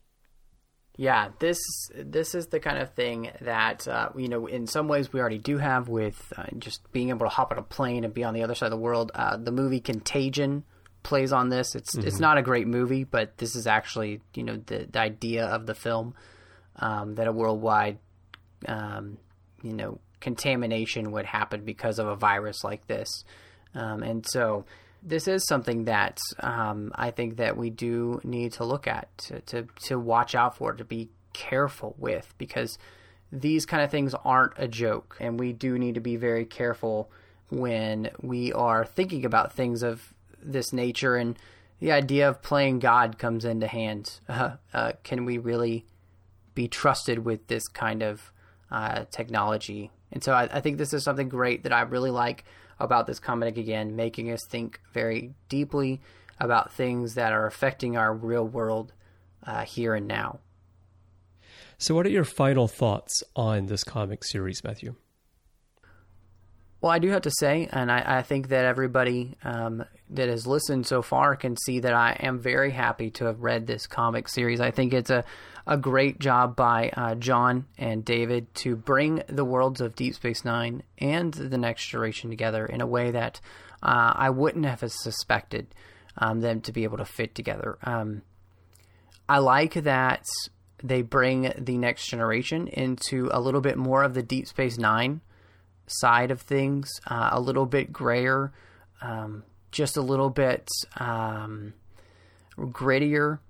Yeah, 0.97 1.29
this 1.41 1.59
this 1.95 2.35
is 2.35 2.47
the 2.47 2.59
kind 2.59 2.79
of 2.79 2.95
thing 2.95 3.31
that 3.43 3.87
uh, 3.87 4.11
you 4.17 4.29
know. 4.29 4.47
In 4.47 4.67
some 4.67 4.89
ways, 4.89 5.13
we 5.13 5.21
already 5.21 5.39
do 5.39 5.59
have 5.59 5.89
with 5.89 6.33
uh, 6.37 6.45
just 6.59 6.91
being 6.93 7.11
able 7.11 7.27
to 7.27 7.31
hop 7.31 7.53
on 7.53 7.59
a 7.59 7.63
plane 7.63 8.05
and 8.05 8.15
be 8.15 8.25
on 8.25 8.33
the 8.33 8.43
other 8.43 8.55
side 8.55 8.67
of 8.67 8.71
the 8.71 8.79
world. 8.79 9.13
Uh, 9.15 9.37
the 9.37 9.53
movie 9.53 9.81
Contagion 9.81 10.65
plays 11.03 11.33
on 11.33 11.51
this. 11.51 11.75
It's 11.75 11.95
mm-hmm. 11.95 12.07
it's 12.07 12.19
not 12.19 12.39
a 12.39 12.43
great 12.43 12.67
movie, 12.67 13.05
but 13.05 13.37
this 13.37 13.55
is 13.55 13.67
actually 13.67 14.23
you 14.35 14.43
know 14.43 14.57
the, 14.57 14.89
the 14.91 14.99
idea 14.99 15.45
of 15.45 15.67
the 15.67 15.75
film 15.75 16.15
um, 16.77 17.15
that 17.17 17.27
a 17.27 17.33
worldwide 17.33 17.99
um, 18.67 19.19
you 19.63 19.75
know 19.75 20.01
contamination 20.21 21.13
would 21.13 21.27
happen 21.27 21.65
because 21.65 21.99
of 21.99 22.07
a 22.07 22.17
virus 22.17 22.65
like 22.65 22.87
this. 22.87 23.25
Um, 23.75 24.03
and 24.03 24.27
so 24.27 24.65
this 25.07 25.29
is 25.29 25.47
something 25.47 25.85
that 25.85 26.19
um, 26.41 26.91
I 26.97 27.13
think 27.13 27.37
that 27.37 27.57
we 27.57 27.71
do 27.71 28.21
need 28.25 28.53
to 28.55 28.65
look 28.65 28.89
at 28.89 29.17
to, 29.19 29.41
to, 29.43 29.67
to 29.85 29.99
watch 29.99 30.35
out 30.35 30.57
for, 30.57 30.73
to 30.73 30.85
be 30.85 31.11
careful 31.33 31.95
with, 31.97 32.35
because 32.39 32.77
these 33.31 33.65
kind 33.65 33.83
of 33.83 33.91
things 33.91 34.15
aren't 34.25 34.55
a 34.57 34.67
joke. 34.67 35.17
And 35.21 35.39
we 35.39 35.53
do 35.53 35.79
need 35.79 35.95
to 35.95 36.01
be 36.01 36.17
very 36.17 36.45
careful 36.45 37.11
when 37.51 38.11
we 38.21 38.53
are 38.53 38.85
thinking 38.85 39.25
about 39.25 39.53
things 39.53 39.85
of 39.85 40.13
this 40.43 40.73
nature. 40.73 41.15
And 41.15 41.39
the 41.79 41.93
idea 41.93 42.29
of 42.29 42.43
playing 42.43 42.81
God 42.81 43.19
comes 43.19 43.45
into 43.45 43.69
hand. 43.69 44.21
Uh, 44.29 44.57
uh, 44.75 44.93
can 45.05 45.25
we 45.25 45.39
really 45.39 45.87
be 46.55 46.67
trusted 46.67 47.25
with 47.25 47.47
this 47.47 47.69
kind 47.69 48.03
of 48.03 48.33
uh, 48.71 49.05
technology 49.11 49.91
and 50.13 50.23
so 50.23 50.33
I, 50.33 50.45
I, 50.45 50.61
think 50.61 50.79
this 50.79 50.93
is 50.93 51.05
something 51.05 51.29
great 51.29 51.65
that 51.65 51.73
I 51.73 51.83
really 51.83 52.11
like 52.11 52.45
about 52.79 53.07
this 53.07 53.19
comic 53.19 53.57
again, 53.57 53.97
making 53.97 54.31
us 54.31 54.45
think 54.49 54.81
very 54.93 55.35
deeply 55.49 56.01
about 56.39 56.73
things 56.73 57.15
that 57.15 57.33
are 57.33 57.47
affecting 57.47 57.97
our 57.97 58.13
real 58.15 58.47
world 58.47 58.93
uh, 59.47 59.65
here 59.65 59.95
and 59.95 60.07
now. 60.07 60.41
So, 61.79 61.95
what 61.95 62.07
are 62.07 62.11
your 62.11 62.25
final 62.25 62.69
thoughts 62.69 63.23
on 63.35 63.67
this 63.67 63.85
comic 63.85 64.25
series, 64.25 64.65
Matthew? 64.65 64.95
Well, 66.81 66.93
I 66.93 66.99
do 66.99 67.11
have 67.11 67.23
to 67.23 67.31
say, 67.31 67.69
and 67.73 67.91
I, 67.91 68.19
I 68.19 68.23
think 68.23 68.49
that 68.49 68.65
everybody 68.65 69.35
um, 69.45 69.85
that 70.11 70.29
has 70.29 70.47
listened 70.47 70.87
so 70.87 71.03
far 71.03 71.35
can 71.35 71.57
see 71.57 71.81
that 71.81 71.95
I 71.95 72.13
am 72.21 72.39
very 72.39 72.71
happy 72.71 73.11
to 73.13 73.25
have 73.25 73.41
read 73.41 73.67
this 73.67 73.87
comic 73.87 74.29
series. 74.29 74.61
I 74.61 74.71
think 74.71 74.93
it's 74.93 75.11
a, 75.11 75.25
a 75.67 75.77
great 75.77 76.21
job 76.21 76.55
by 76.55 76.91
uh, 76.91 77.15
John 77.17 77.67
and 77.77 78.05
David 78.05 78.55
to 78.57 78.77
bring 78.77 79.23
the 79.27 79.45
worlds 79.45 79.81
of 79.81 79.97
Deep 79.97 80.15
Space 80.15 80.45
Nine 80.45 80.83
and 80.99 81.35
the 81.35 81.59
Next 81.59 81.87
Generation 81.87 82.31
together 82.31 82.65
in 82.65 82.81
a 82.81 82.87
way 82.87 83.11
that 83.11 83.41
uh, 83.83 84.13
I 84.15 84.31
wouldn't 84.31 84.65
have 84.65 84.81
suspected 84.91 85.75
um, 86.19 86.41
them 86.41 86.61
to 86.63 86.73
be 86.73 86.85
able 86.85 86.99
to 86.99 87.05
fit 87.05 87.35
together. 87.35 87.79
Um, 87.83 88.23
I 89.29 89.39
like 89.39 89.75
that 89.75 90.25
they 90.83 91.03
bring 91.03 91.53
the 91.59 91.79
Next 91.79 92.07
Generation 92.07 92.69
into 92.69 93.29
a 93.33 93.41
little 93.41 93.61
bit 93.61 93.77
more 93.77 94.05
of 94.05 94.15
the 94.15 94.23
Deep 94.23 94.47
Space 94.47 94.79
Nine 94.79 95.21
side 95.89 96.31
of 96.31 96.41
things, 96.41 97.01
uh, 97.07 97.31
a 97.33 97.41
little 97.41 97.67
bit 97.67 97.93
grayer, 97.93 98.53
um, 99.01 99.43
just 99.73 99.97
a 99.97 100.03
little 100.03 100.31
bit 100.31 100.69
um, 100.99 101.75
grittier, 102.59 103.41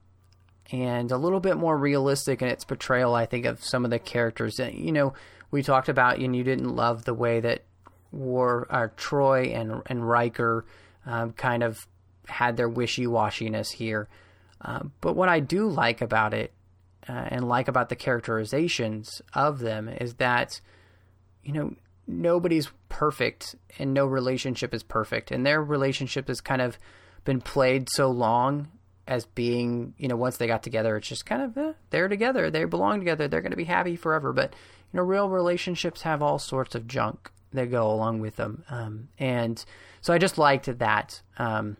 and 0.73 1.13
a 1.13 1.17
little 1.17 1.41
bit 1.41 1.57
more 1.57 1.77
realistic 1.77 2.43
in 2.43 2.49
its 2.49 2.65
portrayal, 2.65 3.15
I 3.15 3.27
think, 3.27 3.47
of 3.47 3.63
some 3.63 3.85
of 3.85 3.91
the 3.91 3.99
characters. 3.99 4.59
And, 4.59 4.75
You 4.75 4.93
know, 4.93 5.15
we 5.51 5.63
talked 5.63 5.89
about, 5.89 6.19
and 6.19 6.35
you 6.35 6.45
didn't 6.45 6.75
love 6.75 7.05
the 7.05 7.15
way 7.15 7.41
that 7.41 7.63
War, 8.13 8.67
uh, 8.71 8.89
Troi 8.97 9.55
and 9.55 9.83
and 9.87 10.09
Riker 10.09 10.65
um, 11.05 11.33
kind 11.33 11.63
of 11.63 11.87
had 12.27 12.57
their 12.57 12.69
wishy 12.69 13.07
washiness 13.07 13.73
here. 13.73 14.09
Uh, 14.61 14.85
but 15.01 15.15
what 15.15 15.29
I 15.29 15.41
do 15.41 15.69
like 15.69 16.01
about 16.01 16.35
it, 16.35 16.53
uh, 17.09 17.13
and 17.13 17.49
like 17.49 17.69
about 17.69 17.89
the 17.89 17.97
characterizations 17.97 19.23
of 19.35 19.59
them, 19.59 19.89
is 19.89 20.15
that, 20.15 20.61
you 21.45 21.53
know, 21.53 21.75
nobody's 22.07 22.71
perfect 22.89 23.55
and 23.79 23.93
no 23.93 24.07
relationship 24.07 24.73
is 24.73 24.83
perfect. 24.83 25.31
And 25.31 25.45
their 25.45 25.63
relationship 25.63 26.29
has 26.29 26.41
kind 26.41 26.63
of 26.63 26.79
been 27.25 27.41
played 27.41 27.89
so 27.91 28.11
long 28.11 28.69
as 29.07 29.27
being, 29.27 29.95
you 29.99 30.09
know, 30.09 30.17
once 30.17 30.37
they 30.37 30.47
got 30.47 30.63
together, 30.63 30.97
it's 30.97 31.09
just 31.09 31.27
kind 31.27 31.43
of, 31.43 31.57
eh, 31.57 31.73
they're 31.91 32.09
together, 32.09 32.51
they 32.51 32.65
belong 32.65 32.99
together, 32.99 33.29
they're 33.29 33.41
going 33.41 33.53
to 33.53 33.57
be 33.57 33.65
happy 33.65 33.97
forever. 33.97 34.33
But, 34.33 34.53
you 34.93 34.97
know, 34.99 35.03
real 35.03 35.29
relationships 35.29 36.03
have 36.03 36.23
all 36.23 36.39
sorts 36.39 36.75
of 36.75 36.87
junk 36.87 37.31
that 37.53 37.71
go 37.71 37.91
along 37.91 38.21
with 38.21 38.37
them. 38.37 38.65
Um, 38.69 39.09
and 39.19 39.65
so 40.01 40.13
I 40.13 40.19
just 40.19 40.39
liked 40.39 40.79
that. 40.79 41.23
Um, 41.39 41.77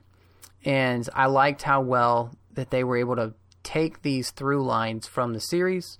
and 0.65 1.09
I 1.15 1.27
liked 1.27 1.63
how 1.63 1.81
well 1.81 2.37
that 2.55 2.71
they 2.71 2.85
were 2.85 2.97
able 2.97 3.17
to 3.17 3.35
take 3.63 4.03
these 4.03 4.31
through 4.31 4.65
lines 4.65 5.07
from 5.07 5.33
the 5.33 5.41
series 5.41 5.99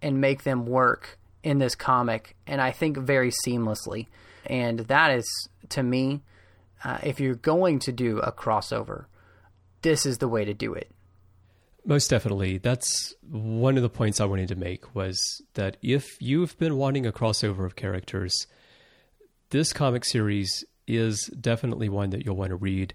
and 0.00 0.20
make 0.20 0.42
them 0.42 0.66
work 0.66 1.18
in 1.42 1.58
this 1.58 1.74
comic, 1.74 2.34
and 2.46 2.60
I 2.60 2.70
think 2.70 2.96
very 2.96 3.30
seamlessly. 3.46 4.06
And 4.46 4.80
that 4.80 5.10
is, 5.10 5.48
to 5.70 5.82
me, 5.82 6.22
uh, 6.82 6.98
if 7.02 7.20
you're 7.20 7.34
going 7.34 7.78
to 7.80 7.92
do 7.92 8.18
a 8.18 8.32
crossover, 8.32 9.04
this 9.84 10.06
is 10.06 10.18
the 10.18 10.26
way 10.26 10.44
to 10.44 10.54
do 10.54 10.72
it. 10.72 10.90
Most 11.84 12.08
definitely. 12.08 12.56
That's 12.56 13.14
one 13.30 13.76
of 13.76 13.82
the 13.82 13.90
points 13.90 14.18
I 14.18 14.24
wanted 14.24 14.48
to 14.48 14.56
make 14.56 14.94
was 14.94 15.42
that 15.52 15.76
if 15.82 16.20
you've 16.20 16.58
been 16.58 16.78
wanting 16.78 17.06
a 17.06 17.12
crossover 17.12 17.66
of 17.66 17.76
characters, 17.76 18.46
this 19.50 19.74
comic 19.74 20.06
series 20.06 20.64
is 20.86 21.30
definitely 21.38 21.90
one 21.90 22.10
that 22.10 22.24
you'll 22.24 22.36
want 22.36 22.48
to 22.50 22.56
read. 22.56 22.94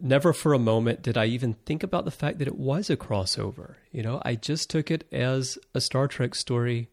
Never 0.00 0.32
for 0.32 0.54
a 0.54 0.58
moment 0.58 1.02
did 1.02 1.18
I 1.18 1.26
even 1.26 1.52
think 1.52 1.82
about 1.82 2.06
the 2.06 2.10
fact 2.10 2.38
that 2.38 2.48
it 2.48 2.56
was 2.56 2.88
a 2.88 2.96
crossover. 2.96 3.74
You 3.90 4.02
know, 4.02 4.22
I 4.24 4.34
just 4.34 4.70
took 4.70 4.90
it 4.90 5.06
as 5.12 5.58
a 5.74 5.80
Star 5.82 6.08
Trek 6.08 6.34
story 6.34 6.88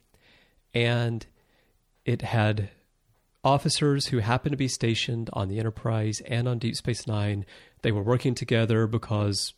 and 0.73 1.25
it 2.03 2.21
had 2.21 2.69
officers 3.43 4.07
who 4.07 4.19
happened 4.19 4.51
to 4.51 4.57
be 4.57 4.67
stationed 4.67 5.29
on 5.31 5.47
the 5.47 5.59
Enterprise 5.59 6.21
and 6.25 6.47
on 6.47 6.59
Deep 6.59 6.75
Space 6.75 7.07
Nine. 7.07 7.45
They 7.81 7.91
were 7.91 8.03
working 8.03 8.35
together 8.35 8.88
because 8.88 9.53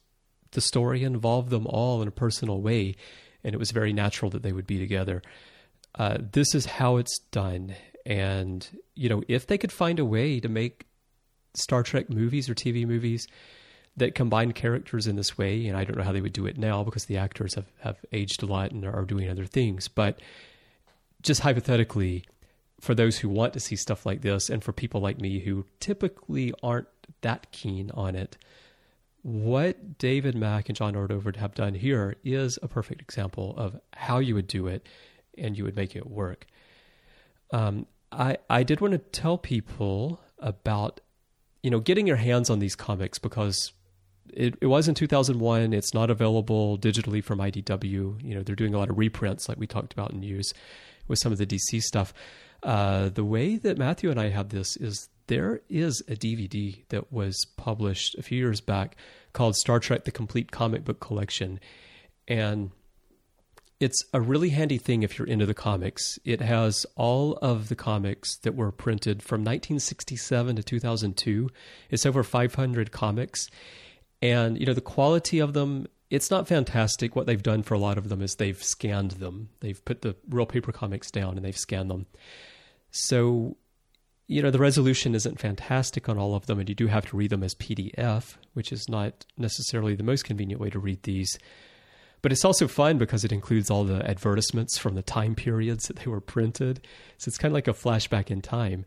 the 0.51 0.61
story 0.61 1.03
involved 1.03 1.49
them 1.49 1.65
all 1.67 2.01
in 2.01 2.07
a 2.07 2.11
personal 2.11 2.61
way, 2.61 2.95
and 3.43 3.53
it 3.55 3.57
was 3.57 3.71
very 3.71 3.93
natural 3.93 4.31
that 4.31 4.43
they 4.43 4.51
would 4.51 4.67
be 4.67 4.79
together. 4.79 5.21
Uh, 5.95 6.17
this 6.31 6.53
is 6.53 6.65
how 6.65 6.97
it's 6.97 7.19
done. 7.31 7.75
And, 8.05 8.67
you 8.95 9.09
know, 9.09 9.23
if 9.27 9.47
they 9.47 9.57
could 9.57 9.71
find 9.71 9.99
a 9.99 10.05
way 10.05 10.39
to 10.39 10.49
make 10.49 10.85
Star 11.53 11.83
Trek 11.83 12.09
movies 12.09 12.49
or 12.49 12.55
TV 12.55 12.85
movies 12.87 13.27
that 13.97 14.15
combine 14.15 14.53
characters 14.53 15.07
in 15.07 15.15
this 15.15 15.37
way, 15.37 15.67
and 15.67 15.77
I 15.77 15.83
don't 15.83 15.97
know 15.97 16.03
how 16.03 16.13
they 16.13 16.21
would 16.21 16.33
do 16.33 16.45
it 16.45 16.57
now 16.57 16.83
because 16.83 17.05
the 17.05 17.17
actors 17.17 17.55
have, 17.55 17.67
have 17.79 17.97
aged 18.11 18.41
a 18.41 18.45
lot 18.45 18.71
and 18.71 18.85
are 18.85 19.05
doing 19.05 19.29
other 19.29 19.45
things, 19.45 19.87
but 19.87 20.19
just 21.21 21.41
hypothetically, 21.41 22.23
for 22.79 22.95
those 22.95 23.19
who 23.19 23.29
want 23.29 23.53
to 23.53 23.59
see 23.59 23.75
stuff 23.75 24.05
like 24.05 24.21
this, 24.21 24.49
and 24.49 24.63
for 24.63 24.71
people 24.71 25.01
like 25.01 25.19
me 25.19 25.39
who 25.39 25.65
typically 25.79 26.53
aren't 26.63 26.87
that 27.21 27.51
keen 27.51 27.91
on 27.93 28.15
it, 28.15 28.37
what 29.23 29.97
David 29.97 30.35
Mack 30.35 30.69
and 30.69 30.75
John 30.75 30.95
Ordover 30.95 31.35
have 31.35 31.53
done 31.53 31.75
here 31.75 32.15
is 32.23 32.57
a 32.61 32.67
perfect 32.67 33.01
example 33.01 33.53
of 33.57 33.79
how 33.93 34.19
you 34.19 34.35
would 34.35 34.47
do 34.47 34.67
it 34.67 34.87
and 35.37 35.57
you 35.57 35.63
would 35.63 35.75
make 35.75 35.95
it 35.95 36.09
work. 36.09 36.47
Um, 37.51 37.85
I 38.11 38.37
I 38.49 38.63
did 38.63 38.81
want 38.81 38.93
to 38.93 38.97
tell 38.97 39.37
people 39.37 40.19
about 40.39 41.01
you 41.61 41.69
know 41.69 41.79
getting 41.79 42.07
your 42.07 42.15
hands 42.17 42.49
on 42.49 42.59
these 42.59 42.75
comics 42.75 43.19
because 43.19 43.73
it, 44.33 44.55
it 44.61 44.67
was 44.67 44.87
in 44.87 44.95
2001. 44.95 45.73
It's 45.73 45.93
not 45.93 46.09
available 46.09 46.77
digitally 46.77 47.23
from 47.23 47.39
IDW. 47.39 48.23
You 48.23 48.35
know 48.35 48.43
they're 48.43 48.55
doing 48.55 48.73
a 48.73 48.79
lot 48.79 48.89
of 48.89 48.97
reprints 48.97 49.47
like 49.47 49.59
we 49.59 49.67
talked 49.67 49.93
about 49.93 50.11
in 50.11 50.19
news 50.21 50.53
with 51.07 51.19
some 51.19 51.31
of 51.31 51.37
the 51.37 51.45
DC 51.45 51.81
stuff. 51.81 52.13
Uh, 52.63 53.09
the 53.09 53.25
way 53.25 53.57
that 53.57 53.77
Matthew 53.77 54.11
and 54.11 54.19
I 54.19 54.29
have 54.29 54.49
this 54.49 54.77
is 54.77 55.09
there 55.27 55.61
is 55.69 56.01
a 56.07 56.15
DVD 56.15 56.83
that 56.89 57.11
was 57.11 57.45
published 57.57 58.15
a 58.15 58.21
few 58.21 58.37
years 58.37 58.61
back 58.61 58.95
called 59.33 59.55
Star 59.55 59.79
Trek: 59.79 60.05
The 60.05 60.11
Complete 60.11 60.51
Comic 60.51 60.83
Book 60.83 60.99
Collection, 60.99 61.59
and 62.27 62.71
it's 63.81 64.05
a 64.13 64.21
really 64.21 64.49
handy 64.49 64.77
thing 64.77 65.01
if 65.01 65.17
you're 65.17 65.27
into 65.27 65.47
the 65.47 65.55
comics. 65.55 66.19
It 66.23 66.39
has 66.39 66.85
all 66.95 67.33
of 67.41 67.67
the 67.67 67.75
comics 67.75 68.37
that 68.43 68.53
were 68.53 68.71
printed 68.71 69.23
from 69.23 69.41
1967 69.41 70.55
to 70.55 70.63
2002. 70.63 71.49
It's 71.89 72.05
over 72.05 72.21
500 72.21 72.91
comics. 72.91 73.47
And, 74.21 74.59
you 74.59 74.67
know, 74.67 74.75
the 74.75 74.81
quality 74.81 75.39
of 75.39 75.53
them, 75.53 75.87
it's 76.11 76.29
not 76.29 76.47
fantastic. 76.47 77.15
What 77.15 77.25
they've 77.25 77.41
done 77.41 77.63
for 77.63 77.73
a 77.73 77.79
lot 77.79 77.97
of 77.97 78.07
them 78.07 78.21
is 78.21 78.35
they've 78.35 78.63
scanned 78.63 79.11
them. 79.13 79.49
They've 79.61 79.83
put 79.83 80.03
the 80.03 80.15
real 80.29 80.45
paper 80.45 80.71
comics 80.71 81.09
down 81.09 81.35
and 81.35 81.43
they've 81.43 81.57
scanned 81.57 81.89
them. 81.89 82.05
So, 82.91 83.57
you 84.31 84.41
know, 84.41 84.49
the 84.49 84.59
resolution 84.59 85.13
isn't 85.13 85.41
fantastic 85.41 86.07
on 86.07 86.17
all 86.17 86.35
of 86.35 86.45
them, 86.45 86.57
and 86.57 86.69
you 86.69 86.73
do 86.73 86.87
have 86.87 87.05
to 87.07 87.17
read 87.17 87.31
them 87.31 87.43
as 87.43 87.53
PDF, 87.53 88.37
which 88.53 88.71
is 88.71 88.87
not 88.87 89.25
necessarily 89.37 89.93
the 89.93 90.03
most 90.03 90.23
convenient 90.23 90.61
way 90.61 90.69
to 90.69 90.79
read 90.79 91.03
these. 91.03 91.37
But 92.21 92.31
it's 92.31 92.45
also 92.45 92.69
fun 92.69 92.97
because 92.97 93.25
it 93.25 93.33
includes 93.33 93.69
all 93.69 93.83
the 93.83 94.07
advertisements 94.09 94.77
from 94.77 94.95
the 94.95 95.01
time 95.01 95.35
periods 95.35 95.87
that 95.87 95.97
they 95.97 96.09
were 96.09 96.21
printed. 96.21 96.87
So 97.17 97.27
it's 97.27 97.37
kind 97.37 97.51
of 97.51 97.55
like 97.55 97.67
a 97.67 97.73
flashback 97.73 98.31
in 98.31 98.41
time. 98.41 98.85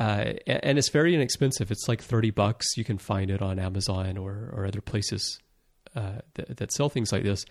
Uh, 0.00 0.32
and 0.46 0.78
it's 0.78 0.88
very 0.88 1.14
inexpensive. 1.14 1.70
It's 1.70 1.86
like 1.86 2.00
30 2.00 2.30
bucks. 2.30 2.74
You 2.78 2.84
can 2.84 2.96
find 2.96 3.30
it 3.30 3.42
on 3.42 3.58
Amazon 3.58 4.16
or, 4.16 4.50
or 4.56 4.64
other 4.64 4.80
places 4.80 5.40
uh, 5.94 6.20
that, 6.34 6.56
that, 6.56 6.72
sell 6.72 6.88
things 6.88 7.12
like 7.12 7.22
this. 7.22 7.44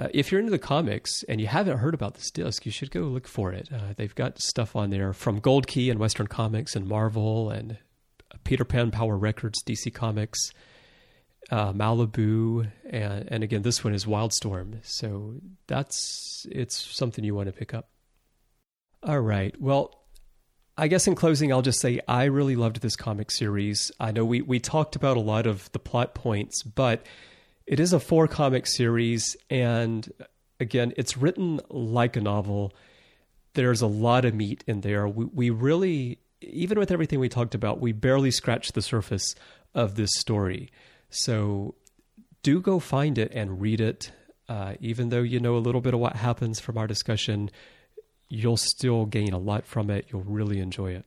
Uh, 0.00 0.08
if 0.12 0.30
you're 0.30 0.40
into 0.40 0.50
the 0.50 0.58
comics 0.58 1.22
and 1.24 1.40
you 1.40 1.46
haven't 1.46 1.78
heard 1.78 1.94
about 1.94 2.14
this 2.14 2.30
disc, 2.30 2.64
you 2.66 2.72
should 2.72 2.90
go 2.90 3.02
look 3.02 3.28
for 3.28 3.52
it. 3.52 3.68
Uh, 3.72 3.92
they've 3.96 4.14
got 4.14 4.40
stuff 4.40 4.74
on 4.74 4.90
there 4.90 5.12
from 5.12 5.38
Gold 5.38 5.66
Key 5.66 5.90
and 5.90 6.00
Western 6.00 6.26
Comics 6.26 6.74
and 6.74 6.86
Marvel 6.86 7.50
and 7.50 7.78
Peter 8.44 8.64
Pan 8.64 8.90
Power 8.90 9.16
Records, 9.16 9.62
DC 9.62 9.92
Comics 9.92 10.52
uh, 11.50 11.72
Malibu, 11.72 12.70
and, 12.88 13.28
and 13.30 13.44
again, 13.44 13.62
this 13.62 13.84
one 13.84 13.94
is 13.94 14.04
Wildstorm. 14.04 14.78
So 14.82 15.34
that's 15.66 16.46
it's 16.50 16.76
something 16.76 17.24
you 17.24 17.34
want 17.34 17.46
to 17.46 17.52
pick 17.52 17.74
up. 17.74 17.88
All 19.02 19.20
right. 19.20 19.58
Well, 19.60 20.02
I 20.76 20.88
guess 20.88 21.06
in 21.06 21.14
closing, 21.14 21.52
I'll 21.52 21.62
just 21.62 21.80
say 21.80 22.00
I 22.08 22.24
really 22.24 22.56
loved 22.56 22.80
this 22.80 22.96
comic 22.96 23.30
series. 23.30 23.92
I 24.00 24.12
know 24.12 24.24
we 24.24 24.42
we 24.42 24.60
talked 24.60 24.96
about 24.96 25.16
a 25.16 25.20
lot 25.20 25.46
of 25.46 25.70
the 25.72 25.78
plot 25.78 26.14
points, 26.14 26.62
but 26.62 27.04
it 27.66 27.80
is 27.80 27.92
a 27.92 28.00
four 28.00 28.28
comic 28.28 28.66
series, 28.66 29.36
and 29.50 30.08
again, 30.60 30.92
it's 30.96 31.16
written 31.16 31.60
like 31.68 32.16
a 32.16 32.20
novel. 32.20 32.72
There's 33.54 33.82
a 33.82 33.86
lot 33.86 34.24
of 34.24 34.34
meat 34.34 34.64
in 34.66 34.80
there. 34.80 35.06
We, 35.06 35.26
we 35.26 35.50
really, 35.50 36.18
even 36.40 36.78
with 36.78 36.90
everything 36.90 37.20
we 37.20 37.28
talked 37.28 37.54
about, 37.54 37.80
we 37.80 37.92
barely 37.92 38.30
scratched 38.30 38.74
the 38.74 38.82
surface 38.82 39.34
of 39.74 39.94
this 39.96 40.10
story. 40.16 40.70
So 41.10 41.74
do 42.42 42.60
go 42.60 42.78
find 42.78 43.18
it 43.18 43.32
and 43.34 43.60
read 43.60 43.80
it. 43.80 44.12
Uh, 44.48 44.74
even 44.80 45.10
though 45.10 45.22
you 45.22 45.40
know 45.40 45.56
a 45.56 45.58
little 45.58 45.80
bit 45.80 45.94
of 45.94 46.00
what 46.00 46.16
happens 46.16 46.60
from 46.60 46.76
our 46.76 46.86
discussion, 46.86 47.50
you'll 48.28 48.56
still 48.56 49.06
gain 49.06 49.32
a 49.32 49.38
lot 49.38 49.66
from 49.66 49.90
it. 49.90 50.06
You'll 50.12 50.24
really 50.24 50.58
enjoy 50.58 50.92
it. 50.92 51.04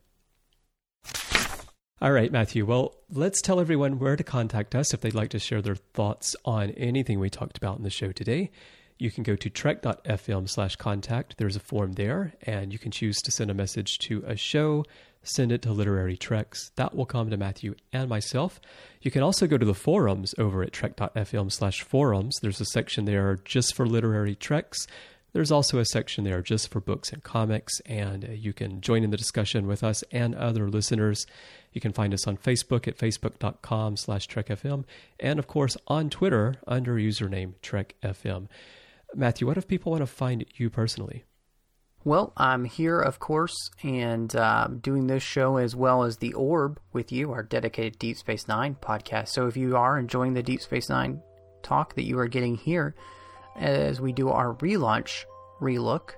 All 2.01 2.11
right, 2.11 2.29
Matthew. 2.29 2.65
Well, 2.65 2.93
let's 3.09 3.41
tell 3.41 3.61
everyone 3.61 3.99
where 3.99 4.17
to 4.17 4.23
contact 4.23 4.75
us 4.75 4.93
if 4.93 4.99
they'd 4.99 5.13
like 5.13 5.29
to 5.29 5.39
share 5.39 5.61
their 5.61 5.75
thoughts 5.75 6.35
on 6.43 6.71
anything 6.71 7.21
we 7.21 7.29
talked 7.29 7.55
about 7.55 7.77
in 7.77 7.83
the 7.83 7.89
show 7.89 8.11
today. 8.11 8.51
You 8.99 9.09
can 9.09 9.23
go 9.23 9.37
to 9.37 9.49
trek.fm 9.49 10.49
slash 10.49 10.75
contact. 10.75 11.37
There's 11.37 11.55
a 11.55 11.61
form 11.61 11.93
there, 11.93 12.33
and 12.41 12.73
you 12.73 12.79
can 12.79 12.91
choose 12.91 13.15
to 13.19 13.31
send 13.31 13.49
a 13.49 13.53
message 13.53 13.97
to 13.99 14.25
a 14.27 14.35
show, 14.35 14.83
send 15.23 15.53
it 15.53 15.61
to 15.61 15.71
Literary 15.71 16.17
Treks. 16.17 16.69
That 16.75 16.95
will 16.95 17.05
come 17.05 17.29
to 17.29 17.37
Matthew 17.37 17.75
and 17.93 18.09
myself. 18.09 18.59
You 19.01 19.09
can 19.09 19.23
also 19.23 19.47
go 19.47 19.57
to 19.57 19.65
the 19.65 19.73
forums 19.73 20.35
over 20.37 20.63
at 20.63 20.73
trek.fm 20.73 21.49
slash 21.49 21.81
forums. 21.81 22.35
There's 22.41 22.59
a 22.59 22.65
section 22.65 23.05
there 23.05 23.39
just 23.45 23.73
for 23.73 23.87
literary 23.87 24.35
treks. 24.35 24.85
There's 25.35 25.51
also 25.51 25.79
a 25.79 25.85
section 25.85 26.23
there 26.23 26.41
just 26.41 26.71
for 26.71 26.79
books 26.79 27.11
and 27.11 27.21
comics, 27.21 27.81
and 27.81 28.23
uh, 28.23 28.31
you 28.31 28.53
can 28.53 28.79
join 28.79 29.03
in 29.03 29.09
the 29.09 29.17
discussion 29.17 29.67
with 29.67 29.83
us 29.83 30.01
and 30.09 30.33
other 30.33 30.69
listeners. 30.69 31.27
You 31.73 31.81
can 31.81 31.91
find 31.91 32.13
us 32.13 32.25
on 32.25 32.37
Facebook 32.37 32.87
at 32.87 32.97
facebook.com 32.97 33.97
slash 33.97 34.29
trekfm, 34.29 34.85
and 35.19 35.37
of 35.37 35.45
course 35.45 35.75
on 35.87 36.09
Twitter 36.09 36.55
under 36.65 36.95
username 36.95 37.55
trekfm. 37.61 38.47
Matthew, 39.13 39.45
what 39.45 39.57
if 39.57 39.67
people 39.67 39.91
want 39.91 40.03
to 40.03 40.07
find 40.07 40.45
you 40.55 40.69
personally? 40.69 41.25
Well, 42.05 42.31
I'm 42.37 42.63
here, 42.63 43.01
of 43.01 43.19
course, 43.19 43.71
and 43.83 44.33
uh, 44.33 44.69
doing 44.79 45.07
this 45.07 45.21
show 45.21 45.57
as 45.57 45.75
well 45.75 46.03
as 46.03 46.15
The 46.15 46.31
Orb 46.31 46.79
with 46.93 47.11
you, 47.11 47.33
our 47.33 47.43
dedicated 47.43 47.99
Deep 47.99 48.15
Space 48.15 48.47
Nine 48.47 48.77
podcast. 48.81 49.27
So 49.29 49.47
if 49.47 49.57
you 49.57 49.75
are 49.75 49.99
enjoying 49.99 50.33
the 50.33 50.43
Deep 50.43 50.61
Space 50.61 50.87
Nine 50.87 51.21
talk 51.61 51.95
that 51.95 52.05
you 52.05 52.19
are 52.19 52.29
getting 52.29 52.55
here 52.55 52.95
as 53.55 54.01
we 54.01 54.11
do 54.11 54.29
our 54.29 54.53
relaunch 54.55 55.25
relook, 55.61 56.11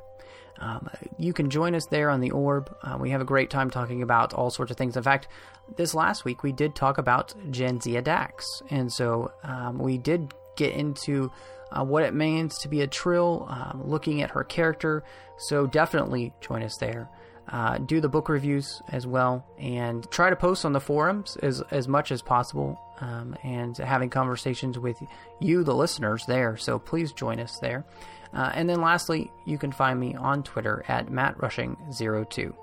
um, 0.60 0.90
you 1.18 1.34
can 1.34 1.50
join 1.50 1.76
us 1.76 1.86
there 1.86 2.10
on 2.10 2.20
The 2.20 2.32
Orb. 2.32 2.76
Uh, 2.82 2.98
we 3.00 3.12
have 3.12 3.22
a 3.22 3.26
great 3.26 3.50
time 3.50 3.70
talking 3.70 4.02
about 4.02 4.34
all 4.34 4.50
sorts 4.50 4.72
of 4.72 4.78
things. 4.78 4.98
In 4.98 5.04
fact, 5.04 5.28
this 5.76 5.94
last 5.94 6.26
week 6.26 6.44
we 6.44 6.52
did 6.52 6.76
talk 6.76 6.98
about 6.98 7.34
Jadzia 7.52 8.04
Dax, 8.04 8.64
and 8.70 8.92
so 8.92 9.32
um, 9.44 9.78
we 9.78 9.98
did 9.98 10.34
get 10.56 10.74
into 10.74 11.32
uh, 11.72 11.84
what 11.84 12.04
it 12.04 12.14
means 12.14 12.58
to 12.60 12.68
be 12.68 12.82
a 12.82 12.88
Trill, 12.88 13.46
um, 13.50 13.82
looking 13.86 14.22
at 14.22 14.32
her 14.32 14.44
character. 14.44 15.04
So 15.38 15.68
definitely 15.68 16.34
join 16.42 16.64
us 16.64 16.78
there. 16.78 17.10
Uh, 17.50 17.78
do 17.78 18.02
the 18.02 18.10
book 18.10 18.28
reviews 18.30 18.82
as 18.90 19.08
well, 19.08 19.46
and 19.58 20.10
try 20.12 20.30
to 20.30 20.36
post 20.36 20.66
on 20.66 20.74
the 20.74 20.80
forums 20.80 21.38
as 21.38 21.62
as 21.72 21.88
much 21.88 22.12
as 22.12 22.22
possible, 22.22 22.80
um, 23.00 23.36
and 23.44 23.78
having 23.78 24.10
conversations 24.10 24.78
with 24.78 24.98
you, 25.40 25.64
the 25.64 25.76
listeners, 25.76 26.26
there. 26.28 26.58
So 26.58 26.78
please 26.78 27.14
join 27.14 27.40
us 27.40 27.58
there. 27.60 27.86
Uh, 28.34 28.52
and 28.54 28.70
then 28.70 28.82
lastly, 28.82 29.32
you 29.46 29.58
can 29.58 29.72
find 29.72 30.00
me 30.00 30.16
on 30.16 30.44
Twitter 30.44 30.84
at 30.88 31.08
mattrushing02. 31.08 32.54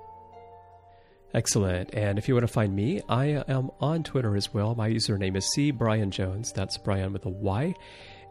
Excellent. 1.33 1.93
And 1.93 2.17
if 2.17 2.29
you 2.29 2.33
want 2.33 2.47
to 2.47 2.53
find 2.53 2.73
me, 2.73 3.01
I 3.09 3.43
am 3.47 3.69
on 3.81 4.03
Twitter 4.03 4.37
as 4.37 4.53
well. 4.53 4.73
My 4.73 4.89
username 4.89 5.35
is 5.35 5.45
C 5.53 5.71
Bryan 5.71 6.09
Jones. 6.09 6.53
That's 6.53 6.77
Bryan 6.77 7.11
with 7.11 7.25
a 7.25 7.29
Y. 7.29 7.73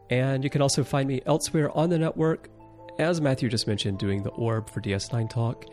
And 0.08 0.42
you 0.42 0.48
can 0.48 0.62
also 0.62 0.84
find 0.84 1.06
me 1.08 1.20
elsewhere 1.26 1.70
on 1.76 1.90
the 1.90 1.98
network, 1.98 2.48
as 2.98 3.20
Matthew 3.20 3.48
just 3.48 3.66
mentioned, 3.66 3.98
doing 3.98 4.22
the 4.22 4.30
Orb 4.30 4.70
for 4.70 4.80
DS9 4.80 5.28
Talk, 5.28 5.66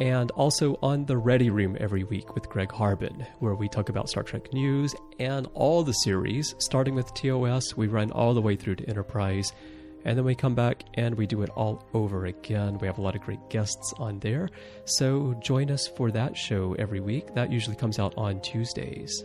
and 0.00 0.30
also 0.32 0.78
on 0.82 1.04
the 1.06 1.16
Ready 1.16 1.50
Room 1.50 1.76
every 1.78 2.04
week 2.04 2.34
with 2.34 2.48
Greg 2.48 2.72
Harbin, 2.72 3.26
where 3.38 3.54
we 3.54 3.68
talk 3.68 3.88
about 3.88 4.08
Star 4.08 4.22
Trek 4.22 4.52
news 4.52 4.94
and 5.18 5.46
all 5.54 5.84
the 5.84 5.92
series, 5.92 6.54
starting 6.58 6.94
with 6.94 7.12
TOS. 7.14 7.76
We 7.76 7.86
run 7.86 8.10
all 8.10 8.34
the 8.34 8.40
way 8.40 8.56
through 8.56 8.76
to 8.76 8.88
Enterprise, 8.88 9.52
and 10.04 10.18
then 10.18 10.24
we 10.24 10.34
come 10.34 10.54
back 10.54 10.84
and 10.94 11.14
we 11.14 11.26
do 11.26 11.42
it 11.42 11.50
all 11.50 11.86
over 11.94 12.26
again. 12.26 12.78
We 12.78 12.86
have 12.86 12.98
a 12.98 13.02
lot 13.02 13.14
of 13.14 13.22
great 13.22 13.48
guests 13.50 13.94
on 13.98 14.18
there. 14.18 14.50
So 14.84 15.34
join 15.40 15.70
us 15.70 15.86
for 15.86 16.10
that 16.10 16.36
show 16.36 16.74
every 16.78 17.00
week. 17.00 17.34
That 17.34 17.52
usually 17.52 17.76
comes 17.76 17.98
out 17.98 18.14
on 18.16 18.40
Tuesdays. 18.40 19.22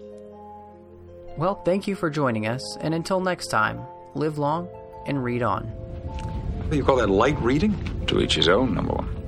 Well, 1.38 1.56
thank 1.64 1.88
you 1.88 1.96
for 1.96 2.10
joining 2.10 2.48
us, 2.48 2.78
and 2.82 2.94
until 2.94 3.22
next 3.22 3.48
time, 3.48 3.82
live 4.14 4.38
long, 4.38 4.68
and 5.08 5.24
read 5.24 5.41
on. 5.41 5.72
You 6.72 6.84
call 6.84 6.98
that, 6.98 7.10
light 7.10 7.40
reading? 7.41 7.76
To 8.08 8.20
each 8.20 8.36
his 8.36 8.48
own, 8.48 8.76
number 8.76 8.94
one. 8.94 9.19